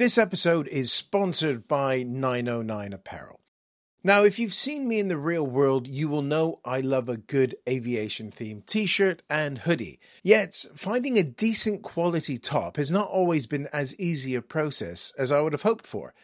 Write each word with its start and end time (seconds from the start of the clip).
This 0.00 0.16
episode 0.16 0.66
is 0.68 0.90
sponsored 0.90 1.68
by 1.68 2.02
909 2.04 2.94
Apparel. 2.94 3.38
Now, 4.02 4.24
if 4.24 4.38
you've 4.38 4.54
seen 4.54 4.88
me 4.88 4.98
in 4.98 5.08
the 5.08 5.18
real 5.18 5.46
world, 5.46 5.86
you 5.86 6.08
will 6.08 6.22
know 6.22 6.58
I 6.64 6.80
love 6.80 7.10
a 7.10 7.18
good 7.18 7.54
aviation 7.68 8.32
themed 8.32 8.64
t 8.64 8.86
shirt 8.86 9.22
and 9.28 9.58
hoodie. 9.58 10.00
Yet, 10.22 10.64
finding 10.74 11.18
a 11.18 11.22
decent 11.22 11.82
quality 11.82 12.38
top 12.38 12.78
has 12.78 12.90
not 12.90 13.08
always 13.08 13.46
been 13.46 13.68
as 13.74 13.94
easy 13.96 14.34
a 14.34 14.40
process 14.40 15.12
as 15.18 15.30
I 15.30 15.42
would 15.42 15.52
have 15.52 15.64
hoped 15.68 15.84
for. 15.86 16.14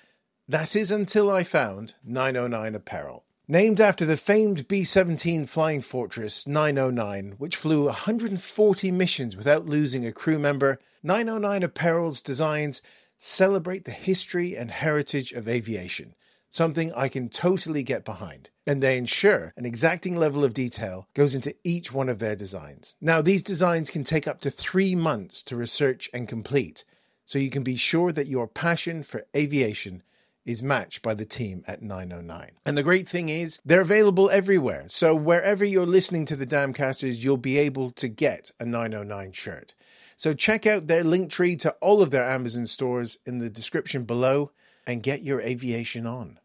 That 0.49 0.75
is 0.75 0.91
until 0.91 1.31
I 1.31 1.45
found 1.45 1.93
909 2.03 2.75
Apparel. 2.75 3.25
Named 3.47 3.79
after 3.79 4.07
the 4.07 4.17
famed 4.17 4.69
B 4.69 4.85
17 4.85 5.45
Flying 5.45 5.83
Fortress 5.83 6.47
909, 6.47 7.35
which 7.37 7.57
flew 7.57 7.85
140 7.85 8.91
missions 8.91 9.37
without 9.37 9.67
losing 9.67 10.07
a 10.07 10.13
crew 10.13 10.39
member, 10.39 10.81
909 11.03 11.63
Apparel's 11.63 12.23
designs 12.23 12.81
celebrate 13.19 13.85
the 13.85 13.93
history 13.93 14.57
and 14.57 14.71
heritage 14.71 15.33
of 15.33 15.49
aviation 15.49 16.15
something 16.57 16.93
I 16.95 17.09
can 17.09 17.29
totally 17.29 17.83
get 17.83 18.05
behind. 18.05 18.51
And 18.67 18.83
they 18.83 18.97
ensure 18.97 19.53
an 19.57 19.67
exacting 19.67 20.17
level 20.17 20.45
of 20.45 20.55
detail 20.55 21.07
goes 21.15 21.35
into 21.35 21.55
each 21.63 21.93
one 21.93 22.09
of 22.09 22.19
their 22.19 22.35
designs. 22.35 22.97
Now, 23.01 23.23
these 23.23 23.43
designs 23.43 23.91
can 23.91 24.05
take 24.05 24.27
up 24.27 24.41
to 24.41 24.51
three 24.51 24.95
months 24.95 25.43
to 25.45 25.57
research 25.57 26.11
and 26.13 26.27
complete, 26.27 26.85
so 27.25 27.39
you 27.39 27.51
can 27.51 27.63
be 27.63 27.77
sure 27.77 28.11
that 28.13 28.27
your 28.27 28.49
passion 28.49 29.03
for 29.03 29.27
aviation 29.37 30.03
is 30.45 30.63
matched 30.63 31.03
by 31.03 31.13
the 31.13 31.25
team 31.25 31.65
at 31.67 31.83
909. 31.83 32.53
And 32.65 32.79
the 32.79 32.83
great 32.85 33.09
thing 33.09 33.29
is, 33.29 33.59
they're 33.65 33.81
available 33.81 34.31
everywhere. 34.31 34.85
So 34.87 35.15
wherever 35.15 35.65
you're 35.65 35.87
listening 35.87 36.25
to 36.27 36.37
the 36.37 36.47
Damcasters, 36.47 37.19
you'll 37.19 37.37
be 37.37 37.59
able 37.59 37.91
to 37.93 38.09
get 38.09 38.53
a 38.61 38.65
909 38.65 39.33
shirt. 39.33 39.75
So 40.17 40.33
check 40.33 40.67
out 40.67 40.87
their 40.87 41.05
link 41.05 41.31
tree 41.31 41.57
to 41.57 41.71
all 41.81 42.03
of 42.03 42.11
their 42.11 42.25
Amazon 42.25 42.67
stores 42.67 43.19
in 43.27 43.39
the 43.39 43.51
description 43.51 44.05
below 44.05 44.51
and 44.87 45.03
get 45.03 45.23
your 45.23 45.41
aviation 45.41 46.07
on. 46.07 46.39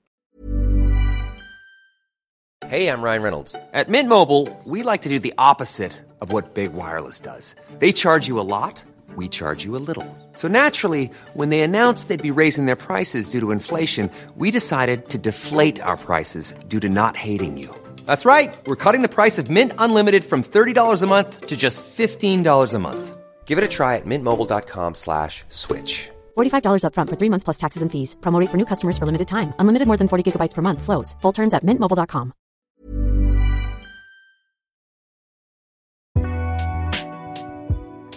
Hey, 2.68 2.88
I'm 2.90 3.02
Ryan 3.02 3.22
Reynolds. 3.24 3.56
At 3.74 3.90
Mint 3.90 4.08
Mobile, 4.08 4.48
we 4.66 4.84
like 4.84 5.02
to 5.02 5.10
do 5.10 5.20
the 5.20 5.34
opposite 5.38 5.94
of 6.22 6.32
what 6.32 6.54
Big 6.54 6.74
Wireless 6.74 7.20
does. 7.20 7.56
They 7.80 7.92
charge 7.92 8.28
you 8.28 8.40
a 8.40 8.48
lot, 8.48 8.84
we 9.16 9.28
charge 9.28 9.66
you 9.66 9.76
a 9.76 9.84
little. 9.90 10.06
So 10.34 10.48
naturally, 10.48 11.12
when 11.34 11.50
they 11.50 11.62
announced 11.62 12.08
they'd 12.08 12.22
be 12.22 12.32
raising 12.32 12.68
their 12.68 12.76
prices 12.76 13.30
due 13.30 13.40
to 13.40 13.52
inflation, 13.52 14.10
we 14.38 14.52
decided 14.52 15.10
to 15.10 15.18
deflate 15.18 15.82
our 15.82 15.98
prices 15.98 16.54
due 16.68 16.80
to 16.80 16.88
not 16.88 17.18
hating 17.18 17.58
you. 17.58 17.76
That's 18.06 18.26
right. 18.26 18.56
We're 18.66 18.76
cutting 18.76 19.02
the 19.02 19.10
price 19.10 19.38
of 19.38 19.50
Mint 19.50 19.74
Unlimited 19.78 20.24
from 20.24 20.44
$30 20.44 21.04
a 21.04 21.08
month 21.08 21.48
to 21.48 21.58
just 21.58 21.84
$15 21.84 22.74
a 22.74 22.80
month. 22.80 23.18
Give 23.46 23.58
it 23.58 23.66
a 23.66 23.68
try 23.68 23.98
at 23.98 24.06
mintmobile.com 24.06 24.96
slash 24.96 25.44
switch. 25.50 26.10
$45 26.38 26.84
upfront 26.86 27.10
for 27.10 27.18
three 27.18 27.30
months 27.30 27.44
plus 27.44 27.58
taxes 27.58 27.82
and 27.82 27.92
fees. 27.92 28.16
Promo 28.22 28.40
rate 28.40 28.50
for 28.50 28.58
new 28.58 28.66
customers 28.66 28.98
for 28.98 29.06
limited 29.06 29.28
time. 29.28 29.54
Unlimited 29.60 29.88
more 29.90 29.98
than 29.98 30.08
40 30.08 30.32
gigabytes 30.32 30.54
per 30.54 30.62
month. 30.62 30.82
Slows. 30.82 31.18
Full 31.22 31.34
terms 31.34 31.54
at 31.54 31.66
mintmobile.com. 31.66 32.32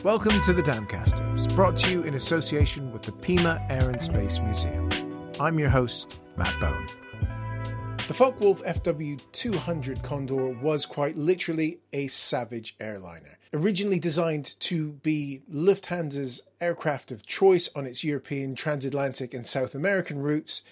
Welcome 0.05 0.39
to 0.43 0.53
the 0.53 0.63
Damcasters, 0.63 1.55
brought 1.57 1.79
to 1.79 1.91
you 1.91 2.03
in 2.03 2.13
association 2.13 2.93
with 2.93 3.01
the 3.01 3.13
Pima 3.13 3.65
Air 3.71 3.89
and 3.89 4.03
Space 4.03 4.39
Museum. 4.39 4.91
I'm 5.41 5.59
your 5.59 5.71
host, 5.71 6.21
Matt 6.37 6.61
Bone. 6.61 6.87
The 8.07 8.13
Focke-Wulf 8.13 8.63
FW200 8.65 10.03
Condor 10.03 10.51
was 10.61 10.85
quite 10.85 11.17
literally 11.17 11.79
a 11.95 12.09
savage 12.09 12.77
airliner. 12.79 13.39
Originally 13.55 14.01
designed 14.01 14.59
to 14.59 14.95
be 15.05 15.43
Lufthansa's 15.49 16.43
aircraft 16.61 17.13
of 17.13 17.25
choice 17.25 17.71
on 17.77 17.87
its 17.87 18.03
European, 18.03 18.57
transatlantic, 18.57 19.33
and 19.33 19.47
South 19.47 19.77
American 19.77 20.21
routes, 20.21 20.63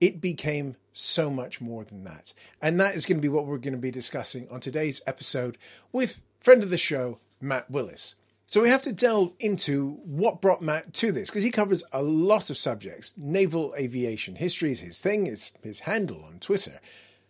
it 0.00 0.20
became 0.20 0.76
so 0.92 1.30
much 1.30 1.60
more 1.60 1.84
than 1.84 2.04
that. 2.04 2.32
And 2.62 2.78
that 2.78 2.94
is 2.94 3.06
going 3.06 3.18
to 3.18 3.22
be 3.22 3.28
what 3.28 3.44
we're 3.44 3.58
going 3.58 3.72
to 3.72 3.78
be 3.78 3.90
discussing 3.90 4.48
on 4.50 4.60
today's 4.60 5.00
episode 5.04 5.58
with 5.90 6.22
friend 6.38 6.62
of 6.62 6.70
the 6.70 6.78
show, 6.78 7.18
Matt 7.40 7.68
Willis. 7.68 8.14
So 8.46 8.62
we 8.62 8.68
have 8.68 8.82
to 8.82 8.92
delve 8.92 9.32
into 9.40 9.98
what 10.04 10.40
brought 10.40 10.62
Matt 10.62 10.94
to 10.94 11.10
this 11.10 11.30
because 11.30 11.42
he 11.42 11.50
covers 11.50 11.82
a 11.92 12.02
lot 12.02 12.50
of 12.50 12.56
subjects. 12.56 13.14
Naval 13.16 13.74
aviation 13.76 14.36
history 14.36 14.70
is 14.70 14.78
his 14.78 15.00
thing, 15.00 15.26
is 15.26 15.50
his 15.62 15.80
handle 15.80 16.24
on 16.24 16.38
Twitter. 16.38 16.80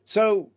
So 0.04 0.50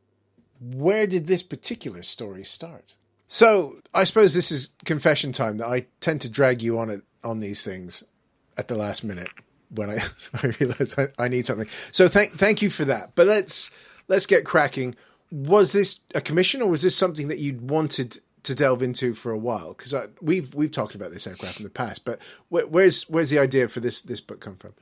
where 0.59 1.07
did 1.07 1.27
this 1.27 1.41
particular 1.41 2.03
story 2.03 2.43
start? 2.43 2.95
So 3.33 3.77
I 3.93 4.03
suppose 4.03 4.33
this 4.33 4.51
is 4.51 4.71
confession 4.83 5.31
time 5.31 5.55
that 5.59 5.67
I 5.67 5.85
tend 6.01 6.19
to 6.19 6.29
drag 6.29 6.61
you 6.61 6.77
on 6.77 6.89
it 6.89 7.01
on 7.23 7.39
these 7.39 7.63
things 7.63 8.03
at 8.57 8.67
the 8.67 8.75
last 8.75 9.05
minute 9.05 9.29
when 9.69 9.89
I, 9.89 10.03
I 10.43 10.47
realize 10.59 10.93
I, 10.97 11.07
I 11.17 11.29
need 11.29 11.45
something. 11.45 11.67
So 11.93 12.09
thank 12.09 12.33
thank 12.33 12.61
you 12.61 12.69
for 12.69 12.83
that. 12.83 13.15
But 13.15 13.27
let's 13.27 13.71
let's 14.09 14.25
get 14.25 14.43
cracking. 14.43 14.95
Was 15.31 15.71
this 15.71 16.01
a 16.13 16.19
commission 16.19 16.61
or 16.61 16.69
was 16.69 16.81
this 16.81 16.97
something 16.97 17.29
that 17.29 17.37
you'd 17.37 17.69
wanted 17.69 18.19
to 18.43 18.53
delve 18.53 18.83
into 18.83 19.13
for 19.13 19.31
a 19.31 19.37
while 19.37 19.75
because 19.75 19.95
we've 20.21 20.53
we've 20.53 20.71
talked 20.71 20.95
about 20.95 21.13
this 21.13 21.25
aircraft 21.25 21.57
in 21.57 21.63
the 21.63 21.69
past. 21.69 22.03
But 22.03 22.19
where, 22.49 22.67
where's 22.67 23.03
where's 23.03 23.29
the 23.29 23.39
idea 23.39 23.69
for 23.69 23.79
this 23.79 24.01
this 24.01 24.19
book 24.19 24.41
come 24.41 24.57
from? 24.57 24.73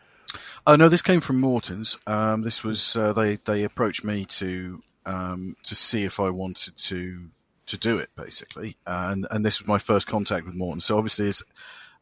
Oh 0.66 0.76
no, 0.76 0.90
this 0.90 1.04
came 1.04 1.22
from 1.22 1.40
Morton's. 1.40 2.00
Um, 2.08 2.42
this 2.42 2.64
was 2.64 2.96
uh, 2.96 3.14
they 3.14 3.36
they 3.36 3.64
approached 3.64 4.04
me 4.04 4.26
to 4.26 4.80
um, 5.06 5.56
to 5.66 5.76
see 5.76 6.04
if 6.04 6.20
I 6.20 6.32
wanted 6.32 6.78
to 6.78 7.30
to 7.70 7.78
do 7.78 7.98
it 7.98 8.10
basically, 8.16 8.76
and 8.86 9.26
and 9.32 9.46
this 9.46 9.60
was 9.60 9.68
my 9.68 9.80
first 9.80 10.08
contact 10.08 10.46
with 10.46 10.56
Morton. 10.56 10.80
So 10.80 10.98
obviously, 10.98 11.28
as 11.28 11.44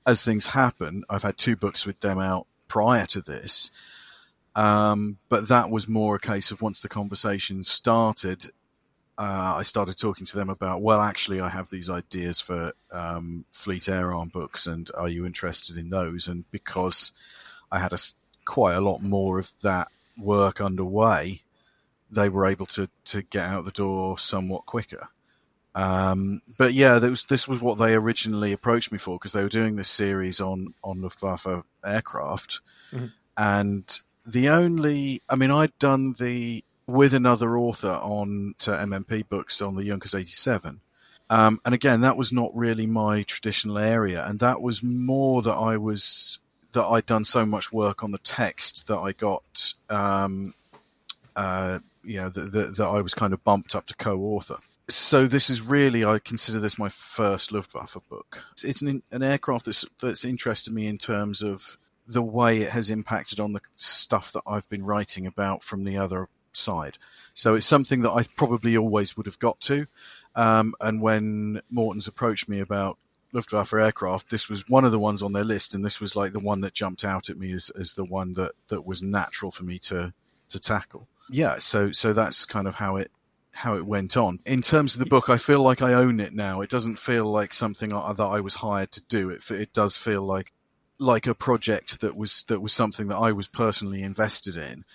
as 0.06 0.24
things 0.24 0.48
happen, 0.48 1.04
I've 1.10 1.24
had 1.24 1.38
two 1.38 1.56
books 1.56 1.86
with 1.86 2.00
them 2.00 2.20
out 2.20 2.48
prior 2.68 3.06
to 3.08 3.22
this. 3.22 3.72
Um, 4.56 5.20
but 5.30 5.48
that 5.50 5.70
was 5.70 5.88
more 5.88 6.16
a 6.16 6.20
case 6.20 6.50
of 6.50 6.62
once 6.64 6.82
the 6.82 6.90
conversation 6.90 7.64
started, 7.64 8.46
uh, 9.18 9.54
I 9.58 9.64
started 9.64 9.98
talking 9.98 10.26
to 10.26 10.36
them 10.36 10.50
about, 10.50 10.82
well, 10.82 11.00
actually, 11.00 11.40
I 11.42 11.50
have 11.50 11.70
these 11.70 11.90
ideas 11.92 12.40
for 12.40 12.74
um, 12.92 13.46
Fleet 13.52 13.88
Air 13.88 14.14
Arm 14.14 14.30
books, 14.30 14.66
and 14.66 14.90
are 14.96 15.10
you 15.10 15.26
interested 15.26 15.78
in 15.78 15.90
those? 15.90 16.28
And 16.28 16.50
because 16.50 17.12
I 17.72 17.80
had 17.80 17.94
a, 17.94 17.98
quite 18.46 18.74
a 18.74 18.82
lot 18.82 19.02
more 19.04 19.38
of 19.38 19.52
that 19.62 19.90
work 20.18 20.60
underway, 20.60 21.42
they 22.10 22.30
were 22.30 22.46
able 22.46 22.66
to 22.66 22.90
to 23.06 23.22
get 23.22 23.48
out 23.48 23.66
the 23.66 23.72
door 23.72 24.18
somewhat 24.18 24.66
quicker. 24.66 25.10
Um, 25.78 26.42
but 26.58 26.74
yeah, 26.74 26.98
was, 26.98 27.26
this 27.26 27.48
was 27.48 27.62
what 27.62 27.78
they 27.78 27.94
originally 27.94 28.52
approached 28.52 28.92
me 28.92 28.98
for 28.98 29.18
because 29.18 29.34
they 29.34 29.44
were 29.44 29.50
doing 29.50 29.76
this 29.76 29.90
series 29.90 30.42
on 30.42 30.74
on 30.84 31.02
Luftwaffe 31.02 31.64
aircraft, 31.86 32.62
mm-hmm. 32.92 33.08
and 33.38 34.00
the 34.26 34.50
only, 34.50 35.22
I 35.30 35.36
mean, 35.36 35.52
I'd 35.52 35.78
done 35.78 36.14
the 36.14 36.64
with 36.88 37.14
another 37.14 37.60
author 37.60 37.92
on 37.92 38.56
to 38.58 38.72
MMP 38.72 39.30
books 39.30 39.62
on 39.62 39.76
the 39.76 39.84
Junkers 39.84 40.16
87. 40.16 40.82
Um, 41.30 41.60
and 41.64 41.76
again, 41.76 42.02
that 42.02 42.18
was 42.18 42.34
not 42.34 42.56
really 42.56 42.88
my 42.88 43.22
traditional 43.22 43.78
area, 43.78 44.26
and 44.26 44.40
that 44.40 44.64
was 44.64 44.82
more 44.82 45.44
that 45.44 45.54
I 45.54 45.78
was 45.78 46.40
that 46.72 46.86
I'd 46.86 47.06
done 47.06 47.24
so 47.24 47.46
much 47.46 47.72
work 47.72 48.04
on 48.04 48.10
the 48.10 48.18
text 48.20 48.88
that 48.88 48.98
I 48.98 49.12
got, 49.12 49.76
um, 49.92 50.56
uh, 51.36 51.80
you 52.04 52.18
know, 52.18 52.30
that 52.30 52.78
that 52.78 52.88
I 52.88 53.02
was 53.02 53.14
kind 53.14 53.34
of 53.34 53.44
bumped 53.44 53.76
up 53.76 53.86
to 53.86 53.96
co-author. 53.96 54.58
So 54.90 55.28
this 55.28 55.50
is 55.50 55.62
really, 55.62 56.06
I 56.06 56.20
consider 56.20 56.60
this 56.60 56.80
my 56.80 56.90
first 56.90 57.52
Luftwaffe 57.52 57.98
book. 58.10 58.44
It's 58.64 58.82
an, 58.82 59.04
an 59.12 59.22
aircraft 59.22 59.66
that's 59.66 59.86
that's 60.02 60.24
interested 60.24 60.74
me 60.74 60.88
in 60.88 60.98
terms 60.98 61.42
of 61.42 61.78
the 62.08 62.22
way 62.22 62.60
it 62.62 62.70
has 62.70 62.90
impacted 62.90 63.40
on 63.40 63.52
the 63.52 63.60
stuff 63.76 64.32
that 64.32 64.44
I've 64.48 64.70
been 64.70 64.86
writing 64.86 65.28
about 65.28 65.62
from 65.62 65.84
the 65.84 65.98
other 65.98 66.30
side. 66.54 66.98
So 67.34 67.56
it's 67.56 67.68
something 67.68 68.02
that 68.02 68.12
I 68.12 68.24
probably 68.38 68.78
always 68.78 69.18
would 69.18 69.26
have 69.26 69.40
got 69.40 69.60
to. 69.62 69.88
Um, 70.36 70.74
and 70.80 71.02
when 71.02 71.62
Morton's 71.70 72.08
approached 72.08 72.48
me 72.48 72.62
about 72.62 72.98
Luftwaffe 73.34 73.74
aircraft, 73.74 74.30
this 74.30 74.50
was 74.50 74.70
one 74.70 74.86
of 74.86 74.92
the 74.92 75.00
ones 75.00 75.22
on 75.22 75.34
their 75.34 75.44
list, 75.44 75.76
and 75.76 75.84
this 75.84 76.00
was 76.00 76.16
like 76.16 76.32
the 76.32 76.40
one 76.40 76.62
that 76.62 76.74
jumped 76.74 77.04
out 77.04 77.30
at 77.30 77.38
me 77.38 77.52
as, 77.52 77.70
as 77.72 77.94
the 77.94 78.06
one 78.06 78.34
that, 78.34 78.54
that 78.70 78.86
was 78.86 79.04
natural 79.04 79.52
for 79.52 79.64
me 79.64 79.80
to 79.80 80.14
to 80.50 80.62
tackle. 80.62 81.10
Yeah, 81.30 81.60
so 81.60 81.92
so 81.92 82.14
that's 82.14 82.46
kind 82.46 82.68
of 82.68 82.76
how 82.76 82.96
it 82.96 83.12
how 83.58 83.76
it 83.76 83.86
went 83.86 84.16
on. 84.16 84.40
In 84.46 84.62
terms 84.62 84.94
of 84.94 85.00
the 85.00 85.08
book, 85.08 85.30
I 85.30 85.38
feel 85.38 85.62
like 85.62 85.82
I 85.82 85.94
own 85.94 86.20
it 86.20 86.32
now. 86.32 86.62
It 86.62 86.70
doesn't 86.70 87.00
feel 87.00 87.26
like 87.26 87.54
something 87.54 87.90
that 87.90 88.20
I 88.20 88.40
was 88.40 88.56
hired 88.56 88.92
to 88.92 89.02
do. 89.02 89.32
It 89.32 89.50
it 89.50 89.74
does 89.74 89.98
feel 89.98 90.22
like 90.22 90.54
like 91.00 91.26
a 91.26 91.34
project 91.34 92.02
that 92.02 92.16
was 92.16 92.44
that 92.44 92.62
was 92.62 92.72
something 92.72 93.08
that 93.08 93.18
I 93.18 93.32
was 93.32 93.48
personally 93.48 94.04
invested 94.04 94.58
in. 94.58 94.86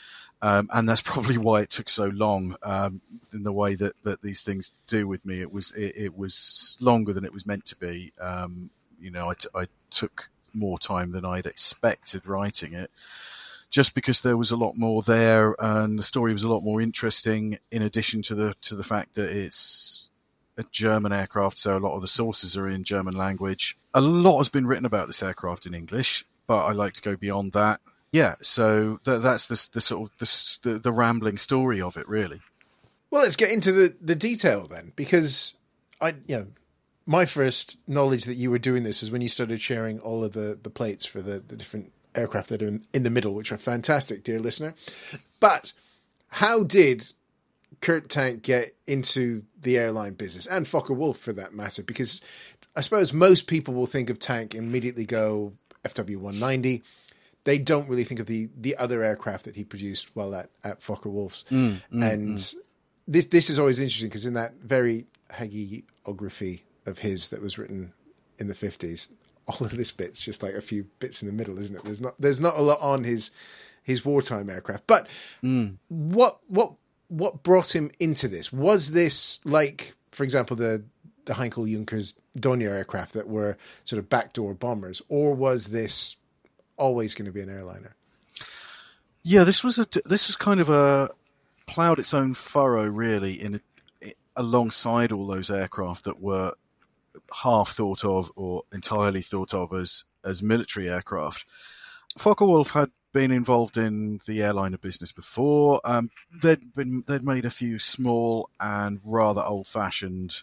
Um, 0.42 0.68
and 0.72 0.88
that's 0.88 1.02
probably 1.12 1.38
why 1.38 1.62
it 1.62 1.70
took 1.70 1.88
so 1.88 2.06
long 2.06 2.56
um, 2.62 3.00
in 3.32 3.42
the 3.42 3.52
way 3.52 3.74
that, 3.74 3.94
that 4.04 4.22
these 4.22 4.42
things 4.44 4.70
do 4.86 5.08
with 5.08 5.26
me. 5.26 5.40
It 5.40 5.52
was 5.52 5.72
it, 5.72 5.94
it 5.96 6.16
was 6.16 6.76
longer 6.80 7.12
than 7.12 7.24
it 7.24 7.32
was 7.32 7.46
meant 7.46 7.66
to 7.66 7.76
be. 7.76 8.12
Um, 8.20 8.70
you 9.00 9.10
know, 9.10 9.30
I, 9.30 9.34
t- 9.34 9.48
I 9.56 9.66
took 9.90 10.30
more 10.54 10.78
time 10.78 11.10
than 11.10 11.24
I'd 11.24 11.46
expected 11.46 12.26
writing 12.26 12.74
it, 12.74 12.92
just 13.72 13.92
because 13.92 14.20
there 14.20 14.36
was 14.36 14.52
a 14.52 14.56
lot 14.56 14.76
more 14.76 15.02
there, 15.02 15.56
and 15.58 15.98
the 15.98 16.04
story 16.04 16.32
was 16.32 16.44
a 16.44 16.48
lot 16.48 16.62
more 16.62 16.80
interesting. 16.80 17.58
In 17.72 17.82
addition 17.82 18.22
to 18.22 18.36
the 18.36 18.54
to 18.62 18.76
the 18.76 18.84
fact 18.84 19.14
that 19.14 19.30
it's 19.30 20.10
a 20.56 20.64
German 20.70 21.12
aircraft, 21.12 21.58
so 21.58 21.76
a 21.76 21.80
lot 21.80 21.96
of 21.96 22.02
the 22.02 22.08
sources 22.08 22.56
are 22.56 22.68
in 22.68 22.84
German 22.84 23.16
language. 23.16 23.76
A 23.92 24.00
lot 24.00 24.38
has 24.38 24.48
been 24.48 24.68
written 24.68 24.86
about 24.86 25.08
this 25.08 25.22
aircraft 25.22 25.66
in 25.66 25.74
English, 25.74 26.24
but 26.46 26.66
I 26.66 26.72
like 26.72 26.92
to 26.92 27.02
go 27.02 27.16
beyond 27.16 27.52
that 27.52 27.80
yeah, 28.12 28.34
so 28.42 29.00
th- 29.04 29.22
that's 29.22 29.48
the, 29.48 29.68
the 29.72 29.80
sort 29.80 30.10
of 30.10 30.18
the, 30.18 30.70
the, 30.70 30.78
the 30.78 30.92
rambling 30.92 31.38
story 31.38 31.80
of 31.80 31.96
it, 31.96 32.06
really. 32.06 32.40
Well, 33.10 33.22
let's 33.22 33.36
get 33.36 33.50
into 33.50 33.72
the, 33.72 33.94
the 34.00 34.14
detail 34.14 34.68
then, 34.68 34.92
because 34.94 35.54
I, 36.00 36.10
you 36.26 36.36
know, 36.36 36.46
my 37.06 37.24
first 37.24 37.78
knowledge 37.86 38.24
that 38.24 38.34
you 38.34 38.50
were 38.50 38.58
doing 38.58 38.82
this 38.82 39.02
is 39.02 39.10
when 39.10 39.22
you 39.22 39.28
started 39.28 39.60
sharing 39.62 39.98
all 39.98 40.22
of 40.22 40.32
the, 40.32 40.58
the 40.62 40.70
plates 40.70 41.06
for 41.06 41.22
the, 41.22 41.40
the 41.40 41.56
different 41.56 41.90
aircraft 42.14 42.48
that 42.50 42.62
are 42.62 42.66
in, 42.66 42.84
in 42.92 43.02
the 43.02 43.10
middle, 43.10 43.34
which 43.34 43.52
are 43.52 43.58
fantastic, 43.58 44.24
dear 44.24 44.40
listener. 44.40 44.74
But 45.40 45.72
how 46.28 46.62
did 46.62 47.12
Kurt 47.80 48.08
Tank 48.08 48.42
get 48.42 48.74
into 48.86 49.44
the 49.60 49.78
airline 49.78 50.14
business 50.14 50.46
and 50.46 50.66
Focke-Wulf 50.66 51.18
for 51.18 51.32
that 51.32 51.54
matter? 51.54 51.82
Because 51.82 52.20
I 52.76 52.80
suppose 52.80 53.12
most 53.12 53.46
people 53.46 53.74
will 53.74 53.86
think 53.86 54.10
of 54.10 54.18
Tank 54.18 54.54
and 54.54 54.64
immediately 54.64 55.04
go 55.04 55.52
FW 55.84 56.16
190. 56.16 56.82
They 57.44 57.58
don't 57.58 57.88
really 57.88 58.04
think 58.04 58.20
of 58.20 58.26
the, 58.26 58.48
the 58.56 58.76
other 58.76 59.02
aircraft 59.02 59.44
that 59.46 59.56
he 59.56 59.64
produced 59.64 60.10
while 60.14 60.34
at, 60.34 60.50
at 60.62 60.80
Focke-Wulf's. 60.80 61.44
Mm, 61.50 61.82
and 61.90 62.54
this 63.08 63.26
this 63.26 63.50
is 63.50 63.58
always 63.58 63.80
interesting 63.80 64.08
because 64.08 64.26
in 64.26 64.34
that 64.34 64.54
very 64.62 65.06
hagiography 65.32 66.60
of 66.86 67.00
his 67.00 67.30
that 67.30 67.42
was 67.42 67.58
written 67.58 67.92
in 68.38 68.48
the 68.48 68.54
50s, 68.54 69.08
all 69.46 69.66
of 69.66 69.76
this 69.76 69.90
bit's 69.90 70.20
just 70.20 70.42
like 70.42 70.54
a 70.54 70.60
few 70.60 70.86
bits 70.98 71.22
in 71.22 71.28
the 71.28 71.34
middle, 71.34 71.58
isn't 71.58 71.76
it? 71.76 71.84
There's 71.84 72.00
not 72.00 72.14
there's 72.18 72.40
not 72.40 72.56
a 72.56 72.62
lot 72.62 72.80
on 72.80 73.04
his 73.04 73.30
his 73.82 74.04
wartime 74.04 74.48
aircraft. 74.48 74.86
But 74.86 75.08
hmm. 75.40 75.70
what 75.88 76.38
what 76.48 76.74
what 77.08 77.42
brought 77.42 77.74
him 77.74 77.90
into 78.00 78.28
this? 78.28 78.52
Was 78.52 78.92
this 78.92 79.40
like, 79.44 79.94
for 80.10 80.24
example, 80.24 80.56
the 80.56 80.84
the 81.24 81.34
Heinkel 81.34 81.70
Junkers 81.70 82.14
Dornier 82.36 82.70
aircraft 82.70 83.12
that 83.12 83.28
were 83.28 83.56
sort 83.84 83.98
of 83.98 84.08
backdoor 84.08 84.54
bombers, 84.54 85.02
or 85.08 85.34
was 85.34 85.66
this 85.66 86.16
always 86.76 87.14
going 87.14 87.26
to 87.26 87.32
be 87.32 87.40
an 87.40 87.50
airliner? 87.50 87.94
Yeah, 89.22 89.44
this 89.44 89.62
was 89.62 89.78
a 89.78 89.86
this 90.04 90.28
was 90.28 90.36
kind 90.36 90.60
of 90.60 90.68
a 90.68 91.10
ploughed 91.66 91.98
its 91.98 92.12
own 92.12 92.34
furrow 92.34 92.86
really 92.86 93.34
in 93.34 93.60
a, 94.02 94.12
alongside 94.36 95.12
all 95.12 95.26
those 95.26 95.50
aircraft 95.50 96.04
that 96.04 96.20
were 96.20 96.54
half 97.42 97.70
thought 97.70 98.04
of 98.04 98.30
or 98.36 98.62
entirely 98.72 99.22
thought 99.22 99.54
of 99.54 99.72
as 99.72 100.04
as 100.24 100.42
military 100.42 100.88
aircraft. 100.88 101.44
Focke-Wulf 102.16 102.72
had 102.72 102.90
been 103.12 103.30
involved 103.30 103.76
in 103.76 104.20
the 104.26 104.42
airliner 104.42 104.78
business 104.78 105.12
before. 105.12 105.80
Um, 105.84 106.10
they'd 106.42 106.74
been 106.74 107.04
they'd 107.06 107.24
made 107.24 107.44
a 107.44 107.50
few 107.50 107.78
small 107.78 108.50
and 108.60 109.00
rather 109.04 109.42
old 109.42 109.66
fashioned 109.66 110.42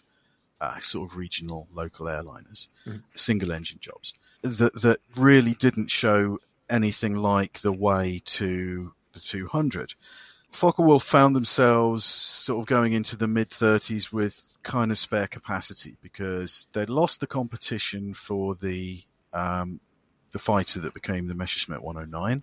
uh, 0.60 0.78
sort 0.80 1.10
of 1.10 1.16
regional 1.16 1.68
local 1.72 2.06
airliners, 2.06 2.68
single 3.14 3.52
engine 3.52 3.78
jobs 3.80 4.14
that 4.42 4.80
that 4.82 5.00
really 5.16 5.52
didn't 5.52 5.90
show 5.90 6.38
anything 6.68 7.16
like 7.16 7.60
the 7.60 7.72
way 7.72 8.20
to 8.24 8.92
the 9.12 9.20
200. 9.20 9.94
Focke-Wulf 10.52 11.04
found 11.04 11.34
themselves 11.36 12.04
sort 12.04 12.60
of 12.60 12.66
going 12.66 12.92
into 12.92 13.16
the 13.16 13.28
mid 13.28 13.50
30s 13.50 14.12
with 14.12 14.58
kind 14.62 14.90
of 14.90 14.98
spare 14.98 15.26
capacity 15.26 15.96
because 16.02 16.66
they'd 16.72 16.90
lost 16.90 17.20
the 17.20 17.26
competition 17.26 18.12
for 18.14 18.54
the 18.54 19.02
um, 19.32 19.80
the 20.32 20.38
fighter 20.38 20.80
that 20.80 20.94
became 20.94 21.26
the 21.28 21.34
Messerschmitt 21.34 21.82
109. 21.82 22.42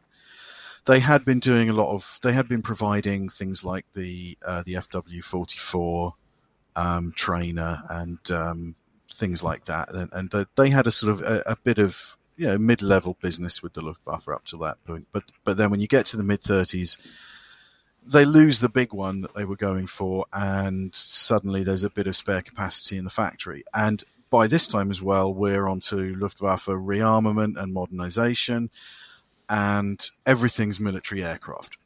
They 0.85 0.99
had 1.01 1.25
been 1.25 1.39
doing 1.39 1.69
a 1.69 1.73
lot 1.73 1.93
of. 1.93 2.19
They 2.21 2.31
had 2.31 2.47
been 2.47 2.61
providing 2.61 3.27
things 3.29 3.63
like 3.63 3.85
the 3.93 4.37
uh, 4.45 4.63
the 4.65 4.75
FW 4.75 5.23
44 5.23 6.15
um, 6.77 7.11
trainer 7.15 7.83
and 7.89 8.19
um, 8.31 8.75
things 9.13 9.43
like 9.43 9.65
that, 9.65 9.93
and, 9.93 10.09
and 10.13 10.29
they- 10.31 10.45
they 10.55 10.69
had 10.69 10.87
a 10.87 10.91
sort 10.91 11.11
of 11.11 11.21
a, 11.21 11.43
a 11.45 11.55
bit 11.57 11.77
of 11.77 12.17
you 12.37 12.47
know 12.47 12.57
mid 12.57 12.81
level 12.81 13.17
business 13.21 13.61
with 13.61 13.73
the 13.73 13.81
Luftwaffe 13.81 14.29
up 14.29 14.45
to 14.45 14.57
that 14.57 14.81
point. 14.85 15.07
But 15.11 15.23
but 15.43 15.57
then 15.57 15.71
when 15.71 15.81
you 15.81 15.87
get 15.87 16.05
to 16.07 16.17
the 16.17 16.23
mid 16.23 16.39
30s 16.41 17.05
they 18.07 18.25
lose 18.25 18.59
the 18.59 18.69
big 18.69 18.93
one 18.93 19.21
that 19.21 19.35
they 19.35 19.45
were 19.45 19.57
going 19.57 19.87
for, 19.87 20.25
and 20.31 20.93
suddenly 20.95 21.63
there's 21.63 21.83
a 21.83 21.89
bit 21.89 22.07
of 22.07 22.15
spare 22.15 22.41
capacity 22.41 22.97
in 22.97 23.03
the 23.03 23.09
factory. 23.09 23.63
And 23.73 24.03
by 24.29 24.47
this 24.47 24.67
time 24.67 24.91
as 24.91 25.01
well, 25.01 25.33
we're 25.33 25.67
onto 25.67 26.15
Luftwaffe 26.17 26.65
rearmament 26.65 27.61
and 27.61 27.73
modernization, 27.73 28.69
and 29.49 30.09
everything's 30.25 30.79
military 30.79 31.23
aircraft. 31.23 31.77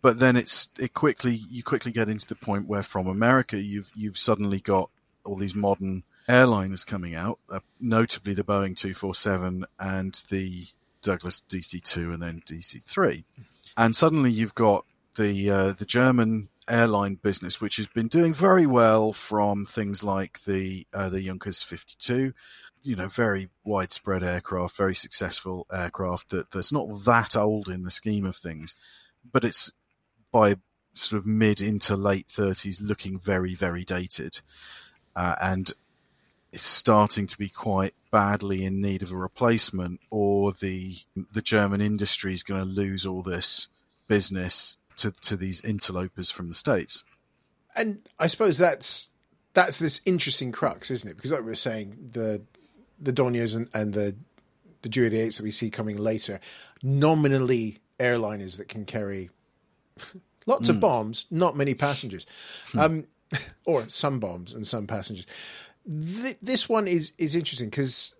But 0.00 0.18
then 0.18 0.36
it's 0.36 0.70
it 0.78 0.94
quickly 0.94 1.34
you 1.50 1.62
quickly 1.62 1.92
get 1.92 2.08
into 2.08 2.28
the 2.28 2.36
point 2.36 2.68
where 2.68 2.82
from 2.82 3.06
America 3.06 3.60
you've 3.60 3.90
you've 3.96 4.18
suddenly 4.18 4.60
got 4.60 4.90
all 5.24 5.36
these 5.36 5.54
modern 5.54 6.04
airliners 6.28 6.86
coming 6.86 7.14
out, 7.14 7.38
uh, 7.50 7.60
notably 7.80 8.34
the 8.34 8.44
Boeing 8.44 8.76
247 8.76 9.64
and 9.80 10.22
the 10.30 10.66
Douglas 11.02 11.42
DC2 11.48 12.12
and 12.12 12.22
then 12.22 12.42
DC3, 12.46 13.24
and 13.76 13.96
suddenly 13.96 14.30
you've 14.30 14.54
got 14.54 14.84
the 15.18 15.50
uh, 15.50 15.72
the 15.72 15.84
German 15.84 16.48
airline 16.68 17.16
business, 17.16 17.60
which 17.60 17.76
has 17.76 17.88
been 17.88 18.08
doing 18.08 18.32
very 18.32 18.66
well 18.66 19.12
from 19.12 19.66
things 19.66 20.02
like 20.02 20.44
the 20.44 20.86
uh, 20.94 21.10
the 21.10 21.20
Junkers 21.20 21.62
52, 21.62 22.32
you 22.82 22.96
know, 22.96 23.08
very 23.08 23.50
widespread 23.64 24.22
aircraft, 24.22 24.76
very 24.76 24.94
successful 24.94 25.66
aircraft 25.70 26.30
that 26.30 26.50
that's 26.50 26.72
not 26.72 26.88
that 27.04 27.36
old 27.36 27.68
in 27.68 27.82
the 27.82 27.90
scheme 27.90 28.24
of 28.24 28.36
things, 28.36 28.74
but 29.30 29.44
it's 29.44 29.72
by 30.32 30.56
sort 30.94 31.20
of 31.20 31.26
mid 31.26 31.60
into 31.60 31.96
late 31.96 32.28
30s 32.28 32.82
looking 32.82 33.18
very 33.18 33.54
very 33.54 33.84
dated, 33.84 34.40
uh, 35.16 35.34
and 35.42 35.72
is 36.52 36.62
starting 36.62 37.26
to 37.26 37.36
be 37.36 37.48
quite 37.48 37.92
badly 38.10 38.64
in 38.64 38.80
need 38.80 39.02
of 39.02 39.12
a 39.12 39.16
replacement, 39.16 40.00
or 40.10 40.52
the 40.52 40.96
the 41.32 41.42
German 41.42 41.80
industry 41.80 42.32
is 42.32 42.42
going 42.44 42.60
to 42.60 42.66
lose 42.66 43.04
all 43.04 43.22
this 43.22 43.68
business 44.06 44.78
to, 44.98 45.10
to 45.10 45.36
these 45.36 45.60
interlopers 45.60 46.30
from 46.30 46.48
the 46.48 46.54
states. 46.54 47.04
and 47.76 48.00
I 48.18 48.26
suppose 48.26 48.58
that's 48.58 49.10
that's 49.54 49.78
this 49.78 50.00
interesting 50.04 50.52
crux, 50.52 50.90
isn't 50.90 51.10
it? 51.10 51.16
Because 51.16 51.32
like 51.32 51.40
we 51.40 51.46
were 51.46 51.54
saying, 51.54 52.10
the 52.12 52.42
the 53.00 53.12
Dorniers 53.12 53.56
and, 53.56 53.68
and 53.74 53.94
the 53.94 54.16
the 54.82 54.88
Ju 54.88 55.08
88s 55.08 55.36
that 55.38 55.42
we 55.42 55.50
see 55.50 55.70
coming 55.70 55.96
later, 55.96 56.40
nominally 56.82 57.78
airliners 57.98 58.56
that 58.58 58.68
can 58.68 58.84
carry 58.84 59.30
lots 60.46 60.68
of 60.68 60.80
bombs, 60.80 61.26
not 61.30 61.56
many 61.56 61.74
passengers, 61.74 62.26
um, 62.76 63.04
or 63.64 63.88
some 63.88 64.20
bombs 64.20 64.52
and 64.52 64.66
some 64.66 64.86
passengers. 64.86 65.26
Th- 65.86 66.38
this 66.42 66.68
one 66.68 66.86
is 66.86 67.12
is 67.18 67.34
interesting 67.34 67.70
because 67.70 68.14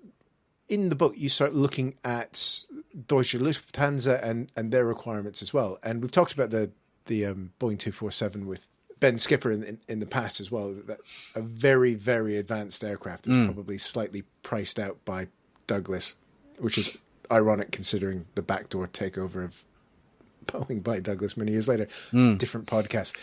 in 0.69 0.89
the 0.89 0.97
book 0.97 1.15
you 1.17 1.29
start 1.29 1.55
looking 1.55 1.95
at 2.05 2.61
Deutsche 3.07 3.35
Lufthansa 3.35 4.23
and, 4.23 4.51
and 4.57 4.73
their 4.73 4.85
requirements 4.85 5.43
as 5.43 5.53
well. 5.55 5.79
And 5.83 6.03
we've 6.03 6.13
talked 6.13 6.33
about 6.33 6.51
the 6.51 6.71
the 7.07 7.25
um, 7.25 7.53
Boeing 7.59 7.79
two 7.79 7.93
four 7.93 8.11
seven 8.11 8.47
with 8.47 8.67
Ben 9.01 9.19
Skipper 9.19 9.51
in, 9.51 9.63
in, 9.63 9.81
in 9.89 10.01
the 10.01 10.07
past 10.07 10.41
as 10.41 10.51
well. 10.51 10.75
That 10.75 10.99
a 11.35 11.41
very 11.41 11.95
very 11.95 12.37
advanced 12.37 12.85
aircraft 12.85 13.25
that's 13.25 13.47
probably 13.47 13.79
slightly 13.79 14.25
priced 14.43 14.79
out 14.79 15.03
by 15.05 15.29
Douglas, 15.67 16.15
which 16.59 16.77
is 16.79 16.99
ironic 17.31 17.71
considering 17.71 18.27
the 18.35 18.43
backdoor 18.43 18.89
takeover 18.89 19.45
of 19.45 19.65
Boeing 20.47 20.83
by 20.83 21.01
Douglas 21.01 21.37
many 21.37 21.53
years 21.53 21.69
later. 21.69 21.89
Different 22.13 22.67
podcast. 22.67 23.15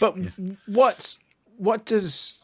But 0.00 0.16
what 0.66 1.16
what 1.56 1.84
does 1.84 2.43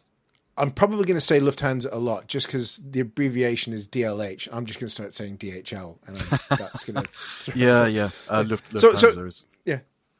I'm 0.60 0.70
probably 0.70 1.04
going 1.04 1.16
to 1.16 1.20
say 1.20 1.40
Lufthansa 1.40 1.88
a 1.90 1.98
lot 1.98 2.26
just 2.28 2.46
because 2.46 2.76
the 2.78 3.00
abbreviation 3.00 3.72
is 3.72 3.88
DLH. 3.88 4.48
I'm 4.52 4.66
just 4.66 4.78
going 4.78 4.88
to 4.88 4.94
start 4.94 5.14
saying 5.14 5.38
DHL, 5.38 5.96
and 6.06 6.16
I'm, 6.16 6.38
that's 6.58 6.84
going 6.84 7.04
to 7.04 7.52
Yeah, 7.58 7.86
yeah. 7.86 8.10
Uh, 8.28 8.44
Luft, 8.48 8.78
So- 8.78 8.92
Lufthansa 8.92 9.12
so- 9.12 9.24
is 9.24 9.46
yeah. 9.64 9.78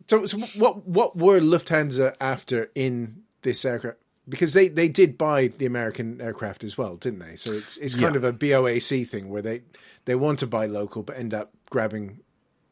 So, 0.08 0.26
so 0.26 0.38
what 0.58 0.86
what 0.88 1.16
were 1.16 1.38
Lufthansa 1.40 2.16
after 2.20 2.70
in 2.74 3.22
this 3.42 3.64
aircraft? 3.64 3.98
Because 4.28 4.54
they, 4.54 4.68
they 4.68 4.88
did 4.88 5.16
buy 5.18 5.48
the 5.48 5.66
American 5.66 6.20
aircraft 6.20 6.62
as 6.64 6.76
well, 6.78 6.96
didn't 6.96 7.18
they? 7.20 7.36
So 7.36 7.52
it's 7.52 7.76
it's 7.76 7.94
kind 7.94 8.14
Yeah. 8.14 8.18
of 8.18 8.24
a 8.24 8.32
BOAC 8.32 9.06
thing 9.08 9.28
where 9.28 9.42
they 9.42 9.62
they 10.06 10.14
want 10.16 10.38
to 10.40 10.46
buy 10.46 10.66
local 10.66 11.02
but 11.02 11.16
end 11.16 11.32
up 11.34 11.52
grabbing 11.68 12.20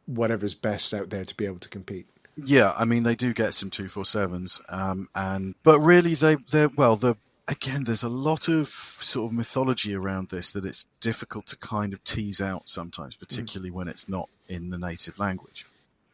whatever's 0.06 0.54
best 0.54 0.92
out 0.94 1.10
there 1.10 1.24
to 1.24 1.34
be 1.36 1.44
able 1.46 1.58
to 1.60 1.68
compete. 1.68 2.06
Yeah, 2.36 2.72
I 2.76 2.84
mean 2.84 3.02
they 3.02 3.14
do 3.14 3.32
get 3.34 3.54
some 3.54 3.70
two 3.70 3.88
four 3.88 4.04
sevens, 4.04 4.60
um, 4.68 5.08
and 5.14 5.54
but 5.62 5.78
really 5.80 6.14
they 6.14 6.36
they're 6.50 6.68
well 6.68 6.96
the 6.96 7.14
again 7.48 7.84
there's 7.84 8.02
a 8.02 8.08
lot 8.08 8.48
of 8.48 8.68
sort 8.68 9.30
of 9.30 9.36
mythology 9.36 9.94
around 9.94 10.28
this 10.28 10.52
that 10.52 10.64
it's 10.64 10.84
difficult 11.00 11.46
to 11.46 11.56
kind 11.56 11.92
of 11.92 12.04
tease 12.04 12.40
out 12.40 12.68
sometimes, 12.68 13.16
particularly 13.16 13.70
when 13.70 13.88
it's 13.88 14.08
not 14.08 14.28
in 14.46 14.70
the 14.70 14.78
native 14.78 15.18
language. 15.18 15.66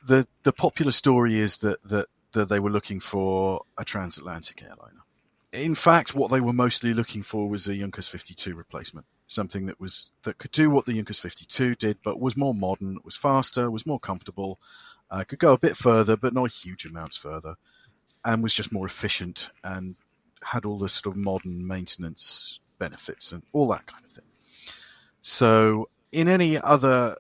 the 0.07 0.27
The 0.45 0.53
popular 0.53 0.93
story 0.93 1.39
is 1.39 1.59
that 1.59 1.83
that 1.85 2.07
that 2.33 2.49
they 2.49 2.61
were 2.61 2.71
looking 2.71 3.01
for 3.01 3.65
a 3.77 3.85
transatlantic 3.85 4.63
airliner. 4.63 5.03
In 5.53 5.77
fact, 5.77 6.15
what 6.15 6.31
they 6.31 6.41
were 6.41 6.53
mostly 6.53 6.93
looking 6.93 7.23
for 7.23 7.49
was 7.49 7.69
a 7.69 7.77
Junkers 7.77 8.09
52 8.09 8.57
replacement, 8.57 9.07
something 9.29 9.67
that 9.67 9.81
was 9.81 10.11
that 10.23 10.39
could 10.39 10.53
do 10.53 10.71
what 10.71 10.87
the 10.87 10.95
Junkers 10.95 11.21
52 11.21 11.75
did, 11.75 11.99
but 12.05 12.21
was 12.21 12.37
more 12.37 12.55
modern, 12.55 12.99
was 13.05 13.17
faster, 13.17 13.71
was 13.71 13.87
more 13.87 14.01
comfortable, 14.01 14.59
uh, 15.11 15.25
could 15.25 15.39
go 15.39 15.53
a 15.53 15.59
bit 15.59 15.77
further, 15.77 16.17
but 16.17 16.35
not 16.35 16.51
huge 16.51 16.85
amounts 16.85 17.17
further, 17.17 17.55
and 18.25 18.43
was 18.43 18.55
just 18.55 18.73
more 18.73 18.87
efficient 18.87 19.51
and 19.63 19.97
had 20.45 20.65
all 20.65 20.79
the 20.79 20.89
sort 20.89 21.15
of 21.15 21.21
modern 21.21 21.67
maintenance 21.67 22.61
benefits 22.79 23.33
and 23.33 23.43
all 23.53 23.69
that 23.69 23.87
kind 23.87 24.05
of 24.05 24.13
thing. 24.13 24.25
So, 25.21 25.89
in 26.13 26.29
any 26.29 26.59
other 26.59 27.17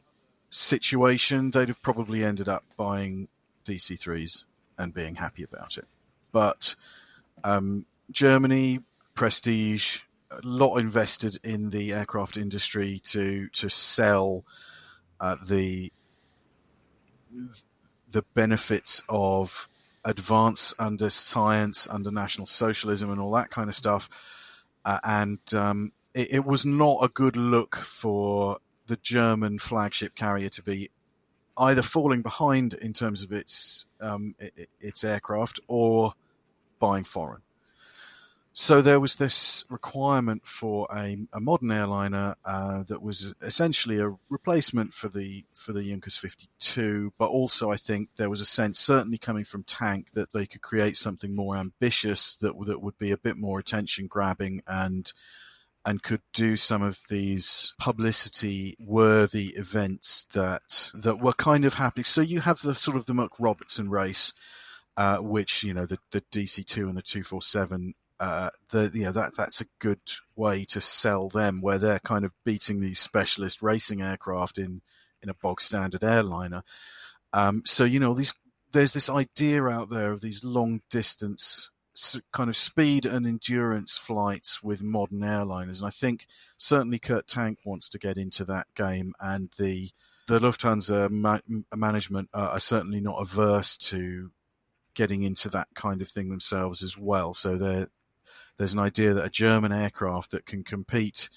situation, 0.51 1.51
they'd 1.51 1.69
have 1.69 1.83
probably 1.83 2.23
ended 2.23 2.49
up 2.49 2.65
buying 2.77 3.29
DC 3.65 3.99
threes 3.99 4.47
and 4.79 4.93
being 4.93 5.17
happy 5.17 5.43
about 5.43 5.77
it. 5.79 5.87
But 6.33 6.75
um, 7.43 7.87
Germany, 8.11 8.81
prestige, 9.15 10.03
a 10.31 10.41
lot 10.43 10.77
invested 10.77 11.39
in 11.45 11.71
the 11.71 11.93
aircraft 11.93 12.37
industry 12.37 13.01
to 13.05 13.49
to 13.51 13.69
sell 13.69 14.45
uh, 15.21 15.37
the 15.49 15.93
the 18.11 18.23
benefits 18.35 19.03
of 19.09 19.69
advance 20.05 20.75
under 20.79 21.11
science, 21.11 21.89
under 21.89 22.11
National 22.11 22.47
Socialism, 22.47 23.11
and 23.11 23.21
all 23.21 23.33
that 23.33 23.51
kind 23.51 23.69
of 23.69 23.75
stuff. 23.75 24.09
Uh, 24.85 24.99
and 25.03 25.55
um, 25.55 25.93
it, 26.15 26.35
it, 26.35 26.45
was 26.45 26.65
not 26.67 26.99
a 27.03 27.09
good 27.09 27.37
look 27.37 27.77
for 27.77 28.59
the 28.87 28.97
German 28.97 29.59
flagship 29.59 30.15
carrier 30.15 30.51
to 30.51 30.63
be 30.63 30.91
either 31.57 31.83
falling 31.83 32.21
behind 32.21 32.75
in 32.75 32.93
terms 32.93 33.23
of 33.23 33.33
its 33.33 33.87
um, 34.01 34.35
its 34.81 35.05
aircraft 35.05 35.59
or 35.69 36.13
buying 36.79 37.05
foreign. 37.05 37.41
So 38.57 38.81
there 38.81 39.01
was 39.01 39.17
this 39.17 39.65
requirement 39.69 40.47
for 40.47 40.87
a, 40.95 41.19
a 41.33 41.41
modern 41.41 41.73
airliner 41.73 42.37
uh, 42.45 42.85
that 42.85 43.03
was 43.03 43.35
essentially 43.43 43.99
a 43.99 44.15
replacement 44.31 44.95
for 44.95 45.09
the 45.09 45.45
for 45.53 45.73
the 45.73 45.83
Junkers 45.83 46.17
52, 46.17 47.13
but 47.19 47.31
also 47.31 47.73
I 47.73 47.77
think 47.77 48.11
there 48.15 48.31
was 48.31 48.41
a 48.41 48.45
sense, 48.45 48.79
certainly 48.79 49.19
coming 49.19 49.43
from 49.43 49.65
Tank, 49.65 50.13
that 50.13 50.33
they 50.33 50.47
could 50.47 50.63
create 50.63 50.97
something 50.97 51.35
more 51.35 51.57
ambitious 51.57 52.37
that 52.37 52.55
that 52.67 52.81
would 52.81 52.97
be 52.97 53.11
a 53.11 53.19
bit 53.19 53.37
more 53.37 53.59
attention 53.59 54.07
grabbing 54.07 54.63
and 54.69 55.13
and 55.85 56.05
could 56.05 56.23
do 56.33 56.57
some 56.57 56.81
of 56.81 57.01
these 57.11 57.75
publicity 57.81 58.77
worthy 58.79 59.49
events 59.57 60.27
that 60.27 60.93
that 60.95 61.19
were 61.21 61.33
kind 61.33 61.65
of 61.65 61.75
happening. 61.75 62.05
So 62.05 62.21
you 62.21 62.39
have 62.43 62.61
the 62.63 62.77
sort 62.77 62.97
of 62.97 63.07
the 63.07 63.15
MacRobertson 63.15 63.91
race. 63.91 64.33
Uh, 64.97 65.17
which 65.17 65.65
you 65.65 65.75
know 65.75 65.87
the, 65.87 65.99
the 66.13 66.21
DC 66.31 66.65
two 66.67 66.87
and 66.87 66.97
the 66.97 67.03
two 67.03 67.25
four 67.25 67.43
seven 67.43 67.95
uh, 68.25 68.49
the 68.71 68.91
you 68.95 69.05
know 69.05 69.13
that 69.13 69.37
that's 69.37 69.61
a 69.61 69.67
good 69.81 70.01
way 70.35 70.65
to 70.65 70.81
sell 70.81 71.29
them 71.29 71.61
where 71.61 71.77
they're 71.77 71.99
kind 71.99 72.25
of 72.25 72.33
beating 72.43 72.81
these 72.81 72.99
specialist 72.99 73.61
racing 73.61 74.01
aircraft 74.01 74.57
in 74.57 74.81
in 75.23 75.29
a 75.29 75.35
bog 75.35 75.61
standard 75.61 76.03
airliner. 76.03 76.63
Um, 77.35 77.63
so 77.67 77.85
you 77.85 78.01
know 78.01 78.15
these 78.15 78.33
there's 78.73 78.95
this 78.95 79.11
idea 79.11 79.65
out 79.65 79.91
there 79.91 80.11
of 80.11 80.23
these 80.23 80.43
long 80.43 80.81
distance 80.91 81.71
kind 82.33 82.49
of 82.49 82.57
speed 82.57 83.05
and 83.05 83.27
endurance 83.27 83.99
flights 83.99 84.63
with 84.63 84.83
modern 84.83 85.21
airliners, 85.21 85.81
and 85.81 85.89
I 85.89 85.91
think 85.91 86.27
certainly 86.57 86.99
Kurt 86.99 87.27
Tank 87.27 87.59
wants 87.67 87.91
to 87.91 87.99
get 87.99 88.17
into 88.17 88.43
that 88.47 88.69
game, 88.75 89.13
and 89.21 89.51
the 89.59 89.91
the 90.29 90.39
Lufthansa 90.39 91.11
ma- 91.11 91.41
management 91.77 92.31
are 92.33 92.59
certainly 92.59 93.01
not 93.01 93.21
averse 93.21 93.77
to 93.77 94.31
getting 94.95 95.25
into 95.25 95.51
that 95.51 95.69
kind 95.75 96.01
of 96.01 96.09
thing 96.09 96.31
themselves 96.31 96.83
as 96.83 96.97
well. 96.97 97.35
So 97.35 97.59
they're 97.59 97.89
there's 98.59 98.73
an 98.73 98.81
idea 98.81 99.15
that 99.15 99.25
a 99.25 99.31
German 99.31 99.73
aircraft 99.73 100.31
that 100.31 100.47
can 100.47 100.65
compete 100.65 101.29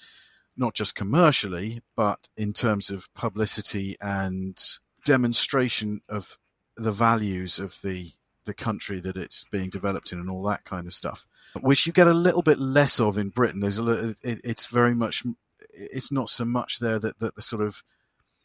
not 0.56 0.74
just 0.74 0.94
commercially, 0.94 1.80
but 1.96 2.28
in 2.36 2.52
terms 2.52 2.90
of 2.90 3.12
publicity 3.14 3.96
and 4.00 4.58
demonstration 5.04 6.00
of 6.08 6.36
the 6.76 6.92
values 6.92 7.58
of 7.58 7.78
the 7.82 8.12
the 8.44 8.54
country 8.54 8.98
that 8.98 9.16
it's 9.16 9.44
being 9.44 9.68
developed 9.68 10.10
in 10.10 10.18
and 10.18 10.30
all 10.30 10.42
that 10.42 10.64
kind 10.64 10.86
of 10.86 10.94
stuff, 10.94 11.26
which 11.60 11.86
you 11.86 11.92
get 11.92 12.08
a 12.08 12.14
little 12.14 12.40
bit 12.40 12.58
less 12.58 12.98
of 12.98 13.18
in 13.18 13.28
Britain. 13.28 13.60
There's 13.60 13.78
a 13.78 14.14
it, 14.22 14.40
it's 14.42 14.66
very 14.66 14.94
much 14.94 15.22
it's 15.72 16.10
not 16.10 16.28
so 16.30 16.44
much 16.44 16.78
there 16.78 16.98
that, 16.98 17.18
that 17.18 17.34
the 17.36 17.42
sort 17.42 17.62
of 17.62 17.82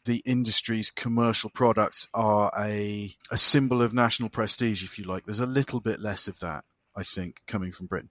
the 0.04 0.22
industry's 0.26 0.90
commercial 0.90 1.48
products 1.50 2.08
are 2.12 2.52
a 2.58 3.14
a 3.30 3.38
symbol 3.38 3.80
of 3.82 3.94
national 3.94 4.28
prestige, 4.28 4.84
if 4.84 4.98
you 4.98 5.04
like. 5.04 5.24
There's 5.24 5.40
a 5.40 5.46
little 5.46 5.80
bit 5.80 6.00
less 6.00 6.28
of 6.28 6.38
that. 6.40 6.64
I 6.96 7.02
think, 7.02 7.42
coming 7.46 7.72
from 7.72 7.86
Britain. 7.86 8.10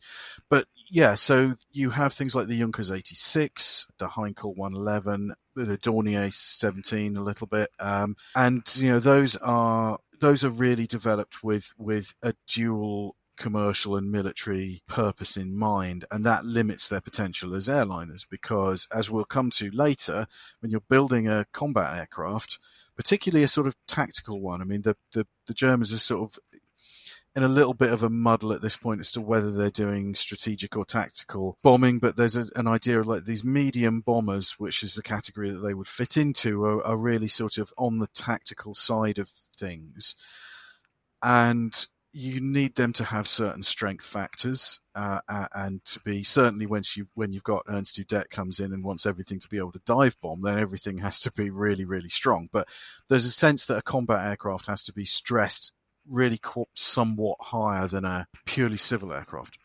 But 0.49 0.67
yeah, 0.89 1.15
so 1.15 1.53
you 1.71 1.91
have 1.91 2.13
things 2.13 2.35
like 2.35 2.47
the 2.47 2.59
Junkers 2.59 2.91
86, 2.91 3.87
the 3.97 4.09
Heinkel 4.09 4.55
111, 4.55 5.33
the 5.55 5.77
Dornier 5.77 6.33
17 6.33 7.17
a 7.17 7.21
little 7.21 7.47
bit. 7.47 7.69
Um, 7.79 8.15
and, 8.35 8.63
you 8.75 8.89
know, 8.89 8.99
those 8.99 9.35
are, 9.37 9.99
those 10.19 10.43
are 10.43 10.49
really 10.49 10.85
developed 10.85 11.43
with, 11.43 11.71
with 11.77 12.13
a 12.21 12.33
dual 12.47 13.15
commercial 13.37 13.95
and 13.95 14.11
military 14.11 14.81
purpose 14.87 15.37
in 15.37 15.57
mind, 15.57 16.05
and 16.11 16.25
that 16.25 16.45
limits 16.45 16.87
their 16.87 17.01
potential 17.01 17.55
as 17.55 17.67
airliners 17.67 18.25
because, 18.29 18.87
as 18.93 19.09
we'll 19.09 19.25
come 19.25 19.49
to 19.49 19.71
later, 19.71 20.27
when 20.59 20.71
you're 20.71 20.81
building 20.81 21.27
a 21.27 21.45
combat 21.51 21.97
aircraft, 21.97 22.59
particularly 22.95 23.43
a 23.43 23.47
sort 23.47 23.67
of 23.67 23.75
tactical 23.87 24.39
one, 24.39 24.61
I 24.61 24.65
mean, 24.65 24.83
the, 24.83 24.95
the, 25.13 25.25
the 25.47 25.53
Germans 25.53 25.93
are 25.93 25.97
sort 25.97 26.31
of 26.31 26.39
in 27.35 27.43
a 27.43 27.47
little 27.47 27.73
bit 27.73 27.91
of 27.91 28.03
a 28.03 28.09
muddle 28.09 28.53
at 28.53 28.61
this 28.61 28.77
point 28.77 28.99
as 28.99 29.11
to 29.11 29.21
whether 29.21 29.51
they're 29.51 29.71
doing 29.71 30.13
strategic 30.13 30.77
or 30.77 30.85
tactical 30.85 31.57
bombing, 31.63 31.97
but 31.97 32.15
there's 32.15 32.37
a, 32.37 32.45
an 32.55 32.67
idea 32.67 32.99
of 32.99 33.07
like 33.07 33.25
these 33.25 33.43
medium 33.43 34.01
bombers, 34.01 34.53
which 34.59 34.83
is 34.83 34.93
the 34.93 35.01
category 35.01 35.49
that 35.49 35.59
they 35.59 35.73
would 35.73 35.87
fit 35.87 36.15
into, 36.15 36.63
are, 36.63 36.85
are 36.85 36.97
really 36.97 37.27
sort 37.27 37.57
of 37.57 37.73
on 37.77 37.97
the 37.97 38.07
tactical 38.07 38.75
side 38.75 39.17
of 39.17 39.29
things. 39.29 40.15
And 41.23 41.73
you 42.11 42.39
need 42.39 42.75
them 42.75 42.93
to 42.93 43.05
have 43.05 43.27
certain 43.27 43.63
strength 43.63 44.05
factors, 44.05 44.79
uh, 44.93 45.21
and 45.27 45.83
to 45.85 45.99
be 46.01 46.23
certainly 46.23 46.67
once 46.67 46.95
you 46.95 47.07
when 47.15 47.33
you've 47.33 47.43
got 47.43 47.63
Ernst 47.67 47.97
Udet 47.97 48.29
comes 48.29 48.59
in 48.59 48.71
and 48.71 48.83
wants 48.83 49.07
everything 49.07 49.39
to 49.39 49.49
be 49.49 49.57
able 49.57 49.71
to 49.71 49.81
dive 49.87 50.15
bomb, 50.21 50.43
then 50.43 50.59
everything 50.59 50.99
has 50.99 51.19
to 51.21 51.31
be 51.31 51.49
really 51.49 51.85
really 51.85 52.09
strong. 52.09 52.49
But 52.51 52.67
there's 53.09 53.25
a 53.25 53.31
sense 53.31 53.65
that 53.65 53.77
a 53.77 53.81
combat 53.81 54.27
aircraft 54.27 54.67
has 54.67 54.83
to 54.83 54.93
be 54.93 55.05
stressed 55.05 55.73
really 56.09 56.39
somewhat 56.73 57.37
higher 57.39 57.87
than 57.87 58.05
a 58.05 58.27
purely 58.45 58.77
civil 58.77 59.13
aircraft. 59.13 59.57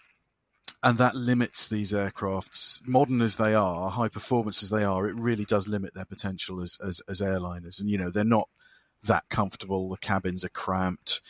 And 0.82 0.96
that 0.98 1.16
limits 1.16 1.66
these 1.66 1.92
aircrafts, 1.92 2.80
modern 2.86 3.20
as 3.20 3.36
they 3.36 3.54
are, 3.54 3.90
high 3.90 4.08
performance 4.08 4.62
as 4.62 4.70
they 4.70 4.84
are, 4.84 5.08
it 5.08 5.16
really 5.16 5.44
does 5.44 5.66
limit 5.66 5.94
their 5.94 6.04
potential 6.04 6.60
as, 6.60 6.78
as, 6.84 7.02
as 7.08 7.20
airliners. 7.20 7.80
And, 7.80 7.90
you 7.90 7.98
know, 7.98 8.10
they're 8.10 8.22
not 8.22 8.48
that 9.02 9.24
comfortable. 9.28 9.90
The 9.90 9.96
cabins 9.96 10.44
are 10.44 10.50
cramped. 10.50 11.20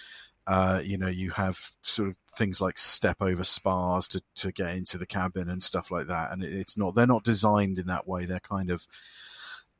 Uh, 0.46 0.80
you 0.84 0.98
know, 0.98 1.08
you 1.08 1.30
have 1.30 1.58
sort 1.82 2.10
of 2.10 2.16
things 2.36 2.60
like 2.60 2.78
step 2.78 3.16
over 3.20 3.44
spars 3.44 4.06
to, 4.08 4.22
to 4.36 4.52
get 4.52 4.74
into 4.74 4.98
the 4.98 5.06
cabin 5.06 5.48
and 5.48 5.62
stuff 5.62 5.90
like 5.90 6.06
that. 6.08 6.30
And 6.30 6.44
it, 6.44 6.52
it's 6.52 6.76
not, 6.76 6.94
they're 6.94 7.06
not 7.06 7.24
designed 7.24 7.78
in 7.78 7.86
that 7.86 8.06
way. 8.06 8.26
They're 8.26 8.40
kind 8.40 8.70
of, 8.70 8.86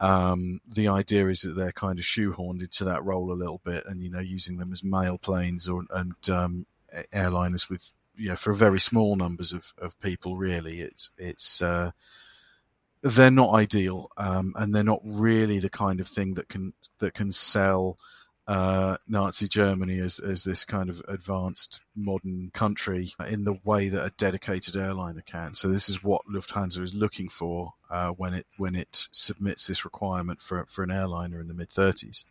um, 0.00 0.60
the 0.66 0.88
idea 0.88 1.28
is 1.28 1.42
that 1.42 1.56
they're 1.56 1.72
kind 1.72 1.98
of 1.98 2.04
shoehorned 2.04 2.60
into 2.60 2.84
that 2.84 3.04
role 3.04 3.32
a 3.32 3.34
little 3.34 3.60
bit, 3.64 3.84
and 3.86 4.02
you 4.02 4.10
know, 4.10 4.20
using 4.20 4.58
them 4.58 4.72
as 4.72 4.84
mail 4.84 5.18
planes 5.18 5.68
or 5.68 5.84
and 5.90 6.30
um, 6.30 6.66
airliners 7.12 7.68
with 7.68 7.90
you 8.16 8.28
know 8.28 8.36
for 8.36 8.52
very 8.52 8.80
small 8.80 9.16
numbers 9.16 9.52
of, 9.52 9.72
of 9.78 9.98
people. 10.00 10.36
Really, 10.36 10.80
it's 10.80 11.10
it's 11.18 11.60
uh, 11.60 11.90
they're 13.02 13.30
not 13.30 13.54
ideal, 13.54 14.10
um, 14.16 14.52
and 14.56 14.74
they're 14.74 14.84
not 14.84 15.00
really 15.02 15.58
the 15.58 15.70
kind 15.70 16.00
of 16.00 16.06
thing 16.06 16.34
that 16.34 16.48
can 16.48 16.74
that 17.00 17.14
can 17.14 17.32
sell 17.32 17.98
uh, 18.48 18.96
Nazi 19.06 19.46
Germany 19.46 19.98
as, 19.98 20.18
as 20.18 20.44
this 20.44 20.64
kind 20.64 20.88
of 20.88 21.02
advanced 21.06 21.80
modern 21.94 22.50
country 22.54 23.10
in 23.28 23.44
the 23.44 23.58
way 23.66 23.88
that 23.90 24.04
a 24.04 24.14
dedicated 24.16 24.74
airliner 24.74 25.20
can. 25.20 25.54
So 25.54 25.68
this 25.68 25.90
is 25.90 26.02
what 26.02 26.22
Lufthansa 26.26 26.80
is 26.80 26.94
looking 26.94 27.28
for 27.28 27.74
uh, 27.90 28.12
when 28.12 28.32
it 28.32 28.46
when 28.56 28.74
it 28.74 29.08
submits 29.12 29.66
this 29.66 29.84
requirement 29.84 30.40
for 30.40 30.64
for 30.66 30.82
an 30.82 30.90
airliner 30.90 31.38
in 31.40 31.48
the 31.48 31.54
mid 31.54 31.68
30s. 31.68 32.24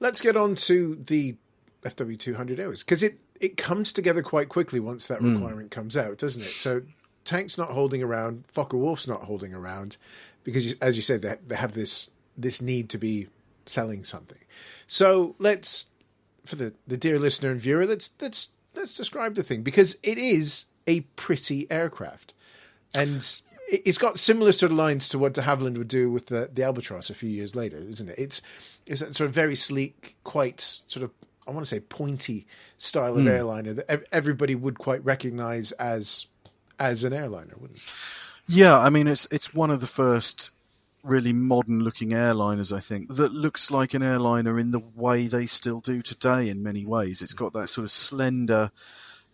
Let's 0.00 0.20
get 0.20 0.36
on 0.36 0.56
to 0.56 0.96
the 1.06 1.36
FW200 1.84 2.58
Airways 2.58 2.82
because 2.82 3.04
it 3.04 3.20
it 3.40 3.56
comes 3.56 3.92
together 3.92 4.22
quite 4.22 4.48
quickly 4.48 4.80
once 4.80 5.06
that 5.06 5.20
hmm. 5.20 5.34
requirement 5.34 5.68
mm. 5.68 5.74
comes 5.74 5.96
out, 5.96 6.18
doesn't 6.18 6.42
it? 6.42 6.48
So 6.48 6.82
Tank's 7.24 7.56
not 7.56 7.70
holding 7.70 8.02
around, 8.02 8.44
Focke-Wulf's 8.48 9.06
not 9.06 9.24
holding 9.24 9.52
around 9.54 9.96
because, 10.42 10.72
as 10.74 10.96
you 10.96 11.02
said, 11.02 11.20
they, 11.22 11.36
they 11.46 11.56
have 11.56 11.72
this 11.72 12.10
this 12.36 12.60
need 12.60 12.88
to 12.90 12.98
be 12.98 13.28
selling 13.66 14.04
something. 14.04 14.38
So 14.86 15.34
let's, 15.38 15.90
for 16.44 16.56
the, 16.56 16.72
the 16.86 16.96
dear 16.96 17.18
listener 17.18 17.50
and 17.50 17.60
viewer, 17.60 17.86
let's 17.86 18.12
let's 18.20 18.50
let's 18.74 18.94
describe 18.94 19.34
the 19.34 19.42
thing 19.42 19.62
because 19.62 19.96
it 20.02 20.18
is 20.18 20.66
a 20.86 21.00
pretty 21.16 21.70
aircraft, 21.70 22.34
and 22.94 23.40
it's 23.68 23.98
got 23.98 24.18
similar 24.18 24.52
sort 24.52 24.72
of 24.72 24.78
lines 24.78 25.08
to 25.08 25.18
what 25.18 25.34
de 25.34 25.42
Havilland 25.42 25.78
would 25.78 25.88
do 25.88 26.10
with 26.10 26.26
the 26.26 26.50
the 26.52 26.62
albatross 26.62 27.10
a 27.10 27.14
few 27.14 27.28
years 27.28 27.54
later, 27.54 27.78
isn't 27.78 28.08
it? 28.08 28.18
It's 28.18 28.42
it's 28.86 29.00
a 29.00 29.12
sort 29.12 29.28
of 29.28 29.34
very 29.34 29.56
sleek, 29.56 30.16
quite 30.24 30.60
sort 30.60 31.02
of 31.02 31.10
I 31.46 31.50
want 31.50 31.64
to 31.64 31.68
say 31.68 31.80
pointy 31.80 32.46
style 32.78 33.16
of 33.16 33.24
mm. 33.24 33.30
airliner 33.30 33.72
that 33.74 34.04
everybody 34.12 34.54
would 34.54 34.78
quite 34.78 35.04
recognise 35.04 35.72
as 35.72 36.26
as 36.78 37.04
an 37.04 37.12
airliner, 37.12 37.54
wouldn't? 37.58 37.78
It? 37.78 37.92
Yeah, 38.48 38.78
I 38.78 38.90
mean 38.90 39.08
it's 39.08 39.26
it's 39.30 39.52
one 39.52 39.70
of 39.70 39.80
the 39.80 39.86
first 39.86 40.50
really 41.06 41.32
modern 41.32 41.80
looking 41.82 42.10
airliners, 42.10 42.76
I 42.76 42.80
think, 42.80 43.14
that 43.14 43.32
looks 43.32 43.70
like 43.70 43.94
an 43.94 44.02
airliner 44.02 44.58
in 44.58 44.72
the 44.72 44.82
way 44.94 45.26
they 45.26 45.46
still 45.46 45.80
do 45.80 46.02
today 46.02 46.48
in 46.48 46.62
many 46.62 46.84
ways. 46.84 47.22
It's 47.22 47.34
got 47.34 47.52
that 47.52 47.68
sort 47.68 47.84
of 47.84 47.90
slender, 47.90 48.70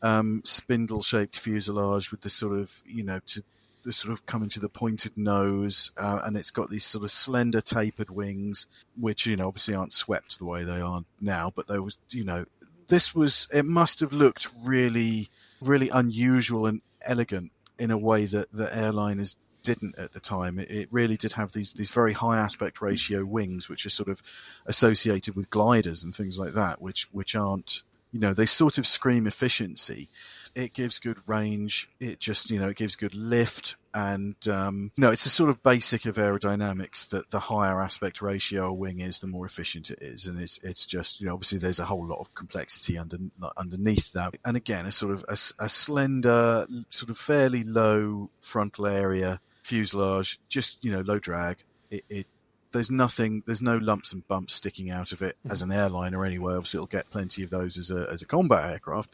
um, 0.03 0.43
spindle 0.45 1.03
shaped 1.03 1.39
fuselage 1.39 2.11
with 2.11 2.21
the 2.21 2.31
sort 2.31 2.59
of, 2.59 2.83
you 2.87 3.05
know, 3.05 3.21
to 3.29 3.43
the 3.83 3.93
sort 3.93 4.13
of 4.13 4.27
coming 4.27 4.49
to 4.51 4.61
the 4.61 4.69
pointed 4.69 5.17
nose, 5.17 5.91
uh, 5.97 6.21
and 6.25 6.37
it's 6.37 6.51
got 6.51 6.71
these 6.71 6.85
sort 6.85 7.05
of 7.05 7.11
slender 7.11 7.61
tapered 7.61 8.11
wings, 8.11 8.67
which 8.97 9.27
you 9.27 9.37
know 9.37 9.49
obviously 9.49 9.75
aren't 9.75 9.93
swept 9.93 10.39
the 10.39 10.45
way 10.45 10.63
they 10.63 10.81
are 10.81 11.03
now, 11.21 11.53
but 11.55 11.67
they 11.67 11.79
was 11.79 11.99
you 12.11 12.25
know 12.25 12.45
this 12.89 13.15
was 13.15 13.49
it 13.53 13.65
must 13.65 14.01
have 14.01 14.13
looked 14.13 14.49
really 14.65 15.29
really 15.61 15.89
unusual 15.89 16.67
and 16.67 16.83
elegant 17.03 17.51
in 17.79 17.91
a 17.91 17.99
way 17.99 18.27
that 18.27 18.53
the 18.53 18.67
airliners 18.67 19.37
didn't 19.63 19.99
at 19.99 20.13
the 20.13 20.21
time. 20.21 20.59
It, 20.59 20.71
it, 20.71 20.89
really 20.91 21.17
did 21.17 21.33
have 21.35 21.53
these 21.53 21.73
these 21.73 21.91
very 21.91 22.13
high 22.13 22.39
aspect 22.39 22.81
ratio 22.81 23.25
wings, 23.25 23.69
which 23.69 23.87
are 23.87 23.91
sort 23.91 24.09
of 24.09 24.23
associated 24.67 25.37
with 25.37 25.51
gliders 25.51 26.05
and 26.05 26.15
things 26.15 26.39
like 26.39 26.53
that, 26.53 26.83
which 26.83 27.09
which 27.13 27.35
aren't 27.35 27.83
you 28.13 28.21
know 28.21 28.35
they 28.35 28.47
sort 28.47 28.79
of 28.79 28.87
scream 28.87 29.27
efficiency. 29.27 30.09
It 30.55 30.75
gives 30.75 30.99
good 30.99 31.17
range. 31.27 31.89
It 31.99 32.21
just 32.21 32.51
you 32.51 32.61
know 32.61 32.69
it 32.69 32.77
gives 32.77 32.95
good 32.95 33.15
lift, 33.15 33.77
and 33.95 34.37
um, 34.49 34.93
no, 34.99 35.11
it's 35.11 35.25
a 35.25 35.31
sort 35.31 35.49
of 35.49 35.63
basic 35.63 36.05
of 36.05 36.17
aerodynamics 36.17 37.09
that 37.09 37.31
the 37.31 37.41
higher 37.41 37.81
aspect 37.81 38.21
ratio 38.21 38.67
a 38.67 38.73
wing 38.73 39.01
is, 39.01 39.21
the 39.21 39.27
more 39.27 39.47
efficient 39.47 39.91
it 39.91 39.99
is, 40.03 40.27
and 40.27 40.39
it's 40.39 40.59
it's 40.63 40.85
just 40.85 41.21
you 41.21 41.27
know 41.27 41.33
obviously 41.33 41.59
there's 41.59 41.81
a 41.81 41.87
whole 41.87 42.07
lot 42.07 42.21
of 42.21 42.35
complexity 42.35 42.99
under 42.99 43.17
underneath 43.57 44.13
that, 44.13 44.35
and 44.45 44.59
again 44.59 44.85
a 44.85 44.93
sort 44.93 45.13
of 45.15 45.25
a, 45.29 45.65
a 45.65 45.69
slender, 45.69 46.67
sort 46.91 47.09
of 47.09 47.17
fairly 47.17 47.65
low 47.65 48.29
frontal 48.43 48.87
area 48.87 49.41
fuselage, 49.63 50.39
just 50.49 50.85
you 50.85 50.91
know 50.91 51.01
low 51.01 51.19
drag. 51.19 51.59
It, 51.91 52.05
it 52.09 52.27
there's 52.73 52.91
nothing, 52.91 53.43
there's 53.47 53.63
no 53.63 53.77
lumps 53.77 54.13
and 54.13 54.27
bumps 54.27 54.55
sticking 54.55 54.91
out 54.91 55.13
of 55.13 55.23
it 55.23 55.37
as 55.49 55.63
an 55.63 55.71
airliner 55.71 56.25
anyway. 56.25 56.55
Obviously, 56.55 56.79
it'll 56.79 56.87
get 56.87 57.11
plenty 57.11 57.43
of 57.43 57.51
those 57.51 57.79
as 57.79 57.91
a 57.91 58.09
as 58.11 58.23
a 58.23 58.27
combat 58.27 58.71
aircraft, 58.71 59.11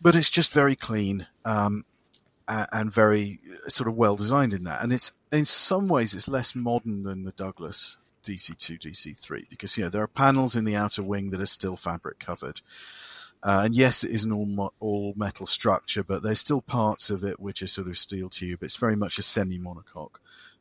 but 0.00 0.14
it's 0.14 0.30
just 0.30 0.52
very 0.52 0.76
clean 0.76 1.26
um, 1.44 1.84
and 2.48 2.92
very 2.92 3.40
uh, 3.50 3.68
sort 3.68 3.88
of 3.88 3.96
well 3.96 4.16
designed 4.16 4.52
in 4.52 4.64
that. 4.64 4.82
And 4.82 4.92
it's 4.92 5.12
in 5.30 5.44
some 5.44 5.88
ways 5.88 6.14
it's 6.14 6.28
less 6.28 6.54
modern 6.54 7.02
than 7.02 7.24
the 7.24 7.32
Douglas 7.32 7.98
DC2, 8.24 8.78
DC3 8.78 9.48
because 9.48 9.76
you 9.76 9.84
know 9.84 9.90
there 9.90 10.02
are 10.02 10.08
panels 10.08 10.54
in 10.54 10.64
the 10.64 10.76
outer 10.76 11.02
wing 11.02 11.30
that 11.30 11.40
are 11.40 11.46
still 11.46 11.76
fabric 11.76 12.18
covered. 12.18 12.60
Uh, 13.42 13.62
and 13.64 13.74
yes, 13.74 14.04
it 14.04 14.10
is 14.10 14.24
an 14.24 14.32
all, 14.32 14.72
all 14.78 15.14
metal 15.16 15.46
structure, 15.46 16.04
but 16.04 16.22
there's 16.22 16.38
still 16.38 16.60
parts 16.60 17.10
of 17.10 17.24
it 17.24 17.40
which 17.40 17.62
are 17.62 17.66
sort 17.66 17.88
of 17.88 17.98
steel 17.98 18.28
tube. 18.28 18.62
It's 18.62 18.76
very 18.76 18.94
much 18.94 19.18
a 19.18 19.22
semi 19.22 19.58
monocoque. 19.58 20.18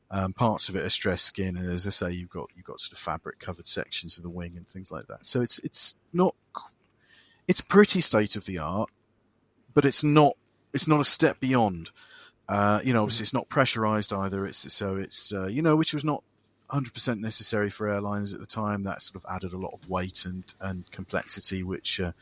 Um, 0.09 0.33
parts 0.33 0.67
of 0.67 0.75
it 0.75 0.83
are 0.83 0.89
stress 0.89 1.21
skin, 1.21 1.55
and 1.55 1.71
as 1.71 1.87
I 1.87 1.91
say, 1.91 2.11
you've 2.11 2.29
got 2.29 2.49
you've 2.55 2.65
got 2.65 2.81
sort 2.81 2.91
of 2.93 2.97
fabric 2.97 3.39
covered 3.39 3.67
sections 3.67 4.17
of 4.17 4.23
the 4.23 4.29
wing 4.29 4.53
and 4.57 4.67
things 4.67 4.91
like 4.91 5.07
that. 5.07 5.25
So 5.25 5.41
it's 5.41 5.59
it's 5.59 5.95
not 6.11 6.35
it's 7.47 7.61
pretty 7.61 8.01
state 8.01 8.35
of 8.35 8.45
the 8.45 8.57
art, 8.57 8.89
but 9.73 9.85
it's 9.85 10.03
not 10.03 10.35
it's 10.73 10.87
not 10.87 10.99
a 10.99 11.05
step 11.05 11.39
beyond. 11.39 11.91
Uh, 12.49 12.81
you 12.83 12.91
know, 12.91 13.03
obviously 13.03 13.23
it's 13.23 13.33
not 13.33 13.47
pressurized 13.47 14.11
either. 14.11 14.45
It's 14.45 14.73
so 14.73 14.97
it's 14.97 15.31
uh, 15.33 15.47
you 15.47 15.61
know 15.61 15.77
which 15.77 15.93
was 15.93 16.03
not 16.03 16.23
100% 16.71 17.19
necessary 17.19 17.69
for 17.69 17.87
airlines 17.87 18.33
at 18.33 18.39
the 18.39 18.45
time. 18.45 18.83
That 18.83 19.03
sort 19.03 19.23
of 19.23 19.29
added 19.29 19.53
a 19.53 19.57
lot 19.57 19.73
of 19.73 19.89
weight 19.89 20.25
and, 20.25 20.43
and 20.59 20.89
complexity, 20.91 21.63
which 21.63 21.99
uh, 21.99 22.13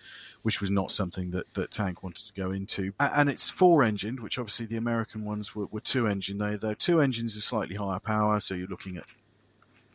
which 0.41 0.61
was 0.61 0.71
not 0.71 0.91
something 0.91 1.31
that, 1.31 1.53
that 1.53 1.71
Tank 1.71 2.01
wanted 2.01 2.25
to 2.27 2.33
go 2.33 2.51
into. 2.51 2.93
And 2.99 3.29
it's 3.29 3.49
four 3.49 3.83
engined, 3.83 4.21
which 4.21 4.39
obviously 4.39 4.65
the 4.65 4.77
American 4.77 5.25
ones 5.25 5.53
were, 5.53 5.67
were 5.67 5.79
two 5.81 6.07
engine. 6.07 6.37
They, 6.37 6.55
they're 6.55 6.75
two 6.75 7.01
engines 7.01 7.37
of 7.37 7.43
slightly 7.43 7.75
higher 7.75 7.99
power, 7.99 8.39
so 8.39 8.55
you're 8.55 8.67
looking 8.67 8.97
at 8.97 9.05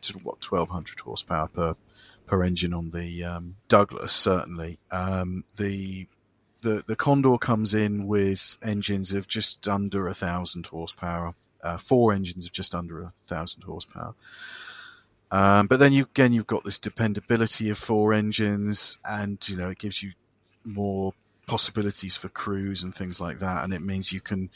sort 0.01 0.19
of 0.19 0.25
what 0.25 0.51
1200 0.51 0.99
horsepower 0.99 1.47
per 1.47 1.75
per 2.25 2.43
engine 2.43 2.73
on 2.73 2.91
the 2.91 3.23
um, 3.23 3.55
Douglas. 3.67 4.13
Certainly, 4.13 4.79
um, 4.91 5.43
the 5.57 6.07
the 6.61 6.83
the 6.87 6.95
Condor 6.95 7.37
comes 7.37 7.73
in 7.73 8.07
with 8.07 8.57
engines 8.63 9.13
of 9.13 9.27
just 9.27 9.67
under 9.67 10.07
a 10.07 10.13
thousand 10.13 10.67
horsepower 10.67 11.33
uh, 11.65 11.77
four 11.77 12.13
engines 12.13 12.45
of 12.45 12.51
just 12.51 12.75
under 12.75 13.01
a 13.01 13.13
thousand 13.27 13.63
horsepower. 13.63 14.13
Um, 15.31 15.67
but 15.67 15.79
then 15.79 15.91
you 15.91 16.03
again 16.03 16.31
you've 16.31 16.47
got 16.47 16.63
this 16.63 16.77
dependability 16.77 17.69
of 17.69 17.77
four 17.77 18.13
engines, 18.13 18.99
and 19.03 19.37
you 19.49 19.57
know 19.57 19.69
it 19.69 19.79
gives 19.79 20.03
you 20.03 20.11
more 20.63 21.13
possibilities 21.47 22.15
for 22.15 22.29
crews 22.29 22.83
and 22.83 22.93
things 22.93 23.19
like 23.19 23.39
that, 23.39 23.63
and 23.63 23.73
it 23.73 23.81
means 23.81 24.13
you 24.13 24.21
can. 24.21 24.49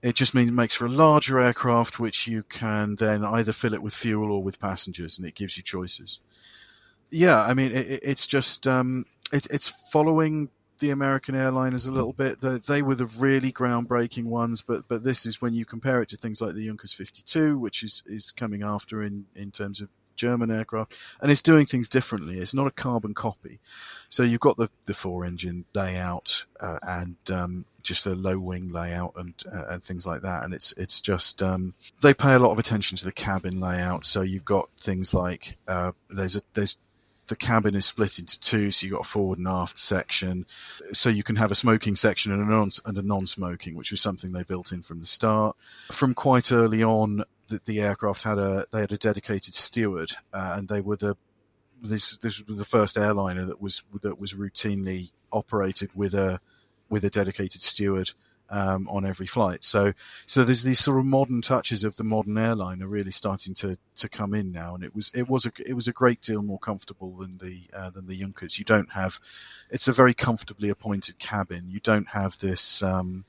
It 0.00 0.14
just 0.14 0.34
means 0.34 0.48
it 0.50 0.54
makes 0.54 0.76
for 0.76 0.86
a 0.86 0.90
larger 0.90 1.40
aircraft, 1.40 1.98
which 1.98 2.28
you 2.28 2.44
can 2.44 2.96
then 2.96 3.24
either 3.24 3.52
fill 3.52 3.74
it 3.74 3.82
with 3.82 3.94
fuel 3.94 4.30
or 4.30 4.42
with 4.42 4.60
passengers, 4.60 5.18
and 5.18 5.26
it 5.26 5.34
gives 5.34 5.56
you 5.56 5.62
choices. 5.62 6.20
Yeah, 7.10 7.40
I 7.40 7.54
mean 7.54 7.72
it, 7.72 8.00
it's 8.02 8.26
just 8.26 8.66
um, 8.66 9.06
it, 9.32 9.46
it's 9.50 9.68
following 9.92 10.50
the 10.78 10.90
American 10.90 11.34
airliners 11.34 11.88
a 11.88 11.92
little 11.92 12.12
bit. 12.12 12.40
The, 12.40 12.58
they 12.58 12.82
were 12.82 12.94
the 12.94 13.06
really 13.06 13.52
groundbreaking 13.52 14.24
ones, 14.24 14.62
but 14.62 14.88
but 14.88 15.04
this 15.04 15.26
is 15.26 15.40
when 15.40 15.54
you 15.54 15.64
compare 15.64 16.02
it 16.02 16.08
to 16.10 16.16
things 16.16 16.40
like 16.40 16.54
the 16.54 16.66
Junkers 16.66 16.92
52, 16.92 17.58
which 17.58 17.82
is 17.82 18.02
is 18.06 18.30
coming 18.30 18.62
after 18.62 19.02
in 19.02 19.26
in 19.34 19.50
terms 19.50 19.80
of 19.80 19.88
German 20.18 20.50
aircraft, 20.50 20.94
and 21.22 21.30
it's 21.30 21.40
doing 21.40 21.64
things 21.64 21.88
differently. 21.88 22.38
It's 22.38 22.54
not 22.54 22.66
a 22.66 22.72
carbon 22.72 23.14
copy. 23.14 23.60
So 24.10 24.22
you've 24.22 24.40
got 24.40 24.58
the, 24.58 24.68
the 24.84 24.92
four 24.92 25.24
engine 25.24 25.64
layout 25.74 26.44
uh, 26.60 26.78
and 26.82 27.16
um, 27.32 27.64
just 27.82 28.06
a 28.06 28.14
low 28.14 28.38
wing 28.38 28.70
layout 28.70 29.14
and 29.16 29.34
uh, 29.50 29.64
and 29.70 29.82
things 29.82 30.06
like 30.06 30.20
that. 30.22 30.44
And 30.44 30.52
it's 30.52 30.74
it's 30.76 31.00
just 31.00 31.42
um, 31.42 31.72
they 32.02 32.12
pay 32.12 32.34
a 32.34 32.38
lot 32.38 32.50
of 32.50 32.58
attention 32.58 32.98
to 32.98 33.04
the 33.04 33.12
cabin 33.12 33.60
layout. 33.60 34.04
So 34.04 34.20
you've 34.20 34.44
got 34.44 34.68
things 34.80 35.14
like 35.14 35.56
uh, 35.66 35.92
there's 36.10 36.36
a 36.36 36.42
there's 36.52 36.78
the 37.28 37.36
cabin 37.36 37.74
is 37.74 37.86
split 37.86 38.18
into 38.18 38.38
two, 38.40 38.70
so 38.70 38.86
you've 38.86 38.94
got 38.94 39.06
a 39.06 39.08
forward 39.08 39.38
and 39.38 39.46
aft 39.46 39.78
section. 39.78 40.46
So 40.92 41.08
you 41.08 41.22
can 41.22 41.36
have 41.36 41.50
a 41.50 41.54
smoking 41.54 41.96
section 41.96 42.32
and 42.32 42.42
a 42.42 42.44
non 42.44 42.70
and 42.84 42.98
a 42.98 43.02
non-smoking, 43.02 43.76
which 43.76 43.90
was 43.90 44.00
something 44.00 44.32
they 44.32 44.42
built 44.42 44.72
in 44.72 44.82
from 44.82 45.00
the 45.00 45.06
start. 45.06 45.56
From 45.92 46.14
quite 46.14 46.50
early 46.52 46.82
on, 46.82 47.24
the, 47.48 47.60
the 47.64 47.80
aircraft 47.80 48.22
had 48.24 48.38
a 48.38 48.66
they 48.72 48.80
had 48.80 48.92
a 48.92 48.98
dedicated 48.98 49.54
steward, 49.54 50.12
uh, 50.32 50.54
and 50.56 50.68
they 50.68 50.80
were 50.80 50.96
the 50.96 51.16
this 51.82 52.16
this 52.18 52.42
was 52.46 52.58
the 52.58 52.64
first 52.64 52.98
airliner 52.98 53.44
that 53.44 53.60
was 53.60 53.82
that 54.02 54.18
was 54.18 54.34
routinely 54.34 55.12
operated 55.32 55.90
with 55.94 56.14
a 56.14 56.40
with 56.88 57.04
a 57.04 57.10
dedicated 57.10 57.62
steward 57.62 58.12
um, 58.50 58.88
on 58.88 59.04
every 59.04 59.26
flight. 59.26 59.64
So, 59.64 59.92
so 60.26 60.44
there's 60.44 60.62
these 60.62 60.78
sort 60.78 60.98
of 60.98 61.04
modern 61.04 61.42
touches 61.42 61.84
of 61.84 61.96
the 61.96 62.04
modern 62.04 62.38
airline 62.38 62.82
are 62.82 62.88
really 62.88 63.10
starting 63.10 63.54
to, 63.54 63.78
to 63.96 64.08
come 64.08 64.34
in 64.34 64.52
now, 64.52 64.74
and 64.74 64.84
it 64.84 64.94
was 64.94 65.10
it 65.14 65.28
was 65.28 65.46
a 65.46 65.52
it 65.66 65.74
was 65.74 65.88
a 65.88 65.92
great 65.92 66.20
deal 66.20 66.42
more 66.42 66.58
comfortable 66.58 67.16
than 67.16 67.38
the 67.38 67.62
uh, 67.72 67.90
than 67.90 68.06
the 68.06 68.18
Junkers. 68.18 68.58
You 68.58 68.64
don't 68.64 68.92
have 68.92 69.20
it's 69.70 69.88
a 69.88 69.92
very 69.92 70.14
comfortably 70.14 70.68
appointed 70.68 71.18
cabin. 71.18 71.64
You 71.68 71.80
don't 71.80 72.08
have 72.08 72.38
this. 72.38 72.82
Um, 72.82 73.24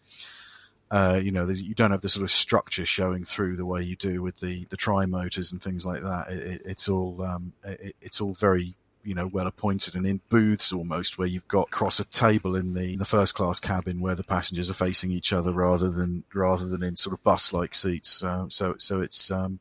uh, 0.92 1.20
you 1.22 1.32
know, 1.32 1.48
you 1.48 1.76
don't 1.76 1.92
have 1.92 2.02
the 2.02 2.10
sort 2.10 2.24
of 2.24 2.32
structure 2.32 2.84
showing 2.84 3.24
through 3.24 3.56
the 3.56 3.66
way 3.66 3.84
you 3.84 3.96
do 3.96 4.24
with 4.24 4.38
the 4.38 4.66
the 4.70 4.78
tri 4.78 5.06
motors 5.06 5.52
and 5.52 5.62
things 5.62 5.86
like 5.86 6.02
that. 6.02 6.32
It, 6.32 6.44
it, 6.44 6.62
it's 6.66 6.90
all 6.90 7.22
um, 7.22 7.54
it, 7.64 7.96
it's 8.02 8.20
all 8.20 8.34
very 8.34 8.74
you 9.04 9.16
know, 9.16 9.28
well 9.28 9.48
appointed 9.48 9.96
and 9.96 10.06
in 10.06 10.22
booths 10.30 10.74
almost 10.74 11.18
where 11.18 11.28
you've 11.28 11.48
got 11.48 11.68
across 11.68 12.00
a 12.00 12.06
table 12.06 12.56
in 12.56 12.74
the, 12.74 12.96
the 12.98 13.06
first 13.06 13.34
class 13.34 13.60
cabin 13.60 14.00
where 14.00 14.16
the 14.16 14.24
passengers 14.24 14.70
are 14.70 14.74
facing 14.74 15.10
each 15.10 15.32
other 15.32 15.52
rather 15.52 15.90
than, 15.90 16.24
rather 16.34 16.66
than 16.66 16.84
in 16.84 16.96
sort 16.96 17.14
of 17.14 17.24
bus 17.24 17.54
like 17.54 17.74
seats. 17.74 18.24
Uh, 18.24 18.46
so, 18.50 18.76
so 18.78 19.00
it's, 19.00 19.32
um, 19.32 19.60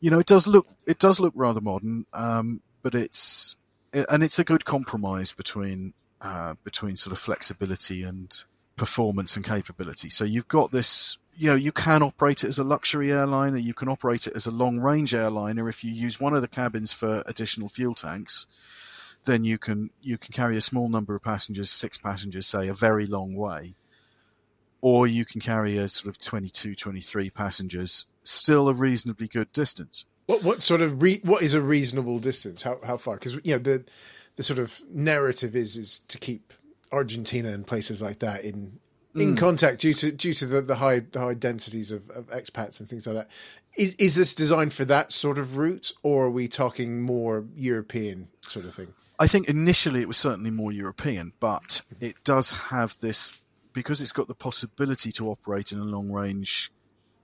you 0.00 0.10
know, 0.10 0.18
it 0.18 0.26
does 0.26 0.46
look, 0.46 0.66
it 0.86 0.98
does 0.98 1.18
look 1.20 1.32
rather 1.36 1.60
modern, 1.60 2.06
um, 2.12 2.60
but 2.82 2.94
it's, 2.94 3.56
and 3.92 4.22
it's 4.22 4.38
a 4.38 4.44
good 4.44 4.64
compromise 4.64 5.32
between, 5.32 5.94
uh, 6.20 6.54
between 6.64 6.96
sort 6.96 7.12
of 7.12 7.18
flexibility 7.18 8.02
and 8.02 8.44
performance 8.76 9.36
and 9.36 9.44
capability. 9.44 10.10
So 10.10 10.24
you've 10.24 10.48
got 10.48 10.72
this 10.72 11.18
you 11.34 11.48
know, 11.48 11.56
you 11.56 11.72
can 11.72 12.02
operate 12.02 12.44
it 12.44 12.48
as 12.48 12.58
a 12.58 12.64
luxury 12.64 13.10
airliner. 13.10 13.56
You 13.56 13.74
can 13.74 13.88
operate 13.88 14.26
it 14.26 14.34
as 14.34 14.46
a 14.46 14.50
long 14.50 14.78
range 14.78 15.14
airliner. 15.14 15.68
If 15.68 15.82
you 15.82 15.90
use 15.90 16.20
one 16.20 16.34
of 16.34 16.42
the 16.42 16.48
cabins 16.48 16.92
for 16.92 17.22
additional 17.26 17.68
fuel 17.68 17.94
tanks, 17.94 18.46
then 19.24 19.44
you 19.44 19.58
can 19.58 19.90
you 20.00 20.18
can 20.18 20.32
carry 20.32 20.56
a 20.56 20.60
small 20.60 20.88
number 20.88 21.14
of 21.14 21.22
passengers, 21.22 21.70
six 21.70 21.96
passengers, 21.96 22.46
say, 22.46 22.68
a 22.68 22.74
very 22.74 23.06
long 23.06 23.34
way. 23.34 23.74
Or 24.80 25.06
you 25.06 25.24
can 25.24 25.40
carry 25.40 25.76
a 25.78 25.88
sort 25.88 26.14
of 26.14 26.20
22, 26.20 26.74
23 26.74 27.30
passengers, 27.30 28.06
still 28.24 28.68
a 28.68 28.74
reasonably 28.74 29.28
good 29.28 29.52
distance. 29.52 30.06
What 30.26 30.44
what 30.44 30.62
sort 30.62 30.82
of 30.82 31.00
re- 31.00 31.20
what 31.22 31.42
is 31.42 31.54
a 31.54 31.62
reasonable 31.62 32.18
distance? 32.18 32.62
How 32.62 32.78
how 32.84 32.96
far? 32.96 33.14
Because 33.14 33.34
you 33.44 33.52
know 33.52 33.58
the 33.58 33.84
the 34.36 34.42
sort 34.42 34.58
of 34.58 34.82
narrative 34.90 35.56
is 35.56 35.76
is 35.76 36.00
to 36.00 36.18
keep 36.18 36.52
Argentina 36.90 37.50
and 37.50 37.66
places 37.66 38.02
like 38.02 38.18
that 38.18 38.44
in 38.44 38.78
in 39.14 39.34
mm. 39.34 39.38
contact 39.38 39.80
due 39.80 39.94
to 39.94 40.12
due 40.12 40.34
to 40.34 40.46
the, 40.46 40.62
the 40.62 40.76
high 40.76 41.00
the 41.00 41.20
high 41.20 41.34
densities 41.34 41.90
of, 41.90 42.08
of 42.10 42.26
expats 42.30 42.80
and 42.80 42.88
things 42.88 43.06
like 43.06 43.16
that. 43.16 43.28
Is 43.76 43.94
is 43.94 44.14
this 44.14 44.34
designed 44.34 44.72
for 44.72 44.84
that 44.86 45.12
sort 45.12 45.38
of 45.38 45.56
route, 45.56 45.92
or 46.02 46.26
are 46.26 46.30
we 46.30 46.48
talking 46.48 47.02
more 47.02 47.44
European 47.54 48.28
sort 48.42 48.66
of 48.66 48.74
thing? 48.74 48.94
I 49.18 49.26
think 49.26 49.48
initially 49.48 50.00
it 50.00 50.08
was 50.08 50.16
certainly 50.16 50.50
more 50.50 50.72
European, 50.72 51.32
but 51.40 51.82
it 52.00 52.16
does 52.24 52.52
have 52.70 52.98
this 53.00 53.34
because 53.72 54.02
it's 54.02 54.12
got 54.12 54.28
the 54.28 54.34
possibility 54.34 55.12
to 55.12 55.30
operate 55.30 55.72
in 55.72 55.78
a 55.78 55.84
long 55.84 56.10
range 56.10 56.70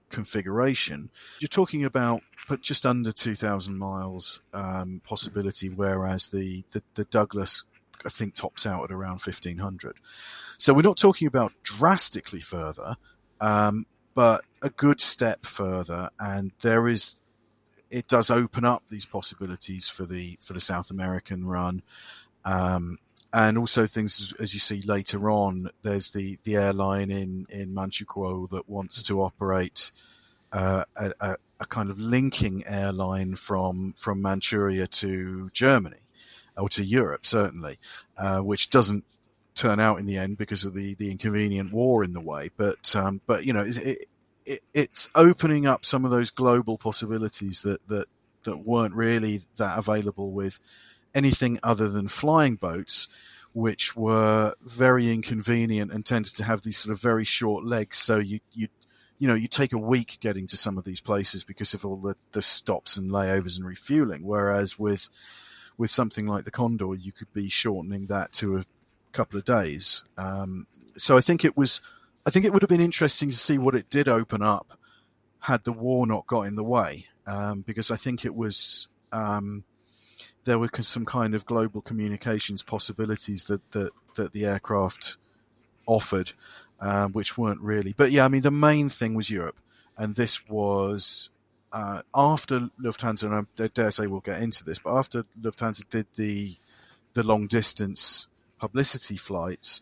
configuration. 0.09 1.09
You're 1.39 1.47
talking 1.47 1.83
about 1.85 2.21
but 2.47 2.61
just 2.61 2.85
under 2.85 3.11
2,000 3.11 3.77
miles 3.77 4.41
um, 4.53 5.01
possibility, 5.03 5.69
whereas 5.69 6.29
the, 6.29 6.63
the, 6.71 6.81
the 6.95 7.05
Douglas 7.05 7.65
I 8.05 8.09
think 8.09 8.35
tops 8.35 8.65
out 8.65 8.83
at 8.83 8.91
around 8.91 9.21
1,500. 9.21 9.97
So 10.57 10.73
we're 10.73 10.81
not 10.81 10.97
talking 10.97 11.27
about 11.27 11.53
drastically 11.63 12.41
further, 12.41 12.95
um, 13.39 13.85
but 14.15 14.43
a 14.61 14.69
good 14.69 15.01
step 15.01 15.45
further, 15.45 16.09
and 16.19 16.51
there 16.61 16.87
is 16.87 17.21
it 17.89 18.07
does 18.07 18.29
open 18.29 18.65
up 18.65 18.83
these 18.89 19.05
possibilities 19.05 19.89
for 19.89 20.05
the 20.05 20.37
for 20.41 20.53
the 20.53 20.59
South 20.59 20.91
American 20.91 21.45
run. 21.45 21.81
Um, 22.45 22.97
and 23.31 23.57
also 23.57 23.85
things 23.85 24.33
as 24.39 24.53
you 24.53 24.59
see 24.59 24.81
later 24.81 25.29
on. 25.29 25.69
There's 25.83 26.11
the, 26.11 26.37
the 26.43 26.55
airline 26.55 27.11
in 27.11 27.45
in 27.49 27.73
Manchukuo 27.73 28.49
that 28.49 28.67
wants 28.67 29.03
to 29.03 29.21
operate 29.21 29.91
uh, 30.51 30.83
a, 30.95 31.11
a, 31.59 31.65
kind 31.67 31.91
of 31.91 31.99
linking 31.99 32.65
airline 32.65 33.35
from 33.35 33.93
from 33.97 34.21
Manchuria 34.21 34.87
to 34.87 35.49
Germany 35.53 35.99
or 36.59 36.69
to 36.69 36.83
Europe, 36.83 37.25
certainly, 37.25 37.77
uh, 38.17 38.39
which 38.39 38.69
doesn't 38.69 39.05
turn 39.55 39.79
out 39.79 39.99
in 39.99 40.05
the 40.05 40.17
end 40.17 40.37
because 40.37 40.63
of 40.65 40.73
the, 40.73 40.95
the 40.95 41.11
inconvenient 41.11 41.73
war 41.73 42.03
in 42.03 42.13
the 42.13 42.21
way. 42.21 42.49
But 42.55 42.95
um, 42.95 43.21
but 43.27 43.45
you 43.45 43.53
know 43.53 43.65
it, 43.65 44.07
it, 44.45 44.61
it's 44.73 45.09
opening 45.15 45.65
up 45.65 45.85
some 45.85 46.05
of 46.05 46.11
those 46.11 46.29
global 46.29 46.77
possibilities 46.77 47.61
that 47.63 47.87
that 47.87 48.07
that 48.43 48.65
weren't 48.65 48.95
really 48.95 49.41
that 49.57 49.77
available 49.77 50.31
with 50.31 50.59
anything 51.13 51.59
other 51.63 51.89
than 51.89 52.07
flying 52.07 52.55
boats, 52.55 53.07
which 53.53 53.95
were 53.95 54.53
very 54.61 55.11
inconvenient 55.11 55.91
and 55.91 56.05
tended 56.05 56.35
to 56.35 56.43
have 56.43 56.61
these 56.61 56.77
sort 56.77 56.93
of 56.93 57.01
very 57.01 57.25
short 57.25 57.65
legs. 57.65 57.97
So 57.97 58.17
you 58.19 58.39
you 58.53 58.69
you 59.17 59.27
know 59.27 59.35
you 59.35 59.47
take 59.47 59.73
a 59.73 59.77
week 59.77 60.19
getting 60.21 60.47
to 60.47 60.57
some 60.57 60.77
of 60.77 60.85
these 60.85 61.01
places 61.01 61.43
because 61.43 61.73
of 61.73 61.85
all 61.85 61.97
the, 61.97 62.15
the 62.31 62.41
stops 62.41 62.95
and 62.95 63.11
layovers 63.11 63.57
and 63.57 63.67
refueling. 63.67 64.25
Whereas 64.25 64.79
with 64.79 65.09
with 65.79 65.89
something 65.89 66.27
like 66.27 66.43
the 66.43 66.51
Condor, 66.51 66.93
you 66.93 67.13
could 67.13 67.31
be 67.33 67.49
shortening 67.49 68.05
that 68.07 68.33
to 68.33 68.57
a 68.57 68.65
couple 69.13 69.39
of 69.39 69.45
days. 69.45 70.03
Um, 70.17 70.67
so 70.97 71.17
I 71.17 71.21
think 71.21 71.43
it 71.45 71.57
was 71.57 71.81
I 72.25 72.29
think 72.29 72.45
it 72.45 72.53
would 72.53 72.61
have 72.61 72.69
been 72.69 72.81
interesting 72.81 73.29
to 73.29 73.35
see 73.35 73.57
what 73.57 73.73
it 73.73 73.89
did 73.89 74.07
open 74.07 74.43
up 74.43 74.77
had 75.39 75.63
the 75.63 75.71
war 75.71 76.05
not 76.05 76.27
got 76.27 76.41
in 76.41 76.55
the 76.55 76.63
way, 76.63 77.07
um, 77.25 77.61
because 77.61 77.89
I 77.89 77.95
think 77.95 78.25
it 78.25 78.35
was 78.35 78.89
um, 79.13 79.63
there 80.43 80.59
were 80.59 80.69
some 80.81 81.05
kind 81.05 81.33
of 81.33 81.45
global 81.45 81.81
communications 81.81 82.61
possibilities 82.61 83.45
that 83.45 83.71
that, 83.71 83.91
that 84.15 84.33
the 84.33 84.45
aircraft 84.45 85.15
offered, 85.85 86.33
um, 86.81 87.13
which 87.13 87.37
weren't 87.37 87.61
really. 87.61 87.93
But 87.95 88.11
yeah, 88.11 88.25
I 88.25 88.27
mean, 88.27 88.41
the 88.41 88.51
main 88.51 88.89
thing 88.89 89.13
was 89.13 89.31
Europe, 89.31 89.59
and 89.97 90.15
this 90.15 90.45
was 90.49 91.29
uh, 91.71 92.01
after 92.15 92.69
Lufthansa. 92.81 93.25
And 93.25 93.47
I 93.59 93.67
dare 93.67 93.91
say 93.91 94.07
we'll 94.07 94.19
get 94.21 94.41
into 94.41 94.63
this, 94.63 94.79
but 94.79 94.97
after 94.97 95.25
Lufthansa 95.39 95.87
did 95.89 96.07
the 96.15 96.55
the 97.13 97.25
long 97.25 97.47
distance 97.47 98.27
publicity 98.59 99.17
flights, 99.17 99.81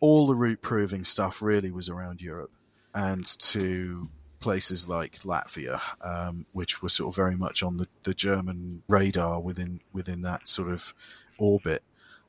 all 0.00 0.26
the 0.26 0.34
route 0.34 0.62
proving 0.62 1.04
stuff 1.04 1.40
really 1.40 1.70
was 1.70 1.88
around 1.88 2.20
Europe 2.20 2.50
and 2.94 3.24
to 3.38 4.08
places 4.40 4.88
like 4.88 5.20
Latvia, 5.20 5.80
um, 6.02 6.46
which 6.52 6.82
were 6.82 6.88
sort 6.88 7.12
of 7.12 7.16
very 7.16 7.36
much 7.36 7.62
on 7.62 7.78
the, 7.78 7.88
the 8.02 8.14
German 8.14 8.82
radar 8.88 9.40
within 9.40 9.80
within 9.92 10.22
that 10.22 10.48
sort 10.48 10.68
of 10.68 10.94
orbit 11.38 11.82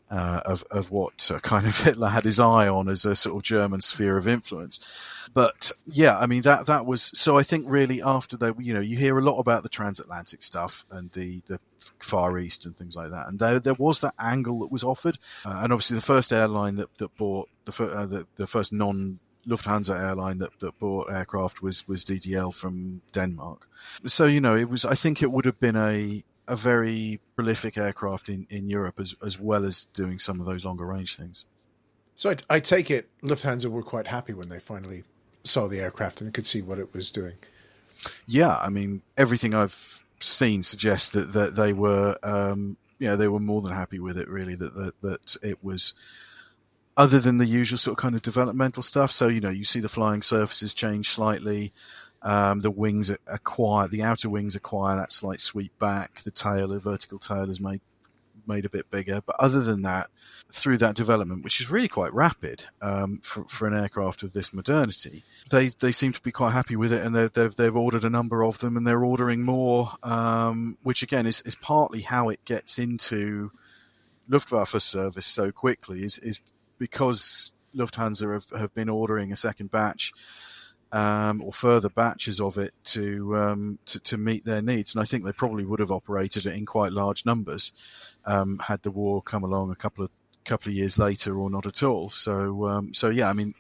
uh, 0.10 0.42
of 0.46 0.64
of 0.72 0.92
what 0.92 1.30
uh, 1.34 1.40
kind 1.42 1.66
of 1.66 1.80
Hitler 1.80 2.10
had 2.10 2.24
his 2.24 2.40
eye 2.40 2.68
on 2.68 2.88
as 2.90 3.06
a 3.06 3.16
sort 3.16 3.36
of 3.36 3.44
German 3.44 3.82
sphere 3.82 4.18
of 4.18 4.28
influence. 4.28 5.30
But 5.34 5.72
yeah, 5.86 6.18
I 6.18 6.26
mean 6.26 6.42
that 6.44 6.66
that 6.68 6.86
was 6.86 7.12
so. 7.14 7.38
I 7.38 7.44
think 7.44 7.66
really 7.68 8.02
after 8.02 8.38
they, 8.38 8.52
you 8.58 8.74
know, 8.74 8.80
you 8.80 8.98
hear 8.98 9.18
a 9.18 9.24
lot 9.24 9.40
about 9.40 9.64
the 9.64 9.70
transatlantic 9.70 10.42
stuff 10.42 10.86
and 10.90 11.12
the 11.12 11.42
the 11.48 11.60
Far 12.00 12.38
East 12.38 12.66
and 12.66 12.76
things 12.76 12.96
like 12.96 13.12
that, 13.12 13.28
and 13.28 13.40
there 13.40 13.60
there 13.60 13.74
was 13.76 14.00
that 14.02 14.14
angle 14.20 14.60
that 14.60 14.72
was 14.72 14.84
offered, 14.84 15.18
uh, 15.46 15.60
and 15.64 15.74
obviously 15.74 15.96
the 15.96 16.02
first 16.02 16.32
airline 16.32 16.76
that 16.78 16.96
that 16.98 17.16
bought 17.18 17.50
the 17.66 17.84
uh, 17.84 18.06
the, 18.06 18.26
the 18.36 18.48
first 18.48 18.72
non 18.72 19.20
Lufthansa 19.48 19.98
airline 20.00 20.40
that, 20.40 20.60
that 20.60 20.78
bought 20.78 21.12
aircraft 21.12 21.62
was 21.62 21.88
was 21.88 22.04
DDL 22.04 22.54
from 22.54 23.02
Denmark. 23.12 23.68
So 24.06 24.26
you 24.26 24.42
know, 24.42 24.56
it 24.56 24.70
was. 24.70 24.86
I 24.86 24.96
think 24.96 25.22
it 25.22 25.32
would 25.32 25.46
have 25.46 25.60
been 25.60 25.76
a 25.76 26.24
a 26.48 26.56
very 26.56 27.20
prolific 27.36 27.78
aircraft 27.78 28.30
in, 28.30 28.48
in 28.50 28.68
Europe 28.68 29.00
as 29.00 29.16
as 29.26 29.40
well 29.40 29.66
as 29.66 29.86
doing 29.86 30.20
some 30.20 30.40
of 30.40 30.46
those 30.46 30.66
longer 30.66 30.86
range 30.86 31.16
things. 31.16 31.46
So 32.16 32.32
I, 32.32 32.36
I 32.50 32.60
take 32.60 32.90
it 32.90 33.10
Lufthansa 33.22 33.68
were 33.68 33.84
quite 33.84 34.08
happy 34.08 34.34
when 34.34 34.50
they 34.50 34.60
finally 34.60 35.04
saw 35.44 35.68
the 35.68 35.80
aircraft 35.80 36.22
and 36.22 36.34
could 36.34 36.46
see 36.46 36.62
what 36.62 36.80
it 36.80 36.94
was 36.94 37.12
doing. 37.12 37.36
Yeah, 38.26 38.58
I 38.58 38.70
mean 38.70 39.02
everything 39.18 39.54
I've 39.54 40.04
seen 40.20 40.64
suggests 40.64 41.10
that 41.12 41.34
that 41.34 41.56
they 41.56 41.74
were 41.74 42.18
um, 42.24 42.78
you 43.00 43.08
know 43.08 43.16
they 43.16 43.28
were 43.28 43.40
more 43.40 43.62
than 43.62 43.74
happy 43.74 44.00
with 44.00 44.18
it. 44.18 44.28
Really, 44.28 44.56
that 44.56 44.76
that, 44.76 45.02
that 45.02 45.38
it 45.44 45.64
was 45.64 45.94
other 46.98 47.20
than 47.20 47.38
the 47.38 47.46
usual 47.46 47.78
sort 47.78 47.98
of 47.98 48.02
kind 48.02 48.16
of 48.16 48.24
developmental 48.24 48.82
stuff. 48.82 49.12
So, 49.12 49.28
you 49.28 49.40
know, 49.40 49.52
you 49.52 49.64
see 49.64 49.80
the 49.80 49.88
flying 49.88 50.24
surfaces 50.24 50.74
change 50.74 51.10
slightly. 51.10 51.72
Um, 52.22 52.62
the 52.62 52.72
wings 52.72 53.12
acquire, 53.28 53.88
the 53.88 54.04
outer 54.04 54.30
wings 54.30 54.56
acquire 54.56 54.96
that 54.96 55.12
slight 55.12 55.40
sweep 55.40 55.78
back. 55.80 56.22
The 56.22 56.32
tail, 56.32 56.68
the 56.68 56.80
vertical 56.80 57.20
tail 57.20 57.50
is 57.50 57.60
made, 57.60 57.82
made 58.48 58.66
a 58.66 58.70
bit 58.70 58.90
bigger. 58.90 59.22
But 59.26 59.36
other 59.40 59.62
than 59.62 59.84
that, 59.84 60.10
through 60.52 60.78
that 60.80 60.96
development, 60.96 61.44
which 61.44 61.62
is 61.62 61.70
really 61.70 61.88
quite 61.88 62.14
rapid, 62.14 62.66
um, 62.82 63.20
for, 63.24 63.44
for 63.46 63.68
an 63.68 63.78
aircraft 63.78 64.24
of 64.24 64.34
this 64.34 64.54
modernity, 64.54 65.24
they, 65.50 65.68
they 65.68 65.92
seem 65.92 66.12
to 66.14 66.22
be 66.22 66.32
quite 66.32 66.52
happy 66.52 66.76
with 66.76 66.92
it 66.92 67.06
and 67.06 67.16
they've, 67.16 67.56
they've 67.56 67.76
ordered 67.76 68.04
a 68.04 68.10
number 68.10 68.44
of 68.44 68.60
them 68.60 68.76
and 68.76 68.88
they're 68.88 69.06
ordering 69.06 69.44
more, 69.44 69.92
um, 70.04 70.78
which 70.84 71.04
again 71.04 71.26
is, 71.28 71.42
is 71.42 71.56
partly 71.56 72.02
how 72.02 72.30
it 72.30 72.44
gets 72.46 72.80
into, 72.80 73.52
Luftwaffe 74.30 74.82
service 74.82 75.26
so 75.26 75.52
quickly 75.52 76.04
is, 76.04 76.18
is 76.20 76.42
because 76.78 77.54
Lufthansa 77.76 78.34
have, 78.34 78.60
have 78.60 78.74
been 78.74 78.90
ordering 78.90 79.32
a 79.32 79.36
second 79.36 79.72
batch 79.72 80.12
um, 80.92 81.42
or 81.42 81.52
further 81.52 81.90
batches 81.90 82.40
of 82.40 82.58
it 82.58 82.74
to, 82.86 83.36
um, 83.36 83.80
to, 83.86 84.00
to 84.00 84.18
meet 84.18 84.46
their 84.46 84.62
needs, 84.62 84.94
and 84.94 85.02
I 85.02 85.06
think 85.06 85.26
they 85.26 85.32
probably 85.32 85.66
would 85.66 85.80
have 85.80 85.92
operated 85.92 86.46
it 86.46 86.56
in 86.56 86.66
quite 86.66 86.92
large 86.92 87.26
numbers 87.26 87.72
um, 88.26 88.60
had 88.60 88.84
the 88.84 88.92
war 88.92 89.22
come 89.22 89.44
along 89.44 89.72
a 89.72 89.76
couple 89.76 90.04
of 90.04 90.12
couple 90.46 90.70
of 90.70 90.76
years 90.76 90.98
later 90.98 91.38
or 91.38 91.50
not 91.50 91.68
at 91.68 91.84
all. 91.84 92.10
So 92.10 92.68
um, 92.68 92.94
so 92.94 93.10
yeah, 93.10 93.30
I 93.30 93.34
mean. 93.34 93.54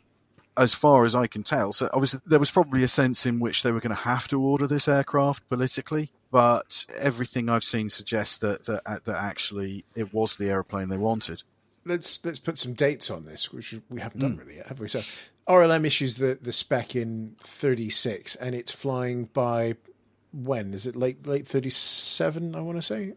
As 0.60 0.74
far 0.74 1.06
as 1.06 1.14
I 1.14 1.28
can 1.28 1.44
tell, 1.44 1.72
so 1.72 1.88
obviously 1.94 2.20
there 2.26 2.40
was 2.40 2.50
probably 2.50 2.82
a 2.82 2.88
sense 2.88 3.28
in 3.28 3.40
which 3.40 3.62
they 3.62 3.72
were 3.72 3.80
going 3.80 3.96
to 3.96 4.02
have 4.02 4.28
to 4.30 4.42
order 4.42 4.66
this 4.66 4.88
aircraft 4.88 5.48
politically, 5.50 6.10
but 6.32 6.84
everything 6.98 7.48
I've 7.48 7.64
seen 7.64 7.90
suggests 7.90 8.40
that 8.40 8.66
that, 8.66 9.06
that 9.06 9.22
actually 9.22 9.86
it 9.94 10.12
was 10.12 10.36
the 10.38 10.50
aeroplane 10.50 10.90
they 10.90 10.98
wanted 10.98 11.44
let's 11.88 12.24
let's 12.24 12.40
put 12.40 12.58
some 12.58 12.74
dates 12.74 13.10
on 13.10 13.26
this, 13.26 13.52
which 13.52 13.76
we 13.90 14.02
haven't 14.02 14.22
done 14.22 14.36
mm. 14.36 14.40
really 14.40 14.56
yet, 14.58 14.68
have 14.68 14.80
we? 14.80 14.88
So 14.88 15.02
RLM 15.48 15.86
issues 15.86 16.16
the 16.16 16.38
the 16.42 16.52
spec 16.52 16.96
in 16.96 17.36
36, 17.40 18.36
and 18.36 18.54
it's 18.56 18.72
flying 18.72 19.26
by 19.26 19.76
when 20.34 20.74
is 20.74 20.86
it 20.86 20.96
late 20.96 21.26
late 21.28 21.48
37? 21.48 22.56
I 22.56 22.62
want 22.62 22.78
to 22.78 22.82
say. 22.82 23.14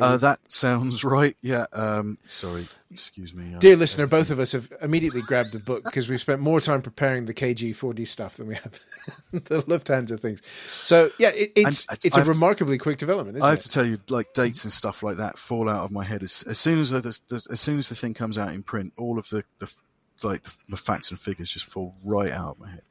Uh, 0.00 0.16
that 0.18 0.38
sounds 0.48 1.04
right. 1.04 1.36
Yeah. 1.40 1.66
Um, 1.72 2.18
sorry. 2.26 2.68
Excuse 2.90 3.34
me. 3.34 3.54
Dear 3.58 3.76
listener, 3.76 4.06
both 4.06 4.30
of 4.30 4.38
us 4.38 4.52
have 4.52 4.72
immediately 4.80 5.22
grabbed 5.22 5.52
the 5.52 5.58
book 5.58 5.84
because 5.84 6.08
we've 6.08 6.20
spent 6.20 6.40
more 6.40 6.60
time 6.60 6.82
preparing 6.82 7.26
the 7.26 7.34
KG40 7.34 8.06
stuff 8.06 8.36
than 8.36 8.46
we 8.46 8.54
have 8.56 8.80
the 9.32 9.62
Lufthansa 9.62 10.20
things. 10.20 10.42
So 10.66 11.10
yeah, 11.18 11.30
it, 11.30 11.52
it's 11.56 11.86
and, 11.88 11.98
it's 12.02 12.16
a 12.16 12.24
remarkably 12.24 12.78
to, 12.78 12.82
quick 12.82 12.98
development. 12.98 13.42
I 13.42 13.50
have 13.50 13.58
it? 13.58 13.62
to 13.62 13.68
tell 13.68 13.86
you, 13.86 13.98
like 14.08 14.32
dates 14.32 14.64
and 14.64 14.72
stuff 14.72 15.02
like 15.02 15.16
that 15.16 15.38
fall 15.38 15.68
out 15.68 15.84
of 15.84 15.90
my 15.90 16.04
head 16.04 16.22
as, 16.22 16.44
as 16.48 16.58
soon 16.58 16.78
as 16.78 16.90
the, 16.90 17.42
as 17.50 17.60
soon 17.60 17.78
as 17.78 17.88
the 17.88 17.94
thing 17.94 18.14
comes 18.14 18.38
out 18.38 18.52
in 18.54 18.62
print. 18.62 18.92
All 18.96 19.18
of 19.18 19.28
the, 19.28 19.44
the 19.58 19.74
like 20.24 20.42
the, 20.42 20.56
the 20.70 20.76
facts 20.76 21.10
and 21.10 21.20
figures 21.20 21.52
just 21.52 21.66
fall 21.66 21.94
right 22.04 22.30
out 22.30 22.52
of 22.52 22.60
my 22.60 22.70
head. 22.70 22.82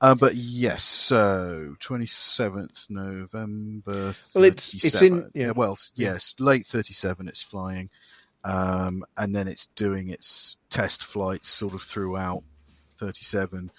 Uh, 0.00 0.14
but 0.14 0.34
yes, 0.34 0.84
so 0.84 1.74
twenty 1.80 2.06
seventh 2.06 2.86
November. 2.88 4.12
37. 4.12 4.32
Well, 4.34 4.44
it's 4.44 4.84
it's 4.84 5.02
in 5.02 5.30
yeah. 5.34 5.50
Well, 5.50 5.76
yes, 5.96 6.34
late 6.38 6.64
thirty 6.66 6.94
seven. 6.94 7.26
It's 7.26 7.42
flying, 7.42 7.90
um, 8.44 9.04
and 9.16 9.34
then 9.34 9.48
it's 9.48 9.66
doing 9.66 10.08
its 10.08 10.56
test 10.70 11.02
flights 11.02 11.48
sort 11.48 11.74
of 11.74 11.82
throughout 11.82 12.44
thirty 12.94 13.24
seven. 13.24 13.72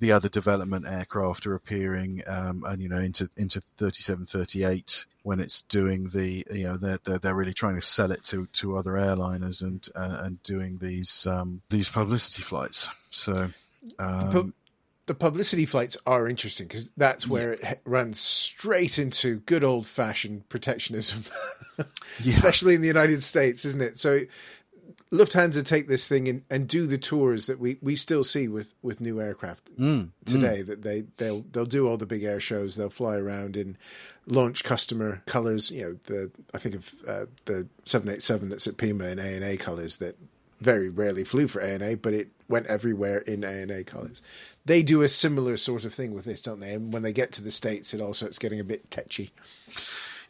The 0.00 0.12
other 0.12 0.28
development 0.28 0.86
aircraft 0.86 1.46
are 1.46 1.54
appearing, 1.54 2.22
um, 2.26 2.64
and 2.66 2.82
you 2.82 2.88
know 2.88 2.98
into 2.98 3.30
into 3.36 3.60
37, 3.76 4.26
38 4.26 5.06
when 5.22 5.40
it's 5.40 5.62
doing 5.62 6.08
the 6.08 6.44
you 6.50 6.64
know 6.64 6.76
they're 6.76 6.98
they're, 7.04 7.18
they're 7.18 7.34
really 7.34 7.52
trying 7.52 7.74
to 7.74 7.80
sell 7.80 8.10
it 8.10 8.24
to, 8.24 8.46
to 8.46 8.76
other 8.76 8.92
airliners 8.92 9.62
and 9.62 9.88
uh, 9.94 10.22
and 10.24 10.42
doing 10.42 10.78
these 10.78 11.26
um, 11.26 11.62
these 11.70 11.88
publicity 11.88 12.42
flights. 12.42 12.88
So. 13.10 13.48
Um, 13.98 14.52
the 15.06 15.14
publicity 15.14 15.66
flights 15.66 15.96
are 16.06 16.28
interesting 16.28 16.68
because 16.68 16.88
that's 16.96 17.26
where 17.26 17.56
yeah. 17.58 17.70
it 17.72 17.80
runs 17.84 18.20
straight 18.20 18.96
into 18.96 19.40
good 19.40 19.64
old 19.64 19.88
fashioned 19.88 20.48
protectionism, 20.48 21.24
yeah. 21.78 21.84
especially 22.20 22.76
in 22.76 22.80
the 22.80 22.86
United 22.86 23.20
States, 23.20 23.64
isn't 23.64 23.82
it? 23.82 23.98
So 23.98 24.20
Lufthansa 25.12 25.64
take 25.64 25.88
this 25.88 26.08
thing 26.08 26.28
and, 26.28 26.42
and 26.48 26.68
do 26.68 26.86
the 26.86 26.98
tours 26.98 27.46
that 27.46 27.58
we, 27.58 27.78
we 27.82 27.96
still 27.96 28.22
see 28.22 28.46
with, 28.46 28.74
with 28.80 29.00
new 29.00 29.20
aircraft 29.20 29.76
mm, 29.76 30.10
today. 30.24 30.62
Mm. 30.62 30.66
That 30.66 30.82
they 30.82 31.04
they'll 31.16 31.44
they'll 31.50 31.66
do 31.66 31.88
all 31.88 31.96
the 31.96 32.06
big 32.06 32.22
air 32.22 32.38
shows. 32.38 32.76
They'll 32.76 32.90
fly 32.90 33.16
around 33.16 33.56
in 33.56 33.76
launch 34.26 34.62
customer 34.62 35.22
colors. 35.26 35.72
You 35.72 35.82
know 35.82 35.96
the 36.04 36.30
I 36.54 36.58
think 36.58 36.76
of 36.76 36.94
uh, 37.08 37.26
the 37.46 37.66
seven 37.84 38.08
eight 38.08 38.22
seven 38.22 38.50
that's 38.50 38.68
at 38.68 38.76
Pima 38.76 39.06
in 39.06 39.18
A 39.18 39.34
and 39.34 39.44
A 39.44 39.56
colors 39.56 39.96
that 39.96 40.16
very 40.60 40.88
rarely 40.88 41.24
flew 41.24 41.48
for 41.48 41.60
A 41.60 41.74
and 41.74 41.82
A, 41.82 41.94
but 41.94 42.14
it 42.14 42.28
went 42.48 42.66
everywhere 42.66 43.18
in 43.18 43.42
A 43.42 43.62
and 43.62 43.70
A 43.70 43.82
colors. 43.82 44.22
they 44.64 44.82
do 44.82 45.02
a 45.02 45.08
similar 45.08 45.56
sort 45.56 45.84
of 45.84 45.94
thing 45.94 46.12
with 46.14 46.24
this, 46.24 46.42
don't 46.42 46.60
they? 46.60 46.74
And 46.74 46.92
when 46.92 47.02
they 47.02 47.12
get 47.12 47.32
to 47.32 47.42
the 47.42 47.50
states, 47.50 47.94
it 47.94 48.00
all 48.00 48.12
starts 48.12 48.38
getting 48.38 48.60
a 48.60 48.64
bit 48.64 48.90
tetchy. 48.90 49.30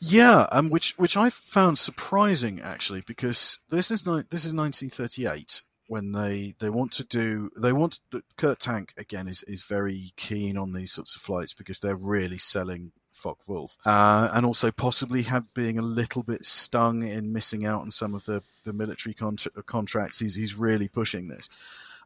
Yeah, 0.01 0.47
um, 0.51 0.71
which 0.71 0.95
which 0.97 1.17
I 1.17 1.29
found 1.29 1.79
surprising 1.79 2.61
actually, 2.61 3.03
because 3.03 3.61
this 3.69 3.91
is 3.91 4.07
ni- 4.07 4.25
this 4.31 4.45
is 4.45 4.55
1938 4.55 5.63
when 5.89 6.13
they 6.13 6.55
they 6.59 6.71
want 6.71 6.93
to 6.93 7.05
do 7.05 7.51
they 7.57 7.73
want 7.73 8.01
Kurt 8.37 8.61
Tank 8.61 8.95
again 8.97 9.29
is 9.29 9.43
is 9.43 9.63
very 9.65 10.13
keen 10.17 10.57
on 10.57 10.73
these 10.73 10.93
sorts 10.93 11.17
of 11.17 11.23
flights 11.23 11.53
because 11.53 11.81
they're 11.81 11.97
really 11.97 12.39
selling 12.39 12.93
Focke-Wulf, 13.13 13.77
uh, 13.85 14.31
and 14.33 14.47
also 14.47 14.71
possibly 14.71 15.23
have 15.23 15.53
being 15.53 15.79
a 15.79 15.83
little 15.83 16.23
bit 16.23 16.47
stung 16.47 17.03
in 17.03 17.33
missing 17.33 17.67
out 17.67 17.83
on 17.83 17.91
some 17.91 18.15
of 18.15 18.25
the 18.25 18.43
the 18.65 18.73
military 18.73 19.15
contra- 19.15 19.63
contracts. 19.65 20.19
He's 20.21 20.37
he's 20.37 20.59
really 20.59 20.89
pushing 20.89 21.29
this, 21.29 21.49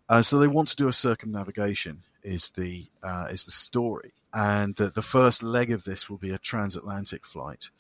uh, 0.09 0.23
so 0.23 0.39
they 0.39 0.49
want 0.49 0.69
to 0.69 0.77
do 0.77 0.89
a 0.89 0.93
circumnavigation 0.93 2.03
is 2.23 2.51
the 2.51 2.87
uh, 3.03 3.29
is 3.31 3.45
the 3.45 3.53
story, 3.53 4.13
and 4.35 4.75
the, 4.75 4.91
the 4.91 5.03
first 5.03 5.43
leg 5.43 5.71
of 5.71 5.85
this 5.85 6.11
will 6.11 6.19
be 6.19 6.31
a 6.31 6.39
transatlantic 6.39 7.25
flight, 7.25 7.71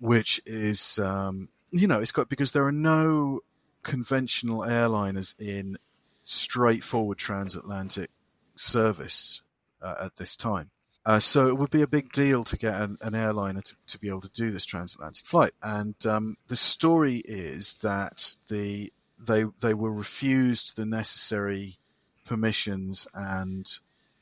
which 0.00 0.40
is 0.44 0.98
um, 0.98 1.48
you 1.70 1.86
know 1.86 2.00
it's 2.00 2.12
got 2.12 2.28
because 2.28 2.52
there 2.52 2.64
are 2.64 2.72
no 2.72 3.40
conventional 3.84 4.60
airliners 4.60 5.38
in 5.38 5.78
straightforward 6.24 7.16
transatlantic 7.16 8.10
service 8.56 9.40
uh, 9.80 9.94
at 10.02 10.16
this 10.16 10.36
time. 10.36 10.70
Uh, 11.06 11.20
so 11.20 11.46
it 11.46 11.56
would 11.56 11.70
be 11.70 11.80
a 11.80 11.86
big 11.86 12.12
deal 12.12 12.44
to 12.44 12.58
get 12.58 12.78
an, 12.82 12.98
an 13.00 13.14
airliner 13.14 13.62
to, 13.62 13.74
to, 13.86 13.98
be 13.98 14.08
able 14.08 14.20
to 14.20 14.28
do 14.30 14.50
this 14.50 14.66
transatlantic 14.66 15.24
flight. 15.24 15.52
And 15.62 15.94
um, 16.04 16.36
the 16.48 16.56
story 16.56 17.22
is 17.24 17.78
that 17.78 18.36
the 18.48 18.92
they 19.18 19.44
they 19.62 19.74
were 19.74 19.92
refused 19.92 20.76
the 20.76 20.84
necessary 20.84 21.78
permissions 22.26 23.08
and 23.14 23.66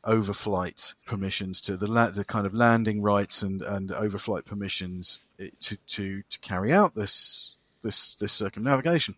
overflight 0.06 0.94
permissions 1.06 1.60
to 1.62 1.76
the 1.76 1.90
la- 1.90 2.10
the 2.10 2.24
kind 2.24 2.46
of 2.46 2.54
landing 2.54 3.02
rights 3.02 3.42
and, 3.42 3.62
and 3.62 3.90
overflight 3.90 4.44
permissions 4.44 5.20
eh, 5.38 5.48
to, 5.60 5.76
to 5.86 6.22
to 6.28 6.38
carry 6.40 6.72
out 6.72 6.94
this 6.94 7.56
this 7.82 8.14
this 8.16 8.32
circumnavigation, 8.32 9.14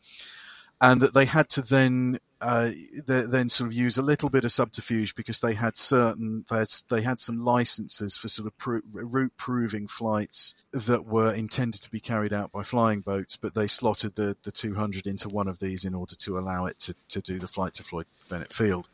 and 0.81 1.01
that 1.01 1.15
they 1.15 1.27
had 1.27 1.49
to 1.51 1.63
then 1.63 2.19
uh, 2.41 2.71
then 3.05 3.49
sort 3.49 3.69
of 3.69 3.75
use 3.75 3.99
a 3.99 4.03
little 4.03 4.29
bit 4.29 4.45
of 4.45 4.53
subterfuge 4.53 5.17
because 5.17 5.41
they 5.41 5.55
had 5.55 5.77
certain 5.77 6.45
they 6.49 6.59
had, 6.59 6.69
they 6.89 7.03
had 7.03 7.19
some 7.19 7.45
licenses 7.45 8.17
for 8.17 8.29
sort 8.29 8.47
of 8.47 8.83
route 8.93 9.33
proving 9.37 9.89
flights 9.89 10.55
that 10.73 11.05
were 11.05 11.33
intended 11.33 11.83
to 11.83 11.91
be 11.91 12.01
carried 12.01 12.33
out 12.33 12.53
by 12.53 12.63
flying 12.63 13.01
boats, 13.01 13.37
but 13.37 13.55
they 13.55 13.67
slotted 13.67 14.15
the, 14.15 14.37
the 14.45 14.53
200 14.53 15.07
into 15.07 15.29
one 15.29 15.49
of 15.49 15.59
these 15.59 15.85
in 15.85 15.95
order 15.95 16.15
to 16.15 16.39
allow 16.39 16.67
it 16.67 16.79
to, 16.79 16.95
to 17.09 17.21
do 17.21 17.41
the 17.41 17.49
flight 17.49 17.75
to 17.75 17.83
Floyd 17.83 18.07
Bennett 18.29 18.53
Field. 18.53 18.89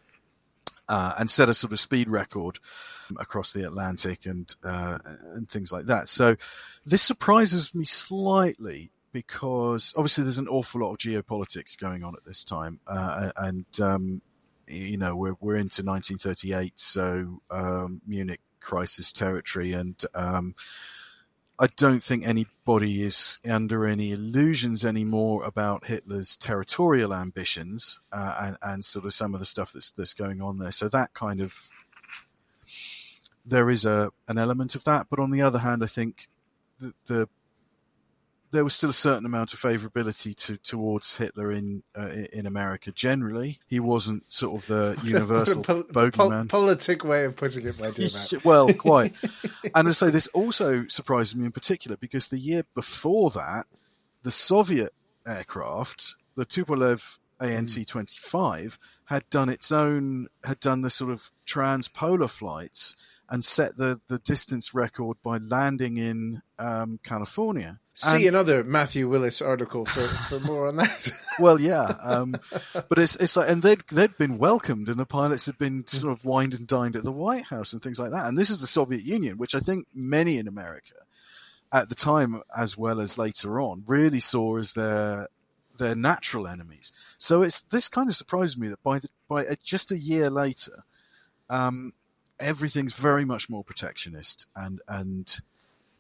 Uh, 0.87 1.15
and 1.19 1.31
set 1.31 1.49
a 1.49 1.55
sort 1.55 1.73
of 1.73 1.81
speed 1.81 2.11
record 2.11 2.59
across 3.19 3.55
the 3.55 3.67
Atlantic 3.67 4.27
and 4.27 4.55
uh, 4.63 4.99
and 5.33 5.49
things 5.49 5.73
like 5.73 5.87
that. 5.87 6.09
So 6.09 6.37
this 6.85 7.01
surprises 7.01 7.75
me 7.75 7.87
slightly 7.87 8.91
because 9.11 9.95
obviously 9.97 10.25
there's 10.25 10.39
an 10.39 10.49
awful 10.49 10.83
lot 10.83 10.91
of 10.91 10.99
geopolitics 10.99 11.79
going 11.79 12.03
on 12.03 12.15
at 12.15 12.25
this 12.27 12.45
time, 12.45 12.81
uh, 12.87 13.31
and 13.37 13.65
um, 13.81 14.21
you 14.67 14.99
know 14.99 15.17
we're 15.17 15.37
we're 15.41 15.57
into 15.57 15.83
1938, 15.83 16.79
so 16.79 17.41
um, 17.51 18.03
Munich 18.07 18.41
crisis 18.61 19.13
territory, 19.13 19.73
and 19.73 20.03
um, 20.15 20.55
I 21.59 21.69
don't 21.77 22.03
think 22.03 22.27
anybody 22.27 23.03
is 23.03 23.39
under 23.49 23.87
any 23.87 24.11
illusions 24.11 24.85
anymore 24.85 25.45
about 25.45 25.87
Hitler's 25.87 26.37
territorial 26.37 27.15
ambitions 27.15 28.01
uh, 28.13 28.37
and, 28.41 28.57
and 28.61 28.85
sort 28.85 29.05
of 29.05 29.15
some 29.15 29.35
of 29.35 29.41
the 29.41 29.47
stuff 29.47 29.73
that's 29.73 29.93
that's 29.93 30.15
going 30.15 30.41
on 30.41 30.59
there. 30.59 30.73
So 30.73 30.89
that 30.89 31.15
kind 31.15 31.41
of 31.41 31.69
there 33.47 33.71
is 33.71 33.85
a 33.85 34.11
an 34.27 34.37
element 34.39 34.75
of 34.75 34.85
that, 34.85 35.07
but 35.09 35.21
on 35.21 35.31
the 35.31 35.43
other 35.43 35.61
hand, 35.61 35.85
I 35.85 35.87
think 35.87 36.29
the, 36.81 36.93
the 37.07 37.29
there 38.55 38.65
was 38.65 38.75
still 38.75 38.91
a 38.91 38.95
certain 38.95 39.27
amount 39.27 39.53
of 39.53 39.59
favourability 39.59 40.35
to, 40.47 40.57
towards 40.59 41.17
Hitler 41.17 41.51
in 41.51 41.83
uh, 41.99 42.09
in 42.33 42.47
America. 42.47 42.93
Generally, 42.93 43.59
he 43.67 43.81
wasn't 43.81 44.33
sort 44.33 44.63
of 44.63 44.67
the 44.69 44.99
universal 45.05 45.63
pol- 45.63 45.83
bogeyman. 45.85 46.49
Pol- 46.49 46.61
politic 46.61 47.05
way 47.05 47.25
of 47.25 47.37
putting 47.37 47.67
it, 47.67 47.79
my 47.79 47.91
dear 47.91 48.09
Matt. 48.13 48.45
well, 48.45 48.73
quite. 48.73 49.15
and 49.75 49.89
I 49.89 49.91
say 49.91 50.11
this 50.11 50.29
also 50.29 50.87
surprised 50.87 51.37
me 51.37 51.45
in 51.45 51.53
particular 51.53 51.97
because 51.97 52.29
the 52.29 52.39
year 52.39 52.63
before 52.75 53.31
that, 53.31 53.67
the 54.23 54.31
Soviet 54.31 54.95
aircraft, 55.27 56.15
the 56.37 56.47
Tupolev 56.47 57.19
ANT 57.41 57.87
twenty 57.89 58.17
five, 58.17 58.79
had 59.07 59.29
done 59.31 59.49
its 59.49 59.73
own, 59.73 60.29
had 60.45 60.61
done 60.61 60.83
the 60.83 60.91
sort 60.91 61.11
of 61.11 61.33
transpolar 61.47 62.31
flights 62.31 62.95
and 63.29 63.45
set 63.45 63.77
the, 63.77 64.01
the 64.07 64.19
distance 64.19 64.75
record 64.75 65.17
by 65.23 65.39
landing 65.39 65.97
in 65.97 66.43
um, 66.59 67.01
California. 67.03 67.81
See 67.97 68.27
and, 68.27 68.35
another 68.37 68.65
Matthew 68.65 69.09
Willis 69.09 69.41
article 69.41 69.85
for, 69.85 70.01
for 70.01 70.41
more 70.41 70.67
on 70.67 70.77
that. 70.77 71.11
well, 71.39 71.61
yeah, 71.61 71.95
um, 72.03 72.35
but 72.89 72.99
it's 72.99 73.15
it's 73.17 73.37
like, 73.37 73.49
and 73.49 73.63
they'd 73.63 73.83
they'd 73.93 74.17
been 74.19 74.37
welcomed, 74.37 74.89
and 74.89 74.99
the 74.99 75.07
pilots 75.07 75.47
had 75.47 75.59
been 75.59 75.87
sort 75.87 76.13
of 76.13 76.25
wined 76.25 76.55
and 76.55 76.67
dined 76.67 76.97
at 76.97 77.05
the 77.05 77.13
White 77.13 77.45
House 77.45 77.73
and 77.73 77.81
things 77.81 78.01
like 78.01 78.11
that. 78.11 78.27
And 78.27 78.37
this 78.37 78.51
is 78.51 78.59
the 78.59 78.67
Soviet 78.67 79.05
Union, 79.05 79.39
which 79.39 79.55
I 79.55 79.61
think 79.61 79.87
many 79.95 80.39
in 80.39 80.49
America 80.49 80.95
at 81.73 81.89
the 81.89 81.95
time, 81.95 82.41
as 82.57 82.77
well 82.77 83.01
as 83.01 83.17
later 83.17 83.61
on, 83.61 83.85
really 83.87 84.21
saw 84.21 84.57
as 84.57 84.73
their 84.73 85.29
their 85.79 85.95
natural 85.95 86.49
enemies. 86.49 86.93
So 87.19 87.43
it's 87.43 87.63
this 87.63 87.89
kind 87.89 88.09
of 88.09 88.17
surprised 88.17 88.59
me 88.59 88.69
that 88.69 88.83
by 88.83 88.99
the, 88.99 89.09
by 89.29 89.45
a, 89.45 89.57
just 89.57 89.93
a 89.93 89.99
year 89.99 90.31
later, 90.31 90.85
um, 91.49 91.93
everything's 92.41 92.99
very 92.99 93.25
much 93.25 93.49
more 93.49 93.63
protectionist 93.63 94.49
and 94.57 94.81
and 94.89 95.41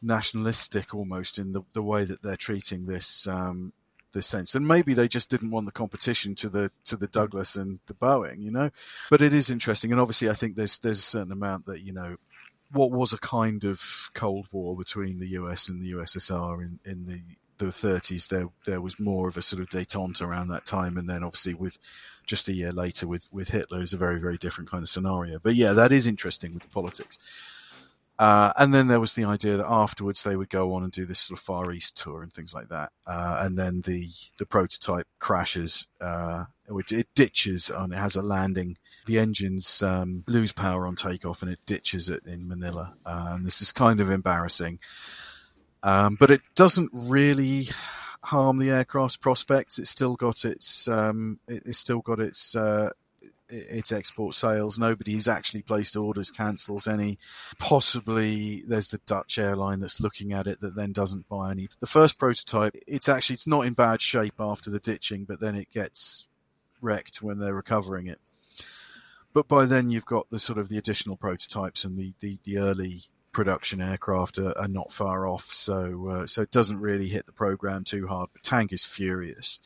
nationalistic 0.05 0.95
almost 0.95 1.38
in 1.38 1.53
the, 1.53 1.62
the 1.73 1.83
way 1.83 2.05
that 2.05 2.23
they're 2.23 2.37
treating 2.37 2.87
this 2.87 3.27
um, 3.27 3.73
this 4.12 4.27
sense. 4.27 4.55
And 4.55 4.67
maybe 4.67 4.95
they 4.95 5.09
just 5.09 5.31
didn't 5.31 5.51
want 5.51 5.67
the 5.67 5.73
competition 5.73 6.35
to 6.37 6.49
the 6.49 6.71
to 6.85 6.97
the 6.97 7.09
Douglas 7.09 7.57
and 7.57 7.81
the 7.87 7.95
Boeing, 7.95 8.43
you 8.43 8.51
know. 8.51 8.71
But 9.11 9.21
it 9.21 9.35
is 9.35 9.51
interesting, 9.51 9.93
and 9.93 10.01
obviously, 10.01 10.31
I 10.31 10.35
think 10.35 10.57
there's 10.57 10.79
there's 10.79 11.01
a 11.01 11.03
certain 11.03 11.33
amount 11.33 11.67
that 11.67 11.83
you 11.83 11.93
know 11.93 12.17
what 12.73 12.90
was 12.90 13.12
a 13.12 13.19
kind 13.19 13.64
of 13.64 14.11
cold 14.14 14.49
war 14.51 14.77
between 14.77 15.19
the 15.19 15.29
US 15.29 15.69
and 15.69 15.83
the 15.83 15.93
USSR 15.93 16.62
in 16.62 16.79
in 16.85 17.07
the 17.07 17.21
the 17.59 17.67
30s. 17.67 18.29
There 18.29 18.49
there 18.64 18.81
was 18.81 18.99
more 18.99 19.29
of 19.29 19.37
a 19.37 19.43
sort 19.43 19.61
of 19.61 19.69
détente 19.69 20.23
around 20.23 20.49
that 20.49 20.64
time, 20.64 20.97
and 20.97 21.09
then 21.09 21.23
obviously 21.23 21.55
with 21.55 21.79
just 22.27 22.49
a 22.49 22.53
year 22.53 22.73
later 22.73 23.07
with 23.07 23.29
with 23.31 23.49
Hitler 23.49 23.81
is 23.81 23.93
a 23.93 23.99
very 23.99 24.21
very 24.21 24.37
different 24.37 24.71
kind 24.71 24.83
of 24.83 24.88
scenario. 24.88 25.38
But 25.38 25.55
yeah, 25.55 25.73
that 25.73 25.93
is 25.93 26.07
interesting 26.07 26.55
with 26.55 26.62
the 26.62 26.69
politics. 26.69 27.19
Uh, 28.18 28.53
and 28.57 28.72
then 28.72 28.87
there 28.87 29.00
was 29.00 29.14
the 29.14 29.24
idea 29.24 29.57
that 29.57 29.66
afterwards 29.68 30.22
they 30.22 30.37
would 30.37 30.48
go 30.48 30.72
on 30.72 30.83
and 30.85 30.92
do 30.92 31.05
this 31.05 31.18
sort 31.18 31.38
of 31.38 31.44
Far 31.44 31.72
East 31.72 31.96
tour 31.96 32.22
and 32.22 32.33
things 32.33 32.55
like 32.55 32.68
that. 32.68 32.92
Uh, 33.07 33.38
and 33.40 33.59
then 33.59 33.81
the, 33.81 34.09
the 34.38 34.46
prototype 34.46 35.09
crashes, 35.18 35.88
uh, 36.00 36.44
which 36.68 36.92
it 36.92 37.09
ditches 37.14 37.70
and 37.70 37.92
it 37.92 37.96
has 37.96 38.14
a 38.14 38.22
landing. 38.22 38.77
The 39.07 39.18
engines 39.18 39.83
um, 39.83 40.22
lose 40.29 40.53
power 40.53 40.87
on 40.87 40.94
takeoff 40.94 41.42
and 41.42 41.50
it 41.50 41.59
ditches 41.66 42.09
it 42.09 42.24
in 42.24 42.46
Manila. 42.46 42.94
Uh, 43.05 43.33
and 43.35 43.44
this 43.44 43.61
is 43.61 43.72
kind 43.72 44.00
of 44.00 44.11
embarrassing. 44.11 44.79
Um, 45.83 46.16
but 46.18 46.31
it 46.31 46.40
doesn't 46.55 46.90
really 46.92 47.66
harm 48.22 48.59
the 48.59 48.70
aircraft's 48.70 49.16
prospects. 49.16 49.79
It's 49.79 49.90
still 49.90 50.16
got 50.16 50.44
its 50.44 50.88
um, 50.88 51.40
it's 51.46 51.79
still 51.79 52.00
got 52.00 52.20
its 52.20 52.57
uh, 52.57 52.90
its 53.55 53.93
export 53.93 54.35
sales. 54.35 54.79
Nobody 54.79 55.12
who's 55.12 55.29
actually 55.29 55.62
placed 55.62 55.97
orders 55.97 56.31
cancels 56.31 56.88
any. 56.88 57.19
Possibly 57.59 58.62
there's 58.67 58.88
the 58.88 59.01
Dutch 59.07 59.38
airline 59.38 59.81
that's 59.81 60.01
looking 60.01 60.33
at 60.33 60.47
it 60.47 60.61
that 60.61 60.75
then 60.75 60.93
doesn't 60.93 61.29
buy 61.29 61.53
any. 61.53 61.69
The 61.81 61.87
first 61.87 62.19
prototype, 62.19 62.75
it's 62.87 63.09
actually 63.09 63.35
it's 63.35 63.47
not 63.47 63.67
in 63.67 63.75
bad 63.75 64.01
shape 64.01 64.35
after 64.38 64.71
the 64.71 64.81
ditching, 64.81 65.25
but 65.25 65.40
then 65.40 65.55
it 65.55 65.71
gets 65.71 66.29
wrecked 66.81 67.23
when 67.23 67.38
they're 67.38 67.55
recovering 67.55 68.07
it. 68.07 68.21
But 69.33 69.49
by 69.49 69.64
then 69.64 69.90
you've 69.90 70.07
got 70.07 70.31
the 70.31 70.38
sort 70.38 70.59
of 70.59 70.69
the 70.69 70.79
additional 70.79 71.17
prototypes 71.17 71.85
and 71.85 71.99
the, 71.99 72.14
the, 72.21 72.38
the 72.45 72.59
early 72.59 73.03
production 73.33 73.83
aircraft 73.83 74.38
are, 74.38 74.57
are 74.57 74.69
not 74.69 74.93
far 74.93 75.27
off. 75.27 75.45
So 75.47 76.09
uh, 76.09 76.27
so 76.27 76.43
it 76.43 76.53
doesn't 76.53 76.81
really 76.81 77.09
hit 77.09 77.27
the 77.27 77.33
program 77.33 77.85
too 77.85 78.07
hard. 78.07 78.31
But 78.33 78.45
Tank 78.45 78.73
is 78.73 78.85
furious. 78.85 79.59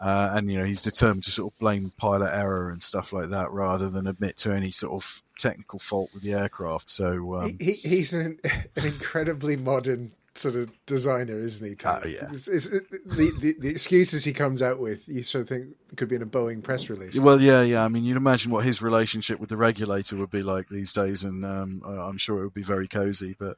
Uh, 0.00 0.30
and 0.34 0.50
you 0.50 0.58
know 0.58 0.64
he's 0.64 0.82
determined 0.82 1.24
to 1.24 1.30
sort 1.30 1.52
of 1.52 1.58
blame 1.58 1.92
pilot 1.98 2.30
error 2.32 2.70
and 2.70 2.82
stuff 2.82 3.12
like 3.12 3.30
that 3.30 3.50
rather 3.50 3.90
than 3.90 4.06
admit 4.06 4.36
to 4.36 4.52
any 4.52 4.70
sort 4.70 4.92
of 4.92 5.22
technical 5.38 5.80
fault 5.80 6.10
with 6.14 6.22
the 6.22 6.32
aircraft. 6.32 6.88
So 6.88 7.34
um, 7.34 7.56
he, 7.60 7.72
he's 7.72 8.12
an, 8.12 8.38
an, 8.44 8.86
incredibly 8.86 9.56
modern 9.56 10.12
sort 10.38 10.54
of 10.54 10.70
designer, 10.86 11.38
isn't 11.38 11.66
he? 11.66 11.84
Uh, 11.84 12.00
yeah. 12.06 12.28
It's, 12.32 12.46
it's, 12.48 12.66
it, 12.66 12.88
the, 12.90 13.32
the, 13.40 13.54
the 13.58 13.68
excuses 13.68 14.24
he 14.24 14.32
comes 14.32 14.62
out 14.62 14.78
with, 14.78 15.08
you 15.08 15.22
sort 15.22 15.42
of 15.42 15.48
think 15.48 15.74
could 15.96 16.08
be 16.08 16.16
in 16.16 16.22
a 16.22 16.26
Boeing 16.26 16.62
press 16.62 16.88
release. 16.88 17.18
Well, 17.18 17.40
yeah, 17.40 17.62
yeah. 17.62 17.84
I 17.84 17.88
mean, 17.88 18.04
you'd 18.04 18.16
imagine 18.16 18.52
what 18.52 18.64
his 18.64 18.80
relationship 18.80 19.40
with 19.40 19.48
the 19.48 19.56
regulator 19.56 20.16
would 20.16 20.30
be 20.30 20.42
like 20.42 20.68
these 20.68 20.92
days, 20.92 21.24
and 21.24 21.44
um, 21.44 21.82
I'm 21.84 22.18
sure 22.18 22.40
it 22.40 22.44
would 22.44 22.54
be 22.54 22.62
very 22.62 22.86
cozy. 22.86 23.34
But 23.38 23.56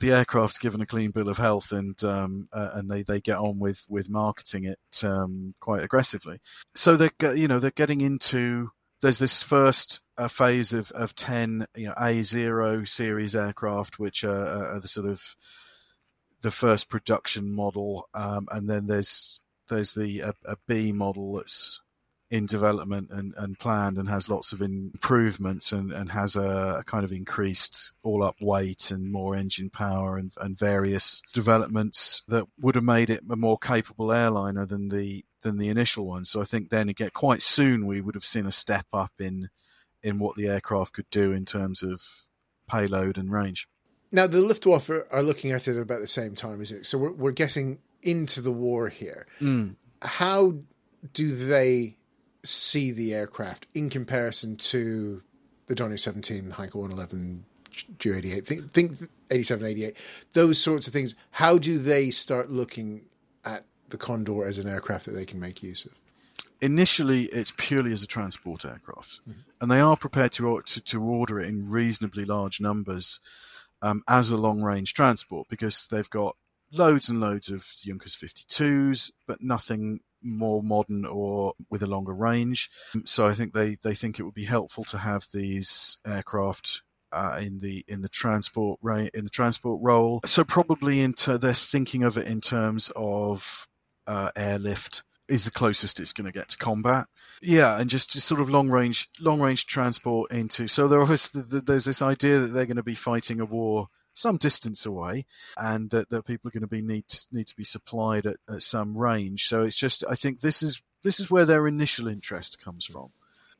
the 0.00 0.12
aircraft's 0.12 0.58
given 0.58 0.80
a 0.80 0.86
clean 0.86 1.10
bill 1.10 1.28
of 1.28 1.38
health, 1.38 1.72
and 1.72 2.02
um, 2.04 2.48
uh, 2.52 2.70
and 2.74 2.90
they, 2.90 3.02
they 3.02 3.20
get 3.20 3.38
on 3.38 3.58
with 3.58 3.84
with 3.88 4.08
marketing 4.08 4.64
it 4.64 5.04
um, 5.04 5.54
quite 5.60 5.82
aggressively. 5.82 6.40
So 6.74 6.96
they're 6.96 7.34
you 7.34 7.48
know 7.48 7.58
they're 7.58 7.70
getting 7.70 8.00
into 8.00 8.70
there's 9.04 9.18
this 9.18 9.42
first 9.42 10.00
uh, 10.16 10.28
phase 10.28 10.72
of, 10.72 10.90
of 10.92 11.14
10 11.14 11.66
you 11.76 11.88
know, 11.88 11.94
A0 12.00 12.88
series 12.88 13.36
aircraft, 13.36 13.98
which 13.98 14.24
are, 14.24 14.74
are 14.74 14.80
the 14.80 14.88
sort 14.88 15.06
of 15.06 15.20
the 16.40 16.50
first 16.50 16.88
production 16.88 17.54
model. 17.54 18.08
Um, 18.14 18.46
and 18.50 18.68
then 18.68 18.86
there's 18.86 19.40
there's 19.68 19.92
the 19.92 20.20
a, 20.20 20.32
a 20.46 20.56
B 20.66 20.92
model 20.92 21.34
that's 21.34 21.82
in 22.30 22.46
development 22.46 23.10
and, 23.10 23.34
and 23.36 23.58
planned 23.58 23.98
and 23.98 24.08
has 24.08 24.28
lots 24.28 24.52
of 24.52 24.60
improvements 24.60 25.72
and, 25.72 25.92
and 25.92 26.10
has 26.10 26.36
a, 26.36 26.78
a 26.80 26.84
kind 26.84 27.04
of 27.04 27.12
increased 27.12 27.92
all 28.02 28.22
up 28.22 28.34
weight 28.40 28.90
and 28.90 29.12
more 29.12 29.36
engine 29.36 29.70
power 29.70 30.16
and, 30.16 30.32
and 30.40 30.58
various 30.58 31.22
developments 31.32 32.24
that 32.28 32.46
would 32.60 32.74
have 32.74 32.84
made 32.84 33.10
it 33.10 33.20
a 33.30 33.36
more 33.36 33.58
capable 33.58 34.12
airliner 34.12 34.66
than 34.66 34.88
the 34.88 35.24
than 35.42 35.58
the 35.58 35.68
initial 35.68 36.06
one. 36.06 36.24
So 36.24 36.40
I 36.40 36.44
think 36.44 36.70
then 36.70 36.88
again 36.88 37.10
quite 37.12 37.42
soon 37.42 37.86
we 37.86 38.00
would 38.00 38.14
have 38.14 38.24
seen 38.24 38.46
a 38.46 38.52
step 38.52 38.86
up 38.92 39.12
in 39.20 39.50
in 40.02 40.18
what 40.18 40.36
the 40.36 40.46
aircraft 40.46 40.94
could 40.94 41.10
do 41.10 41.32
in 41.32 41.44
terms 41.44 41.82
of 41.82 42.02
payload 42.68 43.18
and 43.18 43.30
range. 43.30 43.68
Now 44.10 44.26
the 44.26 44.40
Luftwaffe 44.40 44.90
are 45.10 45.22
looking 45.22 45.50
at 45.50 45.68
it 45.68 45.76
at 45.76 45.82
about 45.82 46.00
the 46.00 46.06
same 46.06 46.34
time, 46.34 46.60
is 46.60 46.72
it? 46.72 46.86
So 46.86 46.98
we're, 46.98 47.12
we're 47.12 47.32
getting 47.32 47.78
into 48.02 48.40
the 48.40 48.52
war 48.52 48.88
here. 48.88 49.26
Mm. 49.40 49.76
How 50.02 50.54
do 51.12 51.34
they 51.34 51.96
see 52.44 52.90
the 52.90 53.14
aircraft 53.14 53.66
in 53.74 53.90
comparison 53.90 54.56
to 54.56 55.22
the 55.66 55.74
Dornier 55.74 55.98
17, 55.98 56.52
Heinkel 56.56 56.76
111, 56.76 57.44
Ju 57.98 58.14
88, 58.14 58.46
think, 58.46 58.72
think 58.72 59.10
87, 59.30 59.66
88, 59.66 59.96
those 60.34 60.60
sorts 60.60 60.86
of 60.86 60.92
things. 60.92 61.14
How 61.32 61.58
do 61.58 61.78
they 61.78 62.10
start 62.10 62.50
looking 62.50 63.02
at 63.44 63.64
the 63.88 63.96
Condor 63.96 64.44
as 64.44 64.58
an 64.58 64.68
aircraft 64.68 65.06
that 65.06 65.12
they 65.12 65.24
can 65.24 65.40
make 65.40 65.62
use 65.62 65.84
of? 65.84 65.92
Initially, 66.60 67.24
it's 67.24 67.52
purely 67.56 67.92
as 67.92 68.02
a 68.02 68.06
transport 68.06 68.64
aircraft, 68.64 69.20
mm-hmm. 69.22 69.40
and 69.60 69.70
they 69.70 69.80
are 69.80 69.96
prepared 69.96 70.32
to, 70.32 70.62
to, 70.64 70.80
to 70.80 71.02
order 71.02 71.40
it 71.40 71.48
in 71.48 71.68
reasonably 71.68 72.24
large 72.24 72.60
numbers 72.60 73.20
um, 73.82 74.02
as 74.08 74.30
a 74.30 74.36
long 74.36 74.62
range 74.62 74.94
transport 74.94 75.48
because 75.48 75.86
they've 75.88 76.08
got 76.08 76.36
loads 76.72 77.08
and 77.08 77.20
loads 77.20 77.50
of 77.50 77.66
Junkers 77.84 78.16
52s, 78.16 79.10
but 79.26 79.42
nothing 79.42 80.00
more 80.24 80.62
modern 80.62 81.04
or 81.04 81.54
with 81.70 81.82
a 81.82 81.86
longer 81.86 82.14
range. 82.14 82.70
So 83.04 83.26
I 83.26 83.34
think 83.34 83.52
they, 83.52 83.76
they 83.82 83.94
think 83.94 84.18
it 84.18 84.24
would 84.24 84.34
be 84.34 84.44
helpful 84.44 84.84
to 84.84 84.98
have 84.98 85.26
these 85.32 85.98
aircraft 86.06 86.82
uh, 87.12 87.38
in 87.40 87.58
the 87.60 87.84
in 87.86 88.02
the 88.02 88.08
transport 88.08 88.80
in 88.82 89.24
the 89.24 89.30
transport 89.30 89.80
role. 89.82 90.20
So 90.24 90.42
probably 90.42 91.00
into 91.00 91.38
they're 91.38 91.52
thinking 91.52 92.02
of 92.02 92.18
it 92.18 92.26
in 92.26 92.40
terms 92.40 92.90
of 92.96 93.68
uh, 94.06 94.30
airlift 94.36 95.04
is 95.28 95.44
the 95.44 95.50
closest 95.50 96.00
it's 96.00 96.12
going 96.12 96.26
to 96.26 96.32
get 96.32 96.50
to 96.50 96.58
combat. 96.58 97.06
Yeah, 97.40 97.78
and 97.78 97.88
just, 97.88 98.10
just 98.10 98.26
sort 98.26 98.40
of 98.40 98.50
long 98.50 98.68
range 98.68 99.08
long 99.20 99.40
range 99.40 99.66
transport 99.66 100.32
into. 100.32 100.66
So 100.68 100.88
there's 100.88 101.84
this 101.84 102.02
idea 102.02 102.40
that 102.40 102.48
they're 102.48 102.66
going 102.66 102.76
to 102.76 102.82
be 102.82 102.94
fighting 102.94 103.40
a 103.40 103.46
war 103.46 103.88
some 104.14 104.36
distance 104.36 104.86
away, 104.86 105.26
and 105.56 105.90
that, 105.90 106.10
that 106.10 106.24
people 106.24 106.48
are 106.48 106.52
going 106.52 106.62
to 106.62 106.66
be 106.66 106.80
need 106.80 107.08
to, 107.08 107.26
need 107.32 107.46
to 107.48 107.56
be 107.56 107.64
supplied 107.64 108.26
at, 108.26 108.36
at 108.48 108.62
some 108.62 108.96
range. 108.96 109.44
So 109.44 109.64
it's 109.64 109.76
just 109.76 110.04
I 110.08 110.14
think 110.14 110.40
this 110.40 110.62
is 110.62 110.80
this 111.02 111.20
is 111.20 111.30
where 111.30 111.44
their 111.44 111.66
initial 111.66 112.08
interest 112.08 112.62
comes 112.64 112.86
from, 112.86 113.10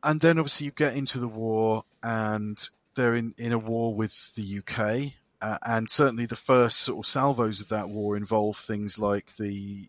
and 0.03 0.21
then 0.21 0.39
obviously 0.39 0.67
you 0.67 0.71
get 0.73 0.97
into 0.97 1.19
the 1.19 1.29
war, 1.29 1.85
and 2.03 2.69
they're 2.95 3.15
in 3.15 3.35
in 3.37 3.53
a 3.53 3.59
war 3.59 3.95
with 3.95 4.35
the 4.35 4.59
UK. 4.59 5.13
Uh, 5.43 5.59
and 5.67 5.91
certainly 5.91 6.25
the 6.25 6.37
first 6.37 6.79
sort 6.79 7.05
of 7.05 7.11
salvos 7.11 7.61
of 7.61 7.69
that 7.69 7.91
war 7.91 8.17
involve 8.17 8.57
things 8.57 8.99
like 8.99 9.37
the 9.37 9.89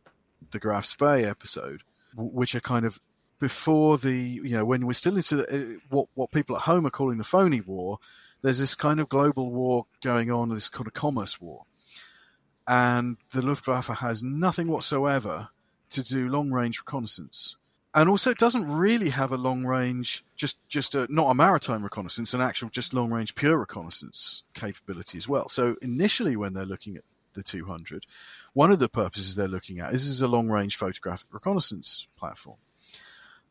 the 0.52 0.60
Graf 0.60 0.86
Spee 0.86 1.24
episode, 1.24 1.84
which 2.16 2.56
are 2.56 2.62
kind 2.62 2.86
of 2.86 3.00
before 3.40 3.98
the 3.98 4.16
you 4.16 4.52
know 4.52 4.66
when 4.66 4.86
we're 4.86 4.94
still 4.94 5.16
into 5.16 5.38
the, 5.38 5.48
uh, 5.54 5.80
what 5.90 6.08
what 6.16 6.32
people 6.32 6.56
at 6.56 6.64
home 6.64 6.86
are 6.86 6.92
calling 6.92 7.18
the 7.18 7.24
phony 7.24 7.62
war 7.62 8.00
there's 8.46 8.60
this 8.60 8.76
kind 8.76 9.00
of 9.00 9.10
global 9.10 9.50
war 9.50 9.88
going 10.04 10.30
on, 10.30 10.50
this 10.50 10.70
kind 10.70 10.86
of 10.86 10.94
commerce 10.94 11.42
war. 11.42 11.64
And 12.68 13.18
the 13.34 13.44
Luftwaffe 13.44 13.88
has 13.88 14.22
nothing 14.22 14.68
whatsoever 14.68 15.50
to 15.90 16.04
do 16.04 16.30
long 16.30 16.52
range 16.52 16.80
reconnaissance. 16.80 17.58
And 17.96 18.08
also, 18.08 18.30
it 18.30 18.38
doesn't 18.38 18.72
really 18.72 19.10
have 19.10 19.32
a 19.32 19.38
long 19.38 19.66
range, 19.66 20.24
just 20.36 20.60
just 20.68 20.94
a, 20.94 21.08
not 21.10 21.32
a 21.32 21.34
maritime 21.34 21.82
reconnaissance, 21.84 22.36
an 22.36 22.42
actual 22.42 22.70
just 22.70 22.94
long 22.94 23.12
range 23.12 23.34
pure 23.34 23.58
reconnaissance 23.58 24.44
capability 24.54 25.18
as 25.18 25.28
well. 25.28 25.50
So 25.50 25.76
initially, 25.82 26.36
when 26.36 26.54
they're 26.54 26.66
looking 26.66 26.98
at 26.98 27.04
the 27.34 27.42
200, 27.42 28.06
one 28.54 28.72
of 28.72 28.78
the 28.78 28.90
purposes 28.90 29.34
they're 29.34 29.48
looking 29.48 29.80
at 29.80 29.92
is 29.92 30.04
this 30.04 30.12
is 30.12 30.22
a 30.22 30.28
long 30.28 30.50
range 30.50 30.76
photographic 30.76 31.30
reconnaissance 31.32 32.06
platform. 32.16 32.58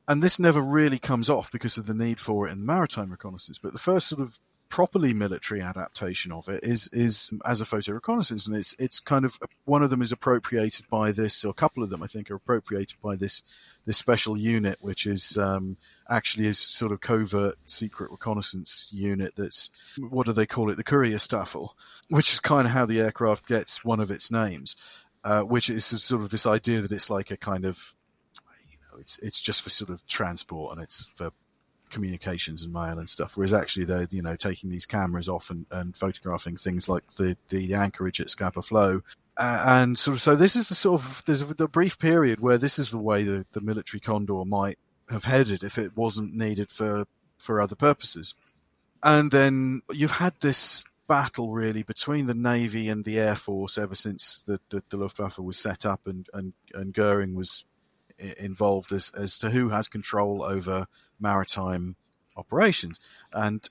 And 0.06 0.22
this 0.22 0.38
never 0.38 0.60
really 0.60 1.00
comes 1.00 1.28
off 1.28 1.50
because 1.50 1.78
of 1.78 1.86
the 1.86 1.94
need 1.94 2.20
for 2.20 2.46
it 2.46 2.52
in 2.52 2.64
maritime 2.64 3.10
reconnaissance. 3.10 3.58
But 3.58 3.72
the 3.72 3.78
first 3.80 4.06
sort 4.06 4.20
of 4.20 4.38
properly 4.74 5.14
military 5.14 5.60
adaptation 5.60 6.32
of 6.32 6.48
it 6.48 6.64
is 6.64 6.88
is 6.88 7.32
as 7.44 7.60
a 7.60 7.64
photo 7.64 7.92
reconnaissance, 7.92 8.48
and 8.48 8.56
it's 8.56 8.74
it's 8.76 8.98
kind 8.98 9.24
of 9.24 9.38
one 9.66 9.84
of 9.84 9.90
them 9.90 10.02
is 10.02 10.10
appropriated 10.10 10.84
by 10.90 11.12
this, 11.12 11.44
or 11.44 11.50
a 11.50 11.54
couple 11.54 11.84
of 11.84 11.90
them 11.90 12.02
I 12.02 12.08
think 12.08 12.28
are 12.28 12.34
appropriated 12.34 13.00
by 13.00 13.14
this 13.14 13.44
this 13.86 13.98
special 13.98 14.36
unit, 14.36 14.78
which 14.80 15.06
is 15.06 15.38
um, 15.38 15.76
actually 16.10 16.48
is 16.48 16.58
sort 16.58 16.90
of 16.90 17.00
covert 17.00 17.54
secret 17.66 18.10
reconnaissance 18.10 18.90
unit. 18.92 19.34
That's 19.36 19.70
what 20.10 20.26
do 20.26 20.32
they 20.32 20.44
call 20.44 20.68
it? 20.70 20.76
The 20.76 20.82
courier 20.82 21.20
staffel, 21.20 21.76
which 22.08 22.32
is 22.32 22.40
kind 22.40 22.66
of 22.66 22.72
how 22.72 22.84
the 22.84 23.00
aircraft 23.00 23.46
gets 23.46 23.84
one 23.84 24.00
of 24.00 24.10
its 24.10 24.32
names, 24.32 24.74
uh, 25.22 25.42
which 25.42 25.70
is 25.70 25.84
sort 25.84 26.20
of 26.20 26.30
this 26.30 26.48
idea 26.48 26.80
that 26.80 26.90
it's 26.90 27.10
like 27.10 27.30
a 27.30 27.36
kind 27.36 27.64
of 27.64 27.94
it's 28.98 29.20
it's 29.20 29.40
just 29.40 29.62
for 29.62 29.70
sort 29.70 29.90
of 29.90 30.04
transport 30.08 30.72
and 30.72 30.82
it's 30.82 31.12
for 31.14 31.30
communications 31.94 32.62
and 32.62 32.72
mail 32.72 32.98
and 32.98 33.08
stuff. 33.08 33.36
Whereas 33.36 33.54
actually 33.54 33.86
they're 33.86 34.08
you 34.10 34.20
know 34.20 34.36
taking 34.36 34.68
these 34.68 34.84
cameras 34.84 35.28
off 35.28 35.48
and, 35.50 35.64
and 35.70 35.96
photographing 35.96 36.56
things 36.56 36.88
like 36.88 37.06
the 37.14 37.36
the 37.48 37.72
anchorage 37.74 38.20
at 38.20 38.28
Scapa 38.28 38.60
Flow. 38.60 39.00
Uh, 39.36 39.64
and 39.66 39.92
of, 40.06 40.20
so 40.20 40.36
this 40.36 40.54
is 40.54 40.68
the 40.68 40.74
sort 40.74 41.00
of 41.00 41.22
there's 41.24 41.42
a, 41.42 41.54
the 41.54 41.68
brief 41.68 41.98
period 41.98 42.40
where 42.40 42.58
this 42.58 42.78
is 42.78 42.90
the 42.90 42.98
way 42.98 43.22
the, 43.22 43.46
the 43.52 43.60
military 43.60 44.00
condor 44.00 44.44
might 44.44 44.78
have 45.08 45.24
headed 45.24 45.62
if 45.64 45.78
it 45.78 45.96
wasn't 45.96 46.34
needed 46.34 46.70
for 46.70 47.06
for 47.38 47.60
other 47.60 47.76
purposes. 47.76 48.34
And 49.02 49.30
then 49.30 49.82
you've 49.90 50.12
had 50.12 50.34
this 50.40 50.84
battle 51.06 51.52
really 51.52 51.82
between 51.82 52.26
the 52.26 52.34
navy 52.34 52.88
and 52.88 53.04
the 53.04 53.18
air 53.18 53.34
force 53.36 53.76
ever 53.76 53.94
since 53.94 54.42
the, 54.42 54.58
the, 54.70 54.82
the 54.88 54.96
Luftwaffe 54.96 55.38
was 55.38 55.58
set 55.58 55.84
up 55.84 56.06
and 56.06 56.28
and 56.32 56.52
and 56.74 56.94
Goering 56.94 57.36
was 57.36 57.64
involved 58.38 58.92
as 58.92 59.10
as 59.16 59.38
to 59.38 59.50
who 59.50 59.70
has 59.70 59.88
control 59.88 60.42
over 60.42 60.86
maritime 61.20 61.96
operations. 62.36 62.98
And 63.32 63.68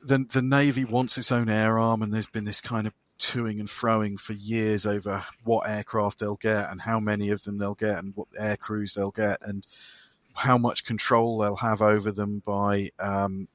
the 0.00 0.18
the 0.18 0.42
Navy 0.42 0.84
wants 0.84 1.18
its 1.18 1.32
own 1.32 1.48
air 1.48 1.78
arm, 1.78 2.02
and 2.02 2.12
there's 2.12 2.26
been 2.26 2.44
this 2.44 2.60
kind 2.60 2.86
of 2.86 2.94
toing 3.18 3.60
and 3.60 3.68
froing 3.68 4.18
for 4.18 4.32
years 4.32 4.84
over 4.84 5.24
what 5.44 5.68
aircraft 5.68 6.18
they'll 6.18 6.36
get 6.36 6.68
and 6.70 6.82
how 6.82 6.98
many 6.98 7.30
of 7.30 7.44
them 7.44 7.58
they'll 7.58 7.74
get 7.74 7.98
and 7.98 8.16
what 8.16 8.26
air 8.36 8.56
crews 8.56 8.94
they'll 8.94 9.12
get 9.12 9.38
and 9.42 9.64
how 10.34 10.58
much 10.58 10.84
control 10.84 11.38
they'll 11.38 11.56
have 11.56 11.80
over 11.80 12.10
them 12.10 12.42
by 12.44 12.90
um, 12.98 13.48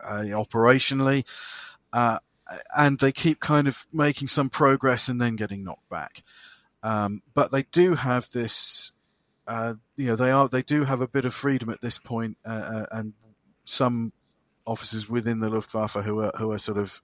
uh, 0.00 0.22
operationally. 0.22 1.24
Uh, 1.92 2.18
and 2.76 3.00
they 3.00 3.12
keep 3.12 3.40
kind 3.40 3.68
of 3.68 3.86
making 3.92 4.28
some 4.28 4.48
progress 4.48 5.08
and 5.08 5.20
then 5.20 5.36
getting 5.36 5.64
knocked 5.64 5.88
back. 5.90 6.22
Um, 6.82 7.22
but 7.34 7.50
they 7.50 7.64
do 7.64 7.94
have 7.96 8.30
this 8.30 8.92
uh, 9.46 9.74
you 9.96 10.06
know 10.06 10.16
they 10.16 10.30
are 10.30 10.48
they 10.48 10.62
do 10.62 10.84
have 10.84 11.00
a 11.00 11.08
bit 11.08 11.24
of 11.24 11.34
freedom 11.34 11.70
at 11.70 11.80
this 11.80 11.98
point, 11.98 12.36
uh, 12.44 12.48
uh, 12.82 12.86
and 12.92 13.14
some 13.64 14.12
officers 14.66 15.08
within 15.08 15.40
the 15.40 15.50
Luftwaffe 15.50 15.94
who 15.94 16.20
are 16.20 16.32
who 16.36 16.50
are 16.52 16.58
sort 16.58 16.78
of 16.78 17.00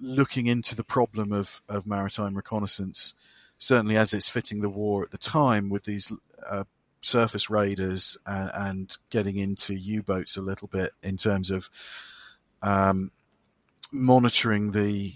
looking 0.00 0.46
into 0.46 0.74
the 0.74 0.84
problem 0.84 1.32
of 1.32 1.62
of 1.68 1.86
maritime 1.86 2.34
reconnaissance, 2.34 3.14
certainly 3.58 3.96
as 3.96 4.12
it's 4.12 4.28
fitting 4.28 4.60
the 4.60 4.68
war 4.68 5.04
at 5.04 5.10
the 5.10 5.18
time 5.18 5.70
with 5.70 5.84
these 5.84 6.12
uh, 6.48 6.64
surface 7.00 7.48
raiders 7.48 8.18
and, 8.26 8.50
and, 8.54 8.96
getting 9.10 9.36
into 9.36 9.74
U-boats 9.74 10.36
a 10.36 10.42
little 10.42 10.66
bit 10.66 10.90
in 11.02 11.16
terms 11.16 11.52
of 11.52 11.70
um, 12.62 13.12
monitoring 13.92 14.72
the 14.72 15.12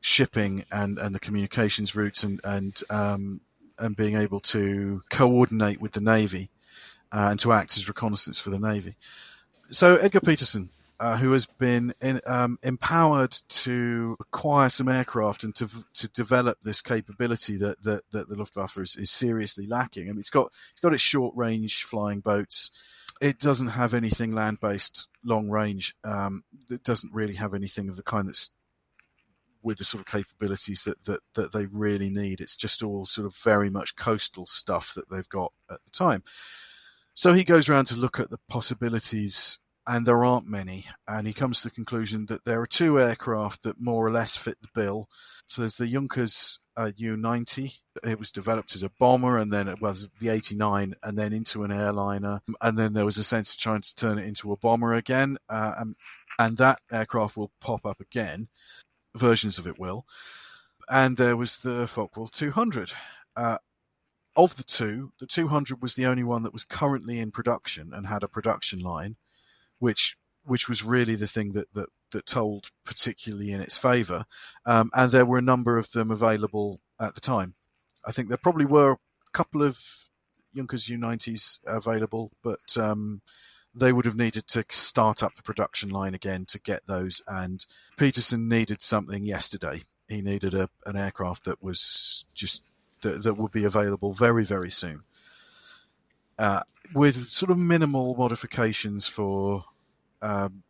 shipping 0.00 0.64
and, 0.72 0.98
and 0.98 1.14
the 1.14 1.20
communications 1.20 1.94
routes 1.94 2.24
and 2.24 2.40
and 2.44 2.80
um, 2.90 3.40
and 3.82 3.96
being 3.96 4.16
able 4.16 4.40
to 4.40 5.02
coordinate 5.10 5.80
with 5.80 5.92
the 5.92 6.00
Navy 6.00 6.50
uh, 7.12 7.28
and 7.30 7.40
to 7.40 7.52
act 7.52 7.76
as 7.76 7.88
reconnaissance 7.88 8.40
for 8.40 8.50
the 8.50 8.58
Navy. 8.58 8.96
So 9.70 9.96
Edgar 9.96 10.20
Petersen, 10.20 10.70
uh, 11.00 11.16
who 11.16 11.32
has 11.32 11.46
been 11.46 11.92
in, 12.00 12.20
um, 12.26 12.58
empowered 12.62 13.32
to 13.48 14.16
acquire 14.20 14.70
some 14.70 14.88
aircraft 14.88 15.44
and 15.44 15.54
to 15.56 15.68
to 15.94 16.08
develop 16.08 16.58
this 16.62 16.80
capability 16.80 17.56
that 17.56 17.82
that, 17.82 18.02
that 18.12 18.28
the 18.28 18.36
Luftwaffe 18.36 18.78
is, 18.78 18.96
is, 18.96 19.10
seriously 19.10 19.66
lacking. 19.66 20.08
I 20.08 20.12
mean, 20.12 20.20
it's 20.20 20.30
got 20.30 20.52
it's 20.70 20.80
got 20.80 20.94
its 20.94 21.02
short 21.02 21.34
range 21.36 21.82
flying 21.84 22.20
boats. 22.20 22.70
It 23.20 23.38
doesn't 23.38 23.68
have 23.68 23.94
anything 23.94 24.32
land 24.32 24.60
based 24.60 25.08
long 25.24 25.48
range. 25.48 25.94
Um, 26.04 26.44
it 26.70 26.84
doesn't 26.84 27.12
really 27.12 27.34
have 27.34 27.54
anything 27.54 27.88
of 27.88 27.96
the 27.96 28.02
kind 28.02 28.28
that's 28.28 28.50
with 29.62 29.78
the 29.78 29.84
sort 29.84 30.00
of 30.00 30.06
capabilities 30.06 30.84
that, 30.84 31.04
that, 31.04 31.20
that 31.34 31.52
they 31.52 31.66
really 31.66 32.10
need. 32.10 32.40
It's 32.40 32.56
just 32.56 32.82
all 32.82 33.06
sort 33.06 33.26
of 33.26 33.36
very 33.36 33.70
much 33.70 33.96
coastal 33.96 34.46
stuff 34.46 34.92
that 34.94 35.10
they've 35.10 35.28
got 35.28 35.52
at 35.70 35.84
the 35.84 35.90
time. 35.90 36.22
So 37.14 37.34
he 37.34 37.44
goes 37.44 37.68
around 37.68 37.86
to 37.86 37.96
look 37.96 38.18
at 38.18 38.30
the 38.30 38.38
possibilities, 38.48 39.58
and 39.86 40.06
there 40.06 40.24
aren't 40.24 40.48
many. 40.48 40.86
And 41.06 41.26
he 41.26 41.32
comes 41.32 41.62
to 41.62 41.68
the 41.68 41.74
conclusion 41.74 42.26
that 42.26 42.44
there 42.44 42.60
are 42.60 42.66
two 42.66 42.98
aircraft 42.98 43.62
that 43.64 43.80
more 43.80 44.06
or 44.06 44.10
less 44.10 44.36
fit 44.36 44.56
the 44.62 44.68
bill. 44.74 45.08
So 45.46 45.62
there's 45.62 45.76
the 45.76 45.86
Junkers 45.86 46.60
uh, 46.76 46.90
Ju 46.90 47.16
90. 47.16 47.72
It 48.04 48.18
was 48.18 48.32
developed 48.32 48.74
as 48.74 48.82
a 48.82 48.90
bomber, 48.98 49.36
and 49.36 49.52
then 49.52 49.68
it 49.68 49.82
was 49.82 50.08
the 50.20 50.30
89, 50.30 50.94
and 51.02 51.18
then 51.18 51.32
into 51.32 51.64
an 51.64 51.72
airliner. 51.72 52.40
And 52.60 52.78
then 52.78 52.94
there 52.94 53.04
was 53.04 53.18
a 53.18 53.24
sense 53.24 53.52
of 53.52 53.60
trying 53.60 53.82
to 53.82 53.94
turn 53.94 54.18
it 54.18 54.26
into 54.26 54.52
a 54.52 54.56
bomber 54.56 54.94
again. 54.94 55.36
Uh, 55.48 55.74
and, 55.78 55.96
and 56.38 56.56
that 56.58 56.78
aircraft 56.90 57.36
will 57.36 57.52
pop 57.60 57.84
up 57.84 58.00
again. 58.00 58.48
Versions 59.14 59.58
of 59.58 59.66
it 59.66 59.78
will. 59.78 60.06
And 60.90 61.16
there 61.16 61.36
was 61.36 61.58
the 61.58 61.86
Focke-Wulf 61.86 62.30
200. 62.32 62.92
Uh, 63.36 63.58
of 64.36 64.56
the 64.56 64.62
two, 64.62 65.12
the 65.20 65.26
200 65.26 65.82
was 65.82 65.94
the 65.94 66.06
only 66.06 66.24
one 66.24 66.42
that 66.42 66.52
was 66.52 66.64
currently 66.64 67.18
in 67.18 67.30
production 67.30 67.92
and 67.92 68.06
had 68.06 68.22
a 68.22 68.28
production 68.28 68.80
line, 68.80 69.16
which 69.78 70.16
which 70.44 70.68
was 70.68 70.82
really 70.82 71.14
the 71.14 71.26
thing 71.26 71.52
that 71.52 71.72
that, 71.74 71.88
that 72.10 72.26
told 72.26 72.70
particularly 72.84 73.52
in 73.52 73.60
its 73.60 73.76
favour. 73.76 74.24
Um, 74.66 74.90
and 74.94 75.12
there 75.12 75.26
were 75.26 75.38
a 75.38 75.42
number 75.42 75.76
of 75.76 75.90
them 75.92 76.10
available 76.10 76.80
at 76.98 77.14
the 77.14 77.20
time. 77.20 77.54
I 78.06 78.12
think 78.12 78.28
there 78.28 78.38
probably 78.38 78.64
were 78.64 78.92
a 78.92 78.98
couple 79.32 79.62
of 79.62 79.78
Junkers 80.54 80.84
Ju 80.84 80.98
90s 80.98 81.60
available, 81.66 82.32
but 82.42 82.76
um, 82.78 83.22
they 83.74 83.92
would 83.92 84.04
have 84.04 84.16
needed 84.16 84.46
to 84.48 84.64
start 84.68 85.22
up 85.22 85.34
the 85.34 85.42
production 85.42 85.88
line 85.90 86.14
again 86.14 86.44
to 86.46 86.60
get 86.60 86.86
those. 86.86 87.22
And 87.26 87.64
Petersen 87.96 88.48
needed 88.48 88.82
something 88.82 89.24
yesterday. 89.24 89.82
He 90.08 90.20
needed 90.20 90.54
a, 90.54 90.68
an 90.84 90.96
aircraft 90.96 91.44
that 91.44 91.62
was 91.62 92.24
just 92.34 92.62
that, 93.00 93.22
that 93.22 93.34
would 93.34 93.52
be 93.52 93.64
available 93.64 94.12
very, 94.12 94.44
very 94.44 94.70
soon. 94.70 95.04
Uh, 96.38 96.60
with 96.94 97.30
sort 97.30 97.50
of 97.50 97.58
minimal 97.58 98.14
modifications 98.14 99.06
for 99.06 99.64
um, 100.20 100.62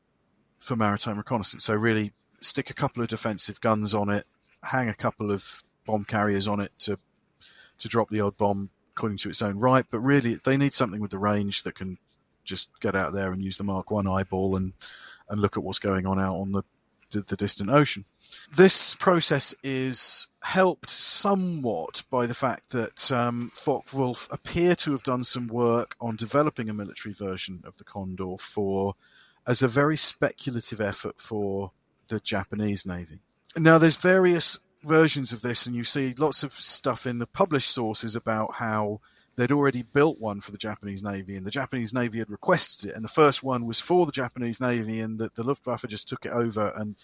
for 0.58 0.76
maritime 0.76 1.16
reconnaissance. 1.16 1.64
So 1.64 1.74
really, 1.74 2.12
stick 2.40 2.70
a 2.70 2.74
couple 2.74 3.02
of 3.02 3.08
defensive 3.08 3.60
guns 3.60 3.94
on 3.94 4.08
it, 4.08 4.24
hang 4.62 4.88
a 4.88 4.94
couple 4.94 5.30
of 5.30 5.62
bomb 5.84 6.04
carriers 6.04 6.46
on 6.46 6.60
it 6.60 6.70
to 6.80 6.98
to 7.78 7.88
drop 7.88 8.10
the 8.10 8.20
odd 8.20 8.36
bomb 8.36 8.70
according 8.92 9.18
to 9.18 9.28
its 9.28 9.42
own 9.42 9.58
right. 9.58 9.84
But 9.90 10.00
really, 10.00 10.34
they 10.34 10.56
need 10.56 10.72
something 10.72 11.00
with 11.00 11.10
the 11.10 11.18
range 11.18 11.64
that 11.64 11.74
can 11.74 11.98
just 12.44 12.70
get 12.80 12.94
out 12.94 13.12
there 13.12 13.32
and 13.32 13.42
use 13.42 13.58
the 13.58 13.64
Mark 13.64 13.90
One 13.90 14.06
eyeball 14.06 14.56
and 14.56 14.72
and 15.28 15.40
look 15.40 15.56
at 15.56 15.62
what's 15.62 15.78
going 15.78 16.06
on 16.06 16.18
out 16.18 16.36
on 16.36 16.52
the 16.52 16.62
the 17.10 17.36
distant 17.36 17.68
ocean. 17.68 18.04
This 18.56 18.94
process 18.94 19.54
is 19.62 20.28
helped 20.40 20.88
somewhat 20.88 22.04
by 22.10 22.26
the 22.26 22.34
fact 22.34 22.70
that 22.70 23.12
um, 23.12 23.50
Focke-Wulf 23.54 24.28
appear 24.30 24.74
to 24.76 24.92
have 24.92 25.02
done 25.02 25.22
some 25.24 25.46
work 25.46 25.94
on 26.00 26.16
developing 26.16 26.70
a 26.70 26.74
military 26.74 27.12
version 27.12 27.62
of 27.64 27.76
the 27.76 27.84
Condor 27.84 28.36
for 28.38 28.94
as 29.46 29.62
a 29.62 29.68
very 29.68 29.96
speculative 29.96 30.80
effort 30.80 31.20
for 31.20 31.72
the 32.08 32.18
Japanese 32.20 32.86
Navy. 32.86 33.18
Now, 33.56 33.78
there's 33.78 33.96
various 33.96 34.58
versions 34.82 35.32
of 35.32 35.42
this, 35.42 35.66
and 35.66 35.76
you 35.76 35.84
see 35.84 36.14
lots 36.18 36.42
of 36.42 36.52
stuff 36.52 37.06
in 37.06 37.18
the 37.18 37.26
published 37.26 37.70
sources 37.70 38.16
about 38.16 38.54
how 38.54 39.00
they'd 39.36 39.52
already 39.52 39.82
built 39.82 40.18
one 40.18 40.40
for 40.40 40.52
the 40.52 40.58
Japanese 40.58 41.02
Navy, 41.02 41.36
and 41.36 41.46
the 41.46 41.50
Japanese 41.50 41.94
Navy 41.94 42.18
had 42.18 42.30
requested 42.30 42.90
it, 42.90 42.96
and 42.96 43.04
the 43.04 43.08
first 43.08 43.42
one 43.42 43.66
was 43.66 43.80
for 43.80 44.06
the 44.06 44.12
Japanese 44.12 44.60
Navy, 44.60 45.00
and 45.00 45.18
the, 45.18 45.30
the 45.34 45.44
Luftwaffe 45.44 45.86
just 45.88 46.08
took 46.08 46.26
it 46.26 46.32
over, 46.32 46.72
and 46.76 46.96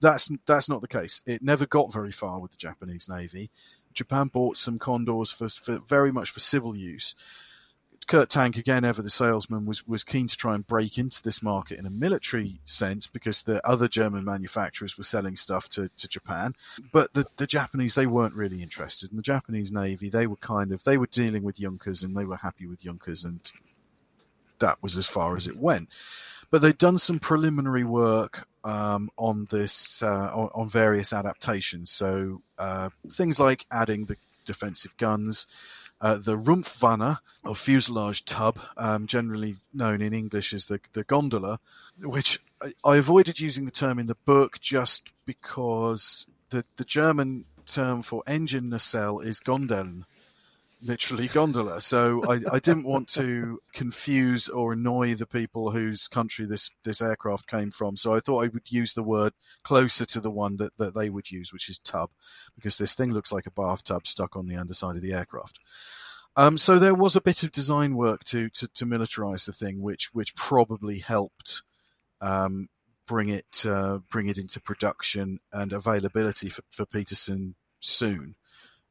that's 0.00 0.30
that's 0.46 0.68
not 0.68 0.80
the 0.80 0.88
case. 0.88 1.20
It 1.26 1.42
never 1.42 1.66
got 1.66 1.92
very 1.92 2.12
far 2.12 2.40
with 2.40 2.50
the 2.50 2.56
Japanese 2.56 3.08
Navy. 3.08 3.50
Japan 3.92 4.28
bought 4.28 4.56
some 4.56 4.78
Condors 4.78 5.32
for, 5.32 5.48
for 5.48 5.78
very 5.78 6.12
much 6.12 6.30
for 6.30 6.40
civil 6.40 6.76
use. 6.76 7.14
Kurt 8.06 8.28
Tank, 8.28 8.56
again, 8.56 8.84
ever 8.84 9.02
the 9.02 9.10
salesman, 9.10 9.64
was, 9.64 9.86
was 9.86 10.04
keen 10.04 10.26
to 10.26 10.36
try 10.36 10.54
and 10.54 10.66
break 10.66 10.98
into 10.98 11.22
this 11.22 11.42
market 11.42 11.78
in 11.78 11.86
a 11.86 11.90
military 11.90 12.60
sense 12.64 13.06
because 13.06 13.42
the 13.42 13.66
other 13.66 13.88
German 13.88 14.24
manufacturers 14.24 14.98
were 14.98 15.04
selling 15.04 15.36
stuff 15.36 15.68
to, 15.70 15.90
to 15.96 16.08
Japan. 16.08 16.52
But 16.92 17.14
the, 17.14 17.26
the 17.36 17.46
Japanese, 17.46 17.94
they 17.94 18.06
weren't 18.06 18.34
really 18.34 18.62
interested. 18.62 19.10
And 19.10 19.18
the 19.18 19.22
Japanese 19.22 19.72
Navy, 19.72 20.08
they 20.08 20.26
were 20.26 20.36
kind 20.36 20.72
of, 20.72 20.84
they 20.84 20.96
were 20.96 21.06
dealing 21.06 21.42
with 21.42 21.58
Junkers 21.58 22.02
and 22.02 22.16
they 22.16 22.24
were 22.24 22.36
happy 22.36 22.66
with 22.66 22.82
Junkers 22.82 23.24
and 23.24 23.40
that 24.62 24.82
was 24.82 24.96
as 24.96 25.06
far 25.06 25.36
as 25.36 25.46
it 25.46 25.58
went. 25.58 25.88
But 26.50 26.62
they'd 26.62 26.78
done 26.78 26.98
some 26.98 27.18
preliminary 27.18 27.84
work 27.84 28.46
um, 28.64 29.10
on 29.18 29.46
this 29.50 30.02
uh, 30.02 30.30
on, 30.34 30.50
on, 30.54 30.68
various 30.68 31.12
adaptations. 31.12 31.90
So 31.90 32.42
uh, 32.58 32.90
things 33.10 33.40
like 33.40 33.66
adding 33.72 34.06
the 34.06 34.16
defensive 34.44 34.96
guns, 34.96 35.46
uh, 36.02 36.16
the 36.16 36.36
Rumpfwanne, 36.36 37.18
or 37.44 37.54
fuselage 37.54 38.24
tub, 38.24 38.58
um, 38.76 39.06
generally 39.06 39.54
known 39.72 40.02
in 40.02 40.12
English 40.12 40.52
as 40.52 40.66
the, 40.66 40.80
the 40.92 41.04
gondola, 41.04 41.60
which 42.02 42.40
I, 42.60 42.72
I, 42.84 42.96
avoided 42.96 43.40
using 43.40 43.64
the 43.64 43.70
term 43.70 44.00
in 44.00 44.08
the 44.08 44.16
book 44.16 44.60
just 44.60 45.14
because 45.24 46.26
the, 46.50 46.64
the 46.76 46.84
German 46.84 47.44
term 47.66 48.02
for 48.02 48.24
engine 48.26 48.68
nacelle 48.68 49.20
is 49.20 49.40
Gondeln, 49.40 50.02
literally 50.82 51.28
gondola. 51.28 51.80
So 51.80 52.22
I, 52.28 52.40
I, 52.52 52.58
didn't 52.58 52.84
want 52.84 53.08
to 53.10 53.60
confuse 53.72 54.48
or 54.48 54.72
annoy 54.72 55.14
the 55.14 55.26
people 55.26 55.70
whose 55.70 56.08
country 56.08 56.44
this, 56.44 56.70
this 56.84 57.00
aircraft 57.00 57.46
came 57.46 57.70
from. 57.70 57.96
So 57.96 58.14
I 58.14 58.20
thought 58.20 58.44
I 58.44 58.48
would 58.48 58.70
use 58.70 58.94
the 58.94 59.02
word 59.02 59.32
closer 59.62 60.04
to 60.06 60.20
the 60.20 60.30
one 60.30 60.56
that, 60.56 60.76
that 60.78 60.94
they 60.94 61.08
would 61.08 61.30
use, 61.30 61.52
which 61.52 61.68
is 61.68 61.78
tub, 61.78 62.10
because 62.54 62.78
this 62.78 62.94
thing 62.94 63.12
looks 63.12 63.32
like 63.32 63.46
a 63.46 63.52
bathtub 63.52 64.06
stuck 64.06 64.36
on 64.36 64.46
the 64.46 64.56
underside 64.56 64.96
of 64.96 65.02
the 65.02 65.12
aircraft. 65.12 65.60
Um, 66.36 66.58
so 66.58 66.78
there 66.78 66.94
was 66.94 67.14
a 67.14 67.20
bit 67.20 67.42
of 67.42 67.52
design 67.52 67.94
work 67.94 68.24
to, 68.24 68.48
to, 68.50 68.68
to 68.68 68.84
militarize 68.84 69.46
the 69.46 69.52
thing, 69.52 69.82
which, 69.82 70.10
which 70.12 70.34
probably 70.34 70.98
helped, 70.98 71.62
um, 72.20 72.68
bring 73.06 73.28
it, 73.28 73.64
uh, 73.66 73.98
bring 74.10 74.28
it 74.28 74.38
into 74.38 74.60
production 74.60 75.38
and 75.52 75.72
availability 75.72 76.48
for, 76.48 76.62
for 76.70 76.86
Petersen 76.86 77.54
soon. 77.80 78.36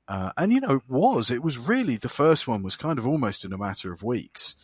Uh, 0.08 0.32
and 0.38 0.52
you 0.52 0.60
know, 0.60 0.76
it 0.76 0.90
was 0.90 1.32
it 1.32 1.44
was 1.44 1.58
really 1.58 1.96
the 1.96 2.10
first 2.10 2.48
one 2.48 2.64
was 2.64 2.76
kind 2.76 2.98
of 2.98 3.08
almost 3.08 3.46
in 3.46 3.54
a 3.54 3.58
matter 3.58 3.92
of 3.94 4.04
weeks. 4.04 4.56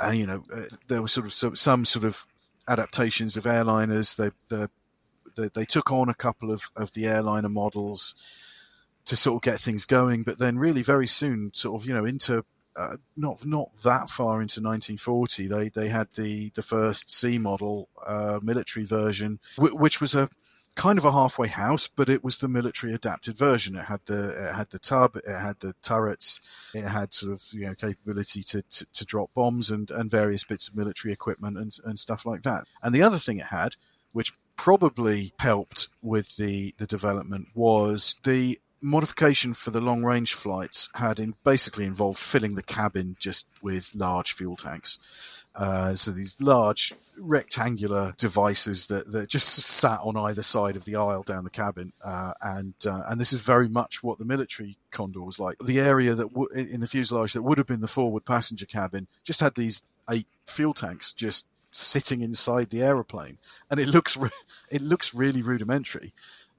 And 0.00 0.18
you 0.18 0.26
know, 0.26 0.44
uh, 0.54 0.62
there 0.88 1.02
was 1.02 1.12
sort 1.12 1.26
of 1.26 1.32
some, 1.32 1.56
some, 1.56 1.84
sort 1.84 2.04
of 2.04 2.26
adaptations 2.66 3.36
of 3.36 3.44
airliners. 3.44 4.16
They, 4.16 4.30
they 4.48 4.66
they 5.54 5.64
took 5.64 5.90
on 5.92 6.08
a 6.08 6.14
couple 6.14 6.50
of 6.50 6.70
of 6.76 6.92
the 6.94 7.06
airliner 7.06 7.48
models 7.48 8.14
to 9.06 9.16
sort 9.16 9.36
of 9.36 9.42
get 9.42 9.60
things 9.60 9.84
going, 9.84 10.22
but 10.22 10.38
then 10.38 10.58
really 10.58 10.82
very 10.82 11.06
soon, 11.06 11.52
sort 11.52 11.80
of 11.80 11.86
you 11.86 11.94
know 11.94 12.04
into 12.04 12.44
uh, 12.76 12.96
not 13.16 13.44
not 13.44 13.70
that 13.82 14.08
far 14.08 14.42
into 14.42 14.60
1940, 14.60 15.46
they 15.46 15.68
they 15.68 15.88
had 15.88 16.08
the 16.14 16.50
the 16.54 16.62
first 16.62 17.10
C 17.10 17.38
model 17.38 17.88
uh, 18.06 18.40
military 18.42 18.84
version, 18.84 19.38
which 19.58 20.00
was 20.00 20.14
a 20.14 20.28
kind 20.74 20.98
of 20.98 21.04
a 21.04 21.12
halfway 21.12 21.48
house, 21.48 21.88
but 21.88 22.08
it 22.08 22.24
was 22.24 22.38
the 22.38 22.48
military 22.48 22.92
adapted 22.92 23.38
version. 23.38 23.76
It 23.76 23.84
had 23.84 24.00
the 24.06 24.48
it 24.48 24.54
had 24.54 24.70
the 24.70 24.78
tub, 24.78 25.16
it 25.16 25.38
had 25.38 25.60
the 25.60 25.74
turrets, 25.82 26.40
it 26.74 26.84
had 26.84 27.14
sort 27.14 27.32
of 27.32 27.44
you 27.52 27.66
know 27.66 27.74
capability 27.74 28.42
to, 28.44 28.62
to, 28.62 28.86
to 28.92 29.04
drop 29.04 29.30
bombs 29.34 29.70
and, 29.70 29.90
and 29.90 30.10
various 30.10 30.44
bits 30.44 30.68
of 30.68 30.76
military 30.76 31.12
equipment 31.12 31.56
and 31.56 31.76
and 31.84 31.98
stuff 31.98 32.26
like 32.26 32.42
that. 32.42 32.64
And 32.82 32.94
the 32.94 33.02
other 33.02 33.18
thing 33.18 33.38
it 33.38 33.46
had, 33.46 33.76
which 34.12 34.32
probably 34.56 35.32
helped 35.38 35.88
with 36.02 36.36
the 36.36 36.74
the 36.78 36.86
development, 36.86 37.48
was 37.54 38.16
the 38.24 38.58
modification 38.84 39.54
for 39.54 39.70
the 39.70 39.80
long 39.80 40.04
range 40.04 40.34
flights 40.34 40.90
had 40.94 41.18
in 41.18 41.34
basically 41.42 41.86
involved 41.86 42.18
filling 42.18 42.54
the 42.54 42.62
cabin 42.62 43.16
just 43.18 43.46
with 43.62 43.94
large 43.94 44.32
fuel 44.32 44.56
tanks. 44.56 45.43
Uh, 45.54 45.94
so 45.94 46.10
these 46.10 46.36
large 46.40 46.94
rectangular 47.16 48.14
devices 48.18 48.88
that, 48.88 49.10
that 49.12 49.28
just 49.28 49.48
sat 49.48 50.00
on 50.02 50.16
either 50.16 50.42
side 50.42 50.76
of 50.76 50.84
the 50.84 50.96
aisle 50.96 51.22
down 51.22 51.44
the 51.44 51.50
cabin, 51.50 51.92
uh, 52.02 52.32
and 52.42 52.74
uh, 52.86 53.02
and 53.08 53.20
this 53.20 53.32
is 53.32 53.40
very 53.40 53.68
much 53.68 54.02
what 54.02 54.18
the 54.18 54.24
military 54.24 54.76
Condor 54.90 55.22
was 55.22 55.38
like. 55.38 55.56
The 55.64 55.80
area 55.80 56.14
that 56.14 56.32
w- 56.34 56.48
in 56.52 56.80
the 56.80 56.86
fuselage 56.86 57.32
that 57.34 57.42
would 57.42 57.58
have 57.58 57.66
been 57.66 57.80
the 57.80 57.86
forward 57.86 58.24
passenger 58.24 58.66
cabin 58.66 59.06
just 59.22 59.40
had 59.40 59.54
these 59.54 59.82
eight 60.10 60.26
fuel 60.46 60.74
tanks 60.74 61.12
just 61.12 61.46
sitting 61.70 62.20
inside 62.20 62.70
the 62.70 62.82
aeroplane, 62.82 63.38
and 63.70 63.78
it 63.78 63.88
looks 63.88 64.16
re- 64.16 64.30
it 64.70 64.82
looks 64.82 65.14
really 65.14 65.42
rudimentary. 65.42 66.12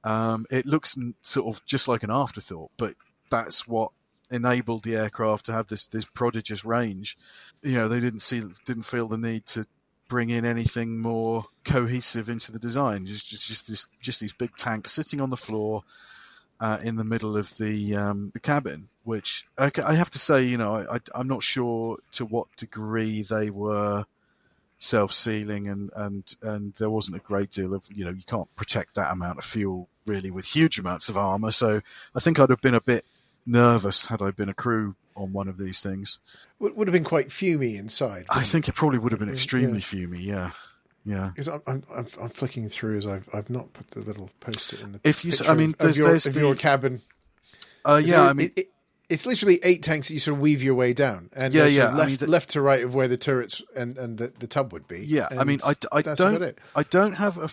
Um, 0.03 0.45
it 0.51 0.65
looks 0.65 0.97
sort 1.23 1.53
of 1.53 1.65
just 1.65 1.87
like 1.87 2.03
an 2.03 2.11
afterthought, 2.11 2.71
but 2.77 2.93
that's 3.29 3.67
what 3.67 3.91
enabled 4.31 4.83
the 4.83 4.95
aircraft 4.95 5.45
to 5.45 5.53
have 5.53 5.67
this 5.67 5.85
this 5.85 6.05
prodigious 6.05 6.65
range. 6.65 7.17
You 7.61 7.73
know, 7.73 7.87
they 7.87 7.99
didn't 7.99 8.19
see 8.19 8.43
didn't 8.65 8.83
feel 8.83 9.07
the 9.07 9.17
need 9.17 9.45
to 9.47 9.67
bring 10.07 10.29
in 10.29 10.45
anything 10.45 10.99
more 10.99 11.45
cohesive 11.63 12.29
into 12.29 12.51
the 12.51 12.59
design. 12.59 13.05
Just 13.05 13.27
just 13.27 13.47
just 13.47 13.67
this 13.67 13.87
just 13.99 14.19
these 14.19 14.33
big 14.33 14.55
tanks 14.55 14.91
sitting 14.91 15.21
on 15.21 15.29
the 15.29 15.37
floor 15.37 15.83
uh, 16.59 16.77
in 16.83 16.95
the 16.95 17.03
middle 17.03 17.37
of 17.37 17.57
the 17.57 17.95
um, 17.95 18.31
the 18.33 18.39
cabin. 18.39 18.89
Which 19.03 19.45
I, 19.55 19.71
I, 19.85 19.93
have 19.93 20.09
to 20.11 20.19
say, 20.19 20.43
you 20.43 20.57
know, 20.57 20.77
I, 20.89 20.97
I'm 21.13 21.27
not 21.27 21.43
sure 21.43 21.99
to 22.13 22.25
what 22.25 22.47
degree 22.55 23.21
they 23.21 23.51
were 23.51 24.05
self-sealing 24.77 25.67
and 25.67 25.89
and 25.95 26.35
and 26.41 26.73
there 26.73 26.89
wasn't 26.89 27.15
a 27.15 27.19
great 27.19 27.49
deal 27.49 27.73
of 27.73 27.87
you 27.93 28.03
know 28.03 28.11
you 28.11 28.23
can't 28.27 28.53
protect 28.57 28.95
that 28.95 29.11
amount 29.11 29.37
of 29.37 29.45
fuel 29.45 29.87
really 30.05 30.29
with 30.29 30.45
huge 30.45 30.77
amounts 30.77 31.07
of 31.07 31.15
armor 31.15 31.49
so 31.49 31.79
i 32.13 32.19
think 32.19 32.37
i'd 32.39 32.49
have 32.49 32.61
been 32.61 32.75
a 32.75 32.81
bit 32.81 33.05
nervous 33.45 34.07
had 34.07 34.21
I 34.21 34.31
been 34.31 34.49
a 34.49 34.53
crew 34.53 34.95
on 35.15 35.31
one 35.33 35.47
of 35.47 35.57
these 35.57 35.81
things. 35.81 36.19
Would, 36.59 36.75
would 36.75 36.87
have 36.87 36.93
been 36.93 37.03
quite 37.03 37.29
fumy 37.29 37.77
inside. 37.77 38.25
I 38.29 38.43
think 38.43 38.67
it 38.67 38.75
probably 38.75 38.99
would 38.99 39.11
have 39.11 39.19
been 39.19 39.29
Yeah. 39.29 39.33
extremely 39.35 39.79
fumy. 39.79 40.23
Yeah, 40.23 40.51
yeah. 41.05 41.29
Because 41.33 41.47
I'm, 41.47 41.61
I'm, 41.67 42.07
I'm, 42.21 42.29
flicking 42.29 42.67
through 42.69 42.97
as 42.97 43.07
I've, 43.07 43.29
I've 43.33 43.49
not 43.49 43.71
put 43.73 43.91
the 43.91 44.01
little 44.01 44.29
post-it 44.39 44.81
in 44.81 44.93
the 44.93 44.99
If 45.03 45.23
you 45.23 45.31
I 45.47 45.53
mean, 45.53 45.69
of- 45.69 45.73
of, 45.73 45.77
there's- 45.79 45.97
your, 45.97 46.09
there's 46.09 46.25
of 46.25 46.33
the- 46.33 46.39
your 46.41 46.55
cabin. 46.55 47.01
Uh, 47.85 48.01
yeah, 48.03 48.25
it- 48.25 48.29
I 48.29 48.33
mean, 48.33 48.47
it, 48.55 48.59
it, 48.59 48.71
it's 49.07 49.25
literally 49.27 49.59
eight 49.61 49.83
tanks 49.83 50.07
that 50.07 50.15
you 50.15 50.19
sort 50.19 50.35
of 50.37 50.41
weave 50.41 50.63
your 50.63 50.73
way 50.73 50.91
down, 50.91 51.29
and 51.33 51.53
Yeah, 51.53 51.65
yeah, 51.67 51.89
of 51.89 51.93
I 51.93 51.97
left, 51.97 52.09
mean, 52.09 52.17
the- 52.17 52.27
left 52.27 52.49
to 52.51 52.61
right 52.61 52.83
of 52.83 52.95
where 52.95 53.07
the 53.07 53.17
turrets 53.17 53.61
and, 53.75 53.97
and 53.99 54.17
the, 54.17 54.33
the 54.39 54.47
tub 54.47 54.73
would 54.73 54.87
be. 54.87 54.99
yeah. 55.05 55.27
I 55.31 55.43
mean, 55.43 55.59
I, 55.63 55.75
I 55.91 56.01
don't. 56.01 56.57
I 56.75 56.83
don't 56.83 57.13
have 57.13 57.37
a 57.37 57.43
f- 57.43 57.51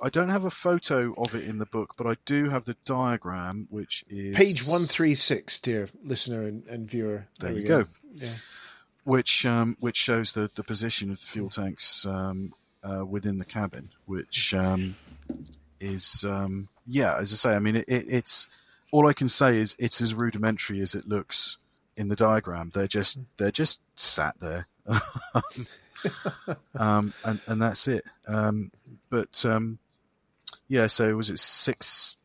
I 0.00 0.10
don't 0.10 0.28
have 0.28 0.44
a 0.44 0.50
photo 0.50 1.14
of 1.14 1.34
it 1.34 1.44
in 1.44 1.58
the 1.58 1.66
book, 1.66 1.94
but 1.96 2.06
I 2.06 2.16
do 2.24 2.50
have 2.50 2.64
the 2.64 2.76
diagram, 2.84 3.66
which 3.70 4.04
is 4.08 4.36
Page 4.36 4.66
one 4.66 4.82
three 4.82 5.14
six, 5.14 5.58
dear 5.58 5.88
listener 6.04 6.42
and, 6.42 6.66
and 6.66 6.88
viewer. 6.90 7.26
There 7.40 7.52
we 7.52 7.60
you 7.60 7.66
go. 7.66 7.84
Yeah. 8.12 8.28
which 9.04 9.46
um, 9.46 9.76
which 9.80 9.96
shows 9.96 10.32
the, 10.32 10.50
the 10.54 10.64
position 10.64 11.10
of 11.10 11.20
the 11.20 11.26
fuel 11.26 11.48
tanks 11.50 12.06
um, 12.06 12.52
uh, 12.82 13.04
within 13.06 13.38
the 13.38 13.44
cabin, 13.44 13.90
which 14.04 14.52
um, 14.54 14.96
is 15.80 16.24
um, 16.28 16.68
yeah, 16.86 17.16
as 17.18 17.32
I 17.32 17.36
say, 17.36 17.56
I 17.56 17.58
mean, 17.58 17.76
it, 17.76 17.84
it, 17.88 18.04
it's 18.08 18.48
all 18.92 19.08
I 19.08 19.12
can 19.12 19.28
say 19.28 19.56
is 19.56 19.76
it's 19.78 20.00
as 20.00 20.14
rudimentary 20.14 20.80
as 20.80 20.94
it 20.94 21.08
looks 21.08 21.58
in 21.96 22.08
the 22.08 22.16
diagram. 22.16 22.70
They're 22.74 22.86
just 22.86 23.18
they're 23.38 23.50
just 23.50 23.80
sat 23.96 24.38
there, 24.40 24.66
um, 26.78 27.12
and 27.24 27.40
and 27.46 27.60
that's 27.60 27.88
it. 27.88 28.04
Um, 28.28 28.70
but 29.10 29.44
um, 29.44 29.78
yeah, 30.68 30.86
so 30.86 31.16
was 31.16 31.30
it 31.30 31.38
six 31.38 32.16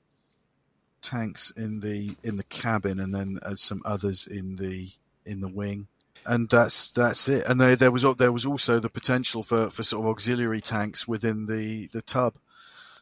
tanks 1.01 1.51
in 1.51 1.79
the 1.79 2.15
in 2.23 2.37
the 2.37 2.43
cabin, 2.43 2.99
and 2.99 3.13
then 3.13 3.39
uh, 3.43 3.55
some 3.55 3.81
others 3.85 4.27
in 4.27 4.55
the 4.55 4.89
in 5.25 5.41
the 5.41 5.49
wing 5.49 5.87
and 6.25 6.49
that's 6.49 6.91
that's 6.91 7.27
it. 7.27 7.45
And 7.47 7.59
there, 7.59 7.75
there 7.75 7.91
was 7.91 8.05
there 8.17 8.31
was 8.31 8.45
also 8.45 8.79
the 8.79 8.89
potential 8.89 9.43
for, 9.43 9.69
for 9.69 9.83
sort 9.83 10.05
of 10.05 10.09
auxiliary 10.09 10.61
tanks 10.61 11.07
within 11.07 11.47
the, 11.47 11.87
the 11.87 12.01
tub 12.01 12.35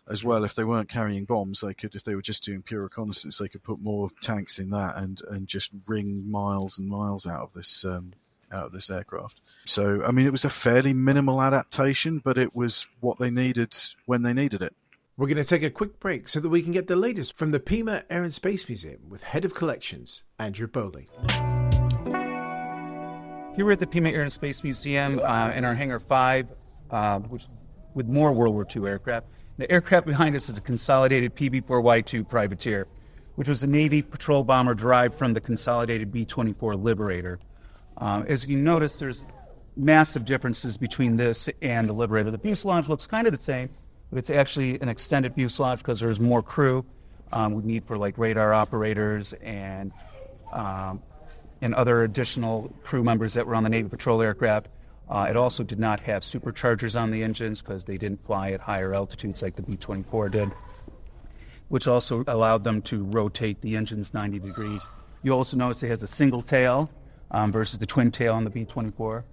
as 0.07 0.23
well. 0.23 0.43
If 0.43 0.55
they 0.55 0.63
weren't 0.63 0.89
carrying 0.89 1.25
bombs, 1.25 1.61
they 1.61 1.73
could. 1.73 1.95
If 1.95 2.03
they 2.03 2.15
were 2.15 2.21
just 2.21 2.43
doing 2.43 2.61
pure 2.61 2.83
reconnaissance, 2.83 3.37
they 3.37 3.47
could 3.47 3.63
put 3.63 3.81
more 3.81 4.09
tanks 4.21 4.59
in 4.59 4.69
that 4.71 4.97
and, 4.97 5.21
and 5.29 5.47
just 5.47 5.71
wring 5.87 6.29
miles 6.29 6.79
and 6.79 6.87
miles 6.87 7.27
out 7.27 7.41
of 7.41 7.53
this 7.53 7.83
um, 7.85 8.13
out 8.51 8.67
of 8.67 8.71
this 8.71 8.89
aircraft. 8.89 9.39
So 9.65 10.03
I 10.05 10.11
mean, 10.11 10.25
it 10.25 10.31
was 10.31 10.45
a 10.45 10.49
fairly 10.49 10.93
minimal 10.93 11.41
adaptation, 11.41 12.19
but 12.19 12.37
it 12.37 12.55
was 12.55 12.87
what 13.01 13.19
they 13.19 13.29
needed 13.29 13.75
when 14.05 14.23
they 14.23 14.33
needed 14.33 14.61
it. 14.61 14.75
We're 15.19 15.27
going 15.27 15.35
to 15.35 15.43
take 15.43 15.63
a 15.63 15.69
quick 15.69 15.99
break 15.99 16.29
so 16.29 16.39
that 16.39 16.47
we 16.47 16.61
can 16.61 16.71
get 16.71 16.87
the 16.87 16.95
latest 16.95 17.37
from 17.37 17.51
the 17.51 17.59
Pima 17.59 18.03
Air 18.09 18.23
and 18.23 18.33
Space 18.33 18.69
Museum 18.69 19.01
with 19.09 19.23
Head 19.23 19.43
of 19.43 19.53
Collections, 19.53 20.23
Andrew 20.39 20.65
Bowley. 20.65 21.09
Here 23.53 23.65
we're 23.65 23.73
at 23.73 23.79
the 23.79 23.87
Pima 23.87 24.11
Air 24.11 24.21
and 24.21 24.31
Space 24.31 24.63
Museum 24.63 25.19
uh, 25.19 25.51
in 25.51 25.65
our 25.65 25.75
Hangar 25.75 25.99
5, 25.99 26.47
uh, 26.89 27.19
which, 27.19 27.47
with 27.95 28.07
more 28.07 28.31
World 28.31 28.53
War 28.53 28.65
II 28.73 28.87
aircraft. 28.87 29.27
The 29.57 29.69
aircraft 29.69 30.07
behind 30.07 30.37
us 30.37 30.47
is 30.47 30.57
a 30.57 30.61
consolidated 30.61 31.35
PB-4Y2 31.35 32.25
privateer, 32.25 32.87
which 33.35 33.49
was 33.49 33.61
a 33.61 33.67
Navy 33.67 34.01
patrol 34.01 34.45
bomber 34.45 34.73
derived 34.73 35.15
from 35.15 35.33
the 35.33 35.41
consolidated 35.41 36.13
B-24 36.13 36.81
Liberator. 36.81 37.39
Um, 37.97 38.23
as 38.29 38.47
you 38.47 38.55
notice, 38.55 38.99
there's 38.99 39.25
massive 39.75 40.23
differences 40.23 40.77
between 40.77 41.17
this 41.17 41.49
and 41.61 41.89
the 41.89 41.93
Liberator. 41.93 42.31
The 42.31 42.37
fuselage 42.37 42.87
looks 42.87 43.05
kind 43.05 43.27
of 43.27 43.33
the 43.33 43.43
same, 43.43 43.69
it's 44.11 44.29
actually 44.29 44.79
an 44.81 44.89
extended 44.89 45.35
fuselage 45.35 45.79
because 45.79 45.99
there's 45.99 46.19
more 46.19 46.41
crew 46.41 46.85
um, 47.31 47.53
we 47.53 47.63
need 47.63 47.85
for 47.85 47.97
like 47.97 48.17
radar 48.17 48.53
operators 48.53 49.33
and 49.33 49.91
um, 50.51 51.01
and 51.61 51.75
other 51.75 52.03
additional 52.03 52.73
crew 52.83 53.03
members 53.03 53.33
that 53.33 53.45
were 53.45 53.53
on 53.53 53.63
the 53.63 53.69
Navy 53.69 53.89
patrol 53.89 54.21
aircraft. 54.21 54.67
Uh, 55.09 55.27
it 55.29 55.35
also 55.35 55.63
did 55.63 55.79
not 55.79 55.99
have 55.99 56.23
superchargers 56.23 56.99
on 56.99 57.11
the 57.11 57.23
engines 57.23 57.61
because 57.61 57.85
they 57.85 57.97
didn't 57.97 58.21
fly 58.21 58.51
at 58.51 58.61
higher 58.61 58.93
altitudes 58.93 59.41
like 59.41 59.55
the 59.55 59.61
B 59.61 59.75
24 59.75 60.29
did, 60.29 60.51
which 61.67 61.87
also 61.87 62.23
allowed 62.27 62.63
them 62.63 62.81
to 62.83 63.03
rotate 63.03 63.61
the 63.61 63.75
engines 63.75 64.13
90 64.13 64.39
degrees. 64.39 64.87
You 65.21 65.33
also 65.33 65.57
notice 65.57 65.83
it 65.83 65.87
has 65.87 66.03
a 66.03 66.07
single 66.07 66.41
tail 66.41 66.89
um, 67.31 67.51
versus 67.51 67.79
the 67.79 67.85
twin 67.85 68.11
tail 68.11 68.33
on 68.35 68.43
the 68.43 68.49
B 68.49 68.65
24. 68.65 69.25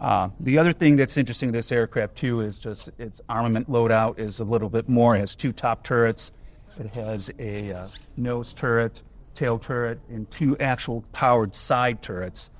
Uh, 0.00 0.30
the 0.38 0.58
other 0.58 0.72
thing 0.72 0.94
that's 0.96 1.16
interesting 1.16 1.50
this 1.50 1.72
aircraft 1.72 2.16
too 2.16 2.40
is 2.40 2.58
just 2.58 2.88
its 2.98 3.20
armament 3.28 3.68
loadout 3.68 4.18
is 4.18 4.38
a 4.38 4.44
little 4.44 4.68
bit 4.68 4.88
more. 4.88 5.16
It 5.16 5.20
has 5.20 5.34
two 5.34 5.52
top 5.52 5.82
turrets. 5.82 6.30
It 6.78 6.86
has 6.90 7.30
a 7.38 7.72
uh, 7.72 7.88
nose 8.16 8.54
turret, 8.54 9.02
tail 9.34 9.58
turret, 9.58 9.98
and 10.08 10.30
two 10.30 10.56
actual 10.58 11.02
powered 11.12 11.54
side 11.54 12.00
turrets. 12.00 12.50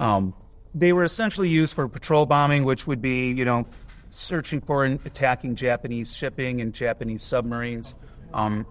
Um, 0.00 0.34
they 0.74 0.92
were 0.92 1.04
essentially 1.04 1.48
used 1.48 1.74
for 1.74 1.86
patrol 1.86 2.26
bombing, 2.26 2.64
which 2.64 2.88
would 2.88 3.00
be, 3.00 3.30
you 3.30 3.44
know, 3.44 3.66
searching 4.10 4.60
for 4.60 4.84
and 4.84 4.98
attacking 5.06 5.54
Japanese 5.54 6.14
shipping 6.16 6.60
and 6.60 6.74
Japanese 6.74 7.22
submarines, 7.22 7.94
um, 8.32 8.66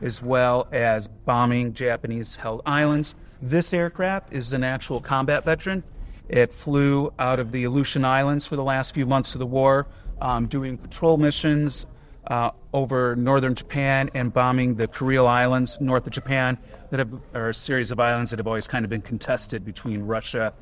as 0.00 0.20
well 0.20 0.66
as 0.72 1.06
bombing 1.06 1.72
Japanese 1.72 2.34
held 2.34 2.62
islands. 2.66 3.14
This 3.40 3.72
aircraft 3.72 4.32
is 4.32 4.52
an 4.52 4.64
actual 4.64 5.00
combat 5.00 5.44
veteran. 5.44 5.84
It 6.28 6.52
flew 6.52 7.12
out 7.18 7.38
of 7.38 7.52
the 7.52 7.64
Aleutian 7.64 8.04
Islands 8.04 8.46
for 8.46 8.56
the 8.56 8.62
last 8.62 8.94
few 8.94 9.06
months 9.06 9.34
of 9.34 9.38
the 9.38 9.46
war, 9.46 9.86
um, 10.20 10.46
doing 10.46 10.78
patrol 10.78 11.16
missions 11.16 11.86
uh, 12.26 12.50
over 12.72 13.14
northern 13.16 13.54
Japan 13.54 14.10
and 14.14 14.32
bombing 14.32 14.76
the 14.76 14.88
Kuril 14.88 15.26
Islands, 15.26 15.76
north 15.80 16.06
of 16.06 16.12
Japan, 16.12 16.58
that 16.90 16.98
have, 16.98 17.12
are 17.34 17.50
a 17.50 17.54
series 17.54 17.90
of 17.90 18.00
islands 18.00 18.30
that 18.30 18.38
have 18.38 18.46
always 18.46 18.66
kind 18.66 18.84
of 18.84 18.90
been 18.90 19.02
contested 19.02 19.64
between 19.64 20.02
Russia 20.02 20.54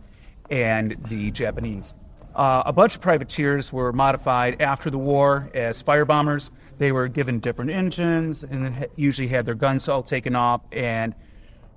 and 0.51 0.97
the 1.09 1.31
Japanese. 1.31 1.95
Uh, 2.35 2.63
a 2.65 2.73
bunch 2.73 2.97
of 2.97 3.03
privateers 3.03 3.73
were 3.73 3.93
modified 3.93 4.61
after 4.61 4.91
the 4.91 4.99
war 4.99 5.51
as 5.55 5.83
fire 5.83 6.05
bombers. 6.05 6.51
They 6.79 6.91
were 6.91 7.07
given 7.07 7.41
different 7.41 7.71
engines 7.71 8.43
and 8.43 8.89
usually 8.97 9.29
had 9.29 9.45
their 9.45 9.55
guns 9.55 9.89
all 9.89 10.03
taken 10.03 10.35
off 10.35 10.63
and 10.73 11.15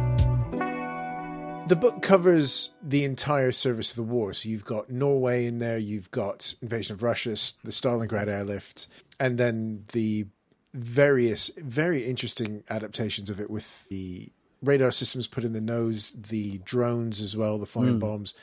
The 1.71 1.77
book 1.77 2.01
covers 2.01 2.69
the 2.83 3.05
entire 3.05 3.53
service 3.53 3.91
of 3.91 3.95
the 3.95 4.03
war. 4.03 4.33
So 4.33 4.49
you've 4.49 4.65
got 4.65 4.89
Norway 4.89 5.45
in 5.45 5.59
there, 5.59 5.77
you've 5.77 6.11
got 6.11 6.53
invasion 6.61 6.95
of 6.95 7.01
Russia, 7.01 7.29
the 7.63 7.71
Stalingrad 7.71 8.27
airlift, 8.27 8.87
and 9.21 9.37
then 9.37 9.85
the 9.93 10.25
various, 10.73 11.49
very 11.55 12.03
interesting 12.03 12.65
adaptations 12.69 13.29
of 13.29 13.39
it 13.39 13.49
with 13.49 13.87
the 13.87 14.33
radar 14.61 14.91
systems 14.91 15.29
put 15.29 15.45
in 15.45 15.53
the 15.53 15.61
nose, 15.61 16.13
the 16.13 16.57
drones 16.65 17.21
as 17.21 17.37
well, 17.37 17.57
the 17.57 17.65
flying 17.65 17.93
hmm. 17.93 17.99
bombs. 17.99 18.33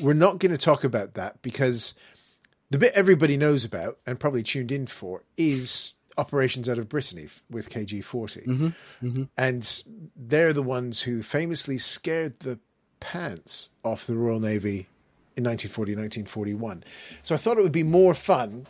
We're 0.00 0.14
not 0.14 0.40
going 0.40 0.50
to 0.50 0.58
talk 0.58 0.82
about 0.82 1.14
that 1.14 1.40
because 1.40 1.94
the 2.70 2.78
bit 2.78 2.94
everybody 2.94 3.36
knows 3.36 3.64
about 3.64 3.98
and 4.08 4.18
probably 4.18 4.42
tuned 4.42 4.72
in 4.72 4.88
for 4.88 5.22
is 5.36 5.94
operations 6.18 6.68
out 6.68 6.78
of 6.78 6.88
Brittany 6.88 7.28
with 7.48 7.70
KG 7.70 8.02
40. 8.02 8.40
Mm-hmm. 8.40 8.66
Mm-hmm. 9.06 9.22
And 9.38 9.82
they're 10.16 10.52
the 10.52 10.64
ones 10.64 11.02
who 11.02 11.22
famously 11.22 11.78
scared 11.78 12.40
the 12.40 12.58
pants 13.02 13.68
off 13.82 14.06
the 14.06 14.14
Royal 14.14 14.38
Navy 14.40 14.86
in 15.36 15.44
1940, 15.44 15.92
1941. 15.92 16.84
So 17.22 17.34
I 17.34 17.38
thought 17.38 17.58
it 17.58 17.62
would 17.62 17.72
be 17.72 17.82
more 17.82 18.14
fun 18.14 18.66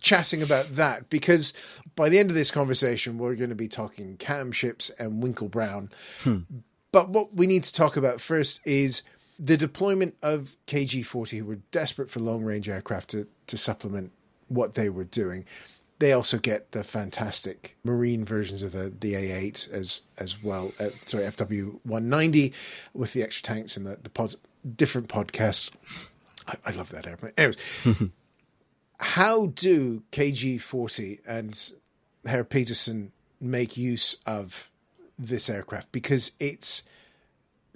chatting 0.00 0.42
about 0.42 0.74
that 0.74 1.08
because 1.08 1.52
by 1.94 2.08
the 2.08 2.18
end 2.18 2.30
of 2.30 2.34
this 2.34 2.50
conversation, 2.50 3.16
we're 3.16 3.36
going 3.36 3.50
to 3.50 3.56
be 3.56 3.68
talking 3.68 4.16
cam 4.16 4.50
ships 4.52 4.90
and 4.98 5.22
Winkle 5.22 5.48
Brown. 5.48 5.90
But 6.90 7.08
what 7.08 7.34
we 7.34 7.46
need 7.46 7.64
to 7.64 7.72
talk 7.72 7.96
about 7.96 8.20
first 8.20 8.60
is 8.66 9.02
the 9.38 9.56
deployment 9.56 10.16
of 10.22 10.56
KG 10.66 11.04
40, 11.06 11.38
who 11.38 11.44
were 11.44 11.58
desperate 11.70 12.10
for 12.10 12.20
long 12.20 12.42
range 12.44 12.68
aircraft 12.68 13.10
to, 13.10 13.26
to 13.46 13.56
supplement 13.56 14.12
what 14.48 14.74
they 14.74 14.90
were 14.90 15.04
doing. 15.04 15.44
They 16.02 16.12
also 16.12 16.36
get 16.36 16.72
the 16.72 16.82
fantastic 16.82 17.76
marine 17.84 18.24
versions 18.24 18.60
of 18.60 18.72
the, 18.72 18.92
the 18.98 19.14
A8 19.14 19.70
as 19.70 20.02
as 20.18 20.42
well. 20.42 20.72
Uh, 20.80 20.88
sorry, 21.06 21.22
FW 21.22 21.78
190 21.84 22.52
with 22.92 23.12
the 23.12 23.22
extra 23.22 23.44
tanks 23.44 23.76
and 23.76 23.86
the, 23.86 24.00
the 24.02 24.10
pods, 24.10 24.36
different 24.74 25.08
podcasts. 25.08 25.70
I, 26.48 26.56
I 26.66 26.72
love 26.72 26.90
that 26.90 27.06
airplane. 27.06 27.34
Anyways, 27.38 27.56
how 28.98 29.46
do 29.46 30.02
KG 30.10 30.60
40 30.60 31.20
and 31.24 31.72
Herr 32.26 32.42
Petersen 32.42 33.12
make 33.40 33.76
use 33.76 34.16
of 34.26 34.72
this 35.16 35.48
aircraft? 35.48 35.92
Because 35.92 36.32
it's 36.40 36.82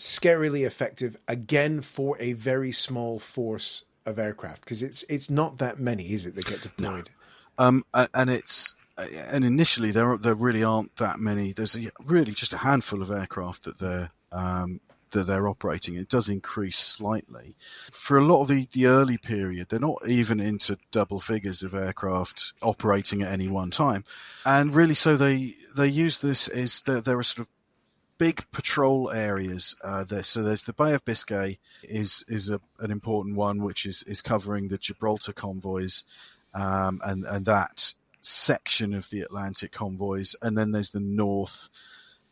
scarily 0.00 0.66
effective 0.66 1.16
again 1.28 1.80
for 1.80 2.16
a 2.18 2.32
very 2.32 2.72
small 2.72 3.20
force 3.20 3.84
of 4.04 4.18
aircraft 4.18 4.62
because 4.62 4.82
it's 4.82 5.04
it's 5.08 5.30
not 5.30 5.58
that 5.58 5.78
many 5.78 6.12
is 6.12 6.26
it 6.26 6.34
that 6.34 6.46
get 6.46 6.62
deployed 6.62 7.10
Um, 7.58 7.84
and 7.92 8.30
it's 8.30 8.74
and 8.98 9.44
initially 9.44 9.90
there 9.90 10.16
there 10.16 10.34
really 10.34 10.64
aren't 10.64 10.96
that 10.96 11.18
many. 11.18 11.52
There's 11.52 11.76
a, 11.76 11.90
really 12.04 12.32
just 12.32 12.52
a 12.52 12.58
handful 12.58 13.02
of 13.02 13.10
aircraft 13.10 13.64
that 13.64 13.78
they're 13.78 14.10
um, 14.32 14.80
that 15.10 15.24
they're 15.24 15.48
operating. 15.48 15.94
It 15.94 16.08
does 16.08 16.28
increase 16.28 16.78
slightly 16.78 17.54
for 17.90 18.18
a 18.18 18.24
lot 18.24 18.42
of 18.42 18.48
the, 18.48 18.66
the 18.72 18.86
early 18.86 19.18
period. 19.18 19.68
They're 19.68 19.80
not 19.80 20.06
even 20.06 20.40
into 20.40 20.78
double 20.90 21.20
figures 21.20 21.62
of 21.62 21.74
aircraft 21.74 22.52
operating 22.62 23.22
at 23.22 23.32
any 23.32 23.48
one 23.48 23.70
time, 23.70 24.04
and 24.44 24.74
really 24.74 24.94
so 24.94 25.16
they 25.16 25.54
they 25.74 25.88
use 25.88 26.18
this 26.18 26.48
as 26.48 26.82
there 26.82 27.00
there 27.00 27.18
are 27.18 27.22
sort 27.22 27.46
of 27.46 27.52
big 28.18 28.50
patrol 28.50 29.10
areas 29.10 29.76
uh, 29.84 30.04
there. 30.04 30.22
So 30.22 30.42
there's 30.42 30.64
the 30.64 30.72
Bay 30.72 30.94
of 30.94 31.04
Biscay 31.04 31.58
is 31.82 32.24
is 32.28 32.50
a, 32.50 32.60
an 32.80 32.90
important 32.90 33.36
one, 33.36 33.62
which 33.62 33.86
is 33.86 34.02
is 34.04 34.20
covering 34.20 34.68
the 34.68 34.78
Gibraltar 34.78 35.32
convoys, 35.32 36.04
um, 36.56 37.00
and 37.04 37.24
and 37.24 37.44
that 37.44 37.94
section 38.20 38.94
of 38.94 39.10
the 39.10 39.20
Atlantic 39.20 39.72
convoys, 39.72 40.34
and 40.42 40.56
then 40.56 40.72
there's 40.72 40.90
the 40.90 41.00
north. 41.00 41.68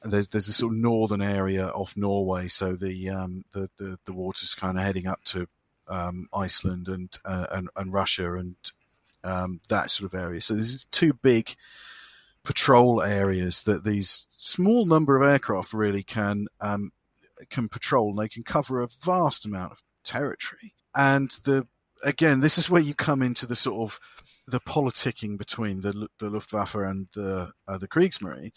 There's 0.03 0.29
there's 0.29 0.47
the 0.47 0.53
sort 0.53 0.73
of 0.73 0.79
northern 0.79 1.23
area 1.23 1.69
off 1.69 1.97
Norway, 1.97 2.49
so 2.49 2.75
the 2.75 3.11
um, 3.11 3.45
the, 3.53 3.69
the 3.77 3.99
the 4.05 4.13
water's 4.13 4.55
kind 4.55 4.79
of 4.79 4.85
heading 4.85 5.07
up 5.07 5.23
to 5.25 5.47
um, 5.89 6.29
Iceland 6.35 6.89
and, 6.89 7.11
uh, 7.25 7.47
and 7.53 7.69
and 7.77 7.93
Russia 7.93 8.35
and 8.35 8.57
um, 9.23 9.61
that 9.69 9.91
sort 9.91 10.13
of 10.13 10.19
area. 10.19 10.41
So 10.41 10.55
there's 10.55 10.85
two 10.85 11.13
big 11.15 11.55
patrol 12.45 13.03
areas 13.03 13.63
that 13.63 13.85
these 13.85 14.27
small 14.31 14.85
number 14.87 15.17
of 15.17 15.29
aircraft 15.29 15.73
really 15.73 16.03
can 16.03 16.47
um, 16.61 16.91
can 17.51 17.69
patrol, 17.69 18.11
and 18.11 18.19
they 18.19 18.29
can 18.29 18.43
cover 18.43 18.81
a 18.81 18.89
vast 19.03 19.45
amount 19.45 19.73
of 19.73 19.83
territory. 20.03 20.75
And 20.95 21.31
the 21.45 21.67
again, 22.05 22.41
this 22.41 22.59
is 22.59 22.71
where 22.71 22.83
you 22.83 22.95
come 22.95 23.23
into 23.23 23.47
the 23.47 23.57
sort 23.57 23.91
of 23.91 23.99
the 24.47 24.61
politicking 24.61 25.39
between 25.39 25.81
the 25.81 26.09
the 26.19 26.31
Luftwaffe 26.31 26.75
and 26.75 27.09
the 27.15 27.53
uh, 27.67 27.79
the 27.79 27.89
Kriegsmarine, 27.89 28.53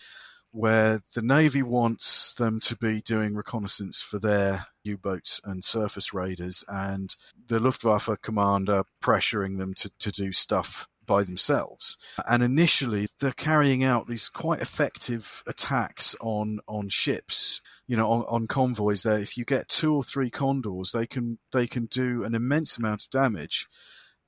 where 0.51 1.01
the 1.15 1.21
Navy 1.21 1.63
wants 1.63 2.33
them 2.33 2.59
to 2.61 2.75
be 2.75 3.01
doing 3.01 3.35
reconnaissance 3.35 4.01
for 4.01 4.19
their 4.19 4.67
U-boats 4.83 5.41
and 5.43 5.63
surface 5.63 6.13
raiders, 6.13 6.63
and 6.67 7.15
the 7.47 7.59
Luftwaffe 7.59 8.09
commander 8.21 8.83
pressuring 9.01 9.57
them 9.57 9.73
to, 9.75 9.89
to 9.99 10.11
do 10.11 10.31
stuff 10.31 10.87
by 11.05 11.23
themselves. 11.23 11.97
And 12.29 12.43
initially, 12.43 13.07
they're 13.19 13.31
carrying 13.31 13.83
out 13.83 14.07
these 14.07 14.29
quite 14.29 14.61
effective 14.61 15.41
attacks 15.47 16.15
on 16.19 16.59
on 16.67 16.89
ships. 16.89 17.61
You 17.87 17.95
know, 17.95 18.09
on, 18.09 18.25
on 18.27 18.47
convoys. 18.47 19.03
There, 19.03 19.19
if 19.19 19.37
you 19.37 19.45
get 19.45 19.69
two 19.69 19.95
or 19.95 20.03
three 20.03 20.29
condors, 20.29 20.91
they 20.91 21.07
can 21.07 21.39
they 21.51 21.67
can 21.67 21.85
do 21.85 22.23
an 22.23 22.35
immense 22.35 22.77
amount 22.77 23.03
of 23.03 23.09
damage. 23.09 23.67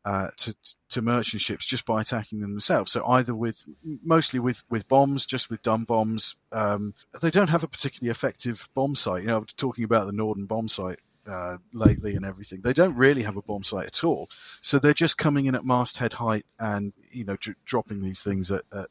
Uh, 0.06 0.30
to 0.38 0.56
to 0.88 1.02
merchant 1.02 1.42
ships 1.42 1.66
just 1.66 1.86
by 1.86 2.00
attacking 2.00 2.40
them 2.40 2.52
themselves. 2.52 2.90
So 2.94 3.06
either 3.06 3.36
with 3.36 3.66
mostly 3.84 4.40
with, 4.40 4.64
with 4.70 4.88
bombs, 4.88 5.26
just 5.26 5.50
with 5.50 5.62
dumb 5.62 5.84
bombs. 5.84 6.38
Um, 6.54 6.94
they 7.22 7.30
don't 7.30 7.50
have 7.50 7.66
a 7.66 7.68
particularly 7.68 8.10
effective 8.10 8.70
bomb 8.74 8.96
sight. 8.96 9.24
You 9.24 9.28
know, 9.28 9.46
talking 9.58 9.84
about 9.84 10.06
the 10.06 10.14
Norden 10.14 10.46
bomb 10.46 10.70
sight 10.70 11.00
uh, 11.30 11.58
lately 11.74 12.16
and 12.16 12.26
everything. 12.26 12.62
They 12.62 12.74
don't 12.74 12.96
really 12.96 13.24
have 13.24 13.38
a 13.38 13.42
bomb 13.42 13.64
sight 13.64 13.88
at 13.88 14.04
all. 14.04 14.30
So 14.62 14.80
they're 14.80 14.94
just 14.94 15.18
coming 15.18 15.46
in 15.46 15.56
at 15.56 15.66
masthead 15.66 16.14
height 16.14 16.46
and 16.60 16.94
you 17.12 17.26
know 17.26 17.36
dr- 17.36 17.58
dropping 17.66 18.02
these 18.02 18.24
things 18.24 18.52
at, 18.52 18.64
at 18.74 18.88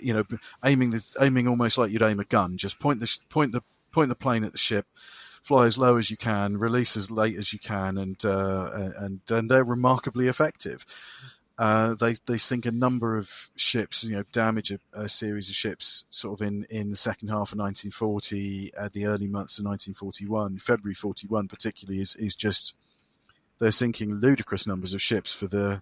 you 0.00 0.12
know 0.12 0.24
aiming 0.64 0.90
the, 0.90 1.16
aiming 1.20 1.48
almost 1.48 1.78
like 1.78 1.90
you'd 1.90 2.02
aim 2.02 2.20
a 2.20 2.24
gun. 2.24 2.56
Just 2.56 2.80
point 2.80 3.00
the 3.00 3.18
point 3.30 3.52
the 3.52 3.62
point 3.94 4.08
the 4.08 4.14
plane 4.14 4.44
at 4.44 4.52
the 4.52 4.58
ship 4.58 4.86
fly 5.44 5.66
as 5.66 5.76
low 5.76 5.98
as 5.98 6.10
you 6.10 6.16
can, 6.16 6.56
release 6.56 6.96
as 6.96 7.10
late 7.10 7.36
as 7.36 7.52
you 7.52 7.58
can, 7.58 7.98
and 7.98 8.24
uh, 8.24 8.70
and 8.96 9.20
and 9.28 9.50
they're 9.50 9.62
remarkably 9.62 10.26
effective. 10.26 10.84
Uh, 11.56 11.94
they 11.94 12.14
they 12.26 12.38
sink 12.38 12.66
a 12.66 12.72
number 12.72 13.16
of 13.16 13.50
ships, 13.54 14.02
you 14.02 14.16
know, 14.16 14.24
damage 14.32 14.72
a, 14.72 14.78
a, 14.92 15.08
series 15.08 15.48
of 15.48 15.54
ships, 15.54 16.04
sort 16.10 16.40
of 16.40 16.44
in, 16.44 16.66
in 16.68 16.90
the 16.90 16.96
second 16.96 17.28
half 17.28 17.52
of 17.52 17.58
1940, 17.58 18.72
uh, 18.76 18.88
the 18.92 19.06
early 19.06 19.28
months 19.28 19.60
of 19.60 19.64
1941, 19.64 20.58
February 20.58 20.94
41 20.94 21.46
particularly 21.46 22.00
is 22.00 22.16
is 22.16 22.34
just 22.34 22.74
they're 23.60 23.70
sinking 23.70 24.16
ludicrous 24.16 24.66
numbers 24.66 24.94
of 24.94 25.02
ships 25.02 25.32
for 25.32 25.46
the 25.46 25.80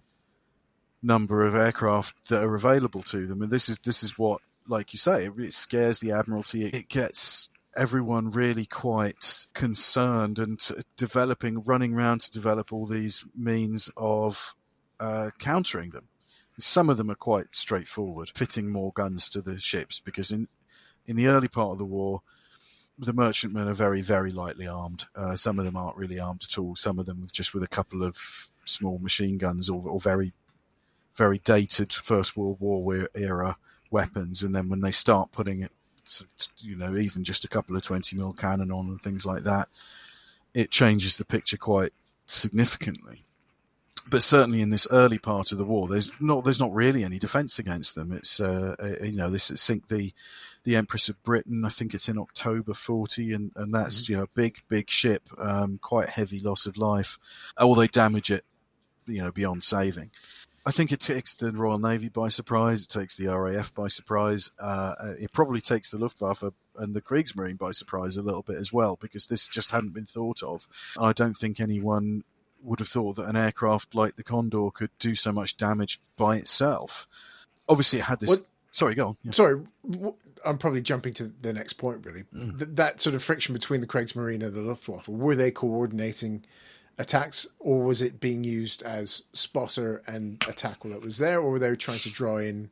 number 1.01 1.43
of 1.43 1.55
aircraft 1.55 2.29
that 2.29 2.43
are 2.43 2.53
available 2.53 3.01
to 3.01 3.25
them, 3.25 3.41
and 3.41 3.51
this 3.51 3.67
is 3.67 3.79
this 3.79 4.03
is 4.03 4.15
what, 4.15 4.41
like 4.67 4.93
you 4.93 4.99
say, 4.99 5.25
it, 5.25 5.33
it 5.39 5.53
scares 5.53 5.99
the 5.99 6.11
Admiralty. 6.11 6.67
It 6.67 6.87
gets 6.87 7.49
everyone 7.75 8.29
really 8.29 8.65
quite 8.65 9.47
concerned 9.53 10.39
and 10.39 10.59
developing, 10.97 11.63
running 11.63 11.93
around 11.93 12.21
to 12.21 12.31
develop 12.31 12.71
all 12.71 12.85
these 12.85 13.25
means 13.35 13.89
of 13.97 14.55
uh, 14.99 15.31
countering 15.39 15.89
them. 15.91 16.07
Some 16.59 16.89
of 16.89 16.97
them 16.97 17.09
are 17.09 17.15
quite 17.15 17.55
straightforward, 17.55 18.31
fitting 18.35 18.69
more 18.69 18.91
guns 18.93 19.27
to 19.29 19.41
the 19.41 19.59
ships 19.59 19.99
because 19.99 20.31
in 20.31 20.47
in 21.05 21.17
the 21.17 21.27
early 21.27 21.49
part 21.49 21.71
of 21.71 21.77
the 21.79 21.85
war, 21.85 22.21
the 22.97 23.11
merchantmen 23.11 23.67
are 23.67 23.73
very 23.73 24.01
very 24.01 24.31
lightly 24.31 24.67
armed. 24.67 25.05
Uh, 25.15 25.35
some 25.35 25.57
of 25.57 25.65
them 25.65 25.75
aren't 25.75 25.97
really 25.97 26.19
armed 26.19 26.43
at 26.43 26.57
all. 26.59 26.75
Some 26.75 26.99
of 26.99 27.07
them 27.07 27.27
just 27.31 27.53
with 27.53 27.63
a 27.63 27.67
couple 27.67 28.03
of 28.03 28.51
small 28.65 28.99
machine 28.99 29.37
guns 29.37 29.69
or, 29.69 29.81
or 29.87 29.99
very 29.99 30.31
very 31.15 31.39
dated 31.39 31.91
First 31.91 32.37
World 32.37 32.57
War 32.59 33.09
era 33.15 33.57
weapons. 33.89 34.43
And 34.43 34.53
then 34.53 34.69
when 34.69 34.81
they 34.81 34.91
start 34.91 35.31
putting 35.31 35.61
it 35.61 35.71
you 36.59 36.75
know, 36.75 36.95
even 36.95 37.23
just 37.23 37.45
a 37.45 37.49
couple 37.49 37.75
of 37.75 37.81
20 37.81 38.15
mil 38.15 38.33
cannon 38.33 38.71
on 38.71 38.87
and 38.87 39.01
things 39.01 39.25
like 39.25 39.43
that, 39.43 39.69
it 40.53 40.71
changes 40.71 41.17
the 41.17 41.25
picture 41.25 41.57
quite 41.57 41.93
significantly. 42.25 43.21
But 44.09 44.21
certainly 44.21 44.61
in 44.61 44.69
this 44.69 44.87
early 44.91 45.17
part 45.17 45.51
of 45.51 45.57
the 45.57 45.63
war, 45.63 45.87
there's 45.87 46.11
not 46.19 46.43
there's 46.43 46.59
not 46.59 46.73
really 46.73 47.05
any 47.05 47.19
defence 47.19 47.57
against 47.57 47.95
them. 47.95 48.11
It's 48.11 48.41
uh, 48.41 48.75
you 49.01 49.15
know 49.15 49.29
this 49.29 49.45
sink 49.45 49.87
the 49.87 50.11
the 50.65 50.75
Empress 50.75 51.07
of 51.07 51.21
Britain. 51.23 51.63
I 51.65 51.69
think 51.69 51.93
it's 51.93 52.09
in 52.09 52.17
October 52.17 52.73
40, 52.73 53.31
and 53.31 53.51
and 53.55 53.73
that's 53.73 54.03
mm-hmm. 54.03 54.11
you 54.11 54.17
know 54.17 54.23
a 54.23 54.35
big 54.35 54.57
big 54.67 54.89
ship, 54.89 55.29
um, 55.37 55.79
quite 55.81 56.09
heavy 56.09 56.39
loss 56.39 56.65
of 56.65 56.77
life. 56.77 57.17
Or 57.59 57.77
they 57.77 57.87
damage 57.87 58.29
it 58.29 58.43
you 59.05 59.21
know 59.21 59.31
beyond 59.31 59.63
saving. 59.63 60.11
I 60.65 60.71
think 60.71 60.91
it 60.91 61.01
takes 61.01 61.35
the 61.35 61.51
Royal 61.51 61.77
Navy 61.77 62.07
by 62.07 62.29
surprise. 62.29 62.85
It 62.85 62.89
takes 62.89 63.17
the 63.17 63.27
RAF 63.27 63.73
by 63.73 63.87
surprise. 63.87 64.51
Uh, 64.57 65.13
it 65.19 65.33
probably 65.33 65.59
takes 65.59 65.91
the 65.91 65.97
Luftwaffe 65.97 66.43
and 66.77 66.93
the 66.93 67.01
Kriegsmarine 67.01 67.57
by 67.57 67.71
surprise 67.71 68.15
a 68.15 68.21
little 68.21 68.43
bit 68.43 68.57
as 68.57 68.71
well, 68.71 68.97
because 68.99 69.27
this 69.27 69.47
just 69.47 69.71
hadn't 69.71 69.93
been 69.93 70.05
thought 70.05 70.41
of. 70.41 70.67
I 70.97 71.11
don't 71.11 71.37
think 71.37 71.59
anyone 71.59 72.23
would 72.61 72.79
have 72.79 72.87
thought 72.87 73.17
that 73.17 73.27
an 73.27 73.35
aircraft 73.35 73.93
like 73.93 74.15
the 74.15 74.23
Condor 74.23 74.69
could 74.71 74.91
do 74.99 75.15
so 75.15 75.33
much 75.33 75.57
damage 75.57 75.99
by 76.15 76.37
itself. 76.37 77.07
Obviously, 77.67 77.99
it 77.99 78.05
had 78.05 78.21
this. 78.21 78.29
What? 78.29 78.47
Sorry, 78.71 78.95
go 78.95 79.09
on. 79.09 79.17
Yeah. 79.23 79.31
Sorry, 79.31 79.61
I'm 80.45 80.57
probably 80.57 80.81
jumping 80.81 81.13
to 81.15 81.33
the 81.41 81.51
next 81.51 81.73
point. 81.73 82.05
Really, 82.05 82.23
mm. 82.33 82.57
Th- 82.57 82.69
that 82.75 83.01
sort 83.01 83.15
of 83.15 83.23
friction 83.23 83.53
between 83.53 83.81
the 83.81 83.87
Kriegsmarine 83.87 84.43
and 84.45 84.53
the 84.53 84.61
Luftwaffe. 84.61 85.09
Were 85.09 85.35
they 85.35 85.51
coordinating? 85.51 86.45
Attacks, 86.97 87.47
or 87.59 87.83
was 87.83 88.01
it 88.01 88.19
being 88.19 88.43
used 88.43 88.83
as 88.83 89.23
spotter 89.33 90.01
and 90.07 90.43
attack 90.47 90.83
while 90.83 90.93
it 90.93 91.03
was 91.03 91.17
there, 91.17 91.39
or 91.39 91.51
were 91.51 91.59
they 91.59 91.75
trying 91.75 91.99
to 91.99 92.11
draw 92.11 92.37
in 92.37 92.69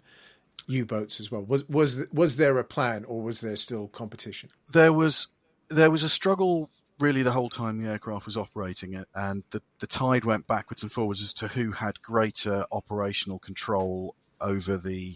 U-boats 0.68 1.20
as 1.20 1.32
well? 1.32 1.42
Was 1.42 1.68
was 1.68 2.06
was 2.14 2.38
there 2.38 2.58
a 2.58 2.64
plan, 2.64 3.06
or 3.06 3.22
was 3.22 3.42
there 3.42 3.56
still 3.56 3.88
competition? 3.88 4.50
There 4.70 4.94
was 4.94 5.28
there 5.70 5.92
was 5.92 6.04
a 6.04 6.10
struggle 6.10 6.70
really 7.00 7.24
the 7.24 7.32
whole 7.32 7.50
time 7.50 7.82
the 7.82 7.90
aircraft 7.90 8.26
was 8.26 8.38
operating 8.38 8.94
it, 8.94 9.08
and 9.16 9.44
the 9.52 9.62
the 9.80 9.88
tide 9.88 10.26
went 10.26 10.48
backwards 10.48 10.84
and 10.84 10.92
forwards 10.92 11.22
as 11.22 11.34
to 11.34 11.48
who 11.50 11.72
had 11.72 12.02
greater 12.02 12.66
operational 12.72 13.40
control 13.40 14.16
over 14.40 14.78
the 14.78 15.16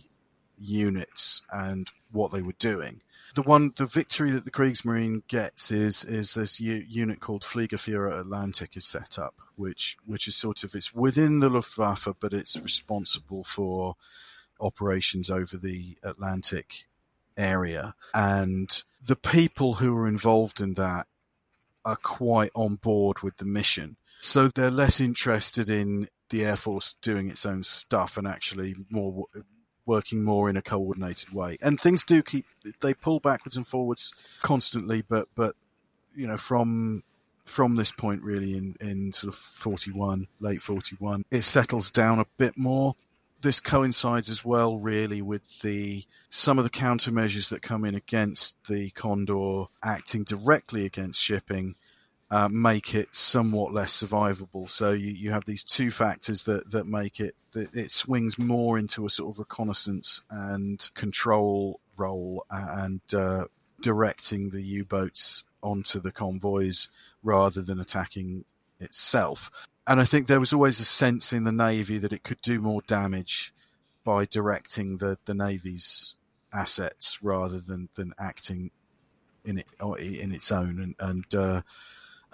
units 0.57 1.41
and 1.51 1.91
what 2.16 2.32
they 2.32 2.41
were 2.41 2.55
doing 2.57 3.01
the 3.36 3.41
one 3.41 3.72
the 3.76 3.86
victory 3.86 4.32
that 4.32 4.45
the 4.45 4.51
Kriegsmarine 4.51 5.28
gets 5.28 5.70
is 5.70 6.03
is 6.05 6.34
this 6.34 6.59
u- 6.59 6.86
unit 6.88 7.20
called 7.20 7.43
Fliegerführer 7.43 8.18
Atlantic 8.20 8.76
is 8.78 8.86
set 8.86 9.20
up, 9.20 9.36
which 9.55 9.97
which 10.05 10.28
is 10.28 10.36
sort 10.36 10.63
of 10.63 10.74
it's 10.74 10.93
within 10.93 11.39
the 11.39 11.49
Luftwaffe, 11.49 12.07
but 12.20 12.34
it's 12.34 12.57
responsible 12.57 13.43
for 13.43 13.95
operations 14.59 15.30
over 15.30 15.57
the 15.57 15.97
Atlantic 16.01 16.86
area, 17.38 17.93
and 18.13 18.84
the 19.05 19.18
people 19.18 19.76
who 19.76 19.95
are 19.97 20.07
involved 20.07 20.61
in 20.61 20.76
that 20.76 21.07
are 21.84 21.97
quite 21.97 22.51
on 22.55 22.76
board 22.76 23.20
with 23.20 23.38
the 23.38 23.45
mission. 23.45 23.97
So 24.22 24.47
they're 24.47 24.72
less 24.72 25.01
interested 25.01 25.70
in 25.70 26.07
the 26.30 26.45
Air 26.45 26.55
Force 26.55 26.93
doing 26.93 27.30
its 27.30 27.45
own 27.45 27.63
stuff 27.63 28.18
and 28.18 28.26
actually 28.26 28.76
more 28.89 29.26
working 29.86 30.23
more 30.23 30.49
in 30.49 30.57
a 30.57 30.61
coordinated 30.61 31.33
way. 31.33 31.57
And 31.61 31.79
things 31.79 32.03
do 32.03 32.21
keep 32.21 32.45
they 32.81 32.93
pull 32.93 33.19
backwards 33.19 33.57
and 33.57 33.67
forwards 33.67 34.13
constantly, 34.41 35.01
but 35.01 35.27
but 35.36 35.55
you 36.15 36.27
know 36.27 36.38
from 36.38 37.03
from 37.45 37.75
this 37.75 37.91
point 37.91 38.23
really 38.23 38.57
in 38.57 38.75
in 38.81 39.13
sort 39.13 39.31
of 39.31 39.38
41 39.38 40.27
late 40.39 40.61
41 40.61 41.23
it 41.29 41.43
settles 41.43 41.91
down 41.91 42.19
a 42.19 42.25
bit 42.38 42.57
more 42.57 42.95
this 43.41 43.59
coincides 43.59 44.31
as 44.31 44.43
well 44.43 44.77
really 44.77 45.21
with 45.21 45.61
the 45.61 46.03
some 46.29 46.57
of 46.57 46.63
the 46.63 46.69
countermeasures 46.71 47.49
that 47.49 47.61
come 47.61 47.86
in 47.86 47.93
against 47.93 48.67
the 48.67 48.89
condor 48.91 49.65
acting 49.83 50.23
directly 50.23 50.86
against 50.86 51.21
shipping 51.21 51.75
uh, 52.32 52.49
make 52.51 52.95
it 52.95 53.13
somewhat 53.13 53.73
less 53.73 54.03
survivable. 54.03 54.69
So 54.69 54.91
you, 54.91 55.11
you 55.11 55.32
have 55.32 55.45
these 55.45 55.63
two 55.63 55.91
factors 55.91 56.43
that, 56.45 56.71
that 56.71 56.88
make 56.88 57.19
it 57.19 57.36
that 57.51 57.73
it 57.73 57.91
swings 57.91 58.38
more 58.38 58.78
into 58.78 59.05
a 59.05 59.09
sort 59.09 59.34
of 59.34 59.39
reconnaissance 59.39 60.23
and 60.30 60.89
control 60.93 61.80
role 61.97 62.45
and 62.49 63.01
uh, 63.13 63.45
directing 63.82 64.49
the 64.49 64.61
U-boats 64.61 65.45
onto 65.63 65.99
the 65.99 66.11
convoys 66.11 66.89
rather 67.23 67.61
than 67.61 67.80
attacking 67.80 68.43
itself. 68.80 69.67
And 69.88 70.01
I 70.01 70.03
think 70.03 70.28
there 70.28 70.39
was 70.39 70.51
always 70.51 70.80
a 70.80 70.86
sense 70.86 71.32
in 71.32 71.43
the 71.45 71.51
Navy 71.51 71.97
that 71.99 72.11
it 72.11 72.23
could 72.23 72.41
do 72.41 72.59
more 72.59 72.82
damage 72.88 73.53
by 74.03 74.26
directing 74.26 74.97
the, 74.97 75.17
the 75.26 75.34
Navy's 75.34 76.15
assets 76.51 77.19
rather 77.21 77.59
than, 77.59 77.89
than 77.95 78.13
acting 78.19 78.71
in 79.45 79.59
it 79.59 79.67
in 79.99 80.34
its 80.34 80.51
own 80.51 80.80
and 80.80 80.95
and 80.99 81.36
uh, 81.36 81.61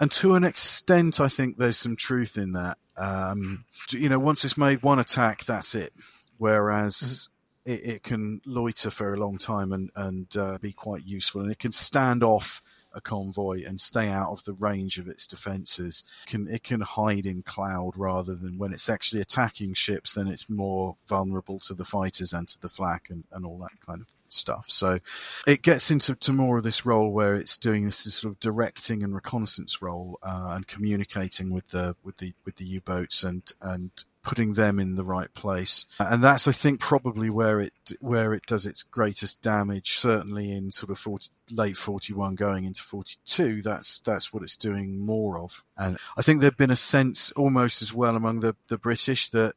and 0.02 0.10
to 0.10 0.34
an 0.34 0.42
extent, 0.42 1.20
I 1.20 1.28
think 1.28 1.58
there's 1.58 1.76
some 1.76 1.94
truth 1.94 2.36
in 2.36 2.54
that. 2.54 2.76
Um, 2.96 3.64
you 3.90 4.08
know, 4.08 4.18
once 4.18 4.44
it's 4.44 4.58
made 4.58 4.82
one 4.82 4.98
attack, 4.98 5.44
that's 5.44 5.76
it. 5.76 5.92
Whereas 6.38 7.28
mm-hmm. 7.64 7.72
it, 7.72 7.94
it, 7.94 8.02
can 8.02 8.40
loiter 8.44 8.90
for 8.90 9.14
a 9.14 9.16
long 9.16 9.38
time 9.38 9.70
and 9.70 9.92
and 9.94 10.36
uh, 10.36 10.58
be 10.60 10.72
quite 10.72 11.04
useful, 11.04 11.42
and 11.42 11.52
it 11.52 11.60
can 11.60 11.70
stand 11.70 12.24
off 12.24 12.62
a 12.92 13.00
convoy 13.00 13.64
and 13.64 13.80
stay 13.80 14.08
out 14.08 14.32
of 14.32 14.44
the 14.44 14.54
range 14.54 14.98
of 14.98 15.06
its 15.06 15.24
defences. 15.24 16.02
Can 16.26 16.48
it 16.48 16.64
can 16.64 16.80
hide 16.80 17.24
in 17.24 17.42
cloud 17.42 17.92
rather 17.96 18.34
than 18.34 18.58
when 18.58 18.72
it's 18.72 18.90
actually 18.90 19.20
attacking 19.20 19.74
ships, 19.74 20.14
then 20.14 20.26
it's 20.26 20.50
more 20.50 20.96
vulnerable 21.06 21.60
to 21.60 21.74
the 21.74 21.84
fighters 21.84 22.32
and 22.32 22.48
to 22.48 22.60
the 22.60 22.68
flak 22.68 23.06
and, 23.08 23.22
and 23.30 23.46
all 23.46 23.58
that 23.58 23.80
kind 23.86 24.00
of 24.00 24.08
stuff. 24.32 24.66
So 24.68 24.98
it 25.46 25.62
gets 25.62 25.90
into 25.90 26.14
to 26.14 26.32
more 26.32 26.58
of 26.58 26.64
this 26.64 26.84
role 26.86 27.10
where 27.10 27.34
it's 27.34 27.56
doing 27.56 27.84
this 27.84 27.98
sort 27.98 28.32
of 28.32 28.40
directing 28.40 29.02
and 29.02 29.14
reconnaissance 29.14 29.82
role 29.82 30.18
uh, 30.22 30.52
and 30.54 30.66
communicating 30.66 31.52
with 31.52 31.68
the 31.68 31.96
with 32.02 32.18
the 32.18 32.32
with 32.44 32.56
the 32.56 32.64
U 32.64 32.80
boats 32.80 33.22
and 33.24 33.52
and 33.60 33.90
putting 34.22 34.54
them 34.54 34.78
in 34.78 34.94
the 34.94 35.04
right 35.04 35.32
place. 35.34 35.86
And 35.98 36.22
that's, 36.22 36.46
I 36.46 36.52
think, 36.52 36.80
probably 36.80 37.28
where 37.28 37.60
it 37.60 37.72
where 38.00 38.32
it 38.32 38.46
does 38.46 38.66
its 38.66 38.82
greatest 38.82 39.42
damage. 39.42 39.92
Certainly 39.92 40.52
in 40.52 40.70
sort 40.70 40.90
of 40.90 40.98
40, 40.98 41.28
late 41.52 41.76
41 41.76 42.36
going 42.36 42.64
into 42.64 42.82
42, 42.82 43.62
that's 43.62 44.00
that's 44.00 44.32
what 44.32 44.42
it's 44.42 44.56
doing 44.56 45.04
more 45.04 45.38
of. 45.38 45.64
And 45.76 45.98
I 46.16 46.22
think 46.22 46.40
there'd 46.40 46.56
been 46.56 46.70
a 46.70 46.76
sense 46.76 47.32
almost 47.32 47.82
as 47.82 47.92
well 47.92 48.16
among 48.16 48.40
the, 48.40 48.54
the 48.68 48.78
British 48.78 49.28
that 49.28 49.54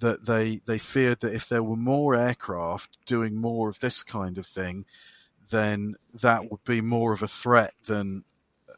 that 0.00 0.26
they 0.26 0.60
they 0.66 0.78
feared 0.78 1.20
that 1.20 1.34
if 1.34 1.48
there 1.48 1.62
were 1.62 1.76
more 1.76 2.14
aircraft 2.14 2.98
doing 3.06 3.40
more 3.40 3.68
of 3.68 3.80
this 3.80 4.02
kind 4.02 4.38
of 4.38 4.46
thing, 4.46 4.84
then 5.50 5.94
that 6.22 6.50
would 6.50 6.64
be 6.64 6.80
more 6.80 7.12
of 7.12 7.22
a 7.22 7.28
threat 7.28 7.74
than 7.86 8.24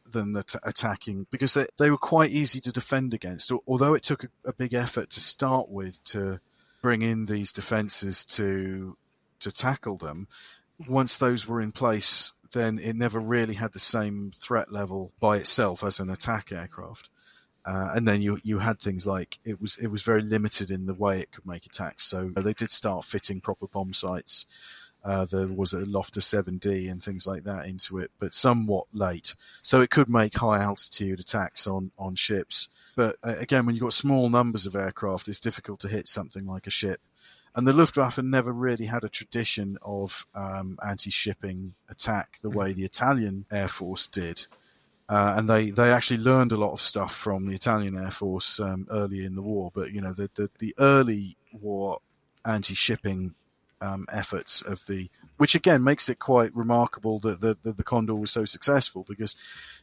than 0.04 0.32
the 0.32 0.42
t- 0.42 0.58
attacking 0.62 1.26
because 1.30 1.54
they, 1.54 1.66
they 1.78 1.90
were 1.90 1.98
quite 1.98 2.30
easy 2.30 2.60
to 2.60 2.72
defend 2.72 3.12
against. 3.12 3.52
Although 3.66 3.94
it 3.94 4.02
took 4.02 4.24
a, 4.24 4.28
a 4.44 4.52
big 4.52 4.74
effort 4.74 5.10
to 5.10 5.20
start 5.20 5.68
with 5.68 6.02
to 6.04 6.40
bring 6.82 7.02
in 7.02 7.26
these 7.26 7.52
defences 7.52 8.24
to 8.24 8.96
to 9.40 9.52
tackle 9.52 9.96
them, 9.96 10.28
once 10.88 11.18
those 11.18 11.46
were 11.46 11.60
in 11.60 11.72
place, 11.72 12.32
then 12.52 12.78
it 12.78 12.96
never 12.96 13.18
really 13.20 13.54
had 13.54 13.72
the 13.72 13.78
same 13.78 14.30
threat 14.34 14.72
level 14.72 15.12
by 15.20 15.36
itself 15.36 15.82
as 15.82 16.00
an 16.00 16.10
attack 16.10 16.52
aircraft. 16.52 17.08
Uh, 17.66 17.90
and 17.94 18.06
then 18.06 18.22
you 18.22 18.38
you 18.44 18.60
had 18.60 18.78
things 18.78 19.06
like 19.06 19.38
it 19.44 19.60
was 19.60 19.76
it 19.78 19.88
was 19.88 20.04
very 20.04 20.22
limited 20.22 20.70
in 20.70 20.86
the 20.86 20.94
way 20.94 21.20
it 21.20 21.32
could 21.32 21.44
make 21.44 21.66
attacks. 21.66 22.04
So 22.04 22.30
they 22.36 22.52
did 22.52 22.70
start 22.70 23.04
fitting 23.04 23.40
proper 23.40 23.66
bomb 23.66 23.92
sights 23.92 24.46
uh, 25.06 25.24
there 25.24 25.46
was 25.46 25.72
a 25.72 25.82
Lotfe 25.82 26.18
7D 26.18 26.90
and 26.90 27.00
things 27.00 27.28
like 27.28 27.44
that 27.44 27.66
into 27.66 27.98
it, 27.98 28.10
but 28.18 28.34
somewhat 28.34 28.86
late. 28.92 29.36
So 29.62 29.80
it 29.80 29.90
could 29.90 30.08
make 30.08 30.36
high 30.36 30.60
altitude 30.60 31.20
attacks 31.20 31.64
on, 31.68 31.92
on 31.96 32.16
ships. 32.16 32.68
But 32.96 33.14
uh, 33.22 33.36
again, 33.38 33.64
when 33.64 33.76
you've 33.76 33.84
got 33.84 33.92
small 33.92 34.28
numbers 34.28 34.66
of 34.66 34.74
aircraft, 34.74 35.28
it's 35.28 35.38
difficult 35.38 35.78
to 35.80 35.88
hit 35.88 36.08
something 36.08 36.44
like 36.44 36.66
a 36.66 36.70
ship. 36.70 37.00
And 37.54 37.68
the 37.68 37.72
Luftwaffe 37.72 38.18
never 38.20 38.52
really 38.52 38.86
had 38.86 39.04
a 39.04 39.08
tradition 39.08 39.78
of 39.80 40.26
um, 40.34 40.76
anti-shipping 40.84 41.74
attack 41.88 42.38
the 42.42 42.50
way 42.50 42.72
the 42.72 42.84
Italian 42.84 43.46
Air 43.52 43.68
Force 43.68 44.08
did. 44.08 44.46
Uh, 45.08 45.34
and 45.36 45.48
they, 45.48 45.70
they 45.70 45.90
actually 45.90 46.18
learned 46.18 46.50
a 46.50 46.56
lot 46.56 46.72
of 46.72 46.80
stuff 46.80 47.14
from 47.14 47.46
the 47.46 47.54
Italian 47.54 47.96
Air 47.96 48.10
Force 48.10 48.58
um, 48.58 48.86
early 48.90 49.24
in 49.24 49.36
the 49.36 49.42
war. 49.42 49.70
But 49.72 49.92
you 49.92 50.00
know, 50.00 50.12
the 50.12 50.30
the, 50.34 50.50
the 50.58 50.74
early 50.78 51.36
war 51.52 52.00
anti-shipping 52.44 53.34
um, 53.80 54.06
efforts 54.12 54.62
of 54.62 54.86
the, 54.86 55.08
which 55.36 55.54
again 55.54 55.84
makes 55.84 56.08
it 56.08 56.18
quite 56.18 56.54
remarkable 56.56 57.18
that 57.20 57.40
the, 57.40 57.56
the, 57.62 57.72
the, 57.72 57.84
Condor 57.84 58.14
was 58.14 58.30
so 58.30 58.44
successful 58.44 59.04
because 59.06 59.36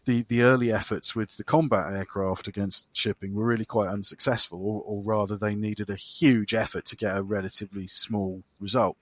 the, 0.05 0.24
the 0.24 0.41
early 0.41 0.71
efforts 0.71 1.15
with 1.15 1.38
the 1.38 1.43
combat 1.43 1.93
aircraft 1.93 2.47
against 2.47 2.95
shipping 2.95 3.36
were 3.36 3.45
really 3.45 3.65
quite 3.65 3.89
unsuccessful, 3.89 4.59
or, 4.59 4.82
or 4.86 5.03
rather, 5.03 5.38
they 5.38 5.55
needed 5.55 5.89
a 5.89 5.95
huge 5.95 6.53
effort 6.53 6.86
to 6.86 6.95
get 6.95 7.17
a 7.17 7.24
relatively 7.24 7.88
small 7.88 8.43
result 8.59 8.97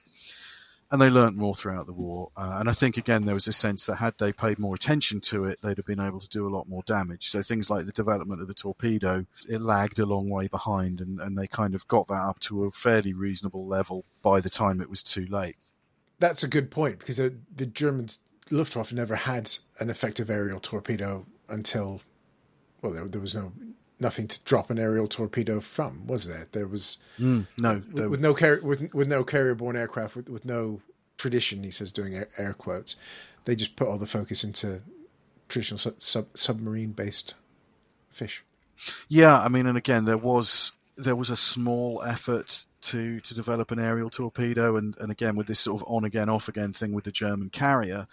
and 0.92 1.02
they 1.02 1.10
learnt 1.10 1.38
more 1.38 1.56
throughout 1.56 1.86
the 1.86 1.94
war. 1.94 2.32
Uh, 2.36 2.58
and 2.60 2.70
I 2.70 2.74
think 2.74 2.98
again 2.98 3.26
there 3.26 3.34
was 3.34 3.48
a 3.48 3.54
sense 3.54 3.86
that 3.86 3.96
had 3.96 4.18
they 4.18 4.34
paid 4.34 4.60
more 4.60 4.76
attention 4.76 5.22
to 5.22 5.46
it, 5.46 5.60
they'd 5.62 5.78
have 5.78 5.86
been 5.86 6.02
able 6.02 6.20
to 6.20 6.30
do 6.30 6.48
a 6.48 6.54
lot 6.54 6.68
more 6.68 6.84
damage. 6.86 7.30
So 7.30 7.42
things 7.42 7.70
like 7.70 7.86
the 7.86 7.92
development 7.94 8.42
of 8.42 8.48
the 8.48 8.54
torpedo, 8.54 9.26
it 9.50 9.62
lagged 9.62 10.00
a 10.00 10.06
long 10.06 10.30
way 10.30 10.48
behind, 10.48 11.00
and, 11.00 11.20
and 11.20 11.38
they 11.38 11.48
kind 11.48 11.74
of 11.74 11.88
got 11.88 12.08
that 12.08 12.22
up 12.22 12.40
to 12.42 12.66
a 12.66 12.72
fairly 12.72 13.14
reasonable 13.14 13.66
level 13.66 14.04
by 14.22 14.42
the 14.42 14.50
time 14.50 14.82
it 14.82 14.90
was 14.90 15.02
too 15.02 15.26
late. 15.26 15.56
That's 16.20 16.44
a 16.44 16.48
good 16.48 16.70
point 16.70 17.00
because 17.00 17.20
uh, 17.20 17.30
the 17.56 17.66
Germans 17.66 18.20
Luftwaffe 18.52 18.94
never 18.94 19.16
had 19.16 19.58
an 19.80 19.90
effective 19.90 20.30
aerial 20.30 20.60
torpedo 20.60 21.26
until 21.48 22.02
well 22.82 22.92
there, 22.92 23.08
there 23.08 23.22
was 23.22 23.34
no 23.34 23.54
nothing 24.02 24.28
to 24.28 24.44
drop 24.44 24.70
an 24.70 24.80
aerial 24.80 25.08
torpedo 25.08 25.62
from, 25.62 26.08
was 26.08 26.28
there? 26.28 26.48
There 26.52 26.68
was 26.68 26.98
mm, 27.20 27.48
no 27.58 27.82
with, 27.94 28.08
with, 28.08 28.20
no 28.20 28.34
car- 28.34 28.60
with, 28.62 28.94
with 28.94 29.08
no 29.08 29.24
carrier-borne 29.24 29.78
aircraft 29.78 30.16
with, 30.16 30.30
with 30.30 30.46
no 30.46 30.82
tradition. 31.18 31.64
He 31.64 31.72
says, 31.72 31.92
doing 31.92 32.16
air, 32.16 32.30
air 32.38 32.54
quotes. 32.54 32.96
They 33.46 33.56
just 33.56 33.76
put 33.76 33.88
all 33.88 33.98
the 33.98 34.06
focus 34.08 34.44
into 34.44 34.82
traditional 35.48 35.78
sub, 35.78 36.02
sub, 36.02 36.28
submarine-based 36.36 37.36
fish. 38.10 38.44
Yeah, 39.08 39.40
I 39.40 39.48
mean, 39.48 39.68
and 39.68 39.78
again, 39.78 40.06
there 40.06 40.18
was 40.18 40.72
there 40.98 41.16
was 41.16 41.30
a 41.30 41.36
small 41.36 42.04
effort 42.04 42.66
to 42.82 43.20
to 43.22 43.36
develop 43.36 43.72
an 43.72 43.80
aerial 43.80 44.10
torpedo, 44.10 44.76
and, 44.76 44.98
and 44.98 45.12
again 45.12 45.36
with 45.36 45.48
this 45.48 45.60
sort 45.60 45.82
of 45.82 45.88
on 45.88 46.04
again 46.04 46.30
off 46.30 46.48
again 46.48 46.74
thing 46.74 46.94
with 46.94 47.04
the 47.04 47.12
German 47.12 47.50
carrier, 47.50 48.08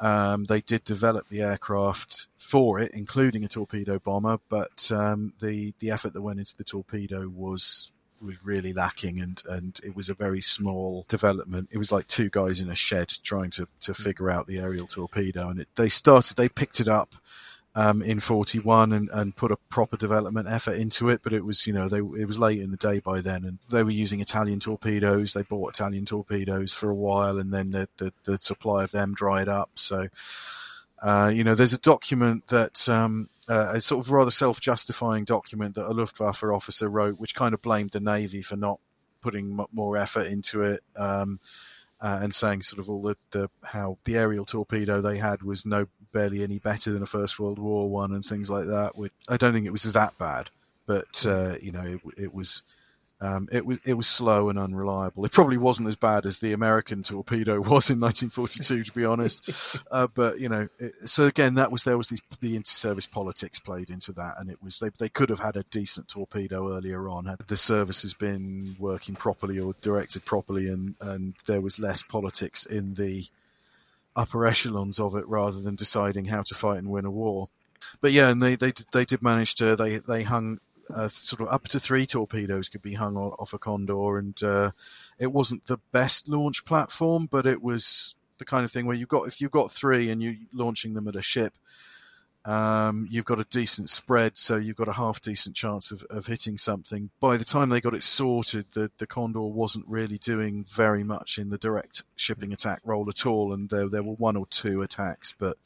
um, 0.00 0.44
they 0.44 0.60
did 0.60 0.84
develop 0.84 1.28
the 1.28 1.42
aircraft 1.42 2.26
for 2.36 2.80
it, 2.80 2.92
including 2.94 3.44
a 3.44 3.48
torpedo 3.48 3.98
bomber. 3.98 4.38
But 4.48 4.90
um, 4.92 5.34
the 5.40 5.74
the 5.78 5.90
effort 5.90 6.12
that 6.14 6.22
went 6.22 6.38
into 6.38 6.56
the 6.56 6.64
torpedo 6.64 7.28
was 7.28 7.92
was 8.20 8.44
really 8.44 8.72
lacking 8.72 9.18
and, 9.20 9.42
and 9.48 9.80
it 9.84 9.96
was 9.96 10.08
a 10.08 10.14
very 10.14 10.40
small 10.40 11.04
development. 11.08 11.68
It 11.72 11.78
was 11.78 11.90
like 11.90 12.06
two 12.06 12.28
guys 12.28 12.60
in 12.60 12.68
a 12.68 12.74
shed 12.74 13.08
trying 13.22 13.50
to, 13.52 13.66
to 13.80 13.94
figure 13.94 14.30
out 14.30 14.46
the 14.46 14.58
aerial 14.58 14.86
torpedo 14.86 15.48
and 15.48 15.60
it, 15.60 15.68
they 15.76 15.88
started, 15.88 16.36
they 16.36 16.48
picked 16.48 16.80
it 16.80 16.88
up 16.88 17.14
um, 17.74 18.02
in 18.02 18.18
41 18.18 18.92
and, 18.92 19.08
and 19.12 19.36
put 19.36 19.52
a 19.52 19.56
proper 19.68 19.96
development 19.96 20.48
effort 20.48 20.74
into 20.74 21.08
it. 21.08 21.20
But 21.22 21.32
it 21.32 21.44
was, 21.44 21.66
you 21.66 21.72
know, 21.72 21.88
they, 21.88 21.98
it 21.98 22.26
was 22.26 22.38
late 22.38 22.60
in 22.60 22.70
the 22.70 22.76
day 22.76 23.00
by 23.00 23.20
then 23.20 23.44
and 23.44 23.58
they 23.70 23.82
were 23.82 23.90
using 23.90 24.20
Italian 24.20 24.60
torpedoes. 24.60 25.32
They 25.32 25.42
bought 25.42 25.74
Italian 25.74 26.04
torpedoes 26.04 26.74
for 26.74 26.90
a 26.90 26.94
while 26.94 27.38
and 27.38 27.52
then 27.52 27.70
the, 27.70 27.88
the, 27.98 28.12
the 28.24 28.38
supply 28.38 28.84
of 28.84 28.90
them 28.90 29.14
dried 29.14 29.48
up. 29.48 29.70
So, 29.76 30.08
uh, 31.02 31.30
you 31.32 31.44
know, 31.44 31.54
there's 31.54 31.72
a 31.72 31.80
document 31.80 32.48
that, 32.48 32.88
um, 32.88 33.28
uh, 33.48 33.72
a 33.74 33.80
sort 33.80 34.04
of 34.04 34.12
rather 34.12 34.30
self-justifying 34.30 35.24
document 35.24 35.74
that 35.74 35.88
a 35.88 35.92
Luftwaffe 35.92 36.44
officer 36.44 36.88
wrote, 36.88 37.18
which 37.18 37.34
kind 37.34 37.52
of 37.52 37.62
blamed 37.62 37.90
the 37.90 38.00
Navy 38.00 38.42
for 38.42 38.56
not 38.56 38.80
putting 39.20 39.58
more 39.72 39.96
effort 39.96 40.26
into 40.26 40.62
it. 40.62 40.82
Um, 40.96 41.40
uh, 42.02 42.20
and 42.22 42.34
saying 42.34 42.62
sort 42.62 42.80
of 42.80 42.88
all 42.88 43.02
the, 43.02 43.16
the, 43.30 43.50
how 43.62 43.98
the 44.04 44.16
aerial 44.16 44.46
torpedo 44.46 45.00
they 45.00 45.18
had 45.18 45.42
was 45.42 45.66
no 45.66 45.86
barely 46.12 46.42
any 46.42 46.58
better 46.58 46.92
than 46.92 47.02
a 47.02 47.06
First 47.06 47.38
World 47.38 47.58
War 47.58 47.88
one 47.88 48.12
and 48.12 48.24
things 48.24 48.50
like 48.50 48.66
that. 48.66 48.92
I 49.28 49.36
don't 49.36 49.52
think 49.52 49.66
it 49.66 49.72
was 49.72 49.92
that 49.92 50.18
bad, 50.18 50.50
but 50.86 51.24
uh, 51.26 51.54
you 51.62 51.72
know 51.72 51.84
it, 51.84 52.00
it 52.16 52.34
was 52.34 52.62
um, 53.22 53.48
it 53.52 53.66
was 53.66 53.78
it 53.84 53.94
was 53.94 54.06
slow 54.06 54.48
and 54.48 54.58
unreliable. 54.58 55.24
It 55.26 55.32
probably 55.32 55.58
wasn't 55.58 55.88
as 55.88 55.96
bad 55.96 56.24
as 56.24 56.38
the 56.38 56.54
American 56.54 57.02
torpedo 57.02 57.54
was 57.60 57.90
in 57.90 58.00
1942, 58.00 58.84
to 58.84 58.92
be 58.92 59.04
honest. 59.04 59.78
Uh, 59.90 60.06
but 60.06 60.38
you 60.38 60.48
know, 60.48 60.68
it, 60.78 60.92
so 61.08 61.24
again, 61.24 61.54
that 61.54 61.72
was 61.72 61.82
there 61.82 61.98
was 61.98 62.08
the, 62.08 62.18
the 62.40 62.54
inter-service 62.54 63.06
politics 63.06 63.58
played 63.58 63.90
into 63.90 64.12
that, 64.12 64.34
and 64.38 64.48
it 64.48 64.62
was 64.62 64.78
they 64.78 64.88
they 64.98 65.08
could 65.08 65.28
have 65.28 65.40
had 65.40 65.56
a 65.56 65.64
decent 65.64 66.08
torpedo 66.08 66.76
earlier 66.76 67.08
on 67.08 67.24
had 67.24 67.38
the 67.48 67.56
service 67.56 68.02
has 68.02 68.14
been 68.14 68.76
working 68.78 69.16
properly 69.16 69.58
or 69.58 69.74
directed 69.80 70.24
properly, 70.24 70.68
and 70.68 70.94
and 71.00 71.34
there 71.46 71.60
was 71.60 71.80
less 71.80 72.02
politics 72.02 72.64
in 72.64 72.94
the 72.94 73.24
upper 74.16 74.46
echelons 74.46 74.98
of 74.98 75.14
it 75.14 75.26
rather 75.28 75.60
than 75.60 75.74
deciding 75.74 76.26
how 76.26 76.42
to 76.42 76.54
fight 76.54 76.78
and 76.78 76.90
win 76.90 77.04
a 77.04 77.10
war. 77.10 77.48
But 78.00 78.12
yeah, 78.12 78.28
and 78.30 78.42
they 78.42 78.56
they 78.56 78.72
they 78.92 79.04
did 79.04 79.22
manage 79.22 79.54
to 79.56 79.76
they 79.76 79.98
they 79.98 80.22
hung 80.22 80.58
uh, 80.94 81.08
sort 81.08 81.40
of 81.40 81.48
up 81.48 81.68
to 81.68 81.80
three 81.80 82.06
torpedoes 82.06 82.68
could 82.68 82.82
be 82.82 82.94
hung 82.94 83.16
off 83.16 83.52
a 83.52 83.58
Condor, 83.58 84.18
and 84.18 84.42
uh, 84.42 84.70
it 85.18 85.32
wasn't 85.32 85.66
the 85.66 85.78
best 85.92 86.28
launch 86.28 86.64
platform, 86.64 87.28
but 87.30 87.46
it 87.46 87.62
was 87.62 88.14
the 88.38 88.44
kind 88.44 88.64
of 88.64 88.70
thing 88.70 88.86
where 88.86 88.96
you've 88.96 89.08
got 89.08 89.26
if 89.26 89.40
you've 89.40 89.50
got 89.50 89.70
three 89.70 90.10
and 90.10 90.22
you're 90.22 90.34
launching 90.52 90.94
them 90.94 91.08
at 91.08 91.16
a 91.16 91.22
ship, 91.22 91.54
um, 92.44 93.06
you've 93.10 93.26
got 93.26 93.40
a 93.40 93.44
decent 93.44 93.90
spread, 93.90 94.38
so 94.38 94.56
you've 94.56 94.76
got 94.76 94.88
a 94.88 94.94
half 94.94 95.20
decent 95.20 95.54
chance 95.54 95.90
of, 95.90 96.04
of 96.08 96.26
hitting 96.26 96.56
something. 96.56 97.10
By 97.20 97.36
the 97.36 97.44
time 97.44 97.68
they 97.68 97.80
got 97.80 97.94
it 97.94 98.02
sorted, 98.02 98.66
the, 98.72 98.90
the 98.98 99.06
Condor 99.06 99.42
wasn't 99.42 99.86
really 99.86 100.18
doing 100.18 100.64
very 100.64 101.04
much 101.04 101.38
in 101.38 101.50
the 101.50 101.58
direct 101.58 102.02
shipping 102.16 102.52
attack 102.52 102.80
role 102.84 103.08
at 103.08 103.26
all, 103.26 103.52
and 103.52 103.68
there 103.68 103.88
there 103.88 104.02
were 104.02 104.14
one 104.14 104.36
or 104.36 104.46
two 104.46 104.80
attacks, 104.80 105.34
but 105.38 105.58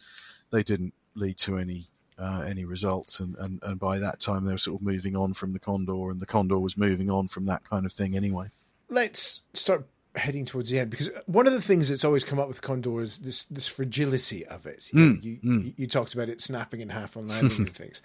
they 0.51 0.63
didn't 0.63 0.95
lead 1.15 1.39
to 1.39 1.59
any 1.59 1.87
uh, 2.19 2.45
any 2.49 2.65
results. 2.65 3.21
And, 3.21 3.37
and, 3.39 3.61
and 3.63 3.79
by 3.79 3.99
that 3.99 4.21
time, 4.21 4.45
they 4.45 4.53
were 4.53 4.59
sort 4.59 4.81
of 4.81 4.87
moving 4.87 5.17
on 5.17 5.35
from 5.35 5.53
the 5.53 5.61
Condor, 5.61 6.11
and 6.11 6.21
the 6.21 6.27
Condor 6.27 6.59
was 6.59 6.77
moving 6.77 7.11
on 7.11 7.29
from 7.29 7.47
that 7.47 7.65
kind 7.65 7.87
of 7.87 7.93
thing 7.93 8.17
anyway. 8.17 8.49
Let's 8.89 9.43
start 9.55 9.87
heading 10.17 10.45
towards 10.45 10.71
the 10.71 10.79
end 10.79 10.91
because 10.91 11.11
one 11.27 11.47
of 11.47 11.53
the 11.53 11.63
things 11.63 11.89
that's 11.89 12.05
always 12.05 12.25
come 12.25 12.39
up 12.39 12.49
with 12.49 12.63
Condor 12.63 13.01
is 13.01 13.19
this 13.19 13.45
this 13.45 13.67
fragility 13.67 14.47
of 14.47 14.67
it. 14.67 14.91
You, 14.93 15.01
mm, 15.01 15.25
you, 15.25 15.39
mm. 15.45 15.75
you 15.77 15.87
talked 15.87 16.15
about 16.15 16.29
it 16.29 16.41
snapping 16.41 16.81
in 16.81 16.91
half 16.91 17.17
on 17.17 17.27
landing 17.29 17.59
and 17.59 17.71
things. 17.71 18.03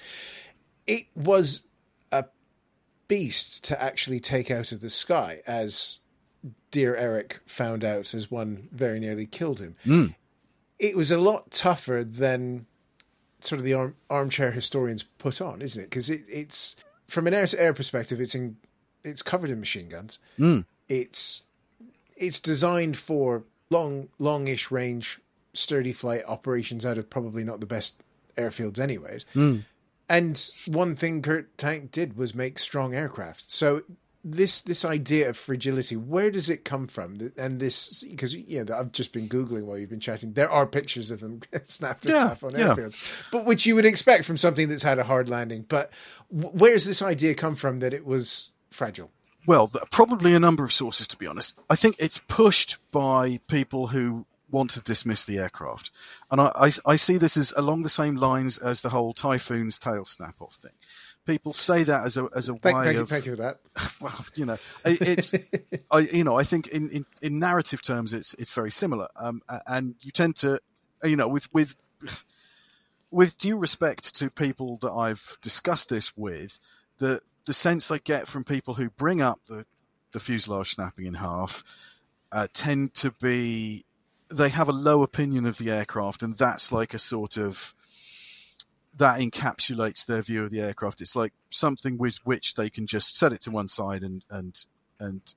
It 0.88 1.06
was 1.16 1.64
a 2.12 2.26
beast 3.08 3.64
to 3.66 3.82
actually 3.82 4.20
take 4.20 4.50
out 4.50 4.72
of 4.72 4.82
the 4.82 4.90
sky, 4.90 5.42
as 5.46 6.00
dear 6.72 6.96
Eric 6.96 7.42
found 7.46 7.84
out 7.84 8.14
as 8.14 8.32
one 8.32 8.70
very 8.72 9.00
nearly 9.00 9.26
killed 9.26 9.60
him. 9.60 9.76
Mm. 9.86 10.16
It 10.80 10.96
was 10.96 11.12
a 11.12 11.20
lot 11.20 11.52
tougher 11.52 12.04
than 12.04 12.66
sort 13.42 13.60
of 13.60 13.66
the 13.66 13.74
arm, 13.74 13.96
armchair 14.10 14.52
historians 14.52 15.04
put 15.04 15.42
on, 15.42 15.62
isn't 15.62 15.84
it? 15.84 15.90
Because 15.90 16.10
it, 16.10 16.22
it's 16.30 16.76
from 17.08 17.28
an 17.28 17.34
air 17.34 17.48
to 17.48 17.62
air 17.62 17.74
perspective, 17.74 18.20
it's 18.20 18.36
in 18.36 18.58
it's 19.04 19.22
covered 19.22 19.50
in 19.50 19.60
machine 19.60 19.90
guns. 19.90 20.20
Mm. 20.38 20.66
It's 20.88 21.44
it's 22.20 22.40
designed 22.40 22.98
for 22.98 23.44
long 23.70 24.10
longish 24.20 24.72
range, 24.72 25.20
sturdy 25.54 25.94
flight 25.94 26.24
operations 26.28 26.86
out 26.86 26.98
of 26.98 27.10
probably 27.10 27.44
not 27.44 27.60
the 27.60 27.66
best 27.66 28.02
airfields, 28.38 28.80
anyways. 28.80 29.26
Mm. 29.36 29.66
And 30.08 30.52
one 30.68 30.96
thing 30.96 31.22
Kurt 31.22 31.56
Tank 31.58 31.92
did 31.92 32.18
was 32.18 32.34
make 32.34 32.58
strong 32.58 32.96
aircraft. 32.96 33.52
So 33.52 33.84
this 34.24 34.62
this 34.62 34.84
idea 34.84 35.30
of 35.30 35.38
fragility 35.38 35.96
where 35.96 36.30
does 36.30 36.50
it 36.50 36.66
come 36.66 36.88
from 36.88 37.32
and 37.38 37.60
this 37.60 38.04
because 38.04 38.34
you 38.34 38.64
know 38.64 38.76
i've 38.76 38.92
just 38.92 39.14
been 39.14 39.30
googling 39.30 39.64
while 39.64 39.78
you've 39.78 39.90
been 39.90 40.00
chatting 40.00 40.34
there 40.34 40.52
are 40.52 40.68
pictures 40.68 41.10
of 41.10 41.22
them 41.22 41.40
snapped 41.64 42.06
in 42.06 42.12
yeah, 42.12 42.28
half 42.28 42.44
on 42.44 42.52
yeah. 42.52 42.68
airfields 42.68 43.32
but 43.32 43.46
which 43.46 43.66
you 43.66 43.76
would 43.76 43.86
expect 43.86 44.26
from 44.26 44.36
something 44.36 44.68
that's 44.68 44.84
had 44.84 45.00
a 45.00 45.06
hard 45.06 45.30
landing 45.30 45.66
but 45.70 45.90
where 46.30 46.52
where's 46.52 46.84
this 46.84 47.02
idea 47.02 47.34
come 47.34 47.56
from 47.56 47.80
that 47.80 47.94
it 47.94 48.06
was 48.06 48.52
fragile 48.70 49.10
well 49.50 49.72
probably 49.90 50.36
a 50.36 50.40
number 50.40 50.64
of 50.64 50.72
sources 50.72 51.08
to 51.08 51.18
be 51.18 51.26
honest. 51.26 51.58
I 51.72 51.76
think 51.76 51.96
it's 51.98 52.20
pushed 52.20 52.78
by 52.92 53.40
people 53.48 53.88
who 53.88 54.28
want 54.52 54.70
to 54.72 54.82
dismiss 54.82 55.26
the 55.26 55.40
aircraft. 55.40 55.90
And 56.30 56.40
i, 56.40 56.52
I, 56.56 56.72
I 56.86 56.96
see 56.96 57.18
this 57.18 57.36
as 57.36 57.52
along 57.58 57.82
the 57.82 57.90
same 57.90 58.16
lines 58.16 58.60
as 58.60 58.82
the 58.84 58.90
whole 58.90 59.12
typhoon's 59.14 59.80
tail 59.80 60.06
snap 60.06 60.36
off 60.40 60.54
thing. 60.54 60.74
People 61.26 61.54
say 61.54 61.82
that 61.82 62.06
as 62.06 62.16
a 62.16 62.30
as 62.36 62.48
a 62.48 62.54
thank, 62.54 62.78
way 62.78 62.86
thank 62.86 62.98
of 62.98 63.02
you, 63.02 63.06
thank 63.08 63.26
you 63.26 63.36
for 63.36 63.42
that. 63.42 63.60
Well, 64.02 64.26
you 64.36 64.46
know, 64.46 64.58
it's 64.86 65.34
I 65.92 66.00
you 66.00 66.24
know 66.24 66.38
I 66.38 66.44
think 66.44 66.68
in, 66.68 66.90
in, 66.92 67.06
in 67.24 67.40
narrative 67.40 67.82
terms 67.82 68.14
it's 68.14 68.36
it's 68.36 68.54
very 68.54 68.72
similar, 68.72 69.08
um, 69.16 69.42
and 69.66 69.96
you 70.02 70.12
tend 70.12 70.36
to 70.38 70.60
you 71.04 71.16
know 71.16 71.28
with 71.28 71.52
with 71.54 71.76
with 73.10 73.38
due 73.40 73.58
respect 73.58 74.16
to 74.18 74.30
people 74.30 74.78
that 74.84 74.92
I've 74.92 75.38
discussed 75.42 75.90
this 75.90 76.16
with, 76.16 76.60
the 77.00 77.22
the 77.50 77.54
sense 77.56 77.90
I 77.90 77.98
get 77.98 78.28
from 78.28 78.44
people 78.44 78.76
who 78.76 78.92
bring 78.92 79.24
up 79.24 79.40
the 79.48 79.66
the 80.12 80.20
fuselage 80.20 80.70
snapping 80.70 81.08
in 81.08 81.16
half 81.16 81.64
uh, 82.32 82.48
tend 82.54 82.94
to 82.94 83.10
be 83.10 83.86
they 84.30 84.50
have 84.50 84.70
a 84.70 84.72
low 84.72 85.02
opinion 85.02 85.48
of 85.48 85.58
the 85.58 85.72
aircraft, 85.72 86.22
and 86.22 86.38
that's 86.38 86.72
like 86.72 86.94
a 86.94 87.00
sort 87.00 87.38
of 87.38 87.74
that 88.96 89.20
encapsulates 89.20 90.06
their 90.06 90.22
view 90.22 90.44
of 90.44 90.52
the 90.52 90.62
aircraft. 90.62 91.02
It's 91.02 91.16
like 91.16 91.34
something 91.50 91.98
with 91.98 92.18
which 92.24 92.54
they 92.54 92.70
can 92.70 92.86
just 92.86 93.18
set 93.18 93.34
it 93.34 93.42
to 93.42 93.50
one 93.50 93.68
side 93.68 94.04
and 94.04 94.24
and 94.30 94.66
and 95.00 95.34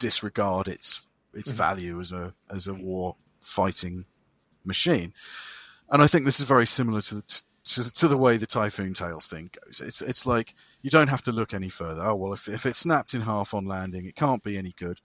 disregard 0.00 0.66
its 0.66 1.08
its 1.34 1.50
mm-hmm. 1.50 1.56
value 1.56 2.00
as 2.00 2.10
a 2.10 2.34
as 2.50 2.66
a 2.66 2.74
war 2.74 3.14
fighting 3.40 4.06
machine. 4.64 5.14
And 5.88 6.02
I 6.02 6.08
think 6.08 6.24
this 6.24 6.40
is 6.40 6.46
very 6.46 6.66
similar 6.66 7.00
to, 7.02 7.22
to 7.74 7.92
to, 7.92 8.08
the 8.08 8.16
way 8.16 8.36
the 8.36 8.46
Typhoon 8.46 8.94
Tails 8.94 9.26
thing 9.26 9.50
goes. 9.64 9.80
It's 9.80 10.02
it's 10.02 10.26
like 10.26 10.54
you 10.82 10.90
don't 10.90 11.08
have 11.08 11.22
to 11.22 11.32
look 11.32 11.54
any 11.54 11.68
further. 11.68 12.02
Oh 12.02 12.16
well, 12.16 12.32
if 12.32 12.48
if 12.48 12.66
it 12.66 12.76
snapped 12.76 13.14
in 13.14 13.22
half 13.22 13.54
on 13.54 13.66
landing, 13.66 14.06
it 14.06 14.16
can't 14.16 14.42
be 14.42 14.58
any 14.58 14.74
good. 14.76 15.00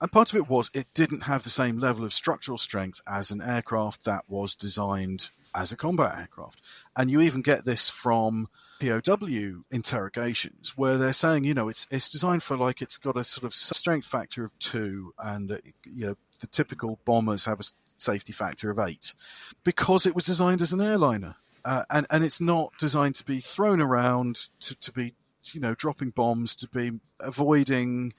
And 0.00 0.10
part 0.10 0.30
of 0.30 0.36
it 0.36 0.48
was 0.48 0.70
it 0.74 0.88
didn't 0.94 1.22
have 1.22 1.44
the 1.44 1.50
same 1.50 1.78
level 1.78 2.04
of 2.04 2.12
structural 2.12 2.58
strength 2.58 3.00
as 3.08 3.30
an 3.30 3.40
aircraft 3.40 4.04
that 4.04 4.24
was 4.28 4.54
designed 4.54 5.30
as 5.54 5.72
a 5.72 5.76
combat 5.76 6.18
aircraft. 6.18 6.60
And 6.96 7.10
you 7.10 7.20
even 7.20 7.42
get 7.42 7.64
this 7.64 7.88
from 7.88 8.48
POW 8.80 9.64
interrogations 9.70 10.74
where 10.76 10.98
they're 10.98 11.12
saying, 11.12 11.44
you 11.44 11.54
know, 11.54 11.68
it's 11.68 11.86
it's 11.90 12.08
designed 12.08 12.42
for 12.42 12.56
like 12.56 12.82
it's 12.82 12.98
got 12.98 13.16
a 13.16 13.24
sort 13.24 13.44
of 13.44 13.54
strength 13.54 14.06
factor 14.06 14.44
of 14.44 14.58
two, 14.58 15.14
and 15.18 15.50
uh, 15.50 15.58
you 15.84 16.06
know 16.06 16.16
the 16.40 16.46
typical 16.48 16.98
bombers 17.04 17.44
have 17.44 17.60
a 17.60 17.64
safety 17.96 18.32
factor 18.32 18.70
of 18.70 18.78
eight 18.78 19.14
because 19.62 20.04
it 20.04 20.14
was 20.14 20.24
designed 20.24 20.60
as 20.60 20.72
an 20.72 20.80
airliner, 20.80 21.36
uh, 21.64 21.84
and 21.90 22.06
and 22.10 22.24
it's 22.24 22.40
not 22.40 22.72
designed 22.78 23.14
to 23.16 23.24
be 23.24 23.38
thrown 23.38 23.80
around 23.80 24.48
to 24.60 24.74
to 24.76 24.92
be 24.92 25.14
you 25.52 25.60
know 25.60 25.74
dropping 25.74 26.10
bombs 26.10 26.54
to 26.56 26.68
be 26.68 26.92
avoiding. 27.20 28.12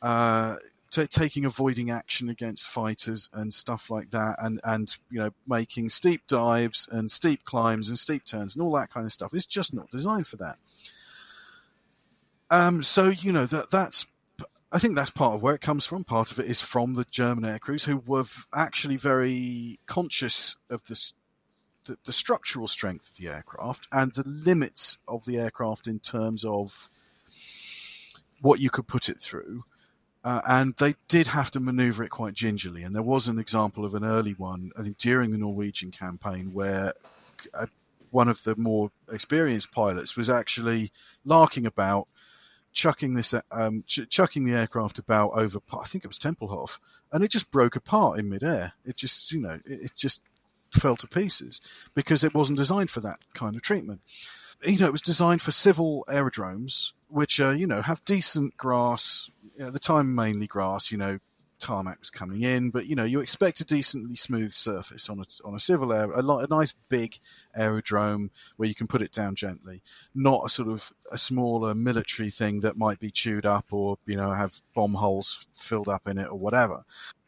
Uh, 0.00 0.56
t- 0.90 1.06
taking 1.06 1.44
avoiding 1.44 1.90
action 1.90 2.28
against 2.28 2.68
fighters 2.68 3.28
and 3.32 3.52
stuff 3.52 3.90
like 3.90 4.10
that, 4.10 4.36
and 4.38 4.60
and 4.62 4.96
you 5.10 5.18
know 5.18 5.30
making 5.46 5.88
steep 5.88 6.26
dives 6.28 6.88
and 6.92 7.10
steep 7.10 7.44
climbs 7.44 7.88
and 7.88 7.98
steep 7.98 8.24
turns 8.24 8.54
and 8.54 8.62
all 8.62 8.72
that 8.72 8.90
kind 8.90 9.06
of 9.06 9.12
stuff. 9.12 9.34
It's 9.34 9.46
just 9.46 9.74
not 9.74 9.90
designed 9.90 10.26
for 10.26 10.36
that. 10.36 10.58
Um, 12.50 12.82
so 12.82 13.08
you 13.08 13.32
know 13.32 13.46
that 13.46 13.70
that's 13.70 14.06
I 14.70 14.78
think 14.78 14.94
that's 14.94 15.10
part 15.10 15.34
of 15.34 15.42
where 15.42 15.54
it 15.54 15.60
comes 15.60 15.84
from. 15.84 16.04
Part 16.04 16.30
of 16.30 16.38
it 16.38 16.46
is 16.46 16.60
from 16.60 16.94
the 16.94 17.04
German 17.10 17.44
air 17.44 17.58
crews 17.58 17.84
who 17.84 17.98
were 17.98 18.24
actually 18.54 18.96
very 18.96 19.78
conscious 19.86 20.56
of 20.70 20.84
this, 20.86 21.14
the, 21.84 21.96
the, 22.04 22.12
structural 22.12 22.68
strength 22.68 23.10
of 23.10 23.16
the 23.16 23.28
aircraft 23.28 23.88
and 23.92 24.12
the 24.14 24.26
limits 24.26 24.98
of 25.08 25.24
the 25.24 25.38
aircraft 25.38 25.86
in 25.86 25.98
terms 25.98 26.44
of 26.44 26.90
what 28.40 28.60
you 28.60 28.70
could 28.70 28.86
put 28.86 29.08
it 29.08 29.20
through. 29.20 29.64
Uh, 30.24 30.40
and 30.48 30.74
they 30.76 30.94
did 31.08 31.28
have 31.28 31.50
to 31.50 31.58
maneuver 31.58 32.04
it 32.04 32.10
quite 32.10 32.34
gingerly. 32.34 32.82
And 32.82 32.94
there 32.94 33.02
was 33.02 33.26
an 33.26 33.38
example 33.38 33.84
of 33.84 33.94
an 33.94 34.04
early 34.04 34.32
one, 34.32 34.70
I 34.78 34.82
think, 34.82 34.98
during 34.98 35.30
the 35.30 35.38
Norwegian 35.38 35.90
campaign, 35.90 36.52
where 36.52 36.92
uh, 37.54 37.66
one 38.10 38.28
of 38.28 38.44
the 38.44 38.54
more 38.56 38.92
experienced 39.10 39.72
pilots 39.72 40.16
was 40.16 40.30
actually 40.30 40.90
larking 41.24 41.66
about, 41.66 42.06
chucking 42.72 43.14
this, 43.14 43.34
um, 43.50 43.82
ch- 43.86 44.08
chucking 44.08 44.44
the 44.44 44.54
aircraft 44.54 44.98
about 45.00 45.32
over, 45.34 45.58
I 45.72 45.84
think 45.84 46.04
it 46.04 46.08
was 46.08 46.18
Tempelhof, 46.18 46.78
and 47.10 47.24
it 47.24 47.30
just 47.30 47.50
broke 47.50 47.74
apart 47.74 48.20
in 48.20 48.28
midair. 48.28 48.74
It 48.84 48.96
just, 48.96 49.32
you 49.32 49.40
know, 49.40 49.58
it, 49.64 49.82
it 49.82 49.92
just 49.96 50.22
fell 50.72 50.96
to 50.96 51.06
pieces 51.06 51.60
because 51.94 52.24
it 52.24 52.34
wasn't 52.34 52.58
designed 52.58 52.90
for 52.90 53.00
that 53.00 53.20
kind 53.34 53.56
of 53.56 53.62
treatment. 53.62 54.00
You 54.64 54.78
know, 54.78 54.86
it 54.86 54.92
was 54.92 55.02
designed 55.02 55.42
for 55.42 55.50
civil 55.50 56.04
aerodromes, 56.08 56.92
which, 57.08 57.40
uh, 57.40 57.50
you 57.50 57.66
know, 57.66 57.82
have 57.82 58.04
decent 58.04 58.56
grass, 58.56 59.30
at 59.58 59.72
the 59.72 59.78
time 59.78 60.14
mainly 60.14 60.46
grass, 60.46 60.92
you 60.92 60.98
know, 60.98 61.18
tarmac 61.62 62.00
was 62.00 62.10
coming 62.10 62.42
in, 62.42 62.70
but 62.70 62.86
you 62.86 62.96
know, 62.96 63.04
you 63.04 63.20
expect 63.20 63.60
a 63.60 63.64
decently 63.64 64.16
smooth 64.16 64.52
surface 64.52 65.08
on 65.08 65.20
a, 65.20 65.24
on 65.44 65.54
a 65.54 65.60
civil 65.60 65.92
air, 65.92 66.10
a, 66.10 66.18
a 66.18 66.46
nice 66.48 66.74
big 66.88 67.16
aerodrome 67.54 68.30
where 68.56 68.68
you 68.68 68.74
can 68.74 68.88
put 68.88 69.00
it 69.00 69.12
down 69.12 69.34
gently, 69.34 69.80
not 70.14 70.44
a 70.44 70.48
sort 70.48 70.68
of 70.68 70.92
a 71.10 71.16
smaller 71.16 71.74
military 71.74 72.30
thing 72.30 72.60
that 72.60 72.76
might 72.76 72.98
be 72.98 73.10
chewed 73.10 73.46
up 73.46 73.66
or, 73.70 73.96
you 74.06 74.16
know, 74.16 74.32
have 74.32 74.60
bomb 74.74 74.94
holes 74.94 75.46
filled 75.54 75.88
up 75.88 76.08
in 76.08 76.18
it 76.18 76.28
or 76.28 76.38
whatever. 76.38 76.84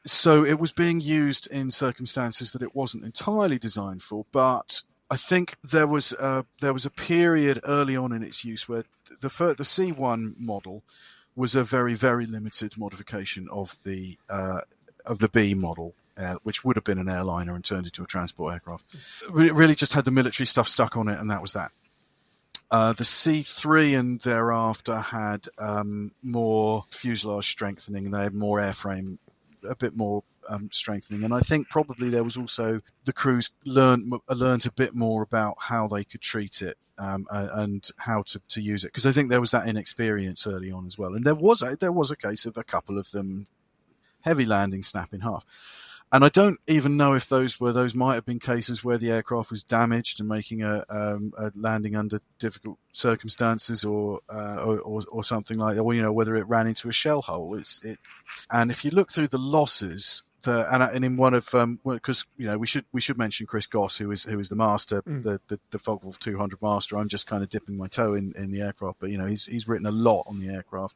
So 0.07 0.44
it 0.44 0.59
was 0.59 0.72
being 0.72 1.00
used 1.00 1.46
in 1.50 1.70
circumstances 1.70 2.52
that 2.52 2.62
it 2.62 2.74
wasn't 2.74 3.05
entirely 3.05 3.59
designed 3.59 4.02
for, 4.02 4.26
but 4.32 4.82
I 5.11 5.16
think 5.16 5.57
there 5.62 5.86
was 5.86 6.12
a, 6.12 6.44
there 6.61 6.72
was 6.72 6.84
a 6.84 6.90
period 6.90 7.61
early 7.64 7.96
on 7.96 8.12
in 8.12 8.22
its 8.22 8.44
use 8.44 8.68
where 8.68 8.84
the 9.20 9.28
the 9.28 9.64
C1 9.64 10.38
model 10.38 10.82
was 11.36 11.55
a 11.55 11.64
very 11.64 11.94
very 11.94 12.26
limited 12.26 12.78
modification 12.78 13.48
of 13.50 13.82
the 13.84 14.18
uh, 14.28 14.61
of 15.07 15.18
the 15.18 15.28
B 15.28 15.55
model, 15.55 15.94
uh, 16.16 16.36
which 16.42 16.64
would 16.64 16.76
have 16.76 16.84
been 16.84 16.98
an 16.98 17.09
airliner 17.09 17.55
and 17.55 17.64
turned 17.64 17.86
into 17.86 18.02
a 18.02 18.07
transport 18.07 18.55
aircraft. 18.55 18.84
It 19.36 19.55
really 19.55 19.74
just 19.74 19.92
had 19.92 20.05
the 20.05 20.11
military 20.11 20.46
stuff 20.46 20.68
stuck 20.68 20.96
on 20.96 21.09
it, 21.09 21.18
and 21.18 21.30
that 21.30 21.42
was 21.42 21.52
that. 21.52 21.72
Uh, 22.70 22.92
the 22.92 23.05
C3 23.05 23.98
and 23.98 24.20
thereafter 24.22 24.98
had 24.98 25.46
um, 25.59 26.11
more 26.22 26.84
fuselage 26.90 27.48
strengthening. 27.48 28.11
They 28.11 28.22
had 28.22 28.34
more 28.34 28.59
airframe, 28.59 29.18
a 29.69 29.77
bit 29.77 29.97
more 29.97 30.23
um, 30.49 30.69
strengthening, 30.73 31.25
and 31.25 31.35
I 31.35 31.41
think 31.41 31.69
probably 31.69 32.09
there 32.11 32.25
was 32.25 32.37
also 32.37 32.81
the 33.05 33.12
crews 33.12 33.51
learned 33.65 34.12
learned 34.29 34.67
a 34.67 34.73
bit 34.73 34.95
more 34.95 35.23
about 35.23 35.57
how 35.61 35.89
they 35.89 36.05
could 36.05 36.21
treat 36.21 36.62
it 36.62 36.77
um, 36.99 37.27
and 37.31 37.89
how 37.99 38.23
to, 38.23 38.41
to 38.49 38.61
use 38.61 38.85
it. 38.85 38.89
Because 38.89 39.07
I 39.07 39.12
think 39.12 39.31
there 39.31 39.41
was 39.41 39.51
that 39.53 39.69
inexperience 39.69 40.47
early 40.47 40.71
on 40.71 40.87
as 40.87 40.99
well, 40.99 41.15
and 41.15 41.25
there 41.25 41.35
was 41.35 41.62
a, 41.62 41.77
there 41.77 41.93
was 41.93 42.11
a 42.11 42.17
case 42.17 42.47
of 42.47 42.57
a 42.57 42.65
couple 42.65 42.99
of 42.99 43.11
them 43.11 43.47
heavy 44.23 44.45
landing 44.45 44.83
snap 44.83 45.12
in 45.12 45.21
half. 45.21 45.45
And 46.15 46.25
I 46.25 46.29
don't 46.29 46.61
even 46.69 46.97
know 46.97 47.15
if 47.15 47.29
those 47.29 47.59
were 47.59 47.73
those 47.73 47.93
might 47.93 48.15
have 48.15 48.25
been 48.25 48.39
cases 48.39 48.85
where 48.85 48.99
the 48.99 49.11
aircraft 49.11 49.51
was 49.51 49.65
damaged 49.65 50.21
and 50.21 50.29
making 50.29 50.62
a, 50.62 50.85
um, 50.89 51.33
a 51.37 51.51
landing 51.57 51.97
under 51.97 52.21
difficult 52.39 52.79
circumstances, 52.93 53.85
or, 53.85 54.21
uh, 54.33 54.59
or, 54.59 54.79
or 54.79 55.03
or 55.11 55.25
something 55.25 55.59
like 55.59 55.75
that, 55.75 55.83
or 55.83 55.93
you 55.93 56.01
know 56.01 56.12
whether 56.12 56.37
it 56.37 56.47
ran 56.47 56.69
into 56.69 56.89
a 56.89 56.93
shell 56.93 57.21
hole. 57.23 57.57
It's 57.57 57.83
it, 57.83 57.99
and 58.53 58.71
if 58.71 58.85
you 58.85 58.93
look 58.93 59.11
through 59.11 59.27
the 59.27 59.39
losses, 59.39 60.23
the, 60.43 60.73
and, 60.73 60.85
and 60.85 61.05
in 61.05 61.17
one 61.17 61.35
of 61.35 61.47
because 61.85 62.23
um, 62.23 62.29
you 62.37 62.47
know 62.47 62.59
we 62.59 62.69
should 62.69 62.85
we 62.93 63.01
should 63.01 63.19
mention 63.19 63.49
Chris 63.49 63.67
Goss 63.67 63.99
who 63.99 64.12
is 64.12 64.23
who 64.23 64.39
is 64.39 64.49
the 64.49 64.55
master 64.55 65.03
mm. 65.03 65.21
the 65.21 65.41
the, 65.49 65.59
the 65.73 65.81
Focke-Wulf 65.81 66.21
200 66.21 66.62
master. 66.62 66.97
I'm 66.97 67.09
just 67.09 67.27
kind 67.27 67.43
of 67.43 67.49
dipping 67.49 67.77
my 67.77 67.89
toe 67.89 68.15
in, 68.15 68.33
in 68.37 68.53
the 68.53 68.61
aircraft, 68.61 69.01
but 69.01 69.11
you 69.11 69.19
know 69.19 69.27
he's 69.27 69.47
he's 69.47 69.67
written 69.67 69.87
a 69.87 69.91
lot 69.91 70.23
on 70.29 70.39
the 70.39 70.55
aircraft. 70.55 70.95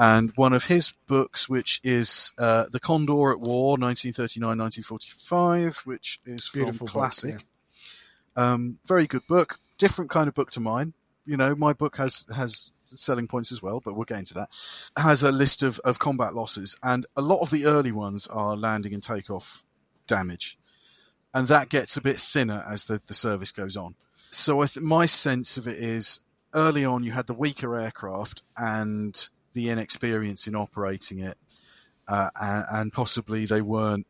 And 0.00 0.32
one 0.34 0.52
of 0.54 0.64
his 0.64 0.94
books, 1.06 1.46
which 1.46 1.78
is 1.84 2.32
uh, 2.38 2.64
The 2.72 2.80
Condor 2.80 3.32
at 3.32 3.40
War, 3.40 3.76
1939-1945, 3.76 5.84
which 5.84 6.20
is 6.24 6.46
from 6.46 6.62
Beautiful 6.62 6.86
Classic. 6.86 7.34
Book, 7.34 7.44
yeah. 8.34 8.52
um, 8.52 8.78
very 8.86 9.06
good 9.06 9.26
book. 9.28 9.60
Different 9.76 10.10
kind 10.10 10.26
of 10.26 10.32
book 10.34 10.50
to 10.52 10.60
mine. 10.60 10.94
You 11.26 11.36
know, 11.36 11.54
my 11.54 11.74
book 11.74 11.98
has 11.98 12.24
has 12.34 12.72
selling 12.86 13.26
points 13.26 13.52
as 13.52 13.62
well, 13.62 13.82
but 13.84 13.94
we'll 13.94 14.06
get 14.06 14.20
into 14.20 14.32
that, 14.34 14.48
has 14.96 15.22
a 15.22 15.30
list 15.30 15.62
of, 15.62 15.78
of 15.80 15.98
combat 15.98 16.34
losses. 16.34 16.74
And 16.82 17.04
a 17.14 17.20
lot 17.20 17.40
of 17.40 17.50
the 17.50 17.66
early 17.66 17.92
ones 17.92 18.26
are 18.26 18.56
landing 18.56 18.94
and 18.94 19.02
takeoff 19.02 19.64
damage. 20.06 20.58
And 21.34 21.46
that 21.48 21.68
gets 21.68 21.98
a 21.98 22.00
bit 22.00 22.16
thinner 22.16 22.64
as 22.66 22.86
the, 22.86 23.02
the 23.06 23.12
service 23.12 23.52
goes 23.52 23.76
on. 23.76 23.96
So 24.30 24.62
I 24.62 24.66
th- 24.66 24.82
my 24.82 25.04
sense 25.04 25.58
of 25.58 25.68
it 25.68 25.78
is 25.78 26.20
early 26.54 26.86
on 26.86 27.04
you 27.04 27.12
had 27.12 27.26
the 27.26 27.34
weaker 27.34 27.76
aircraft 27.76 28.42
and 28.56 29.28
the 29.52 29.68
inexperience 29.68 30.46
in 30.46 30.54
operating 30.54 31.18
it. 31.18 31.36
Uh, 32.08 32.30
and, 32.72 32.92
possibly 32.92 33.46
they 33.46 33.60
weren't, 33.60 34.06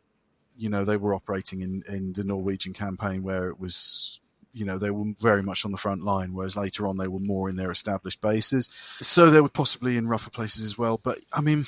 you 0.56 0.70
know, 0.70 0.84
they 0.84 0.96
were 0.96 1.14
operating 1.14 1.60
in, 1.60 1.82
in 1.86 2.14
the 2.14 2.24
Norwegian 2.24 2.72
campaign 2.72 3.22
where 3.22 3.48
it 3.48 3.60
was 3.60 4.22
you 4.52 4.64
know, 4.64 4.78
they 4.78 4.90
were 4.90 5.12
very 5.20 5.42
much 5.42 5.64
on 5.64 5.70
the 5.70 5.78
front 5.78 6.02
line, 6.02 6.34
whereas 6.34 6.56
later 6.56 6.86
on 6.86 6.96
they 6.96 7.08
were 7.08 7.20
more 7.20 7.48
in 7.48 7.56
their 7.56 7.70
established 7.70 8.20
bases. 8.20 8.68
So 8.72 9.30
they 9.30 9.40
were 9.40 9.48
possibly 9.48 9.96
in 9.96 10.08
rougher 10.08 10.30
places 10.30 10.64
as 10.64 10.76
well. 10.76 10.98
But 11.02 11.20
I 11.32 11.40
mean, 11.40 11.66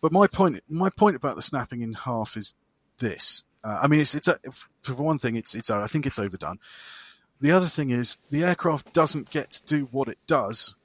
but 0.00 0.12
my 0.12 0.26
point, 0.26 0.60
my 0.68 0.90
point 0.90 1.16
about 1.16 1.36
the 1.36 1.42
snapping 1.42 1.80
in 1.80 1.94
half 1.94 2.36
is 2.36 2.54
this. 2.98 3.44
Uh, 3.62 3.80
I 3.82 3.88
mean, 3.88 4.00
it's, 4.00 4.14
it's 4.14 4.28
a, 4.28 4.38
for 4.82 4.94
one 4.94 5.18
thing, 5.18 5.36
it's, 5.36 5.54
it's, 5.54 5.70
I 5.70 5.86
think 5.86 6.06
it's 6.06 6.18
overdone. 6.18 6.58
The 7.40 7.50
other 7.50 7.66
thing 7.66 7.90
is 7.90 8.18
the 8.30 8.44
aircraft 8.44 8.92
doesn't 8.92 9.30
get 9.30 9.50
to 9.50 9.64
do 9.64 9.88
what 9.90 10.08
it 10.08 10.18
does 10.26 10.76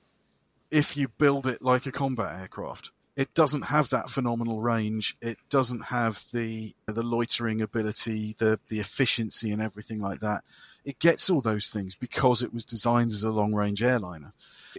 if 0.71 0.95
you 0.95 1.07
build 1.07 1.47
it 1.47 1.61
like 1.61 1.85
a 1.85 1.91
combat 1.91 2.39
aircraft 2.39 2.91
it 3.19 3.33
doesn't 3.33 3.63
have 3.63 3.89
that 3.89 4.09
phenomenal 4.09 4.61
range. 4.61 5.13
It 5.21 5.37
doesn't 5.49 5.87
have 5.87 6.23
the 6.31 6.73
the 6.85 7.03
loitering 7.03 7.61
ability, 7.61 8.33
the 8.37 8.61
the 8.69 8.79
efficiency, 8.79 9.51
and 9.51 9.61
everything 9.61 9.99
like 9.99 10.21
that 10.21 10.45
it 10.85 10.99
gets 10.99 11.29
all 11.29 11.41
those 11.41 11.67
things 11.67 11.95
because 11.95 12.41
it 12.41 12.53
was 12.53 12.65
designed 12.65 13.11
as 13.11 13.23
a 13.23 13.29
long 13.29 13.53
range 13.53 13.83
airliner. 13.83 14.33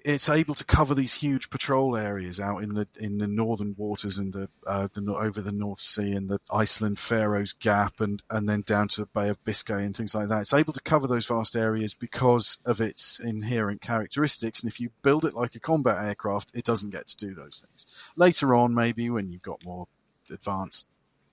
It's 0.05 0.28
able 0.28 0.55
to 0.55 0.64
cover 0.64 0.94
these 0.94 1.14
huge 1.14 1.51
patrol 1.51 1.96
areas 1.96 2.40
out 2.40 2.62
in 2.62 2.74
the 2.74 2.86
in 2.98 3.18
the 3.18 3.26
northern 3.26 3.74
waters 3.76 4.18
and 4.18 4.32
the, 4.32 4.48
uh, 4.66 4.88
the 4.92 5.14
over 5.14 5.40
the 5.40 5.53
North 5.53 5.80
Sea 5.80 6.12
and 6.12 6.28
the 6.28 6.40
Iceland 6.51 6.98
Faroes 6.98 7.53
Gap 7.53 8.01
and 8.01 8.22
and 8.30 8.48
then 8.48 8.62
down 8.62 8.88
to 8.88 9.03
the 9.03 9.07
Bay 9.07 9.28
of 9.28 9.42
Biscay 9.44 9.84
and 9.84 9.96
things 9.96 10.14
like 10.14 10.28
that. 10.28 10.42
It's 10.42 10.55
able 10.55 10.72
to 10.72 10.82
cover 10.82 11.07
those 11.07 11.26
vast 11.26 11.57
areas 11.57 11.94
because 11.94 12.59
of 12.64 12.80
its 12.80 13.18
inherent 13.18 13.80
characteristics. 13.80 14.62
And 14.62 14.70
if 14.70 14.80
you 14.80 14.90
build 15.03 15.24
it 15.24 15.34
like 15.34 15.55
a 15.55 15.61
combat 15.61 16.05
aircraft, 16.05 16.51
it 16.55 16.64
doesn't 16.64 16.90
get 16.90 17.09
to 17.09 17.16
do 17.16 17.34
those 17.34 17.64
things. 17.66 17.86
Later 18.16 18.55
on, 18.55 18.74
maybe 18.74 19.11
when 19.11 19.28
you've 19.28 19.42
got 19.42 19.64
more 19.64 19.88
advanced 20.30 20.86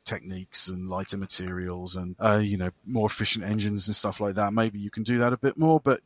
techniques 0.08 0.70
and 0.70 0.90
lighter 0.90 1.18
materials 1.18 1.96
and 1.96 2.16
uh, 2.20 2.40
you 2.42 2.58
know 2.58 2.72
more 2.86 3.06
efficient 3.08 3.46
engines 3.46 3.88
and 3.88 3.96
stuff 3.96 4.20
like 4.20 4.36
that. 4.36 4.54
Maybe 4.54 4.80
you 4.80 4.90
can 4.90 5.04
do 5.04 5.18
that 5.20 5.34
a 5.34 5.38
bit 5.38 5.58
more, 5.58 5.80
but 5.80 6.02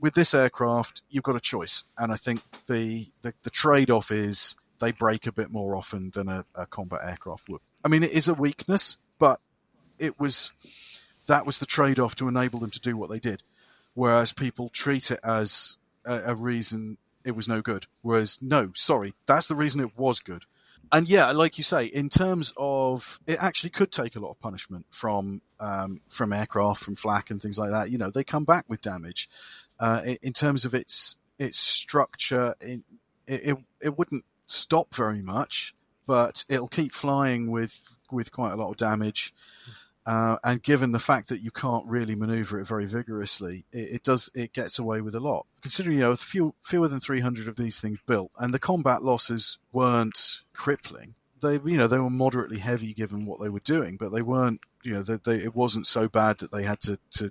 with 0.00 0.14
this 0.14 0.34
aircraft, 0.34 1.02
you've 1.10 1.22
got 1.22 1.36
a 1.36 1.40
choice, 1.40 1.84
and 1.98 2.10
I 2.10 2.16
think 2.16 2.40
the 2.66 3.06
the, 3.22 3.34
the 3.42 3.50
trade 3.50 3.90
off 3.90 4.10
is 4.10 4.56
they 4.80 4.90
break 4.90 5.26
a 5.26 5.32
bit 5.32 5.50
more 5.50 5.76
often 5.76 6.10
than 6.10 6.28
a, 6.28 6.44
a 6.54 6.66
combat 6.66 7.00
aircraft 7.04 7.48
would. 7.48 7.60
I 7.84 7.88
mean, 7.88 8.02
it 8.02 8.12
is 8.12 8.28
a 8.28 8.34
weakness, 8.34 8.96
but 9.18 9.40
it 9.98 10.18
was 10.18 10.52
that 11.26 11.46
was 11.46 11.58
the 11.58 11.66
trade 11.66 12.00
off 12.00 12.16
to 12.16 12.28
enable 12.28 12.58
them 12.58 12.70
to 12.70 12.80
do 12.80 12.96
what 12.96 13.10
they 13.10 13.20
did. 13.20 13.42
Whereas 13.94 14.32
people 14.32 14.70
treat 14.70 15.10
it 15.10 15.20
as 15.22 15.76
a, 16.06 16.32
a 16.32 16.34
reason 16.34 16.96
it 17.24 17.36
was 17.36 17.46
no 17.46 17.60
good. 17.60 17.86
Whereas, 18.00 18.40
no, 18.42 18.72
sorry, 18.74 19.12
that's 19.26 19.46
the 19.46 19.54
reason 19.54 19.80
it 19.80 19.96
was 19.96 20.18
good 20.18 20.44
and 20.90 21.08
yeah, 21.08 21.30
like 21.32 21.58
you 21.58 21.64
say, 21.64 21.86
in 21.86 22.08
terms 22.08 22.52
of 22.56 23.20
it, 23.26 23.38
actually 23.40 23.70
could 23.70 23.92
take 23.92 24.16
a 24.16 24.20
lot 24.20 24.30
of 24.30 24.40
punishment 24.40 24.86
from 24.90 25.42
um, 25.60 26.00
from 26.08 26.32
aircraft, 26.32 26.82
from 26.82 26.96
flak, 26.96 27.30
and 27.30 27.40
things 27.40 27.58
like 27.58 27.70
that. 27.70 27.90
You 27.90 27.98
know, 27.98 28.10
they 28.10 28.24
come 28.24 28.44
back 28.44 28.64
with 28.68 28.82
damage. 28.82 29.28
Uh, 29.78 30.00
in, 30.04 30.18
in, 30.22 30.32
terms 30.32 30.64
of 30.64 30.74
its 30.74 31.16
its 31.38 31.58
structure, 31.58 32.54
it, 32.60 32.82
it 33.26 33.56
it 33.80 33.98
wouldn't 33.98 34.24
stop 34.46 34.94
very 34.94 35.22
much, 35.22 35.74
but 36.06 36.44
it'll 36.48 36.68
keep 36.68 36.92
flying 36.92 37.50
with 37.50 37.82
with 38.10 38.32
quite 38.32 38.52
a 38.52 38.56
lot 38.56 38.70
of 38.70 38.76
damage. 38.76 39.32
Uh, 40.04 40.36
and 40.42 40.62
given 40.62 40.92
the 40.92 40.98
fact 40.98 41.28
that 41.28 41.42
you 41.42 41.50
can't 41.50 41.86
really 41.86 42.14
maneuver 42.14 42.60
it 42.60 42.66
very 42.66 42.86
vigorously, 42.86 43.64
it, 43.72 43.94
it, 43.94 44.02
does 44.02 44.30
it 44.34 44.52
gets 44.52 44.78
away 44.78 45.00
with 45.00 45.14
a 45.14 45.20
lot. 45.20 45.46
Considering 45.60 45.96
you 45.96 46.02
know 46.02 46.16
few, 46.16 46.54
fewer 46.60 46.88
than 46.88 46.98
300 46.98 47.46
of 47.46 47.56
these 47.56 47.80
things 47.80 48.00
built, 48.06 48.32
and 48.38 48.52
the 48.52 48.58
combat 48.58 49.02
losses 49.02 49.58
weren't 49.72 50.40
crippling. 50.52 51.14
They 51.40 51.54
you 51.54 51.76
know 51.76 51.86
they 51.86 51.98
were 51.98 52.10
moderately 52.10 52.58
heavy 52.58 52.92
given 52.92 53.26
what 53.26 53.40
they 53.40 53.48
were 53.48 53.60
doing, 53.60 53.96
but 53.96 54.12
they 54.12 54.22
weren't 54.22 54.60
you 54.82 54.92
know 54.94 55.02
they, 55.02 55.16
they, 55.16 55.44
it 55.44 55.54
wasn't 55.54 55.86
so 55.86 56.08
bad 56.08 56.38
that 56.38 56.50
they 56.50 56.64
had 56.64 56.80
to 56.80 56.98
to 57.12 57.30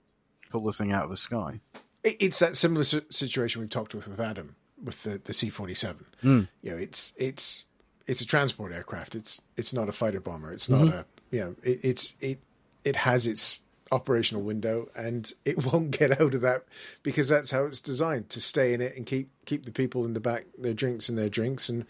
pull 0.50 0.64
the 0.64 0.74
thing 0.74 0.92
out 0.92 1.04
of 1.04 1.10
the 1.10 1.18
sky. 1.18 1.60
It's 2.04 2.40
that 2.40 2.56
similar 2.56 2.84
situation 2.84 3.62
we've 3.62 3.70
talked 3.70 3.94
with 3.94 4.08
with 4.08 4.20
Adam 4.20 4.56
with 4.82 5.04
the 5.04 5.22
the 5.24 5.34
C 5.34 5.50
forty 5.50 5.74
seven. 5.74 6.06
Hmm. 6.22 6.42
You 6.62 6.72
know, 6.72 6.78
it's 6.78 7.14
it's 7.18 7.66
it's 8.08 8.22
a 8.22 8.26
transport 8.26 8.72
aircraft. 8.72 9.16
It's 9.16 9.42
it's 9.58 9.74
not 9.74 9.90
a 9.90 9.92
fighter 9.92 10.20
bomber. 10.20 10.52
It's 10.52 10.70
not 10.70 10.82
mm-hmm. 10.82 10.98
a 10.98 11.06
you 11.32 11.40
know 11.42 11.56
it, 11.64 11.80
it's 11.84 12.14
it 12.20 12.40
it 12.84 12.96
has 12.98 13.26
its 13.28 13.60
operational 13.92 14.42
window, 14.42 14.88
and 14.96 15.34
it 15.44 15.66
won't 15.72 15.92
get 15.92 16.20
out 16.22 16.34
of 16.34 16.42
that 16.42 16.64
because 17.04 17.28
that's 17.28 17.52
how 17.52 17.66
it's 17.66 17.82
designed 17.82 18.30
to 18.30 18.40
stay 18.42 18.74
in 18.74 18.82
it 18.82 18.96
and 18.96 19.06
keep 19.06 19.30
keep 19.46 19.66
the 19.66 19.72
people 19.72 20.06
in 20.06 20.14
the 20.14 20.20
back 20.20 20.46
their 20.58 20.74
drinks 20.74 21.10
and 21.10 21.18
their 21.18 21.30
drinks 21.30 21.68
and 21.70 21.86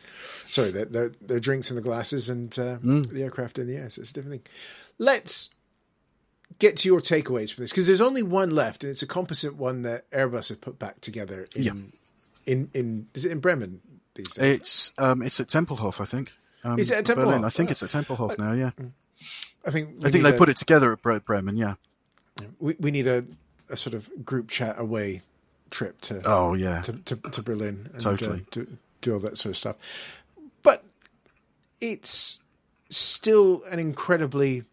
sorry 0.48 0.72
their 0.72 0.86
their, 0.86 1.12
their 1.22 1.40
drinks 1.40 1.70
and 1.70 1.78
the 1.78 1.82
glasses 1.82 2.30
and 2.30 2.58
uh, 2.58 2.78
the 2.82 3.22
aircraft 3.24 3.58
in 3.60 3.68
the 3.68 3.76
air. 3.76 3.90
So 3.90 4.02
it's 4.02 4.12
a 4.12 4.14
different 4.14 4.34
thing. 4.44 4.52
Let's 4.98 5.50
get 6.60 6.76
to 6.78 6.88
your 6.88 7.02
takeaways 7.02 7.54
from 7.54 7.64
this 7.64 7.72
because 7.72 7.88
there's 7.88 8.02
only 8.02 8.24
one 8.24 8.50
left, 8.52 8.84
and 8.84 8.92
it's 8.92 9.02
a 9.02 9.08
composite 9.08 9.56
one 9.56 9.84
that 9.84 10.10
Airbus 10.12 10.50
have 10.50 10.62
put 10.62 10.78
back 10.80 11.02
together 11.02 11.48
in 11.56 11.64
Yeah. 11.64 11.74
in 12.46 12.70
in 12.74 13.08
is 13.14 13.26
it 13.26 13.32
in 13.32 13.40
Bremen 13.40 13.82
these 14.16 14.30
days? 14.30 14.60
It's 14.60 14.92
um, 14.98 15.22
it's 15.22 15.40
at 15.40 15.48
Tempelhof, 15.48 16.02
I 16.02 16.06
think. 16.06 16.34
Um, 16.64 16.78
Is 16.78 16.92
it 16.92 17.10
at 17.10 17.16
Berlin. 17.16 17.42
Tempelhof? 17.42 17.46
I 17.46 17.50
think 17.50 17.72
it's 17.72 17.82
at 17.82 17.90
Tempelhof 17.90 18.38
now. 18.38 18.54
Yeah, 18.54 18.72
I 19.66 19.72
think 19.72 20.00
I 20.06 20.10
think 20.10 20.24
they 20.24 20.34
a- 20.34 20.38
put 20.38 20.50
it 20.50 20.58
together 20.58 20.92
at 20.94 21.02
Bre- 21.02 21.20
Bremen. 21.20 21.58
Yeah. 21.58 21.76
We, 22.60 22.76
we 22.80 22.92
need 22.92 23.08
a, 23.08 23.26
a 23.70 23.78
sort 23.78 23.94
of 23.94 24.10
group 24.26 24.50
chat 24.50 24.80
away 24.80 25.22
trip 25.70 26.02
to 26.02 26.22
Oh 26.26 26.54
yeah. 26.54 26.82
to, 26.82 26.94
to, 26.94 27.16
to 27.16 27.42
Berlin 27.44 27.90
and 27.94 28.02
Totally. 28.02 28.40
uh, 28.40 28.44
do, 28.52 28.68
do 29.02 29.14
all 29.14 29.20
that 29.20 29.38
sort 29.38 29.52
of 29.52 29.58
stuff. 29.58 29.76
But 30.64 30.84
it's 31.80 32.40
still 32.90 33.64
an 33.70 33.80
incredibly 33.80 34.64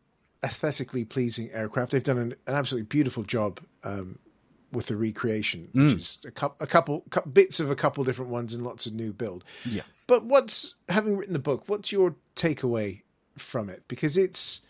aesthetically 0.42 1.04
pleasing 1.04 1.50
aircraft. 1.52 1.92
They've 1.92 2.02
done 2.02 2.18
an, 2.18 2.34
an 2.46 2.54
absolutely 2.54 2.86
beautiful 2.86 3.22
job 3.22 3.60
um, 3.84 4.18
with 4.72 4.86
the 4.86 4.96
recreation, 4.96 5.68
which 5.72 5.84
Mm. 5.94 5.96
is 5.96 6.18
a, 6.26 6.30
cou- 6.30 6.54
a 6.60 6.66
couple 6.66 7.04
cou- 7.10 7.28
bits 7.28 7.60
of 7.60 7.70
a 7.70 7.74
couple 7.76 8.04
different 8.04 8.30
ones 8.30 8.54
and 8.54 8.64
lots 8.64 8.86
of 8.86 8.92
new 8.94 9.12
build. 9.12 9.44
Yeah. 9.64 9.82
But 10.06 10.24
what's 10.24 10.74
having 10.88 11.16
written 11.16 11.32
the 11.32 11.38
book? 11.38 11.64
What's 11.66 11.90
your 11.92 12.14
takeaway 12.36 13.02
from 13.36 13.68
it? 13.68 13.82
Because 13.88 14.16
it's 14.16 14.60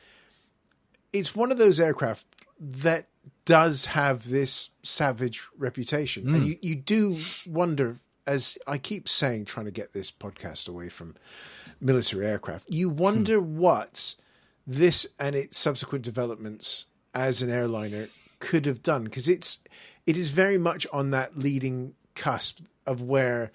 it's 1.13 1.35
one 1.35 1.53
of 1.53 1.59
those 1.59 1.81
aircraft 1.81 2.27
that 2.59 3.09
does 3.45 3.87
have 3.87 4.29
this 4.29 4.71
savage 4.83 5.43
reputation, 5.57 6.29
and 6.29 6.43
hmm. 6.43 6.49
you, 6.49 6.59
you 6.61 6.75
do 6.75 7.17
wonder. 7.47 8.01
As 8.27 8.59
I 8.67 8.77
keep 8.77 9.09
saying, 9.09 9.47
trying 9.47 9.65
to 9.65 9.73
get 9.73 9.95
this 9.95 10.11
podcast 10.11 10.69
away 10.69 10.91
from 10.91 11.17
military 11.81 12.27
aircraft, 12.27 12.69
you 12.69 12.91
hmm. 12.91 12.97
wonder 12.97 13.41
what 13.41 14.17
this 14.67 15.07
and 15.19 15.35
its 15.35 15.57
subsequent 15.57 16.05
developments 16.05 16.87
as 17.15 17.41
an 17.41 17.49
airliner 17.49 18.09
could 18.39 18.67
have 18.67 18.83
done. 18.83 19.05
Because 19.05 19.29
it's 19.29 19.61
it 20.07 20.17
is 20.17 20.31
very 20.31 20.59
much 20.59 20.87
on 20.93 21.11
that 21.11 21.39
leading 21.39 21.95
cusp 22.15 22.61
of 22.87 23.01
where 23.01 23.51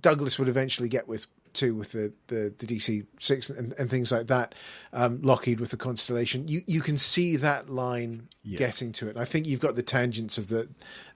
Douglas 0.00 0.38
would 0.38 0.48
eventually 0.48 0.88
get 0.88 1.06
with 1.06 1.26
to 1.54 1.74
with 1.74 1.92
the 1.92 2.12
the, 2.28 2.52
the 2.58 2.66
DC 2.66 3.06
six 3.18 3.50
and, 3.50 3.72
and 3.78 3.90
things 3.90 4.12
like 4.12 4.26
that. 4.28 4.54
Um, 4.92 5.20
Lockheed 5.22 5.60
with 5.60 5.70
the 5.70 5.76
Constellation, 5.76 6.48
you 6.48 6.62
you 6.66 6.80
can 6.80 6.98
see 6.98 7.36
that 7.36 7.68
line 7.68 8.28
getting 8.58 8.92
to 8.92 9.06
it. 9.06 9.10
And 9.10 9.18
I 9.20 9.24
think 9.24 9.46
you've 9.46 9.60
got 9.60 9.76
the 9.76 9.82
tangents 9.82 10.38
of 10.38 10.48
the 10.48 10.68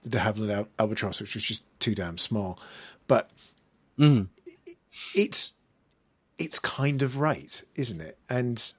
the 0.03 0.11
De 0.11 0.19
Havilland 0.19 0.53
Al- 0.55 0.69
Albatross, 0.79 1.21
which 1.21 1.35
was 1.35 1.45
just 1.45 1.63
too 1.81 1.95
damn 1.95 2.19
small, 2.19 2.59
but 3.07 3.31
it's 5.15 5.55
it's 6.39 6.59
kind 6.59 7.03
of 7.03 7.19
right, 7.19 7.63
isn't 7.75 8.01
it? 8.01 8.19
And 8.29 8.73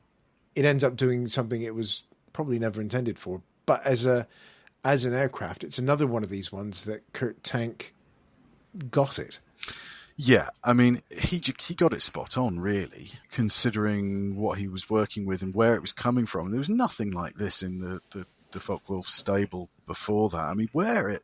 it 0.56 0.66
ends 0.66 0.84
up 0.84 0.96
doing 0.96 1.28
something 1.28 1.62
it 1.62 1.76
was 1.76 2.04
probably 2.34 2.60
never 2.60 2.82
intended 2.82 3.18
for. 3.18 3.42
But 3.66 3.86
as 3.86 4.06
a 4.06 4.28
as 4.84 5.06
an 5.06 5.14
aircraft, 5.14 5.64
it's 5.64 5.78
another 5.78 6.08
one 6.08 6.24
of 6.24 6.30
these 6.30 6.52
ones 6.52 6.86
that 6.86 7.02
Kurt 7.14 7.44
Tank 7.44 7.94
got 8.92 9.20
it. 9.20 9.40
Yeah, 10.20 10.50
I 10.64 10.74
mean, 10.74 11.04
he 11.16 11.40
he 11.60 11.76
got 11.76 11.94
it 11.94 12.02
spot 12.02 12.38
on, 12.38 12.60
really, 12.60 13.12
considering 13.32 14.36
what 14.36 14.58
he 14.58 14.68
was 14.68 14.90
working 14.90 15.28
with 15.28 15.44
and 15.44 15.54
where 15.54 15.76
it 15.76 15.82
was 15.82 15.92
coming 15.92 16.26
from. 16.26 16.50
There 16.50 16.58
was 16.58 16.70
nothing 16.70 17.12
like 17.12 17.36
this 17.36 17.62
in 17.62 17.80
the 17.80 18.02
the, 18.10 18.26
the 18.52 18.60
Focke-Wulf 18.60 19.06
stable 19.06 19.70
before 19.86 20.30
that. 20.30 20.40
I 20.40 20.56
mean, 20.56 20.70
where 20.72 21.08
it 21.08 21.24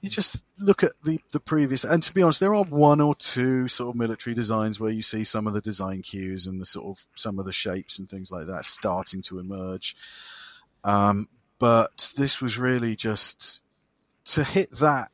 you 0.00 0.08
just 0.08 0.44
look 0.60 0.84
at 0.84 0.92
the 1.02 1.20
the 1.32 1.40
previous, 1.40 1.82
and 1.82 2.00
to 2.04 2.14
be 2.14 2.22
honest, 2.22 2.38
there 2.38 2.54
are 2.54 2.62
one 2.62 3.00
or 3.00 3.16
two 3.16 3.66
sort 3.66 3.90
of 3.90 3.98
military 3.98 4.34
designs 4.34 4.78
where 4.78 4.90
you 4.90 5.02
see 5.02 5.24
some 5.24 5.48
of 5.48 5.52
the 5.52 5.60
design 5.60 6.02
cues 6.02 6.46
and 6.46 6.60
the 6.60 6.64
sort 6.64 6.96
of 6.96 7.06
some 7.16 7.40
of 7.40 7.44
the 7.44 7.52
shapes 7.52 7.98
and 7.98 8.08
things 8.08 8.30
like 8.30 8.46
that 8.46 8.64
starting 8.64 9.20
to 9.22 9.40
emerge. 9.40 9.96
Um, 10.84 11.28
but 11.58 12.12
this 12.16 12.40
was 12.40 12.56
really 12.56 12.94
just 12.94 13.62
to 14.26 14.44
hit 14.44 14.70
that 14.78 15.10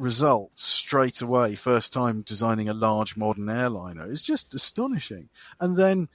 result 0.00 0.58
straight 0.58 1.20
away, 1.20 1.54
first 1.54 1.92
time 1.92 2.22
designing 2.22 2.68
a 2.68 2.74
large 2.74 3.16
modern 3.16 3.48
airliner, 3.48 4.10
is 4.10 4.22
just 4.22 4.54
astonishing. 4.54 5.28
And 5.60 5.76
then 5.76 6.08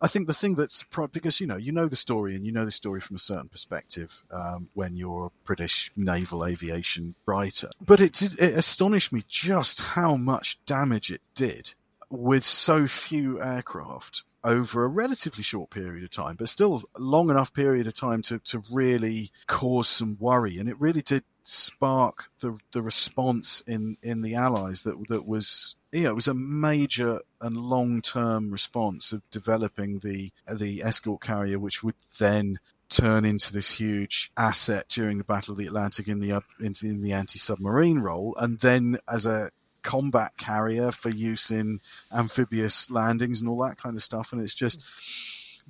I 0.00 0.06
think 0.06 0.26
the 0.26 0.34
thing 0.34 0.54
that's 0.54 0.84
because 1.12 1.40
you 1.40 1.46
know 1.46 1.56
you 1.56 1.72
know 1.72 1.88
the 1.88 1.96
story 1.96 2.36
and 2.36 2.44
you 2.44 2.52
know 2.52 2.64
the 2.64 2.72
story 2.72 3.00
from 3.00 3.16
a 3.16 3.20
certain 3.20 3.48
perspective 3.48 4.22
um, 4.30 4.68
when 4.74 4.96
you're 4.96 5.26
a 5.26 5.46
British 5.46 5.90
naval 5.96 6.44
aviation 6.44 7.14
writer, 7.26 7.70
but 7.80 8.00
it 8.00 8.20
it 8.22 8.40
astonished 8.40 9.12
me 9.12 9.22
just 9.28 9.80
how 9.94 10.16
much 10.16 10.62
damage 10.66 11.10
it 11.10 11.22
did 11.34 11.74
with 12.10 12.44
so 12.44 12.86
few 12.86 13.42
aircraft 13.42 14.22
over 14.44 14.84
a 14.84 14.88
relatively 14.88 15.42
short 15.42 15.70
period 15.70 16.04
of 16.04 16.10
time, 16.10 16.36
but 16.38 16.50
still 16.50 16.82
long 16.98 17.30
enough 17.30 17.54
period 17.54 17.86
of 17.86 17.94
time 17.94 18.20
to, 18.20 18.38
to 18.40 18.62
really 18.70 19.30
cause 19.46 19.88
some 19.88 20.18
worry. 20.20 20.58
And 20.58 20.68
it 20.68 20.78
really 20.78 21.00
did 21.00 21.24
spark 21.44 22.30
the 22.40 22.58
the 22.72 22.82
response 22.82 23.60
in, 23.66 23.96
in 24.02 24.22
the 24.22 24.34
Allies 24.34 24.82
that 24.82 25.08
that 25.08 25.26
was 25.26 25.76
know, 25.92 26.10
it 26.10 26.14
was 26.14 26.28
a 26.28 26.34
major 26.34 27.20
and 27.40 27.56
long 27.56 28.00
term 28.00 28.50
response 28.50 29.12
of 29.12 29.28
developing 29.30 30.00
the 30.00 30.32
the 30.52 30.82
escort 30.82 31.20
carrier, 31.20 31.58
which 31.58 31.82
would 31.82 31.94
then 32.18 32.58
turn 32.88 33.24
into 33.24 33.52
this 33.52 33.78
huge 33.78 34.30
asset 34.36 34.88
during 34.88 35.18
the 35.18 35.24
Battle 35.24 35.52
of 35.52 35.58
the 35.58 35.66
Atlantic 35.66 36.08
in 36.08 36.20
the 36.20 36.32
up- 36.32 36.44
in, 36.60 36.74
in 36.82 37.02
the 37.02 37.12
anti 37.12 37.38
submarine 37.38 38.00
role, 38.00 38.34
and 38.38 38.60
then 38.60 38.98
as 39.08 39.26
a 39.26 39.50
combat 39.82 40.36
carrier 40.36 40.90
for 40.90 41.10
use 41.10 41.50
in 41.50 41.80
amphibious 42.10 42.90
landings 42.90 43.40
and 43.40 43.48
all 43.50 43.62
that 43.62 43.76
kind 43.76 43.94
of 43.94 44.02
stuff. 44.02 44.32
And 44.32 44.40
it's 44.40 44.54
just, 44.54 44.82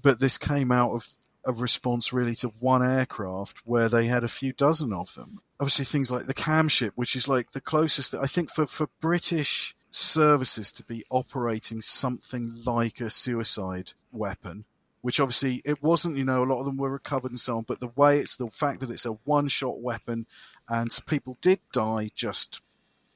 but 0.00 0.20
this 0.20 0.38
came 0.38 0.70
out 0.70 0.92
of 0.92 1.08
a 1.44 1.52
response 1.52 2.12
really 2.12 2.36
to 2.36 2.48
one 2.60 2.82
aircraft 2.82 3.58
where 3.64 3.88
they 3.88 4.06
had 4.06 4.24
a 4.24 4.28
few 4.28 4.52
dozen 4.52 4.92
of 4.92 5.14
them. 5.14 5.40
Obviously, 5.64 5.86
things 5.86 6.12
like 6.12 6.26
the 6.26 6.34
cam 6.34 6.68
ship, 6.68 6.92
which 6.94 7.16
is 7.16 7.26
like 7.26 7.52
the 7.52 7.60
closest 7.60 8.12
that 8.12 8.20
I 8.20 8.26
think 8.26 8.50
for, 8.50 8.66
for 8.66 8.88
British 9.00 9.74
services 9.90 10.70
to 10.72 10.84
be 10.84 11.04
operating 11.08 11.80
something 11.80 12.52
like 12.66 13.00
a 13.00 13.08
suicide 13.08 13.92
weapon. 14.12 14.66
Which 15.00 15.18
obviously 15.18 15.62
it 15.64 15.82
wasn't, 15.82 16.18
you 16.18 16.24
know, 16.26 16.44
a 16.44 16.44
lot 16.44 16.58
of 16.58 16.66
them 16.66 16.76
were 16.76 16.90
recovered 16.90 17.30
and 17.30 17.40
so 17.40 17.56
on, 17.56 17.62
but 17.62 17.80
the 17.80 17.92
way 17.96 18.18
it's 18.18 18.36
the 18.36 18.48
fact 18.48 18.80
that 18.80 18.90
it's 18.90 19.06
a 19.06 19.12
one 19.24 19.48
shot 19.48 19.80
weapon 19.80 20.26
and 20.68 20.90
people 21.06 21.38
did 21.40 21.60
die 21.72 22.10
just 22.14 22.60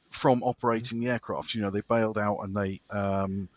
from 0.09 0.42
operating 0.42 1.01
the 1.01 1.09
aircraft. 1.11 1.55
You 1.55 1.61
know, 1.61 1.70
they 1.70 1.82
bailed 1.82 2.16
out 2.16 2.38
and 2.38 2.57
they 2.57 2.80
um, 2.88 3.51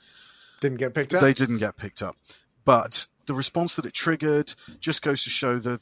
Didn't 0.60 0.80
get 0.80 0.94
picked 0.94 1.14
up. 1.14 1.22
they 1.22 1.34
didn't 1.34 1.60
get 1.60 1.78
picked 1.78 2.02
up. 2.02 2.18
But 2.66 3.06
the 3.26 3.34
response 3.34 3.76
that 3.76 3.86
it 3.86 3.94
triggered 3.94 4.54
just 4.82 5.02
goes 5.02 5.24
to 5.24 5.30
show 5.30 5.60
the 5.60 5.80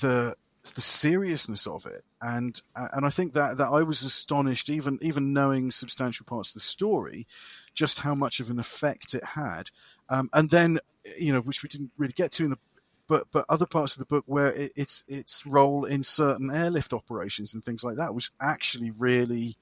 the 0.00 0.36
the 0.70 0.80
seriousness 0.80 1.66
of 1.66 1.86
it, 1.86 2.04
and 2.20 2.60
and 2.74 3.04
I 3.04 3.10
think 3.10 3.32
that 3.34 3.58
that 3.58 3.68
I 3.68 3.82
was 3.82 4.02
astonished, 4.02 4.70
even 4.70 4.98
even 5.02 5.32
knowing 5.32 5.70
substantial 5.70 6.24
parts 6.24 6.50
of 6.50 6.54
the 6.54 6.60
story, 6.60 7.26
just 7.74 8.00
how 8.00 8.14
much 8.14 8.40
of 8.40 8.50
an 8.50 8.58
effect 8.58 9.14
it 9.14 9.24
had. 9.24 9.70
Um, 10.08 10.30
and 10.32 10.50
then 10.50 10.78
you 11.18 11.32
know, 11.32 11.40
which 11.40 11.62
we 11.62 11.68
didn't 11.68 11.92
really 11.98 12.12
get 12.12 12.32
to 12.32 12.44
in 12.44 12.50
the 12.50 12.58
but 13.06 13.26
but 13.30 13.44
other 13.48 13.66
parts 13.66 13.94
of 13.94 13.98
the 13.98 14.06
book 14.06 14.24
where 14.26 14.52
it, 14.52 14.72
its 14.76 15.04
its 15.08 15.44
role 15.46 15.84
in 15.84 16.02
certain 16.02 16.50
airlift 16.50 16.92
operations 16.92 17.54
and 17.54 17.64
things 17.64 17.84
like 17.84 17.96
that 17.96 18.14
was 18.14 18.30
actually 18.40 18.90
really 18.90 19.56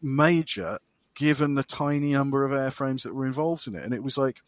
major 0.00 0.78
given 1.14 1.54
the 1.54 1.62
tiny 1.62 2.12
number 2.12 2.44
of 2.44 2.52
airframes 2.52 3.02
that 3.02 3.14
were 3.14 3.26
involved 3.26 3.66
in 3.66 3.74
it 3.74 3.84
and 3.84 3.92
it 3.92 4.02
was 4.02 4.16
like 4.16 4.40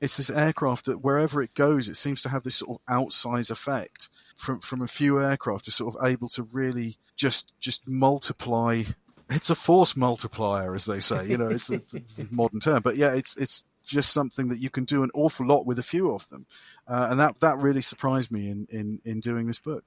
it's 0.00 0.16
this 0.16 0.30
aircraft 0.30 0.84
that 0.86 1.02
wherever 1.02 1.42
it 1.42 1.54
goes 1.54 1.88
it 1.88 1.96
seems 1.96 2.22
to 2.22 2.28
have 2.28 2.42
this 2.44 2.56
sort 2.56 2.78
of 2.78 2.82
outsize 2.88 3.50
effect. 3.50 4.08
From 4.36 4.60
from 4.60 4.82
a 4.82 4.86
few 4.86 5.20
aircraft 5.20 5.66
are 5.68 5.72
sort 5.72 5.94
of 5.94 6.06
able 6.06 6.28
to 6.30 6.42
really 6.44 6.96
just 7.16 7.52
just 7.60 7.86
multiply. 7.88 8.82
It's 9.30 9.50
a 9.50 9.54
force 9.54 9.96
multiplier 9.96 10.74
as 10.74 10.86
they 10.86 11.00
say 11.00 11.26
you 11.26 11.36
know 11.36 11.48
it's 11.48 11.66
the, 11.68 11.78
the 11.78 12.28
modern 12.30 12.60
term. 12.60 12.82
But 12.82 12.96
yeah 12.96 13.14
it's 13.14 13.36
it's 13.36 13.64
just 13.84 14.12
something 14.12 14.48
that 14.48 14.58
you 14.60 14.68
can 14.70 14.84
do 14.84 15.02
an 15.02 15.10
awful 15.14 15.46
lot 15.46 15.64
with 15.64 15.78
a 15.78 15.82
few 15.82 16.12
of 16.12 16.28
them. 16.28 16.46
Uh, 16.86 17.08
and 17.10 17.18
that 17.20 17.40
that 17.40 17.58
really 17.58 17.80
surprised 17.82 18.30
me 18.30 18.48
in 18.50 18.66
in 18.70 19.00
in 19.04 19.20
doing 19.20 19.46
this 19.46 19.58
book. 19.58 19.84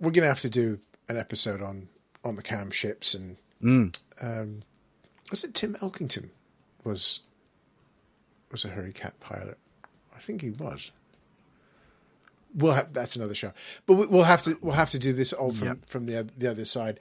We're 0.00 0.10
going 0.10 0.22
to 0.22 0.28
have 0.28 0.40
to 0.40 0.50
do 0.50 0.80
an 1.08 1.16
episode 1.16 1.60
on 1.62 1.88
on 2.24 2.36
the 2.36 2.42
cam 2.42 2.70
ships 2.70 3.14
and 3.14 3.36
Mm. 3.62 3.98
um, 4.20 4.62
was 5.30 5.42
it 5.42 5.52
Tim 5.52 5.74
Elkington 5.82 6.30
was 6.84 7.20
was 8.50 8.64
a 8.64 8.68
Hurricane 8.68 9.12
pilot? 9.20 9.58
I 10.16 10.20
think 10.20 10.42
he 10.42 10.50
was. 10.50 10.90
We'll 12.54 12.72
have 12.72 12.92
that's 12.92 13.14
another 13.14 13.34
show, 13.34 13.52
but 13.86 13.94
we- 13.94 14.06
we'll 14.06 14.22
have 14.24 14.42
to 14.44 14.58
we'll 14.62 14.74
have 14.74 14.90
to 14.90 14.98
do 14.98 15.12
this 15.12 15.32
all 15.32 15.52
from 15.52 15.68
Yep. 15.68 15.84
from 15.86 16.06
the 16.06 16.28
the 16.36 16.50
other 16.50 16.64
side. 16.64 16.98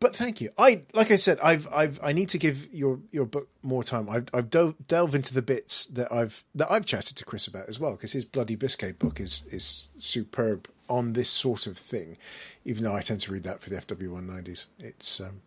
But 0.00 0.16
thank 0.16 0.40
you. 0.40 0.50
I 0.58 0.82
like 0.92 1.10
I 1.10 1.16
said, 1.16 1.38
I've 1.40 1.68
I've 1.72 2.00
I 2.02 2.12
need 2.12 2.28
to 2.30 2.38
give 2.38 2.68
your 2.72 2.98
your 3.12 3.24
book 3.24 3.48
more 3.62 3.84
time. 3.84 4.08
I've 4.10 4.26
I've 4.34 4.50
dove 4.50 4.74
delve 4.88 5.14
into 5.14 5.32
the 5.32 5.42
bits 5.42 5.86
that 5.86 6.12
I've 6.12 6.42
that 6.56 6.70
I've 6.72 6.86
chatted 6.86 7.16
to 7.18 7.24
Chris 7.24 7.46
about 7.46 7.68
as 7.68 7.78
well 7.78 7.92
because 7.92 8.12
his 8.12 8.24
Bloody 8.24 8.56
Biscay 8.56 8.92
book 8.92 9.20
is 9.20 9.44
is 9.50 9.88
superb 9.98 10.68
on 10.88 11.12
this 11.12 11.30
sort 11.30 11.66
of 11.68 11.78
thing, 11.78 12.16
even 12.64 12.82
though 12.82 12.96
I 12.96 13.00
tend 13.00 13.20
to 13.20 13.32
read 13.32 13.44
that 13.44 13.60
for 13.60 13.70
the 13.70 13.76
FW190s. 13.76 14.66
It's 14.80 15.20
um, 15.20 15.42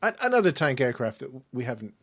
another 0.02 0.52
tank 0.52 0.80
aircraft 0.80 1.18
that 1.18 1.30
we 1.52 1.64
haven't 1.64 1.94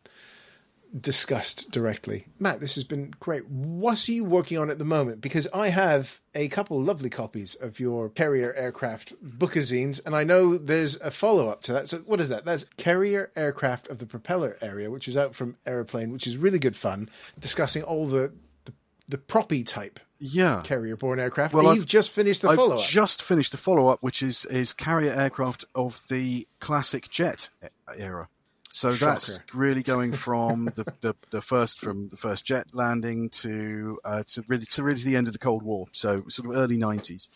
discussed 1.00 1.70
directly. 1.70 2.26
Matt, 2.38 2.60
this 2.60 2.74
has 2.74 2.84
been 2.84 3.12
great. 3.20 3.46
What 3.48 4.08
are 4.08 4.12
you 4.12 4.24
working 4.24 4.58
on 4.58 4.70
at 4.70 4.78
the 4.78 4.84
moment? 4.84 5.20
Because 5.20 5.46
I 5.52 5.68
have 5.68 6.20
a 6.34 6.48
couple 6.48 6.80
lovely 6.80 7.10
copies 7.10 7.54
of 7.54 7.78
your 7.80 8.08
Carrier 8.08 8.52
Aircraft 8.54 9.14
bookazines, 9.24 10.00
and 10.04 10.14
I 10.16 10.24
know 10.24 10.56
there's 10.56 10.96
a 11.00 11.10
follow 11.10 11.48
up 11.48 11.62
to 11.62 11.72
that. 11.72 11.88
So, 11.88 11.98
what 11.98 12.20
is 12.20 12.28
that? 12.30 12.44
That's 12.44 12.64
Carrier 12.76 13.30
Aircraft 13.36 13.88
of 13.88 13.98
the 13.98 14.06
Propeller 14.06 14.56
Era, 14.62 14.90
which 14.90 15.08
is 15.08 15.16
out 15.16 15.34
from 15.34 15.56
Aeroplane, 15.66 16.12
which 16.12 16.26
is 16.26 16.36
really 16.36 16.58
good 16.58 16.76
fun, 16.76 17.08
discussing 17.38 17.82
all 17.82 18.06
the 18.06 18.32
the, 18.64 18.72
the 19.08 19.18
proppy 19.18 19.62
type 19.62 20.00
yeah 20.18 20.62
carrier 20.64 20.96
borne 20.96 21.20
aircraft. 21.20 21.52
Well, 21.52 21.64
you've 21.74 21.82
I've- 21.82 21.84
just 21.84 22.10
finished 22.10 22.40
the 22.42 22.48
I've 22.48 22.56
follow 22.56 22.76
up. 22.76 22.82
just 22.82 23.22
finished 23.22 23.52
the 23.52 23.58
follow 23.58 23.88
up, 23.88 24.02
which 24.02 24.22
is 24.22 24.46
is 24.46 24.72
carrier 24.72 25.12
aircraft 25.12 25.64
of 25.74 26.02
the 26.08 26.46
classic 26.58 27.10
jet 27.10 27.50
era. 27.96 28.28
So 28.68 28.92
that's 28.92 29.40
really 29.54 29.82
going 29.82 30.12
from 30.26 30.66
the, 30.74 30.84
the, 31.00 31.14
the 31.30 31.40
first 31.40 31.78
from 31.78 32.08
the 32.08 32.16
first 32.16 32.44
jet 32.44 32.66
landing 32.72 33.28
to 33.30 33.98
uh, 34.04 34.22
to 34.28 34.44
really 34.48 34.66
to 34.66 34.82
really 34.82 35.02
the 35.02 35.16
end 35.16 35.26
of 35.26 35.32
the 35.32 35.38
Cold 35.38 35.62
War. 35.62 35.86
So 35.92 36.24
sort 36.28 36.50
of 36.50 36.56
early 36.56 36.76
nineties. 36.76 37.28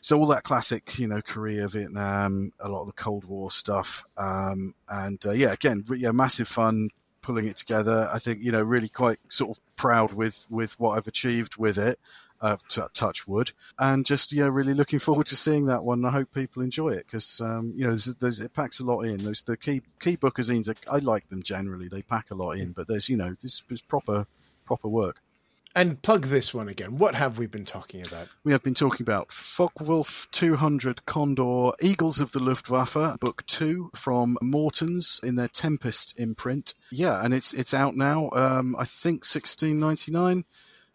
So 0.00 0.18
all 0.18 0.26
that 0.26 0.42
classic, 0.42 0.98
you 0.98 1.08
know, 1.08 1.20
Korea, 1.22 1.68
Vietnam, 1.68 2.52
a 2.60 2.68
lot 2.68 2.82
of 2.82 2.86
the 2.86 2.92
Cold 2.92 3.24
War 3.24 3.50
stuff, 3.50 4.04
um, 4.16 4.72
and 4.88 5.24
uh, 5.26 5.32
yeah, 5.32 5.52
again, 5.52 5.84
yeah, 5.96 6.12
massive 6.12 6.48
fun 6.48 6.90
pulling 7.24 7.46
it 7.46 7.56
together. 7.56 8.08
I 8.12 8.18
think 8.18 8.40
you 8.42 8.52
know, 8.52 8.62
really 8.62 8.88
quite 8.88 9.18
sort 9.28 9.56
of 9.56 9.76
proud 9.76 10.12
with 10.12 10.46
with 10.50 10.78
what 10.78 10.96
I've 10.96 11.08
achieved 11.08 11.56
with 11.56 11.78
it. 11.78 11.98
Uh, 12.44 12.58
t- 12.68 12.82
touch 12.92 13.26
wood, 13.26 13.52
and 13.78 14.04
just 14.04 14.30
yeah, 14.30 14.44
really 14.44 14.74
looking 14.74 14.98
forward 14.98 15.24
to 15.24 15.34
seeing 15.34 15.64
that 15.64 15.82
one. 15.82 16.04
I 16.04 16.10
hope 16.10 16.28
people 16.34 16.60
enjoy 16.62 16.90
it 16.90 17.06
because 17.06 17.40
um, 17.40 17.72
you 17.74 17.84
know 17.84 17.92
there's, 17.92 18.14
there's, 18.16 18.40
it 18.40 18.52
packs 18.52 18.80
a 18.80 18.84
lot 18.84 19.00
in. 19.00 19.24
Those 19.24 19.40
the 19.40 19.56
key 19.56 19.80
key 19.98 20.18
bookazines. 20.18 20.68
Are, 20.68 20.94
I 20.94 20.98
like 20.98 21.30
them 21.30 21.42
generally; 21.42 21.88
they 21.88 22.02
pack 22.02 22.30
a 22.30 22.34
lot 22.34 22.58
in. 22.58 22.72
But 22.72 22.86
there's 22.86 23.08
you 23.08 23.16
know 23.16 23.34
this 23.40 23.62
is 23.70 23.80
proper 23.80 24.26
proper 24.66 24.88
work. 24.88 25.22
and 25.74 26.02
plug 26.02 26.26
this 26.26 26.52
one 26.54 26.68
again. 26.68 26.98
What 26.98 27.14
have 27.14 27.38
we 27.38 27.46
been 27.46 27.64
talking 27.64 28.02
about? 28.06 28.28
We 28.44 28.52
have 28.52 28.62
been 28.62 28.74
talking 28.74 29.02
about 29.04 29.32
Focke-Wulf 29.32 30.28
200 30.30 31.04
Condor 31.06 31.70
Eagles 31.80 32.20
of 32.20 32.32
the 32.32 32.40
Luftwaffe, 32.40 33.18
book 33.20 33.44
two 33.46 33.90
from 33.94 34.36
Morton's 34.42 35.18
in 35.24 35.34
their 35.36 35.48
Tempest 35.48 36.18
imprint. 36.20 36.74
Yeah, 36.92 37.24
and 37.24 37.34
it's 37.34 37.54
it's 37.54 37.74
out 37.74 37.96
now. 37.96 38.30
Um, 38.34 38.76
I 38.78 38.84
think 38.84 39.24
16.99. 39.24 40.44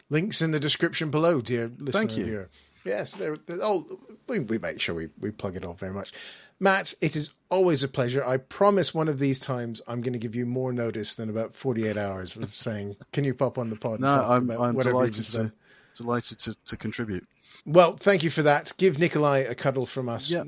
Links 0.10 0.42
in 0.42 0.52
the 0.52 0.60
description 0.60 1.12
below, 1.12 1.42
dear 1.42 1.68
listener. 1.78 1.92
Thank 1.92 2.18
you. 2.18 2.48
Yes, 2.86 3.14
they're, 3.14 3.38
they're, 3.46 3.60
oh, 3.62 4.00
we, 4.28 4.40
we 4.40 4.58
make 4.58 4.80
sure 4.80 4.96
we, 4.96 5.10
we 5.20 5.32
plug 5.32 5.56
it 5.56 5.66
all 5.66 5.74
very 5.74 5.94
much. 5.94 6.12
Matt, 6.60 6.94
it 7.00 7.16
is 7.16 7.34
always 7.50 7.84
a 7.84 7.88
pleasure. 7.88 8.24
I 8.26 8.38
promise 8.38 8.94
one 8.94 9.08
of 9.08 9.20
these 9.20 9.40
times 9.40 9.82
I'm 9.88 10.02
going 10.02 10.14
to 10.14 10.20
give 10.20 10.36
you 10.36 10.46
more 10.46 10.74
notice 10.74 11.16
than 11.16 11.30
about 11.30 11.54
48 11.54 11.96
hours 11.98 12.36
of 12.36 12.54
saying, 12.54 12.98
can 13.14 13.24
you 13.24 13.34
pop 13.34 13.58
on 13.58 13.70
the 13.70 13.76
pod? 13.76 14.00
No, 14.00 14.08
talk 14.08 14.30
I'm 14.30 14.50
about 14.50 14.64
I'm 14.64 14.76
delighted 14.76 15.26
to 15.26 15.38
done?" 15.38 15.54
delighted 15.96 16.40
to, 16.40 16.56
to 16.66 16.78
contribute. 16.78 17.28
Well, 17.66 17.96
thank 17.96 18.24
you 18.24 18.30
for 18.30 18.42
that. 18.44 18.74
Give 18.78 18.98
Nikolai 18.98 19.40
a 19.40 19.56
cuddle 19.56 19.86
from 19.86 20.10
us. 20.10 20.30
Yeah. 20.30 20.44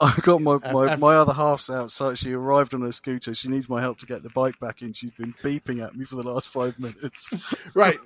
I've 0.00 0.22
got 0.22 0.42
my, 0.42 0.58
my, 0.72 0.96
my 0.96 1.16
other 1.16 1.32
half's 1.32 1.70
outside. 1.70 2.18
She 2.18 2.32
arrived 2.32 2.74
on 2.74 2.82
her 2.82 2.92
scooter. 2.92 3.34
She 3.34 3.48
needs 3.48 3.68
my 3.68 3.80
help 3.80 3.98
to 3.98 4.06
get 4.06 4.22
the 4.22 4.30
bike 4.30 4.58
back 4.58 4.82
in. 4.82 4.92
She's 4.92 5.10
been 5.10 5.32
beeping 5.34 5.84
at 5.84 5.94
me 5.94 6.04
for 6.04 6.16
the 6.16 6.22
last 6.22 6.48
five 6.48 6.78
minutes. 6.78 7.54
Right. 7.74 7.96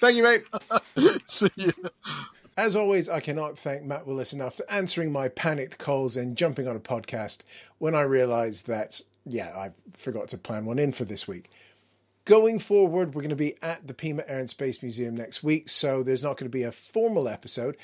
Thank 0.00 0.16
you, 0.16 0.24
mate. 0.24 0.42
so, 1.26 1.48
yeah. 1.54 1.70
As 2.56 2.74
always, 2.74 3.08
I 3.08 3.20
cannot 3.20 3.58
thank 3.58 3.84
Matt 3.84 4.06
Willis 4.06 4.32
enough 4.32 4.56
for 4.56 4.70
answering 4.70 5.12
my 5.12 5.28
panicked 5.28 5.78
calls 5.78 6.16
and 6.16 6.36
jumping 6.36 6.66
on 6.66 6.74
a 6.74 6.80
podcast 6.80 7.40
when 7.78 7.94
I 7.94 8.02
realized 8.02 8.66
that, 8.66 9.00
yeah, 9.24 9.52
I 9.56 9.70
forgot 9.96 10.28
to 10.28 10.38
plan 10.38 10.64
one 10.64 10.78
in 10.78 10.92
for 10.92 11.04
this 11.04 11.28
week. 11.28 11.50
Going 12.24 12.58
forward, 12.58 13.14
we're 13.14 13.22
going 13.22 13.30
to 13.30 13.36
be 13.36 13.56
at 13.62 13.86
the 13.86 13.94
Pima 13.94 14.24
Air 14.26 14.40
and 14.40 14.50
Space 14.50 14.82
Museum 14.82 15.16
next 15.16 15.42
week, 15.42 15.68
so 15.68 16.02
there's 16.02 16.22
not 16.22 16.36
going 16.36 16.50
to 16.50 16.56
be 16.56 16.64
a 16.64 16.72
formal 16.72 17.28
episode, 17.28 17.76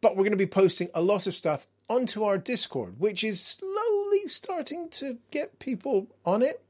but 0.00 0.16
we're 0.16 0.24
going 0.24 0.32
to 0.32 0.36
be 0.36 0.46
posting 0.46 0.90
a 0.94 1.02
lot 1.02 1.26
of 1.26 1.34
stuff 1.34 1.66
onto 1.90 2.22
our 2.22 2.38
Discord, 2.38 3.00
which 3.00 3.24
is 3.24 3.40
slowly 3.40 4.28
starting 4.28 4.88
to 4.90 5.18
get 5.32 5.58
people 5.58 6.06
on 6.24 6.40
it. 6.40 6.62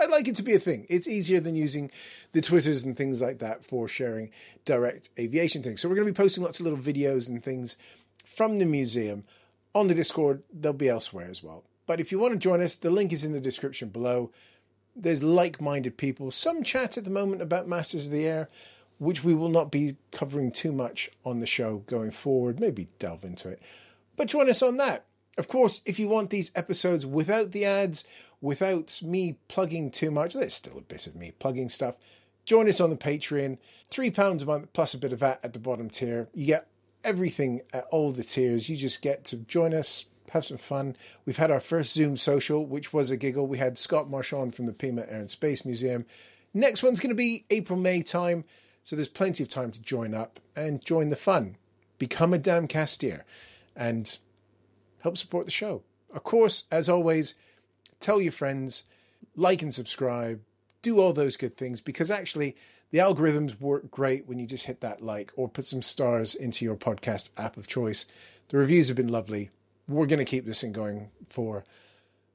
I'd 0.00 0.10
like 0.10 0.26
it 0.26 0.34
to 0.36 0.42
be 0.42 0.54
a 0.54 0.58
thing. 0.58 0.86
It's 0.90 1.06
easier 1.06 1.40
than 1.40 1.54
using 1.54 1.90
the 2.32 2.40
Twitters 2.40 2.82
and 2.82 2.96
things 2.96 3.22
like 3.22 3.38
that 3.38 3.64
for 3.64 3.86
sharing 3.86 4.30
direct 4.64 5.10
aviation 5.18 5.62
things. 5.62 5.80
So 5.80 5.88
we're 5.88 5.94
going 5.94 6.08
to 6.08 6.12
be 6.12 6.16
posting 6.16 6.42
lots 6.42 6.58
of 6.58 6.64
little 6.64 6.80
videos 6.80 7.28
and 7.28 7.42
things 7.42 7.76
from 8.24 8.58
the 8.58 8.64
museum 8.64 9.24
on 9.72 9.86
the 9.86 9.94
Discord. 9.94 10.42
They'll 10.52 10.72
be 10.72 10.88
elsewhere 10.88 11.28
as 11.30 11.44
well. 11.44 11.62
But 11.86 12.00
if 12.00 12.10
you 12.10 12.18
want 12.18 12.32
to 12.32 12.38
join 12.38 12.60
us, 12.60 12.74
the 12.74 12.90
link 12.90 13.12
is 13.12 13.24
in 13.24 13.32
the 13.32 13.40
description 13.40 13.90
below. 13.90 14.32
There's 14.96 15.22
like 15.22 15.60
minded 15.60 15.96
people. 15.96 16.32
Some 16.32 16.64
chat 16.64 16.98
at 16.98 17.04
the 17.04 17.10
moment 17.10 17.40
about 17.40 17.68
Masters 17.68 18.06
of 18.06 18.12
the 18.12 18.26
Air, 18.26 18.48
which 18.98 19.22
we 19.22 19.34
will 19.34 19.48
not 19.48 19.70
be 19.70 19.96
covering 20.10 20.50
too 20.50 20.72
much 20.72 21.08
on 21.24 21.38
the 21.38 21.46
show 21.46 21.84
going 21.86 22.10
forward. 22.10 22.58
Maybe 22.58 22.88
delve 22.98 23.24
into 23.24 23.48
it. 23.48 23.62
But 24.20 24.28
join 24.28 24.50
us 24.50 24.60
on 24.60 24.76
that. 24.76 25.06
Of 25.38 25.48
course, 25.48 25.80
if 25.86 25.98
you 25.98 26.06
want 26.06 26.28
these 26.28 26.52
episodes 26.54 27.06
without 27.06 27.52
the 27.52 27.64
ads, 27.64 28.04
without 28.42 29.00
me 29.02 29.38
plugging 29.48 29.90
too 29.90 30.10
much, 30.10 30.34
there's 30.34 30.52
still 30.52 30.76
a 30.76 30.82
bit 30.82 31.06
of 31.06 31.16
me 31.16 31.32
plugging 31.38 31.70
stuff. 31.70 31.94
Join 32.44 32.68
us 32.68 32.82
on 32.82 32.90
the 32.90 32.96
Patreon. 32.96 33.56
£3 33.90 34.42
a 34.42 34.44
month 34.44 34.74
plus 34.74 34.92
a 34.92 34.98
bit 34.98 35.14
of 35.14 35.20
that 35.20 35.40
at 35.42 35.54
the 35.54 35.58
bottom 35.58 35.88
tier. 35.88 36.28
You 36.34 36.44
get 36.44 36.66
everything 37.02 37.62
at 37.72 37.86
all 37.90 38.12
the 38.12 38.22
tiers. 38.22 38.68
You 38.68 38.76
just 38.76 39.00
get 39.00 39.24
to 39.24 39.38
join 39.38 39.72
us, 39.72 40.04
have 40.32 40.44
some 40.44 40.58
fun. 40.58 40.96
We've 41.24 41.38
had 41.38 41.50
our 41.50 41.58
first 41.58 41.94
Zoom 41.94 42.18
social, 42.18 42.66
which 42.66 42.92
was 42.92 43.10
a 43.10 43.16
giggle. 43.16 43.46
We 43.46 43.56
had 43.56 43.78
Scott 43.78 44.10
Marchand 44.10 44.54
from 44.54 44.66
the 44.66 44.74
Pima 44.74 45.06
Air 45.08 45.20
and 45.20 45.30
Space 45.30 45.64
Museum. 45.64 46.04
Next 46.52 46.82
one's 46.82 47.00
going 47.00 47.08
to 47.08 47.14
be 47.14 47.46
April, 47.48 47.78
May 47.78 48.02
time. 48.02 48.44
So 48.84 48.96
there's 48.96 49.08
plenty 49.08 49.42
of 49.42 49.48
time 49.48 49.70
to 49.70 49.80
join 49.80 50.12
up 50.12 50.40
and 50.54 50.84
join 50.84 51.08
the 51.08 51.16
fun. 51.16 51.56
Become 51.98 52.34
a 52.34 52.38
Damcaster 52.38 53.22
and 53.76 54.18
help 55.00 55.16
support 55.16 55.46
the 55.46 55.50
show. 55.52 55.82
Of 56.12 56.24
course, 56.24 56.64
as 56.70 56.88
always, 56.88 57.34
tell 58.00 58.20
your 58.20 58.32
friends, 58.32 58.84
like 59.36 59.62
and 59.62 59.74
subscribe, 59.74 60.40
do 60.82 60.98
all 60.98 61.12
those 61.12 61.36
good 61.36 61.56
things 61.56 61.80
because 61.80 62.10
actually 62.10 62.56
the 62.90 62.98
algorithms 62.98 63.60
work 63.60 63.90
great 63.90 64.26
when 64.26 64.38
you 64.38 64.46
just 64.46 64.66
hit 64.66 64.80
that 64.80 65.02
like 65.02 65.32
or 65.36 65.48
put 65.48 65.66
some 65.66 65.82
stars 65.82 66.34
into 66.34 66.64
your 66.64 66.76
podcast 66.76 67.30
app 67.36 67.56
of 67.56 67.66
choice. 67.66 68.06
The 68.48 68.58
reviews 68.58 68.88
have 68.88 68.96
been 68.96 69.08
lovely. 69.08 69.50
We're 69.86 70.06
going 70.06 70.18
to 70.18 70.24
keep 70.24 70.44
this 70.44 70.60
thing 70.60 70.72
going 70.72 71.10
for, 71.28 71.64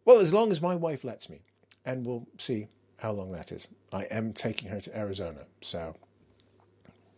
well, 0.05 0.19
as 0.19 0.33
long 0.33 0.51
as 0.51 0.61
my 0.61 0.75
wife 0.75 1.03
lets 1.03 1.29
me. 1.29 1.41
And 1.83 2.05
we'll 2.05 2.27
see 2.37 2.67
how 2.97 3.11
long 3.11 3.31
that 3.33 3.51
is. 3.51 3.67
I 3.91 4.03
am 4.03 4.33
taking 4.33 4.69
her 4.69 4.79
to 4.79 4.97
Arizona, 4.97 5.41
so 5.61 5.95